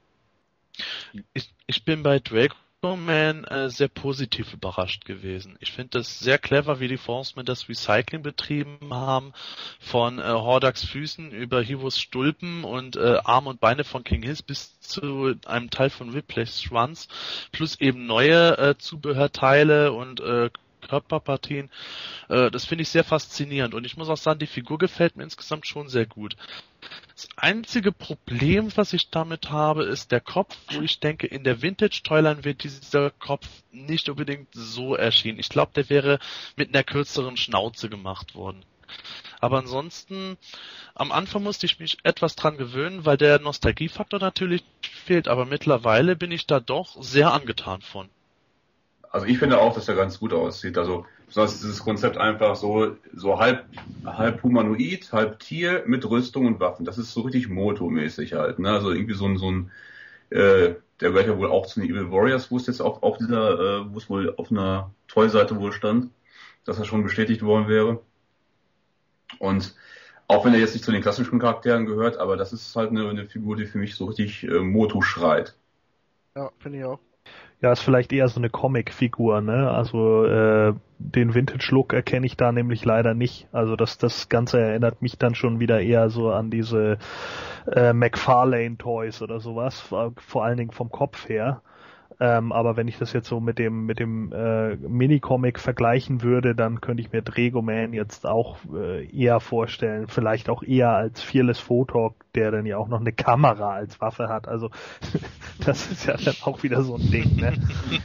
[1.33, 5.59] Ich, ich bin bei Draco Man äh, sehr positiv überrascht gewesen.
[5.61, 9.35] Ich finde das sehr clever, wie die Forcemen das Recycling betrieben haben,
[9.79, 14.43] von äh, Hordax Füßen über Hivos Stulpen und äh, Arme und Beine von King Hiss
[14.43, 17.09] bis zu einem Teil von Whiplash Schwanz,
[17.53, 20.49] plus eben neue äh, Zubehörteile und äh,
[20.81, 21.71] Körperpartien.
[22.29, 25.25] Äh, das finde ich sehr faszinierend und ich muss auch sagen, die Figur gefällt mir
[25.25, 26.37] insgesamt schon sehr gut.
[27.15, 31.61] Das einzige Problem, was ich damit habe, ist der Kopf, wo ich denke, in der
[31.63, 35.39] Vintage-Toyline wird dieser Kopf nicht unbedingt so erschienen.
[35.39, 36.19] Ich glaube, der wäre
[36.57, 38.65] mit einer kürzeren Schnauze gemacht worden.
[39.41, 40.37] Aber ansonsten,
[40.95, 46.17] am Anfang musste ich mich etwas dran gewöhnen, weil der Nostalgiefaktor natürlich fehlt, aber mittlerweile
[46.17, 48.09] bin ich da doch sehr angetan von.
[49.11, 50.79] Also ich finde auch, dass er ganz gut aussieht.
[50.79, 53.65] Also besonders dieses Konzept einfach so, so halb,
[54.05, 56.85] halb humanoid, halb Tier mit Rüstung und Waffen.
[56.85, 58.61] Das ist so richtig Moto-mäßig halt.
[58.61, 58.71] Ne?
[58.71, 59.71] Also irgendwie so ein, so ein
[60.31, 63.19] äh, der gehört ja wohl auch zu den Evil Warriors, wo es jetzt auch auf
[63.19, 66.11] dieser, äh, wo es wohl auf einer Toy-Seite wohl stand,
[66.65, 68.01] dass er schon bestätigt worden wäre.
[69.39, 69.75] Und
[70.29, 73.09] auch wenn er jetzt nicht zu den klassischen Charakteren gehört, aber das ist halt eine,
[73.09, 75.57] eine Figur, die für mich so richtig äh, Moto schreit.
[76.37, 77.01] Ja, finde ich auch.
[77.63, 79.71] Ja, ist vielleicht eher so eine Comic-Figur, ne?
[79.71, 83.49] Also äh, den Vintage-Look erkenne ich da nämlich leider nicht.
[83.53, 86.97] Also das, das Ganze erinnert mich dann schon wieder eher so an diese
[87.71, 91.61] äh, McFarlane-Toys oder sowas, vor allen Dingen vom Kopf her.
[92.23, 96.55] Ähm, aber wenn ich das jetzt so mit dem mit dem äh, Minicomic vergleichen würde,
[96.55, 101.59] dann könnte ich mir Dregoman jetzt auch äh, eher vorstellen, vielleicht auch eher als Fearless
[101.59, 104.49] Photok, der dann ja auch noch eine Kamera als Waffe hat.
[104.49, 104.71] Also
[105.65, 107.37] das ist ja dann auch wieder so ein Ding.
[107.37, 107.55] Ne?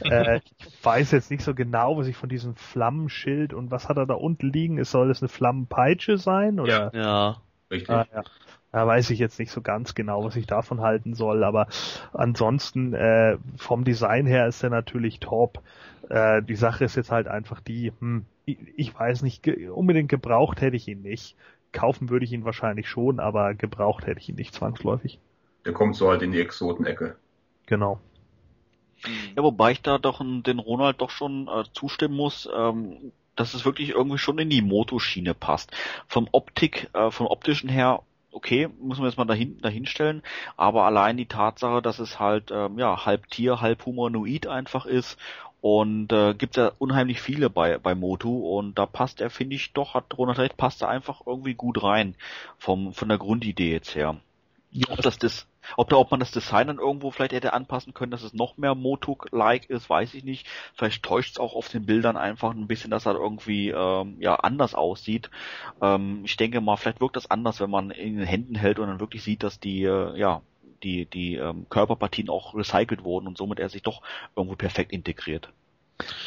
[0.10, 3.98] äh, ich weiß jetzt nicht so genau, was ich von diesem Flammenschild und was hat
[3.98, 4.82] er da unten liegen?
[4.84, 6.58] Soll das eine Flammenpeitsche sein?
[6.58, 6.90] Oder?
[6.94, 7.36] Ja, ja.
[7.70, 7.90] Richtig.
[7.90, 8.22] Ah, ja.
[8.76, 11.66] Da weiß ich jetzt nicht so ganz genau, was ich davon halten soll, aber
[12.12, 15.62] ansonsten äh, vom Design her ist er natürlich top.
[16.10, 20.10] Äh, die Sache ist jetzt halt einfach die, hm, ich, ich weiß nicht, ge unbedingt
[20.10, 21.36] gebraucht hätte ich ihn nicht.
[21.72, 25.20] Kaufen würde ich ihn wahrscheinlich schon, aber gebraucht hätte ich ihn nicht zwangsläufig.
[25.64, 27.16] Der kommt so halt in die Exotenecke.
[27.64, 27.98] Genau.
[29.34, 33.64] Ja, wobei ich da doch den Ronald doch schon äh, zustimmen muss, ähm, dass es
[33.64, 35.74] wirklich irgendwie schon in die Motoschiene passt.
[36.06, 38.02] Vom Optik, äh, vom optischen her
[38.36, 40.22] okay, müssen wir jetzt mal dahin, dahinstellen,
[40.56, 45.18] aber allein die Tatsache, dass es halt ähm, ja halb Tier, halb humanoid einfach ist
[45.62, 49.72] und äh, gibt ja unheimlich viele bei bei Motu und da passt er, finde ich,
[49.72, 52.14] doch hat Ronald recht, passt er einfach irgendwie gut rein
[52.58, 54.16] vom von der Grundidee jetzt her.
[54.70, 54.90] Ja.
[54.90, 55.46] Ob das das
[55.76, 58.56] ob da, ob man das Design dann irgendwo vielleicht hätte anpassen können, dass es noch
[58.56, 60.46] mehr Motuk-like ist, weiß ich nicht.
[60.74, 64.36] Vielleicht täuscht es auch auf den Bildern einfach ein bisschen, dass er irgendwie ähm, ja
[64.36, 65.30] anders aussieht.
[65.80, 68.88] Ähm, ich denke mal, vielleicht wirkt das anders, wenn man in den Händen hält und
[68.88, 70.42] dann wirklich sieht, dass die äh, ja
[70.82, 74.02] die die ähm, Körperpartien auch recycelt wurden und somit er sich doch
[74.34, 75.50] irgendwo perfekt integriert.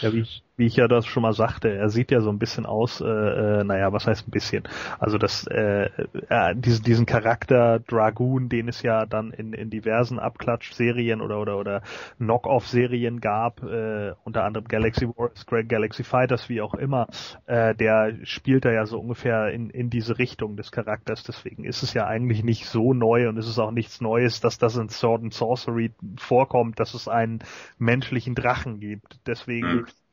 [0.01, 2.37] Ja, wie ich, wie ich ja das schon mal sagte, er sieht ja so ein
[2.37, 4.63] bisschen aus, äh, äh, naja, was heißt ein bisschen?
[4.99, 5.89] Also das, äh,
[6.29, 11.57] äh, diesen, diesen Charakter Dragoon, den es ja dann in, in diversen Abklatsch-Serien oder oder
[11.57, 11.81] oder
[12.17, 17.07] Knock-off-Serien gab, äh, unter anderem Galaxy Wars, Galaxy Fighters, wie auch immer,
[17.45, 21.23] äh, der spielt da ja so ungefähr in, in diese Richtung des Charakters.
[21.23, 24.57] Deswegen ist es ja eigentlich nicht so neu und es ist auch nichts Neues, dass
[24.57, 27.39] das in Sword and Sorcery vorkommt, dass es einen
[27.77, 29.19] menschlichen Drachen gibt.
[29.25, 30.08] Deswegen deswegen.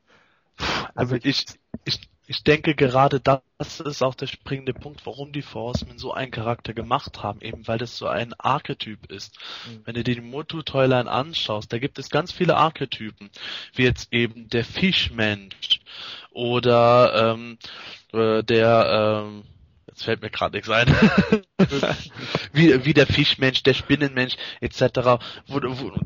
[0.95, 1.45] Also ich,
[1.85, 6.31] ich, ich denke gerade das ist auch der springende Punkt, warum die Forcemen so einen
[6.31, 9.37] Charakter gemacht haben, eben weil das so ein Archetyp ist.
[9.67, 9.81] Mhm.
[9.85, 13.29] Wenn du dir die Motu-Toyline anschaust, da gibt es ganz viele Archetypen,
[13.73, 15.79] wie jetzt eben der Fischmensch
[16.31, 17.57] oder ähm,
[18.11, 19.43] äh, der ähm,
[19.97, 20.87] jetzt fällt mir gerade nichts ein.
[22.53, 25.19] wie, wie der Fischmensch, der Spinnenmensch etc.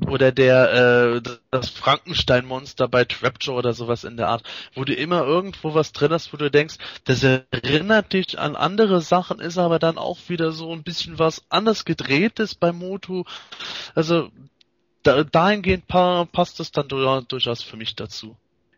[0.08, 4.44] Oder der äh, das Frankenstein-Monster bei Trapjaw oder sowas in der Art,
[4.76, 9.02] wo du immer irgendwo was drin hast, wo du denkst, das erinnert dich an andere
[9.02, 13.26] Sachen, ist aber dann auch wieder so ein bisschen was anders gedrehtes bei Motu.
[13.94, 14.30] Also
[15.04, 18.38] da, dahingehend pa passt es dann durchaus für mich dazu.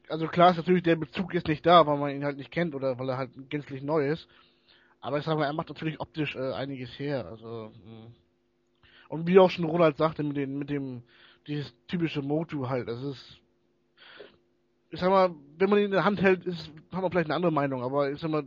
[0.09, 2.73] Also klar ist natürlich der Bezug ist nicht da, weil man ihn halt nicht kennt
[2.73, 4.27] oder weil er halt gänzlich neu ist.
[5.03, 7.27] Aber ich sag mal, er macht natürlich optisch äh, einiges her.
[7.27, 8.05] Also mh.
[8.05, 8.15] Hm.
[9.09, 11.03] und wie auch schon Ronald sagte, mit dem, mit dem
[11.45, 13.41] dieses typische Motu halt, das ist
[14.91, 17.35] ich sag mal, wenn man ihn in der Hand hält, ist, hat man vielleicht eine
[17.35, 18.43] andere Meinung, aber ich sag mal,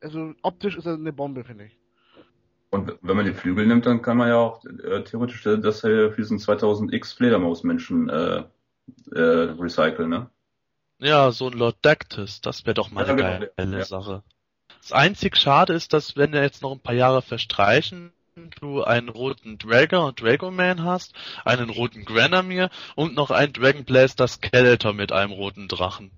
[0.00, 1.78] also optisch ist er eine Bombe, finde ich.
[2.70, 6.10] Und wenn man die Flügel nimmt, dann kann man ja auch äh, theoretisch das äh,
[6.10, 8.44] für diesen 2000X Fledermausmenschen äh,
[9.12, 10.30] äh, recyceln, ne?
[10.98, 13.52] Ja, so ein Lord Dactus, das wäre doch mal eine ja, genau.
[13.56, 13.84] geile ja.
[13.84, 14.24] Sache.
[14.84, 18.12] Das einzig Schade ist, dass wenn jetzt noch ein paar Jahre verstreichen,
[18.60, 21.14] du einen roten Dragger und Dragoman hast,
[21.46, 26.10] einen roten Granamir und noch einen Dragon Blaster Skeletor mit einem roten Drachen.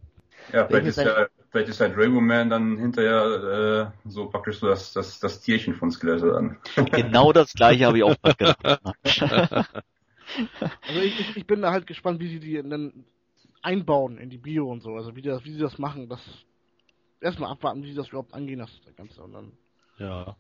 [0.52, 4.92] Ja, vielleicht ist, der, vielleicht ist der Dragoman dann hinterher äh, so praktisch so das,
[4.92, 6.56] das, das Tierchen von Skeletor dann.
[6.90, 8.58] Genau das gleiche habe ich auch gedacht.
[10.88, 13.04] also ich, ich, ich bin da halt gespannt, wie sie die dann
[13.62, 14.96] einbauen in die Bio und so.
[14.96, 16.20] Also wie, die das, wie sie das machen, das
[17.20, 19.22] erstmal abwarten, wie sie das überhaupt angehen, das Ganze.
[19.22, 19.52] Und dann
[19.98, 20.36] Ja.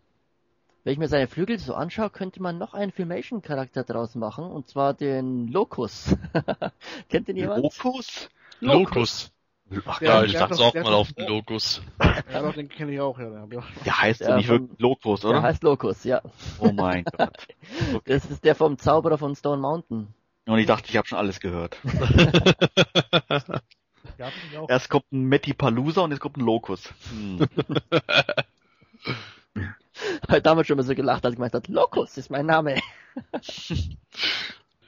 [0.84, 4.68] Wenn ich mir seine Flügel so anschaue, könnte man noch einen Filmation-Charakter draus machen, und
[4.68, 6.14] zwar den Locus.
[7.08, 7.62] Kennt den jemand?
[7.64, 8.28] Locus?
[8.60, 9.32] Locus.
[9.84, 11.82] Ach, Der- Ja, der ich dachte auch der mal auf den Locus.
[12.32, 13.46] Ja, doch, den kenne ich auch, ja.
[13.46, 15.42] Der, Der heißt ja, nicht wirklich Locus, Der oder?
[15.42, 16.22] heißt Locus, ja.
[16.60, 17.48] Oh mein Gott.
[18.04, 20.06] Das ist der vom Zauberer von Stone Mountain.
[20.46, 21.78] Und ich dachte, ich habe schon alles gehört.
[24.68, 26.92] Erst kommt ein Mettipalooza und jetzt kommt ein Locus.
[27.10, 27.46] Hm.
[30.28, 32.80] Hat damals schon mal so gelacht, als ich gemeint hat, Locus ist mein Name.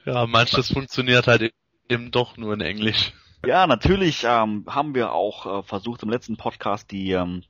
[0.04, 1.52] Ja, manches funktioniert halt
[1.90, 3.12] eben doch nur in Englisch.
[3.44, 7.42] Ja, natürlich ähm, haben wir auch äh, versucht im letzten Podcast die ähm,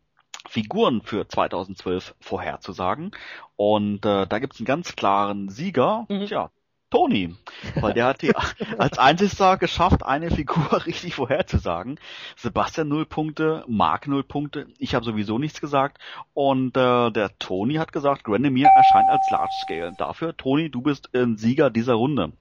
[0.48, 3.12] Figuren für 2012 vorherzusagen.
[3.55, 6.07] Und äh, da gibt's einen ganz klaren Sieger.
[6.08, 6.26] Mhm.
[6.26, 6.50] Tja,
[6.91, 7.34] Toni.
[7.75, 8.34] Weil der hat die
[8.78, 11.99] als einziger geschafft, eine Figur richtig vorherzusagen.
[12.36, 14.68] Sebastian null Punkte, Mark null Punkte.
[14.78, 15.99] Ich habe sowieso nichts gesagt.
[16.34, 19.94] Und äh, der Toni hat gesagt, Granemir erscheint als Large Scale.
[19.99, 22.33] Dafür, Toni, du bist ein Sieger dieser Runde.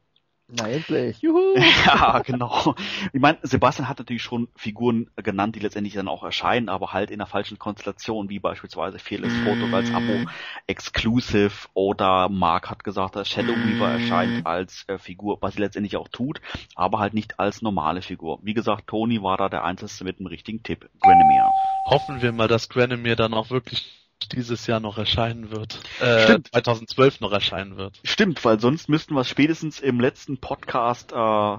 [0.50, 1.18] Na endlich.
[1.22, 1.56] Juhu.
[1.86, 2.74] Ja, genau.
[3.12, 7.12] Ich meine, Sebastian hat natürlich schon Figuren genannt, die letztendlich dann auch erscheinen, aber halt
[7.12, 10.26] in der falschen Konstellation, wie beispielsweise Fearless Photo als Abo
[10.66, 15.98] Exclusive oder Mark hat gesagt, dass Shadow Weaver erscheint als äh, Figur, was sie letztendlich
[15.98, 16.40] auch tut,
[16.76, 18.40] aber halt nicht als normale Figur.
[18.42, 21.52] Wie gesagt, Tony war da der Einzige mit dem richtigen Tipp, Granemir.
[21.86, 25.80] Hoffen wir mal, dass Granemir dann auch wirklich dieses Jahr noch erscheinen wird.
[26.00, 26.48] Äh, Stimmt.
[26.48, 28.00] 2012 noch erscheinen wird.
[28.04, 31.58] Stimmt, weil sonst müssten wir spätestens im letzten Podcast äh,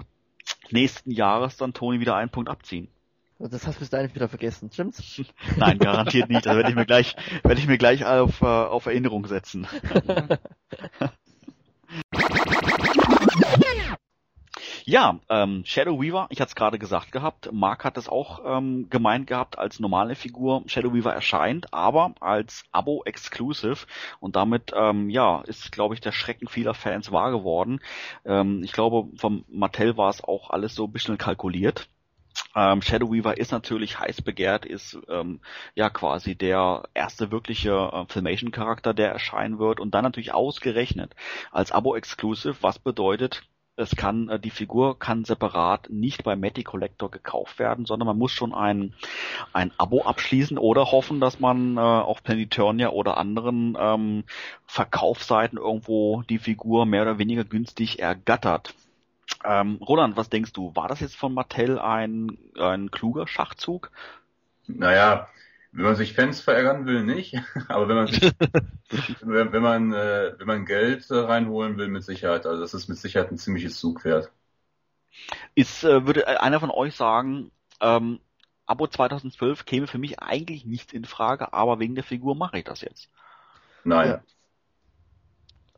[0.71, 2.89] nächsten Jahres dann Tony wieder einen Punkt abziehen.
[3.41, 5.21] Das hast du bis dahin wieder vergessen, stimmt's?
[5.57, 6.45] Nein, garantiert nicht.
[6.45, 7.15] Das werde ich mir gleich,
[7.45, 9.67] werde ich mir gleich auf, äh, auf Erinnerung setzen.
[14.89, 18.89] Ja, ähm, Shadow Weaver, ich hatte es gerade gesagt gehabt, Mark hat es auch ähm,
[18.89, 20.63] gemeint gehabt als normale Figur.
[20.65, 23.87] Shadow Weaver erscheint, aber als Abo-Exclusive
[24.19, 27.81] und damit, ähm, ja, ist, glaube ich, der Schrecken vieler Fans wahr geworden.
[28.25, 31.91] Ähm, ich glaube, vom Mattel war es auch alles so ein bisschen kalkuliert.
[32.57, 35.41] Ähm, Shadow Weaver ist natürlich heiß begehrt, ist ähm,
[35.75, 41.15] ja quasi der erste wirkliche äh, Filmation-Charakter, der erscheinen wird und dann natürlich ausgerechnet
[41.51, 43.43] als Abo-Exclusive, was bedeutet,
[43.79, 48.19] es kann, äh, die Figur kann separat nicht bei Matty Collector gekauft werden, sondern man
[48.19, 48.93] muss schon ein,
[49.53, 54.25] ein Abo abschließen oder hoffen, dass man äh, auf Planeturnia oder anderen ähm,
[54.67, 58.75] Verkaufsseiten irgendwo die Figur mehr oder weniger günstig ergattert.
[59.45, 60.75] Ähm, Roland, was denkst du?
[60.75, 63.91] War das jetzt von Mattel ein, ein kluger Schachzug?
[64.67, 65.29] Naja,
[65.79, 67.37] wenn man sich Fans verärgern will, nicht.
[67.69, 68.21] Aber wenn man sich,
[69.21, 72.47] wenn, wenn man, äh, wenn man Geld äh, reinholen will, mit Sicherheit.
[72.47, 74.33] Also das ist mit Sicherheit ein ziemliches Zugpferd.
[75.55, 78.19] Ist, äh, würde einer von euch sagen, ähm,
[78.67, 82.65] Abo 2012 käme für mich eigentlich nicht in Frage, aber wegen der Figur mache ich
[82.65, 83.09] das jetzt.
[83.85, 84.09] Nein.
[84.09, 84.23] Ja.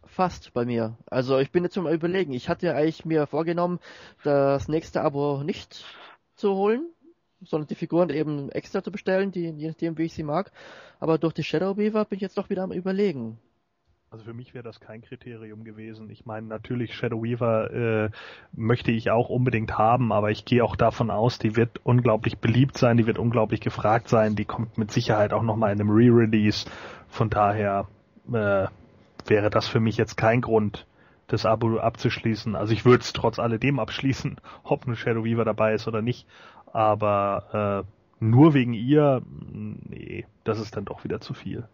[0.06, 0.96] Fast bei mir.
[1.06, 2.32] Also ich bin jetzt zum Überlegen.
[2.32, 3.80] Ich hatte eigentlich mir vorgenommen,
[4.24, 5.84] das nächste Abo nicht
[6.36, 6.90] zu holen,
[7.42, 10.52] sondern die Figuren eben extra zu bestellen, die, je nachdem wie ich sie mag.
[10.98, 13.38] Aber durch die Shadow Weaver bin ich jetzt doch wieder am überlegen.
[14.12, 16.10] Also für mich wäre das kein Kriterium gewesen.
[16.10, 18.10] Ich meine, natürlich Shadow Weaver äh,
[18.52, 22.76] möchte ich auch unbedingt haben, aber ich gehe auch davon aus, die wird unglaublich beliebt
[22.76, 26.68] sein, die wird unglaublich gefragt sein, die kommt mit Sicherheit auch nochmal in einem Re-Release.
[27.08, 27.86] Von daher
[28.32, 28.66] äh,
[29.26, 30.86] wäre das für mich jetzt kein Grund,
[31.28, 32.56] das Abo abzuschließen.
[32.56, 36.26] Also ich würde es trotz alledem abschließen, ob ein Shadow Weaver dabei ist oder nicht.
[36.73, 41.68] Aber äh, nur wegen ihr, nee, das ist dann doch wieder zu viel.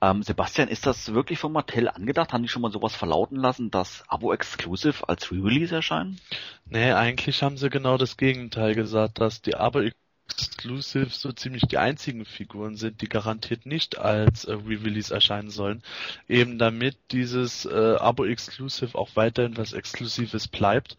[0.00, 2.32] Ähm, Sebastian, ist das wirklich von Mattel angedacht?
[2.32, 6.20] Haben die schon mal sowas verlauten lassen, dass Abo Exclusive als Re-Release erscheinen?
[6.66, 11.78] Nee, eigentlich haben sie genau das Gegenteil gesagt, dass die Abo Exclusive so ziemlich die
[11.78, 15.82] einzigen Figuren sind, die garantiert nicht als äh, Re-Release erscheinen sollen.
[16.28, 20.96] Eben damit dieses äh, Abo Exclusive auch weiterhin was Exklusives bleibt.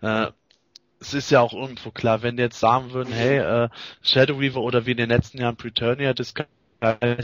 [0.00, 0.28] Äh,
[1.00, 3.68] es ist ja auch irgendwo klar, wenn die jetzt sagen würden, hey, äh,
[4.02, 6.34] Shadow Weaver oder wie in den letzten Jahren Preturnia, das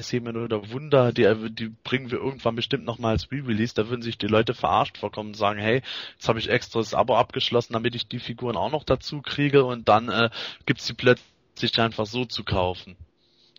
[0.00, 4.18] Seaman oder Wunder, die, die bringen wir irgendwann bestimmt nochmal als Re-Release, da würden sich
[4.18, 5.82] die Leute verarscht vorkommen und sagen, hey,
[6.14, 9.64] jetzt habe ich extra das Abo abgeschlossen, damit ich die Figuren auch noch dazu kriege
[9.64, 10.30] und dann äh,
[10.66, 12.96] gibt's die plötzlich einfach so zu kaufen.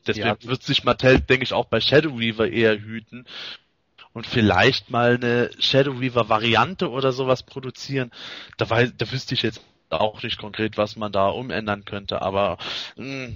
[0.06, 0.38] Deswegen Ja.
[0.44, 3.26] wird sich Mattel, denke ich, auch bei Shadow Weaver eher hüten
[4.14, 8.12] und vielleicht mal eine Shadow Weaver Variante oder sowas produzieren.
[8.58, 12.57] Da, weiß, da wüsste ich jetzt auch nicht konkret, was man da umändern könnte, aber
[12.98, 13.30] mh,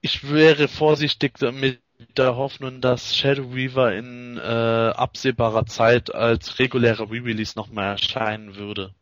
[0.00, 1.80] ich wäre vorsichtig mit
[2.16, 8.94] der Hoffnung, dass Shadow Weaver in äh, absehbarer Zeit als regulärer Re-Release nochmal erscheinen würde.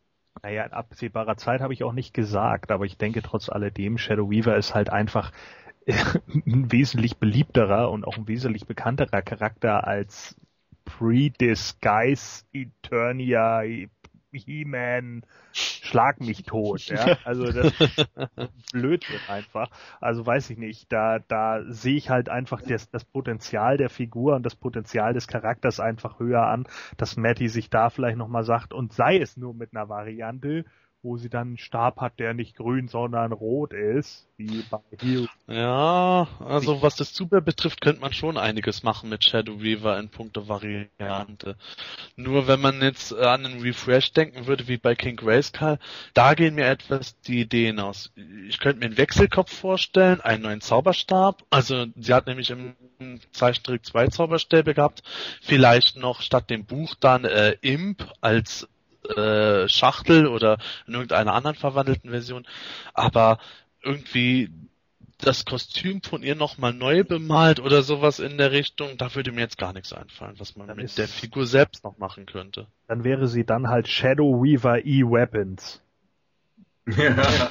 [0.43, 4.31] Naja, in absehbarer Zeit habe ich auch nicht gesagt, aber ich denke trotz alledem, Shadow
[4.31, 5.33] Weaver ist halt einfach
[5.87, 10.37] ein wesentlich beliebterer und auch ein wesentlich bekannterer Charakter als
[10.85, 13.63] Pre-Disguise Eternia
[14.33, 15.23] He-Man
[15.53, 17.17] schlag mich tot, ja.
[17.25, 19.71] Also das ist Blödsinn einfach.
[20.01, 20.93] Also weiß ich nicht.
[20.93, 25.27] Da, da sehe ich halt einfach das, das Potenzial der Figur und das Potenzial des
[25.27, 29.55] Charakters einfach höher an, dass Matty sich da vielleicht nochmal sagt und sei es nur
[29.55, 30.65] mit einer Variante,
[31.07, 35.27] wo sie dann einen Stab hat, der nicht grün, sondern rot ist, wie bei Hero.
[35.47, 40.09] Ja, also was das Zubehör betrifft, könnte man schon einiges machen mit Shadow Weaver in
[40.09, 41.57] puncto Variante.
[42.17, 45.79] Nur wenn man jetzt an einen Refresh denken würde, wie bei King Grayskull,
[46.13, 48.13] da gehen mir etwas die Ideen aus.
[48.49, 51.45] Ich könnte mir einen Wechselkopf vorstellen, einen neuen Zauberstab.
[51.51, 52.75] Also sie hat nämlich im
[53.31, 55.05] Zeichentrick zwei Zauberstäbe gehabt.
[55.41, 58.69] Vielleicht noch statt dem Buch dann äh, Imp als
[59.11, 62.47] äh, Schachtel oder in irgendeiner anderen verwandelten Version,
[62.95, 63.39] aber
[63.83, 64.51] irgendwie
[65.19, 69.41] das Kostüm von ihr nochmal neu bemalt oder sowas in der Richtung, da würde mir
[69.41, 72.67] jetzt gar nichts einfallen, was man dann mit der Figur selbst noch machen könnte.
[72.87, 75.81] Dann wäre sie dann halt Shadow Weaver E-Weapons.
[76.87, 77.51] Ja.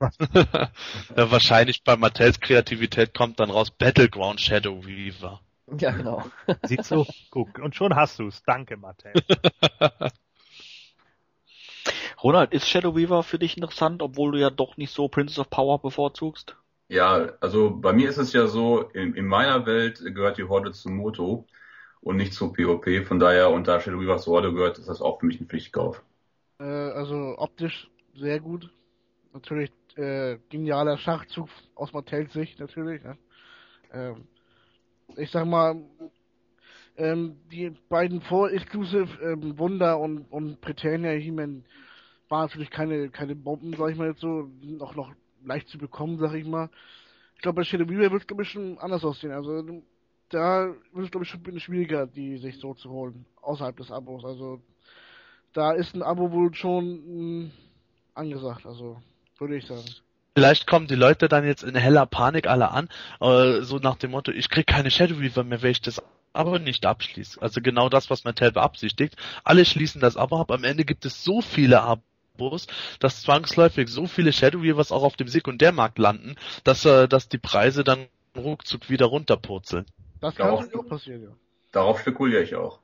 [1.16, 5.40] ja, wahrscheinlich bei Mattels Kreativität kommt dann raus Battleground Shadow Weaver.
[5.78, 6.24] Ja, genau.
[6.64, 8.42] Sieht so, guck, und schon hast du's.
[8.44, 9.12] Danke, Mattel.
[12.22, 15.50] Ronald, ist Shadow Weaver für dich interessant, obwohl du ja doch nicht so Princess of
[15.50, 16.56] Power bevorzugst?
[16.88, 20.72] Ja, also bei mir ist es ja so, in, in meiner Welt gehört die Horde
[20.72, 21.46] zu Moto
[22.00, 22.86] und nicht zu POP.
[23.06, 25.48] Von daher, und da Shadow Weaver zur Horde gehört, ist das auch für mich ein
[25.48, 26.02] Pflichtkauf.
[26.60, 28.70] Äh, also optisch sehr gut.
[29.32, 33.02] Natürlich äh, genialer Schachzug aus Mattels Sicht natürlich.
[33.02, 33.16] Ne?
[33.92, 34.28] Ähm,
[35.16, 35.82] ich sag mal,
[36.96, 41.64] ähm, die beiden Vor-Exclusive ähm, Wunder und, und Britannia He-Man
[42.34, 45.12] waren natürlich keine, keine Bomben, sag ich mal jetzt so, auch noch
[45.44, 46.68] leicht zu bekommen, sag ich mal.
[47.36, 49.30] Ich glaube, bei Shadow Weaver wird es, glaube ich, schon anders aussehen.
[49.30, 49.62] Also,
[50.30, 53.76] da wird es, glaube ich, schon ein bisschen schwieriger, die sich so zu holen, außerhalb
[53.76, 54.24] des Abos.
[54.24, 54.60] Also,
[55.52, 57.50] da ist ein Abo wohl schon mh,
[58.14, 59.00] angesagt, also,
[59.38, 59.84] würde ich sagen.
[60.36, 62.88] Vielleicht kommen die Leute dann jetzt in heller Panik alle an,
[63.20, 66.58] äh, so nach dem Motto, ich krieg keine Shadow Weaver mehr, wenn ich das aber
[66.58, 67.40] nicht abschließe.
[67.40, 69.14] Also genau das, was Mattel beabsichtigt.
[69.44, 70.50] Alle schließen das Abo ab.
[70.50, 72.04] Am Ende gibt es so viele Abos,
[72.98, 77.38] dass zwangsläufig so viele Shadow Weavers auch auf dem Sekundärmarkt landen, dass, äh, dass die
[77.38, 78.06] Preise dann
[78.36, 79.86] ruckzuck wieder runterpurzeln.
[80.20, 81.30] Das kann darauf, auch passieren, ja.
[81.72, 82.80] Darauf spekuliere ich auch.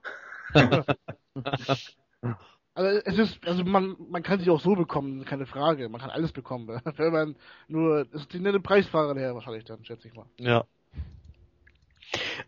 [2.72, 5.88] Also es ist, also man, man kann sich auch so bekommen, keine Frage.
[5.88, 6.68] Man kann alles bekommen.
[6.96, 10.26] Wenn man nur, es ist die nette Preisfahrer her wahrscheinlich dann, schätze ich mal.
[10.38, 10.64] Ja.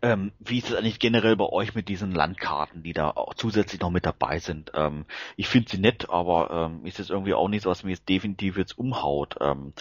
[0.00, 3.80] Ähm, wie ist es eigentlich generell bei euch mit diesen Landkarten, die da auch zusätzlich
[3.80, 4.72] noch mit dabei sind?
[4.74, 5.04] Ähm,
[5.36, 8.08] ich finde sie nett, aber ähm, ist es irgendwie auch nicht so, was mir jetzt
[8.08, 9.36] definitiv jetzt umhaut.
[9.40, 9.72] Ähm,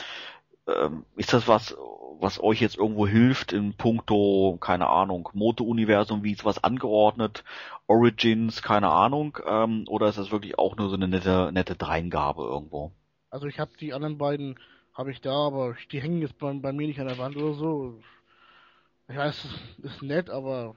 [0.68, 1.76] ähm, ist das was,
[2.20, 7.44] was euch jetzt irgendwo hilft in puncto, keine Ahnung, Moto-Universum, wie ist was angeordnet,
[7.88, 12.44] Origins, keine Ahnung, ähm, oder ist das wirklich auch nur so eine nette, nette Dreingabe
[12.44, 12.92] irgendwo?
[13.30, 14.60] Also ich habe die anderen beiden,
[14.94, 17.54] habe ich da, aber die hängen jetzt bei, bei mir nicht an der Wand oder
[17.54, 18.00] so.
[19.08, 19.46] Ich weiß,
[19.84, 20.76] ist nett, aber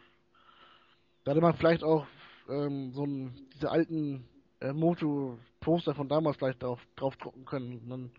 [1.24, 2.06] da hätte man vielleicht auch
[2.48, 4.28] ähm, so ein, diese alten
[4.60, 7.88] äh, Moto-Poster von damals vielleicht drauf, drauf drucken können.
[7.88, 8.10] Dann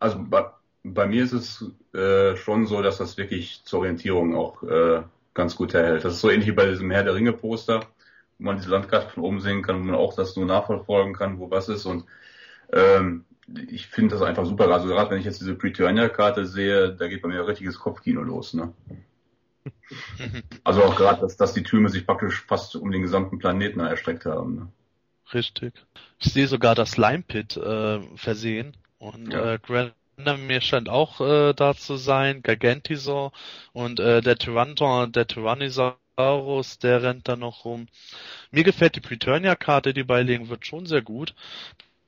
[0.00, 0.46] also bei,
[0.82, 1.64] bei mir ist es
[1.94, 5.02] äh, schon so, dass das wirklich zur Orientierung auch äh,
[5.34, 6.04] ganz gut erhält.
[6.04, 7.86] Das ist so ähnlich wie bei diesem Herr der Ringe Poster,
[8.38, 11.38] wo man diese Landkarte von oben sehen kann, wo man auch das nur nachverfolgen kann,
[11.38, 12.04] wo was ist und
[12.72, 13.24] ähm,
[13.70, 14.68] ich finde das einfach super.
[14.68, 18.22] Also gerade wenn ich jetzt diese Preturnia-Karte sehe, da geht bei mir ein richtiges Kopfkino
[18.22, 18.54] los.
[18.54, 18.72] Ne?
[20.64, 24.24] also auch gerade, dass, dass die Türme sich praktisch fast um den gesamten Planeten erstreckt
[24.24, 24.54] haben.
[24.56, 24.68] Ne?
[25.34, 25.74] Richtig.
[26.18, 29.54] Ich sehe sogar das Slime Pit äh, versehen und ja.
[29.54, 33.32] äh, Grand mir scheint auch äh, da zu sein, Gargantisor
[33.72, 37.88] und äh, der Tyranton, der Tyrannosaurus, der rennt da noch rum.
[38.50, 41.34] Mir gefällt die Preturnia-Karte, die beilegen wird, schon sehr gut.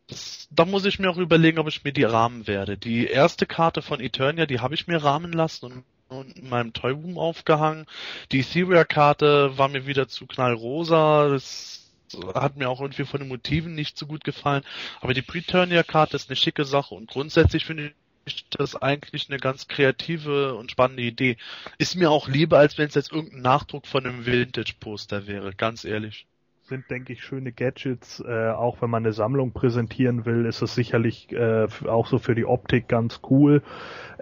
[0.07, 2.76] Das, da muss ich mir auch überlegen, ob ich mir die rahmen werde.
[2.76, 6.73] Die erste Karte von Eternia, die habe ich mir rahmen lassen und, und in meinem
[6.73, 7.86] Toyroom aufgehangen.
[8.31, 11.28] Die Etheria-Karte war mir wieder zu knallrosa.
[11.28, 11.91] Das
[12.34, 14.62] hat mir auch irgendwie von den Motiven nicht so gut gefallen.
[15.00, 17.92] Aber die Preturnia-Karte ist eine schicke Sache und grundsätzlich finde
[18.26, 21.36] ich das eigentlich eine ganz kreative und spannende Idee.
[21.78, 25.84] Ist mir auch lieber, als wenn es jetzt irgendein Nachdruck von einem Vintage-Poster wäre, ganz
[25.84, 26.26] ehrlich.
[26.66, 28.20] Sind, denke ich, schöne Gadgets.
[28.26, 32.34] Äh, auch wenn man eine Sammlung präsentieren will, ist es sicherlich äh, auch so für
[32.34, 33.62] die Optik ganz cool.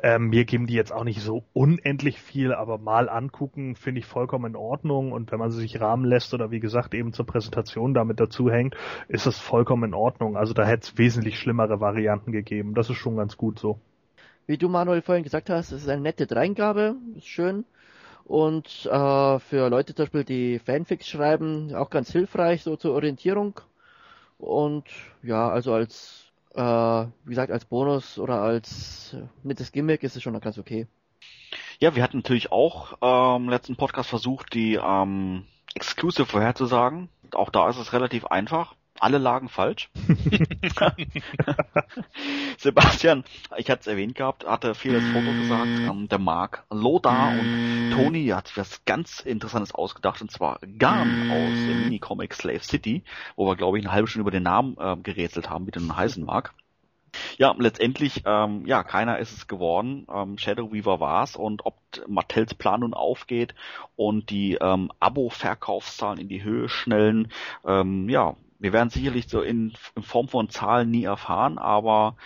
[0.02, 4.06] Ähm, mir geben die jetzt auch nicht so unendlich viel, aber mal angucken finde ich
[4.06, 5.12] vollkommen in Ordnung.
[5.12, 8.50] Und wenn man sie sich rahmen lässt oder wie gesagt eben zur Präsentation damit dazu
[8.50, 8.76] hängt,
[9.08, 10.36] ist es vollkommen in Ordnung.
[10.36, 12.74] Also da hätte es wesentlich schlimmere Varianten gegeben.
[12.74, 13.78] Das ist schon ganz gut so.
[14.46, 17.64] Wie du Manuel vorhin gesagt hast, es ist eine nette Dreingabe, ist schön.
[18.32, 23.60] Und äh, für Leute zum Beispiel, die Fanfics schreiben, auch ganz hilfreich, so zur Orientierung.
[24.38, 24.86] Und
[25.22, 30.40] ja, also als, äh, wie gesagt, als Bonus oder als nettes Gimmick ist es schon
[30.40, 30.86] ganz okay.
[31.78, 35.44] Ja, wir hatten natürlich auch ähm, letzten Podcast versucht, die ähm,
[35.74, 37.10] Exclusive vorherzusagen.
[37.34, 39.90] Auch da ist es relativ einfach alle lagen falsch.
[42.58, 43.24] Sebastian,
[43.56, 45.66] ich hatte es erwähnt gehabt, hatte vieles Foto gesagt.
[45.66, 51.66] Ähm, der Mark Loda und Tony hat was ganz Interessantes ausgedacht, und zwar Garn aus
[51.66, 53.02] dem Minicomic Slave City,
[53.34, 55.82] wo wir, glaube ich, eine halbe Stunde über den Namen äh, gerätselt haben, wie der
[55.82, 56.54] nun heißen mag.
[57.36, 60.06] Ja, letztendlich, ähm, ja, keiner ist es geworden.
[60.12, 63.54] Ähm, Shadow Weaver war's und ob Mattels Plan nun aufgeht
[63.96, 67.30] und die ähm, Abo-Verkaufszahlen in die Höhe schnellen,
[67.66, 72.16] ähm, ja, wir werden sicherlich so in, in Form von Zahlen nie erfahren, aber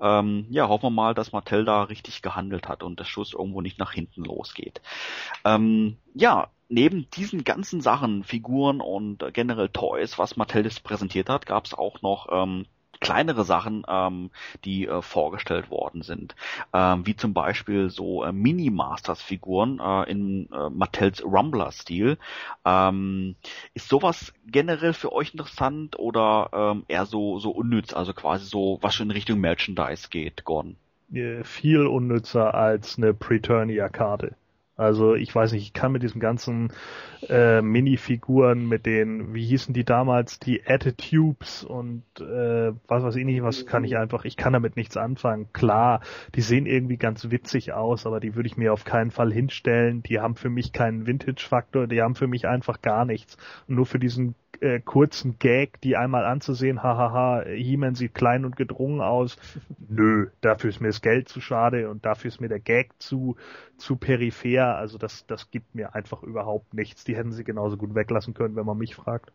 [0.00, 3.60] ähm, ja, hoffen wir mal, dass Mattel da richtig gehandelt hat und der Schuss irgendwo
[3.60, 4.80] nicht nach hinten losgeht.
[5.44, 11.44] Ähm, ja, neben diesen ganzen Sachen, Figuren und generell Toys, was Mattel das präsentiert hat,
[11.44, 12.66] gab es auch noch ähm,
[13.00, 14.30] kleinere Sachen, ähm,
[14.64, 16.34] die äh, vorgestellt worden sind,
[16.72, 22.18] ähm, wie zum Beispiel so äh, Mini-Masters-Figuren äh, in äh, Mattels Rumbler-Stil.
[22.64, 23.36] Ähm,
[23.74, 28.78] ist sowas generell für euch interessant oder ähm, eher so so unnütz, also quasi so
[28.82, 30.76] was schon in Richtung Merchandise geht, Gordon?
[31.12, 34.36] Äh, viel unnützer als eine Preturnia-Karte.
[34.80, 36.72] Also ich weiß nicht, ich kann mit diesen ganzen
[37.28, 43.26] äh, Minifiguren, mit den, wie hießen die damals, die Attitubes und äh, was weiß ich
[43.26, 45.48] nicht, was kann ich einfach, ich kann damit nichts anfangen.
[45.52, 46.00] Klar,
[46.34, 50.02] die sehen irgendwie ganz witzig aus, aber die würde ich mir auf keinen Fall hinstellen.
[50.02, 53.36] Die haben für mich keinen Vintage-Faktor, die haben für mich einfach gar nichts.
[53.68, 58.56] Und nur für diesen äh, kurzen Gag, die einmal anzusehen, hahaha, He-Man sieht klein und
[58.56, 59.36] gedrungen aus.
[59.88, 63.36] Nö, dafür ist mir das Geld zu schade und dafür ist mir der Gag zu,
[63.76, 64.76] zu peripher.
[64.76, 67.04] Also das, das gibt mir einfach überhaupt nichts.
[67.04, 69.32] Die hätten sie genauso gut weglassen können, wenn man mich fragt.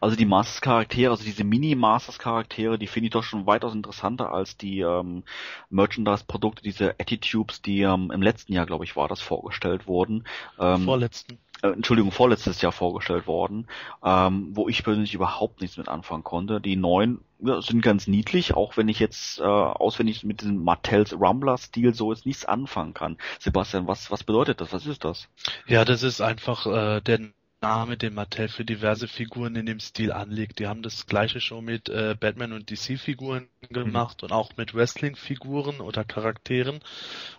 [0.00, 4.80] Also die Masters-Charaktere, also diese Mini-Masters-Charaktere, die finde ich doch schon weitaus interessanter als die
[4.80, 5.24] ähm,
[5.70, 10.24] Merchandise-Produkte, diese Attitubes, die ähm, im letzten Jahr, glaube ich, war das vorgestellt wurden.
[10.58, 11.38] Ähm, Vorletzten.
[11.62, 13.66] Äh, Entschuldigung, vorletztes Jahr vorgestellt worden,
[14.04, 16.60] ähm, wo ich persönlich überhaupt nichts mit anfangen konnte.
[16.60, 21.14] Die neuen ja, sind ganz niedlich, auch wenn ich jetzt äh, auswendig mit diesem Mattels
[21.18, 23.16] Rumbler-Stil so jetzt nichts anfangen kann.
[23.38, 24.72] Sebastian, was, was bedeutet das?
[24.72, 25.28] Was ist das?
[25.66, 27.20] Ja, das ist einfach äh, der
[27.60, 30.58] Name, den Mattel für diverse Figuren in dem Stil anlegt.
[30.58, 34.26] Die haben das gleiche schon mit äh, Batman und DC-Figuren gemacht mhm.
[34.26, 36.80] und auch mit Wrestling-Figuren oder Charakteren.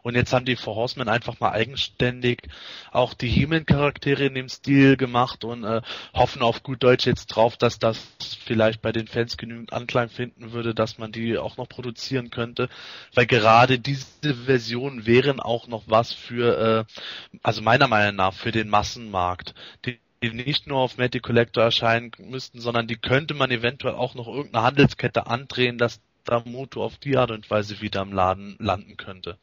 [0.01, 2.43] Und jetzt haben die For Horsemen einfach mal eigenständig
[2.91, 5.81] auch die He-Man-Charaktere in dem Stil gemacht und äh,
[6.13, 7.99] hoffen auf gut Deutsch jetzt drauf, dass das
[8.45, 12.69] vielleicht bei den Fans genügend Anklang finden würde, dass man die auch noch produzieren könnte.
[13.13, 18.51] Weil gerade diese Versionen wären auch noch was für, äh, also meiner Meinung nach, für
[18.51, 19.53] den Massenmarkt.
[19.85, 24.15] Die die nicht nur auf Matty Collector erscheinen müssten, sondern die könnte man eventuell auch
[24.15, 28.55] noch irgendeine Handelskette andrehen, dass da Moto auf die Art und Weise wieder im Laden
[28.59, 29.37] landen könnte.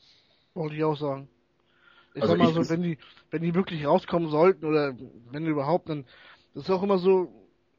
[0.54, 1.28] Wollte ich auch sagen.
[2.14, 2.98] Ich Also sag mal so, wenn die,
[3.30, 4.94] wenn die wirklich rauskommen sollten oder
[5.30, 6.04] wenn überhaupt, dann
[6.54, 7.32] das ist auch immer so,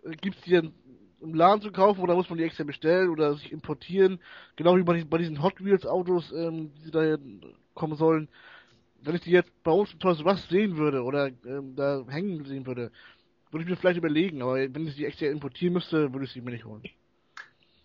[0.03, 0.73] äh, gibt's die dann
[1.21, 4.19] im Laden zu kaufen oder muss man die extra bestellen oder sich importieren?
[4.57, 7.17] Genau wie bei, diesen- bei diesen Hot Wheels Autos, ähm, die da
[7.75, 8.29] kommen sollen.
[9.01, 12.45] Wenn ich die jetzt bei uns im Toys Us sehen würde oder ähm, da hängen
[12.45, 12.91] sehen würde,
[13.51, 16.41] würde ich mir vielleicht überlegen, aber wenn ich die extra importieren müsste, würde ich sie
[16.41, 16.83] mir nicht holen.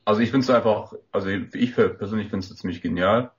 [0.04, 3.30] Also ich finde es einfach, also ich persönlich finde es ziemlich genial.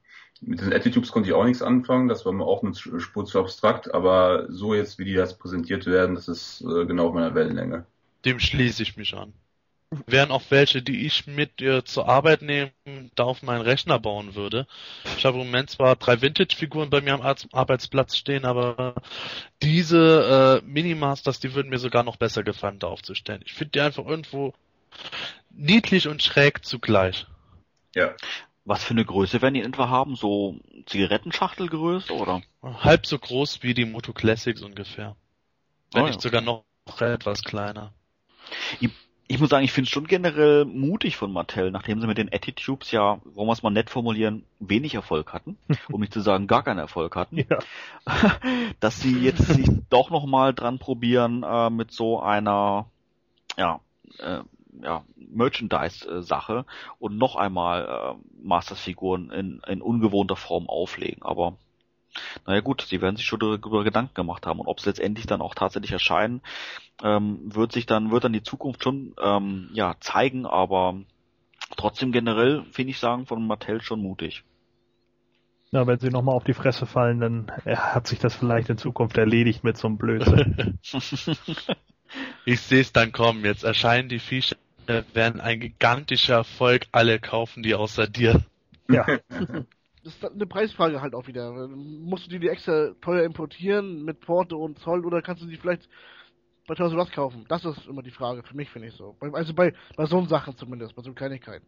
[0.41, 3.39] Mit diesen Attitubes konnte ich auch nichts anfangen, das war mir auch eine Spur zu
[3.39, 7.35] abstrakt, aber so jetzt, wie die das präsentiert werden, das ist äh, genau auf meiner
[7.35, 7.85] Wellenlänge.
[8.25, 9.33] Dem schließe ich mich an.
[10.07, 12.71] Wären auch welche, die ich mit äh, zur Arbeit nehmen,
[13.15, 14.65] da auf meinen Rechner bauen würde.
[15.17, 18.95] Ich habe im Moment zwar drei Vintage-Figuren bei mir am Ar Arbeitsplatz stehen, aber
[19.61, 23.41] diese äh, Minimasters, die würden mir sogar noch besser gefallen, da aufzustellen.
[23.45, 24.53] Ich finde die einfach irgendwo
[25.53, 27.27] niedlich und schräg zugleich.
[27.95, 28.11] Ja.
[28.63, 30.15] Was für eine Größe werden die etwa haben?
[30.15, 32.41] So Zigarettenschachtelgröße oder?
[32.61, 35.15] Halb so groß wie die Moto Classics ungefähr.
[35.93, 36.11] Wenn Oh ja.
[36.11, 36.63] nicht sogar noch
[36.99, 37.91] etwas kleiner.
[39.27, 42.31] Ich muss sagen, ich finde es schon generell mutig von Mattel, nachdem sie mit den
[42.33, 45.57] Attitubes ja, wollen wir es mal nett formulieren, wenig Erfolg hatten,
[45.89, 47.59] um nicht zu sagen gar keinen Erfolg hatten, Ja.
[48.79, 52.87] dass sie jetzt sich doch nochmal dran probieren äh, mit so einer
[53.57, 53.79] ja,
[54.19, 54.41] äh,
[54.81, 56.65] ja, Merchandise-Sache
[56.99, 61.23] und noch einmal äh, Masters-Figuren in, in ungewohnter Form auflegen.
[61.23, 61.57] Aber
[62.45, 65.41] naja gut, sie werden sich schon darüber Gedanken gemacht haben und ob es letztendlich dann
[65.41, 66.41] auch tatsächlich erscheinen,
[67.03, 70.95] ähm, wird sich dann, wird dann die Zukunft schon ähm, ja zeigen, aber
[71.77, 74.43] trotzdem generell finde ich sagen von Mattel schon mutig.
[75.73, 78.77] Na, wenn sie nochmal auf die Fresse fallen, dann äh, hat sich das vielleicht in
[78.77, 80.79] Zukunft erledigt mit so einem Blödsinn.
[82.45, 83.45] ich sehe es dann kommen.
[83.45, 84.55] Jetzt erscheinen die Viecher,
[85.13, 86.87] werden ein gigantischer Erfolg.
[86.91, 88.41] Alle kaufen die außer dir.
[88.89, 89.05] Ja.
[90.03, 91.51] Das ist eine Preisfrage halt auch wieder.
[91.67, 95.57] Musst du die, die extra teuer importieren mit Porte und Zoll oder kannst du die
[95.57, 95.87] vielleicht
[96.67, 97.45] bei Toys R Us kaufen?
[97.49, 99.15] Das ist immer die Frage für mich, finde ich so.
[99.33, 101.67] Also bei, bei so Sachen zumindest, bei so Kleinigkeiten.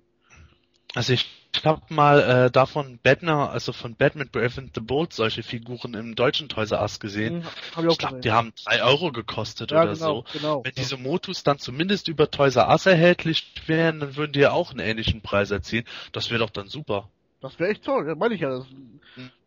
[0.96, 1.26] Also ich
[1.64, 6.50] habe mal äh, davon Batman, also von Batman Brave the Bold solche Figuren im deutschen
[6.50, 7.44] Toys R Us gesehen.
[7.44, 10.26] Hm, hab ich ich glaube, die haben drei Euro gekostet Ja, oder genau, so.
[10.34, 10.64] genau.
[10.64, 14.52] Wenn diese Motus dann zumindest über Toys R Us erhältlich wären, dann würden die ja
[14.52, 15.86] auch einen ähnlichen Preis erzielen.
[16.12, 17.10] Das wäre doch dann super.
[17.42, 18.50] Das wäre echt toll, ja, meine ich ja.
[18.50, 18.66] Das,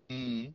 [0.08, 0.54] Mhm.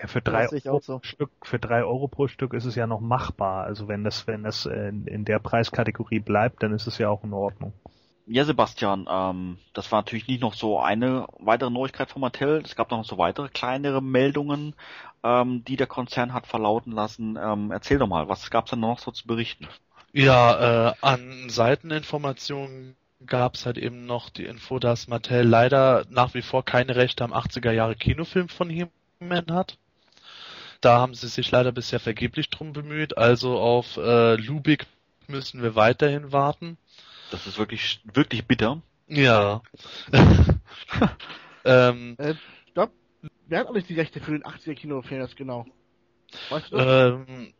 [0.00, 0.98] Ja, für drei Das ich Euro so.
[1.00, 3.64] pro Stück, für drei Euro pro Stück ist es ja noch machbar.
[3.64, 7.24] Also wenn das, wenn das in, in der Preiskategorie bleibt, dann ist es ja auch
[7.24, 7.72] in Ordnung.
[8.32, 12.62] Ja, Sebastian, ähm, das war natürlich nicht noch so eine weitere Neuigkeit von Mattel.
[12.64, 14.76] Es gab noch so weitere kleinere Meldungen,
[15.24, 17.36] ähm, die der Konzern hat verlauten lassen.
[17.36, 19.66] Ähm, erzähl doch mal, was gab's denn noch so zu berichten?
[20.12, 22.94] Ja, äh, an Seiteninformationen
[23.26, 27.24] gab es halt eben noch die Info, dass Mattel leider nach wie vor keine Rechte
[27.24, 29.76] am 80er Jahre Kinofilm von He-Man hat.
[30.80, 34.86] Da haben sie sich leider bisher vergeblich drum bemüht, also auf äh, Lubik
[35.26, 36.76] müssen wir weiterhin warten.
[37.30, 38.82] Das ist wirklich, wirklich bitter.
[39.06, 39.62] Ja.
[41.64, 42.34] ähm, äh,
[42.70, 42.92] stopp.
[43.46, 45.66] Wer hat eigentlich die Rechte für den 80er Kinofilm jetzt genau?
[46.48, 47.52] Weißt du ähm,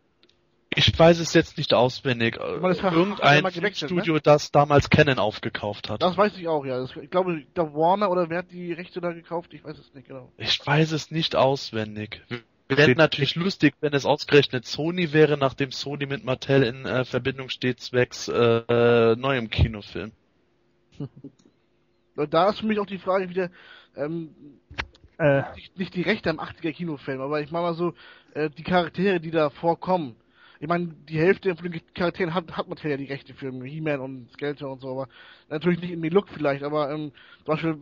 [0.72, 2.36] ich weiß es jetzt nicht auswendig.
[2.36, 6.00] Irgendein gewechselt, Studio, das damals Canon aufgekauft hat.
[6.00, 6.78] Das weiß ich auch, ja.
[6.78, 9.52] Das, ich glaube, der Warner oder wer hat die Rechte da gekauft?
[9.52, 10.30] Ich weiß es nicht genau.
[10.36, 12.22] Ich weiß es nicht auswendig.
[12.70, 17.48] Wäre natürlich lustig, wenn es ausgerechnet Sony wäre, nachdem Sony mit Mattel in äh, Verbindung
[17.50, 20.12] steht zwecks äh, neuem Kinofilm.
[22.16, 23.50] Und da ist für mich auch die Frage wieder,
[23.96, 24.34] ähm,
[25.18, 27.94] Äh, nicht, nicht die Rechte am 80er Kinofilm, aber ich meine mal so,
[28.34, 30.16] äh, die Charaktere, die da vorkommen.
[30.60, 34.00] Ich meine, die Hälfte von den Charakteren hat, hat Mattel ja die Rechte für He-Man
[34.00, 35.08] und Skeletor und so, aber
[35.48, 37.12] natürlich nicht in den Look vielleicht, aber ähm,
[37.44, 37.78] zum Beispiel,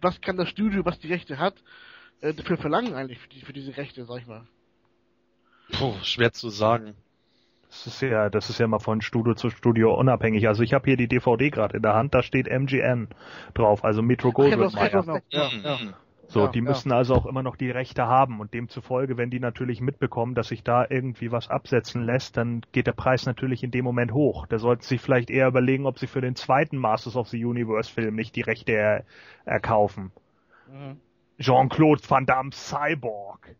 [0.00, 1.62] was kann das Studio, was die Rechte hat,
[2.20, 4.46] äh, dafür verlangen eigentlich für, die, für diese Rechte, sag ich mal.
[5.72, 6.94] Puh, schwer zu sagen.
[7.68, 10.48] das ist ja, das ist ja mal von Studio zu Studio unabhängig.
[10.48, 13.08] Also ich habe hier die DVD gerade in der Hand, da steht MGN
[13.54, 15.22] drauf, also Metro ja, Goldwyn Mayer.
[15.30, 15.78] ja, ja.
[16.26, 16.64] So, Ja, die ja.
[16.64, 20.48] müssen also auch immer noch die Rechte haben und demzufolge, wenn die natürlich mitbekommen, dass
[20.48, 24.46] sich da irgendwie was absetzen lässt, dann geht der Preis natürlich in dem Moment hoch.
[24.46, 27.44] Da sollten sie sich vielleicht eher überlegen, ob sie für den zweiten Masters of the
[27.44, 29.04] Universe Film nicht die Rechte er
[29.44, 30.12] erkaufen.
[30.68, 31.00] Mhm.
[31.40, 33.56] Jean-Claude Van Damme Cyborg.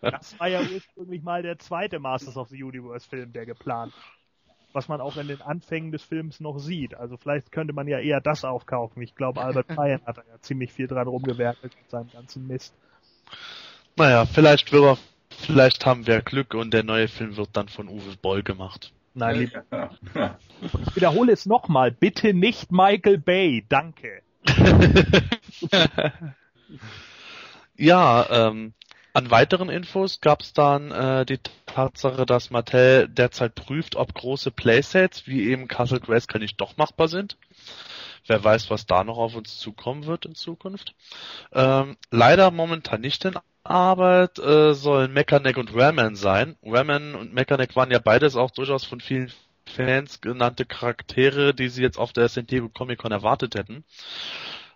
[0.00, 4.02] Das war ja ursprünglich mal der zweite Masters of the Universe Film, der geplant war.
[4.72, 6.94] Was man auch in den Anfängen des Films noch sieht.
[6.94, 9.02] Also vielleicht könnte man ja eher das aufkaufen.
[9.02, 12.74] Ich glaube, Albert Ryan hat da ja ziemlich viel dran rumgewerkelt mit seinem ganzen Mist.
[13.96, 14.96] Naja, vielleicht wird er,
[15.28, 18.94] vielleicht haben wir Glück und der neue Film wird dann von Uwe Boll gemacht.
[19.14, 20.38] Nein, lieb, Ja, ja.
[20.62, 21.90] ich wiederhole es nochmal.
[21.90, 23.64] Bitte nicht Michael Bay.
[23.68, 24.22] Danke.
[27.76, 28.74] Ja, ähm,
[29.14, 34.50] an weiteren Infos gab es dann äh, die Tatsache, dass Mattel derzeit prüft, ob große
[34.50, 37.36] Playsets wie eben Castle Grayskull nicht doch machbar sind.
[38.26, 40.94] Wer weiß, was da noch auf uns zukommen wird in Zukunft.
[41.52, 43.34] Ähm, leider momentan nicht in
[43.72, 46.56] Arbeit äh, sollen Mechaneck und Raman sein.
[46.62, 49.32] Raman und Mechaneck waren ja beides auch durchaus von vielen
[49.66, 53.84] Fans genannte Charaktere, die sie jetzt auf der San Diego Comic Con erwartet hätten.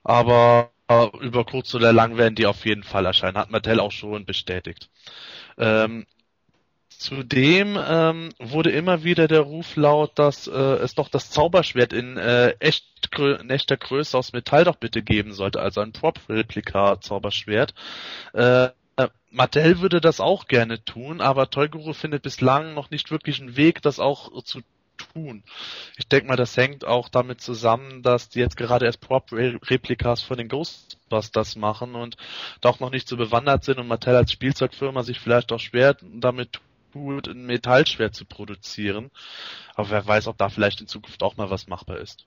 [0.03, 3.93] Aber äh, über kurz oder lang werden die auf jeden Fall erscheinen, hat Mattel auch
[3.93, 4.89] schon bestätigt.
[5.59, 6.07] Ähm,
[6.89, 12.17] zudem ähm, wurde immer wieder der Ruf laut, dass äh, es doch das Zauberschwert in,
[12.17, 12.87] äh, echt
[13.19, 17.75] in echter Größe aus Metall doch bitte geben sollte, also ein Prop-Replika-Zauberschwert.
[18.33, 18.71] Äh,
[19.37, 23.83] Mattel würde das auch gerne tun, aber Toyguru findet bislang noch nicht wirklich einen Weg,
[23.83, 24.63] das auch zu
[24.97, 25.43] tun.
[25.99, 30.39] Ich denke mal, das hängt auch damit zusammen, dass die jetzt gerade erst Prop-Replikas von
[30.39, 32.17] den Ghostbusters machen und
[32.63, 35.99] da auch noch nicht so bewandert sind und Mattel als Spielzeugfirma sich vielleicht auch schwer
[36.01, 36.59] damit
[36.95, 39.11] tut, ein Metallschwert zu produzieren.
[39.75, 42.27] Aber wer weiß, ob da vielleicht in Zukunft auch mal was machbar ist.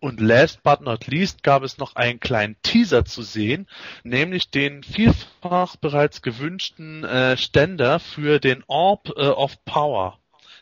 [0.00, 3.66] Und last but not least gab es noch einen kleinen Teaser zu sehen,
[4.04, 10.18] nämlich den vielfach bereits gewünschten äh, Ständer für den Orb äh, of Power,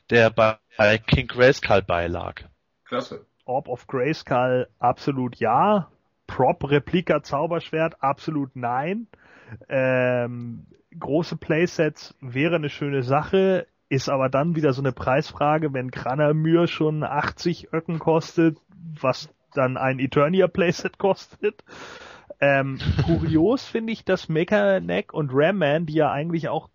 [0.09, 0.59] der bei
[1.07, 2.43] King Grayskull beilag.
[2.85, 3.27] Klasse.
[3.45, 5.91] Orb of Grayskull absolut ja.
[6.27, 9.07] Prop Replika Zauberschwert absolut nein.
[9.69, 10.67] Ähm,
[10.99, 16.67] große Playsets wäre eine schöne Sache, ist aber dann wieder so eine Preisfrage, wenn Granamür
[16.67, 18.59] schon 80 Öcken kostet,
[19.01, 21.63] was dann ein Eternia Playset kostet.
[22.39, 26.69] Ähm, kurios finde ich, dass Mechaneck und Ram Man, die ja eigentlich auch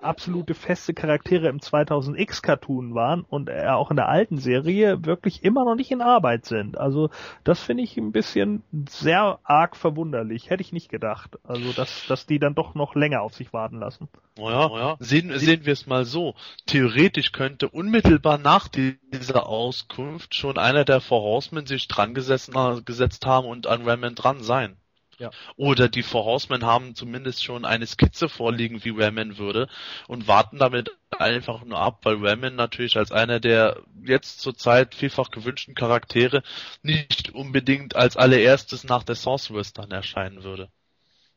[0.00, 5.44] absolute feste Charaktere im 2000X Cartoon waren und äh, auch in der alten Serie wirklich
[5.44, 6.78] immer noch nicht in Arbeit sind.
[6.78, 7.10] Also
[7.44, 10.50] das finde ich ein bisschen sehr arg verwunderlich.
[10.50, 11.38] Hätte ich nicht gedacht.
[11.44, 14.08] Also dass, dass die dann doch noch länger auf sich warten lassen.
[14.38, 14.96] Naja, naja.
[14.98, 16.34] Sehen, sehen wir es mal so.
[16.66, 23.26] Theoretisch könnte unmittelbar nach dieser Auskunft schon einer der Four Horsemen sich dran gesessen, gesetzt
[23.26, 24.76] haben und an Ramen dran sein.
[25.18, 25.30] Ja.
[25.56, 29.68] Oder die Four Horsemen haben zumindest schon eine Skizze vorliegen, wie Ramen würde
[30.08, 35.30] und warten damit einfach nur ab, weil Ramen natürlich als einer der jetzt zurzeit vielfach
[35.30, 36.42] gewünschten Charaktere
[36.82, 40.68] nicht unbedingt als allererstes nach der Sorceress dann erscheinen würde.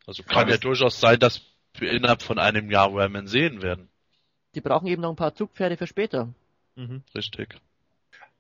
[0.06, 1.42] Also kann ja durchaus sein, dass
[1.76, 3.90] wir innerhalb von einem Jahr Ramen sehen werden.
[4.56, 6.34] Die brauchen eben noch ein paar Zugpferde für später.
[6.76, 7.04] Mhm.
[7.16, 7.56] Richtig.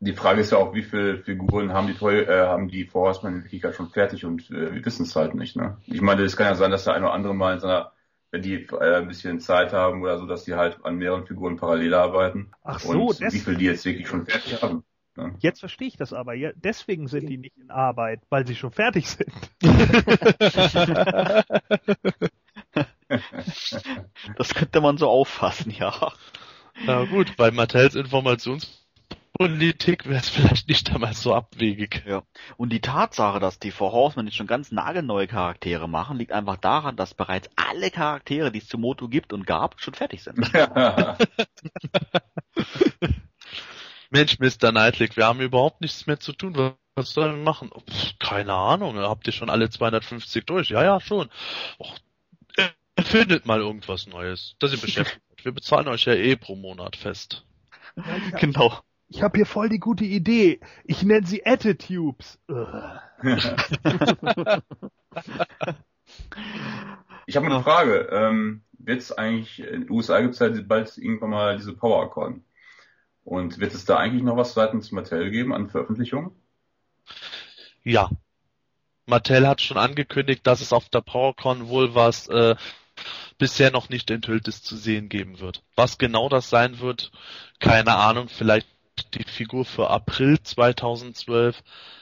[0.01, 3.35] Die Frage ist ja auch, wie viele Figuren haben die Toy, äh, haben die Vorhausmann
[3.35, 5.57] in Wirklichkeit schon fertig und äh, wir wissen es halt nicht.
[5.57, 5.77] Ne?
[5.87, 7.91] Ich meine, es kann ja sein, dass der eine oder andere mal in seiner,
[8.31, 11.57] wenn die äh, ein bisschen Zeit haben oder so, dass die halt an mehreren Figuren
[11.57, 12.51] parallel arbeiten.
[12.63, 14.85] Ach so, und wie viele die jetzt wirklich schon fertig haben.
[15.17, 15.35] Ne?
[15.39, 16.33] Jetzt verstehe ich das aber.
[16.33, 19.33] Ja, deswegen sind die nicht in Arbeit, weil sie schon fertig sind.
[24.37, 26.13] das könnte man so auffassen, ja.
[26.85, 28.79] Na gut, bei Mattels Informations
[29.39, 32.03] Politik wäre es vielleicht nicht damals so abwegig.
[32.05, 32.23] Ja.
[32.57, 36.57] Und die Tatsache, dass die Four Horsemen jetzt schon ganz nagelneue Charaktere machen, liegt einfach
[36.57, 40.37] daran, dass bereits alle Charaktere, die es zu Moto gibt und gab, schon fertig sind.
[44.09, 44.73] Mensch, Mr.
[44.73, 46.73] Nightlick, wir haben überhaupt nichts mehr zu tun.
[46.95, 47.69] Was sollen wir machen?
[47.69, 48.97] Pff, keine Ahnung.
[48.97, 50.69] Habt ihr schon alle 250 durch?
[50.69, 51.29] Ja, ja, schon.
[51.77, 51.97] Och,
[53.01, 54.57] findet mal irgendwas Neues.
[54.59, 55.21] Das ihr beschäftigt.
[55.43, 57.45] Wir bezahlen euch ja eh pro Monat fest.
[58.37, 58.81] genau.
[59.09, 60.59] Ich habe hier voll die gute Idee.
[60.85, 62.39] Ich nenne sie Attitubes.
[67.25, 68.07] ich habe eine Frage.
[68.11, 72.43] Ähm, wird es eigentlich, in den USA gibt es ja bald irgendwann mal diese PowerCon.
[73.23, 76.31] Und wird es da eigentlich noch was seitens Mattel geben an Veröffentlichungen?
[77.83, 78.09] Ja.
[79.07, 82.55] Mattel hat schon angekündigt, dass es auf der PowerCon wohl was äh,
[83.39, 85.63] bisher noch nicht enthülltes zu sehen geben wird.
[85.75, 87.11] Was genau das sein wird,
[87.59, 88.29] keine Ahnung.
[88.29, 88.67] Vielleicht
[89.13, 91.61] die Figur für April 2012.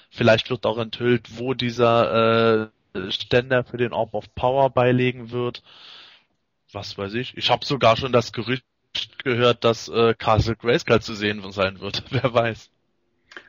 [0.09, 5.63] Vielleicht wird auch enthüllt, wo dieser äh, Ständer für den Orb of Power beilegen wird.
[6.71, 7.37] Was weiß ich.
[7.37, 8.65] Ich habe sogar schon das Gerücht
[9.23, 12.03] gehört, dass äh, Castle Grayskull zu sehen sein wird.
[12.09, 12.69] Wer weiß.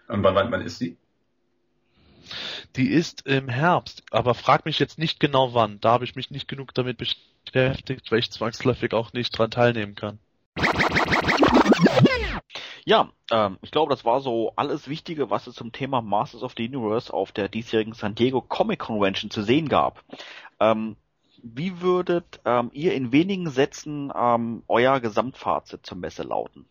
[0.09, 0.97] Und wann, wann ist sie?
[2.77, 5.81] Die ist im Herbst, aber frag mich jetzt nicht genau wann.
[5.81, 9.95] Da habe ich mich nicht genug damit beschäftigt, weil ich zwangsläufig auch nicht dran teilnehmen
[9.95, 10.19] kann.
[12.89, 16.55] Ja, ähm, ich glaube, das war so alles Wichtige, was es zum Thema Masters of
[16.57, 20.03] the Universe auf der diesjährigen San Diego Comic Convention zu sehen gab.
[20.59, 20.97] Ähm,
[21.43, 26.65] wie würdet ähm, ihr in wenigen Sätzen ähm, euer Gesamtfazit zur Messe lauten?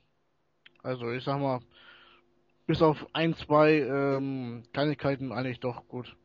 [0.81, 1.59] Also ich sag mal,
[2.65, 6.15] bis auf ein, zwei ähm, Kleinigkeiten eigentlich doch gut.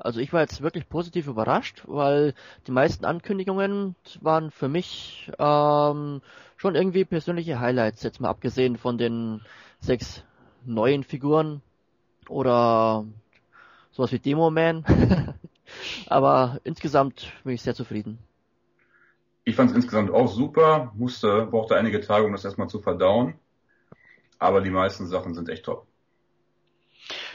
[0.00, 2.34] Also ich war jetzt wirklich positiv überrascht, weil
[2.66, 6.22] die meisten Ankündigungen waren für mich ähm,
[6.56, 9.40] schon irgendwie persönliche Highlights, jetzt mal abgesehen von den
[9.80, 10.22] sechs
[10.64, 11.62] neuen Figuren
[12.28, 13.06] oder
[13.90, 14.84] sowas wie Demo Man.
[16.06, 18.18] Aber insgesamt bin ich sehr zufrieden.
[19.42, 23.34] Ich fand es insgesamt auch super, musste, brauchte einige Tage, um das erstmal zu verdauen.
[24.38, 25.87] Aber die meisten Sachen sind echt top.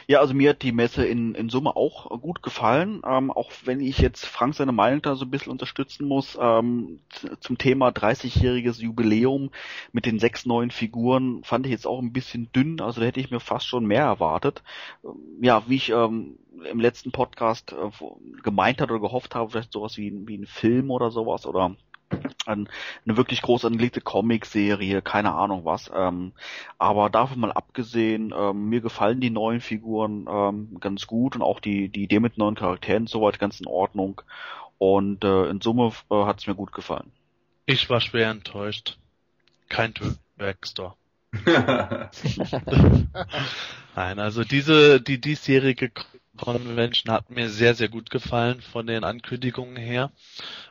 [0.07, 3.79] Ja, also mir hat die Messe in, in Summe auch gut gefallen, ähm, auch wenn
[3.79, 6.37] ich jetzt Frank seine Meinung da so ein bisschen unterstützen muss.
[6.39, 6.99] Ähm,
[7.39, 9.51] zum Thema 30-jähriges Jubiläum
[9.91, 13.19] mit den sechs neuen Figuren fand ich jetzt auch ein bisschen dünn, also da hätte
[13.19, 14.63] ich mir fast schon mehr erwartet.
[15.03, 16.37] Ähm, ja, wie ich ähm,
[16.69, 17.89] im letzten Podcast äh,
[18.43, 21.75] gemeint hat oder gehofft habe, vielleicht sowas wie, wie ein Film oder sowas oder
[22.45, 22.67] eine
[23.05, 25.91] wirklich groß angelegte Comic-Serie, keine Ahnung was.
[25.93, 26.33] Ähm,
[26.77, 31.59] aber davon mal abgesehen, ähm, mir gefallen die neuen Figuren ähm, ganz gut und auch
[31.59, 34.21] die, die Idee mit neuen Charakteren soweit ganz in Ordnung.
[34.77, 37.11] Und äh, in Summe äh, hat es mir gut gefallen.
[37.65, 38.97] Ich war schwer enttäuscht.
[39.69, 39.93] Kein
[40.37, 40.95] Backstore.
[43.95, 45.91] Nein, also diese, die diesjährige
[46.37, 50.11] Convention hat mir sehr, sehr gut gefallen von den Ankündigungen her.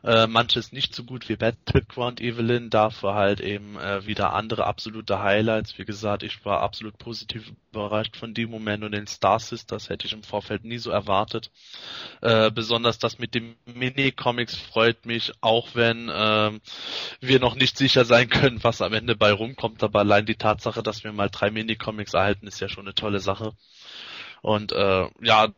[0.02, 5.20] Äh, manches nicht so gut wie Battleground Evelyn, dafür halt eben äh, wieder andere absolute
[5.20, 5.78] Highlights.
[5.78, 10.06] Wie gesagt, ich war absolut positiv überrascht von dem Moment und den Star Sisters hätte
[10.06, 11.50] ich im Vorfeld nie so erwartet.
[12.20, 16.50] Äh, besonders das mit dem Mini-Comics freut mich, auch wenn äh,
[17.20, 20.82] wir noch nicht sicher sein können, was am Ende bei rumkommt, aber allein die Tatsache,
[20.82, 23.52] dass wir mal drei Mini-Comics erhalten, ist ja schon eine tolle Sache.
[24.42, 25.48] Und äh, ja,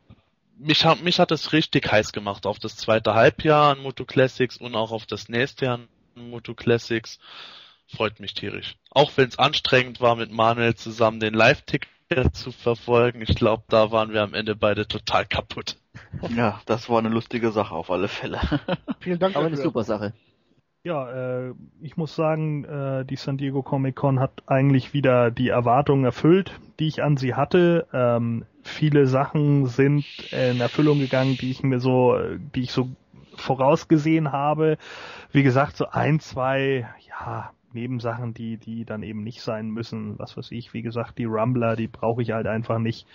[0.56, 4.56] mich hat mich hat es richtig heiß gemacht auf das zweite Halbjahr an Moto Classics
[4.56, 7.18] und auch auf das nächste Jahr an Moto Classics.
[7.88, 8.76] Freut mich tierisch.
[8.90, 13.20] Auch wenn es anstrengend war, mit Manuel zusammen den Live-Ticker zu verfolgen.
[13.22, 15.76] Ich glaube, da waren wir am Ende beide total kaputt.
[16.34, 18.40] Ja, das war eine lustige Sache auf alle Fälle.
[19.00, 19.64] Vielen Dank Aber eine dafür.
[19.64, 20.12] super Sache.
[20.86, 25.48] Ja, äh, ich muss sagen, äh, die San Diego Comic Con hat eigentlich wieder die
[25.48, 27.86] Erwartungen erfüllt, die ich an sie hatte.
[27.94, 32.18] Ähm, viele Sachen sind in Erfüllung gegangen, die ich mir so,
[32.54, 32.90] die ich so
[33.34, 34.76] vorausgesehen habe.
[35.32, 40.18] Wie gesagt, so ein, zwei, ja, Nebensachen, die, die dann eben nicht sein müssen.
[40.18, 43.06] Was weiß ich, wie gesagt, die Rumbler, die brauche ich halt einfach nicht.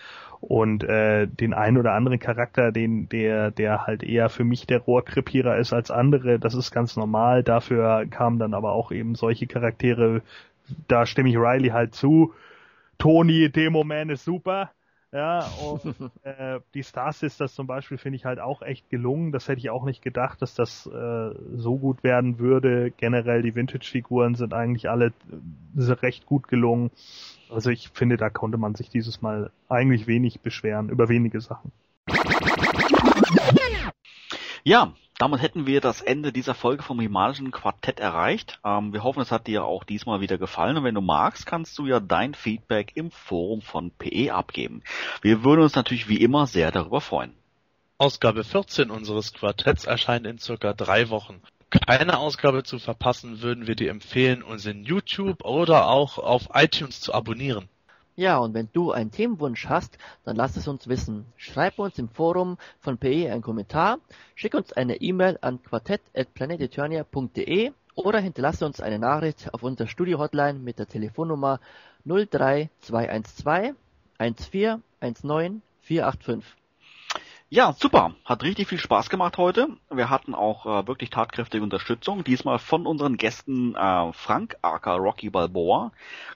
[0.41, 4.79] Und äh, den einen oder anderen Charakter, den, der, der halt eher für mich der
[4.79, 7.43] Rohrkrepierer ist als andere, das ist ganz normal.
[7.43, 10.21] Dafür kamen dann aber auch eben solche Charaktere,
[10.87, 12.33] da stimme ich Riley halt zu.
[12.97, 14.71] Tony, Demo-Man ist super.
[15.11, 15.83] Ja, und
[16.23, 19.31] äh, die Star Sisters zum Beispiel finde ich halt auch echt gelungen.
[19.31, 22.91] Das hätte ich auch nicht gedacht, dass das äh, so gut werden würde.
[22.91, 25.07] Generell die Vintage-Figuren sind eigentlich alle
[25.77, 26.91] äh, recht gut gelungen.
[27.49, 31.71] Also ich finde, da konnte man sich dieses Mal eigentlich wenig beschweren, über wenige Sachen.
[34.63, 38.59] Ja, damit hätten wir das Ende dieser Folge vom Himalischen Quartett erreicht.
[38.63, 40.77] Ähm, wir hoffen, es hat dir auch diesmal wieder gefallen.
[40.77, 44.81] Und wenn du magst, kannst du ja dein Feedback im Forum von PE abgeben.
[45.21, 47.33] Wir würden uns natürlich wie immer sehr darüber freuen.
[47.97, 51.41] Ausgabe 14 unseres Quartetts erscheint in circa drei Wochen.
[51.69, 57.01] Keine Ausgabe zu verpassen, würden wir dir empfehlen, uns in YouTube oder auch auf iTunes
[57.01, 57.67] zu abonnieren.
[58.19, 61.25] Ja, und wenn du einen Themenwunsch hast, dann lass es uns wissen.
[61.37, 63.99] Schreib uns im Forum von PE einen Kommentar,
[64.35, 70.79] schick uns eine E-Mail an quartett.planeteternia.de oder hinterlasse uns eine Nachricht auf unserer Studio-Hotline mit
[70.79, 71.61] der Telefonnummer
[72.03, 73.73] 03212
[74.17, 76.58] 1419 485.
[77.51, 78.11] Ja, super.
[78.25, 79.69] Hat richtig viel Spaß gemacht heute.
[79.89, 82.23] Wir hatten auch äh, wirklich tatkräftige Unterstützung.
[82.23, 85.91] Diesmal von unseren Gästen äh, Frank aka Rocky Balboa,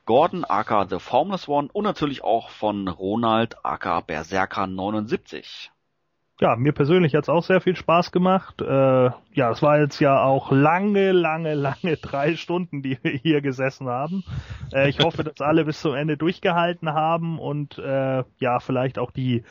[0.05, 5.69] Gordon aka The Formless One und natürlich auch von Ronald aka Berserker 79.
[6.39, 8.59] Ja, mir persönlich hat's auch sehr viel Spaß gemacht.
[8.63, 13.41] Äh, ja, es war jetzt ja auch lange, lange, lange drei Stunden, die wir hier
[13.41, 14.23] gesessen haben.
[14.73, 19.11] Äh, ich hoffe, dass alle bis zum Ende durchgehalten haben und äh, ja, vielleicht auch
[19.11, 19.43] die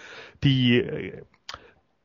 [0.42, 1.22] die äh,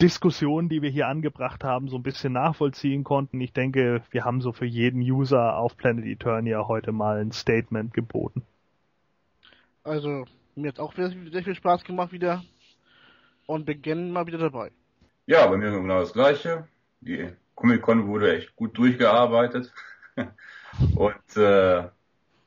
[0.01, 3.41] Diskussion, die wir hier angebracht haben, so ein bisschen nachvollziehen konnten.
[3.41, 7.93] Ich denke, wir haben so für jeden User auf Planet Eternia heute mal ein Statement
[7.93, 8.43] geboten.
[9.83, 12.43] Also, mir hat auch sehr, sehr viel Spaß gemacht wieder.
[13.47, 14.71] Und bin gerne mal wieder dabei.
[15.25, 16.67] Ja, bei mir genau das Gleiche.
[17.01, 19.73] Die Comic-Con wurde echt gut durchgearbeitet.
[20.95, 21.87] Und äh,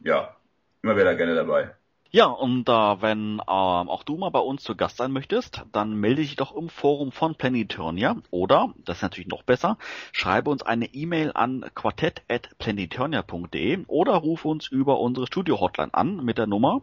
[0.00, 0.36] ja,
[0.82, 1.74] immer wieder gerne dabei.
[2.12, 5.94] Ja, und äh, wenn ähm, auch du mal bei uns zu Gast sein möchtest, dann
[5.94, 9.78] melde dich doch im Forum von Planetonia oder, das ist natürlich noch besser,
[10.10, 16.48] schreibe uns eine E-Mail an quartett.planetonia.de oder ruf uns über unsere Studio-Hotline an mit der
[16.48, 16.82] Nummer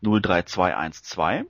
[0.00, 1.44] 03212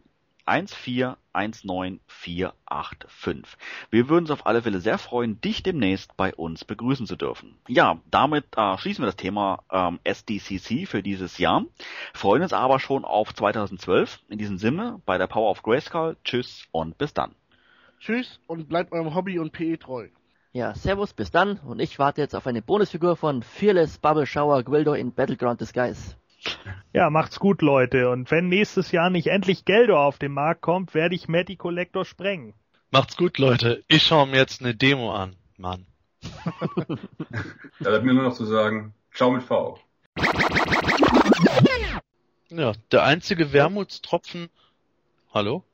[0.46, 3.44] 1419485.
[3.90, 7.58] Wir würden uns auf alle Fälle sehr freuen, dich demnächst bei uns begrüßen zu dürfen.
[7.68, 11.64] Ja, damit äh, schließen wir das Thema ähm, SDCC für dieses Jahr.
[12.14, 14.20] Freuen uns aber schon auf 2012.
[14.28, 17.34] In diesem Sinne, bei der Power of Grayskull, tschüss und bis dann.
[18.00, 20.08] Tschüss und bleibt eurem Hobby und PE treu.
[20.54, 24.62] Ja, servus, bis dann und ich warte jetzt auf eine Bonusfigur von Fearless Bubble Shower
[24.62, 26.14] Gwildo in Battleground Disguise.
[26.92, 28.10] Ja, macht's gut, Leute.
[28.10, 32.04] Und wenn nächstes Jahr nicht endlich Geldo auf den Markt kommt, werde ich Matty Collector
[32.04, 32.54] sprengen.
[32.90, 33.82] Macht's gut, Leute.
[33.88, 35.86] Ich schaue mir jetzt eine Demo an, Mann.
[37.80, 39.78] Da bleibt mir nur noch zu sagen, ciao mit V.
[42.50, 44.50] Ja, der einzige Wermutstropfen.
[45.32, 45.64] Hallo?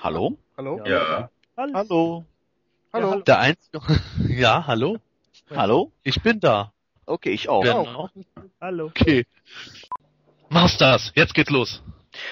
[0.00, 0.38] Hallo?
[0.56, 0.80] Hallo?
[0.86, 1.28] Ja.
[1.56, 2.24] Hallo?
[2.92, 3.20] Hallo?
[3.22, 3.80] Der einzige.
[4.28, 4.98] ja, hallo?
[5.50, 5.90] Hallo?
[6.04, 6.72] Ich bin da.
[7.06, 7.62] Okay, ich auch.
[7.62, 8.08] Genau.
[8.60, 8.86] Hallo.
[8.86, 9.26] Okay.
[10.48, 11.82] Masters, jetzt geht's los.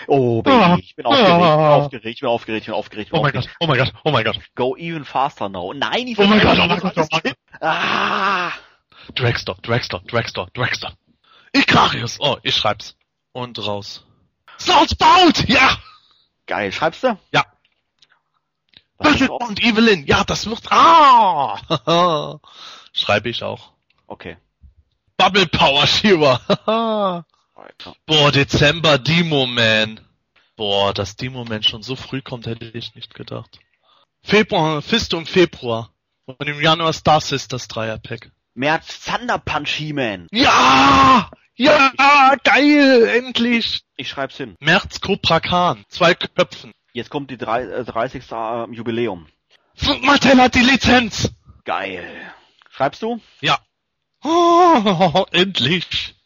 [0.06, 3.06] Oh, Baby, ich bin aufgeregt, ich bin aufgeregt, ich bin aufgeregt, ich bin aufgeregt.
[3.06, 3.32] ich bin Oh mein.
[3.32, 4.38] Gott, oh mein Gott, oh mein Gott.
[4.54, 5.72] Go even faster now.
[5.72, 7.34] Nein, ich Oh mein will- Gott, oh mein Gott, oh mein Gott.
[7.60, 8.52] Ah!
[9.16, 10.92] Dragster, Dragster, Dragster, Dragster.
[11.52, 12.18] Ikrarius.
[12.20, 12.96] Oh, ich schreib's.
[13.32, 14.04] Und raus.
[14.58, 15.44] Salzbout!
[15.48, 15.76] Ja!
[16.46, 16.70] Geil.
[16.70, 17.18] Schreibst du?
[17.32, 17.44] Ja.
[19.00, 19.48] Du auf?
[19.48, 20.70] und Evelyn, ja, das wird.
[20.70, 21.58] Ah!
[22.92, 23.72] Schreibe ich auch.
[24.06, 24.36] Okay.
[25.16, 27.24] Bubble Power Shiva.
[27.62, 27.94] Weiter.
[28.06, 30.00] Boah, Dezember Demo Man.
[30.56, 33.60] Boah, dass Demo Man schon so früh kommt, hätte ich nicht gedacht.
[34.22, 35.90] Februar, Fist im Februar.
[36.26, 38.30] Und im Januar Star Sisters Dreierpack.
[38.54, 40.26] März Thunder Punch He-Man.
[40.32, 41.30] Ja!
[41.54, 43.82] Ja, geil, endlich!
[43.96, 44.56] Ich schreib's hin.
[44.58, 46.72] März Cobra Khan, zwei Köpfen.
[46.92, 48.24] Jetzt kommt die drei, äh, 30.
[48.30, 49.26] äh, Jubiläum.
[50.02, 51.30] Mattel hat die Lizenz!
[51.64, 52.04] Geil.
[52.70, 53.20] Schreibst du?
[53.40, 53.58] Ja.
[54.24, 56.16] Oh, endlich!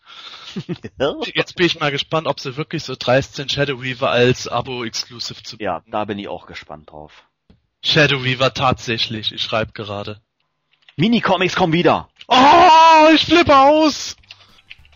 [1.35, 5.43] Jetzt bin ich mal gespannt, ob sie wirklich so dreist sind, Shadow Weaver als Abo-Exclusive
[5.43, 7.25] zu ja, da bin ich auch gespannt drauf.
[7.83, 10.21] Shadow Weaver tatsächlich, ich schreibe gerade.
[10.97, 12.09] Minicomics kommen wieder.
[12.29, 14.17] Oh, ich flippe aus!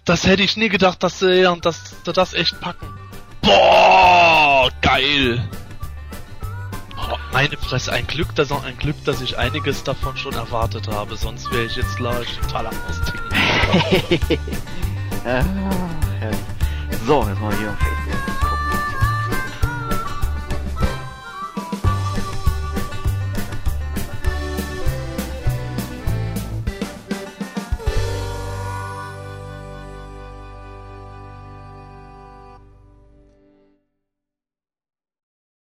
[0.05, 2.89] Das hätte ich nie gedacht, dass sie, dass sie das echt packen.
[3.42, 5.48] Boah, geil!
[6.97, 11.16] Oh, meine Fresse, ein Glück, dass ein Glück, dass ich einiges davon schon erwartet habe,
[11.16, 14.39] sonst wäre ich jetzt gleich total am Austicken.
[15.24, 15.42] ah.
[17.07, 17.99] So, jetzt mal hier auf Facebook.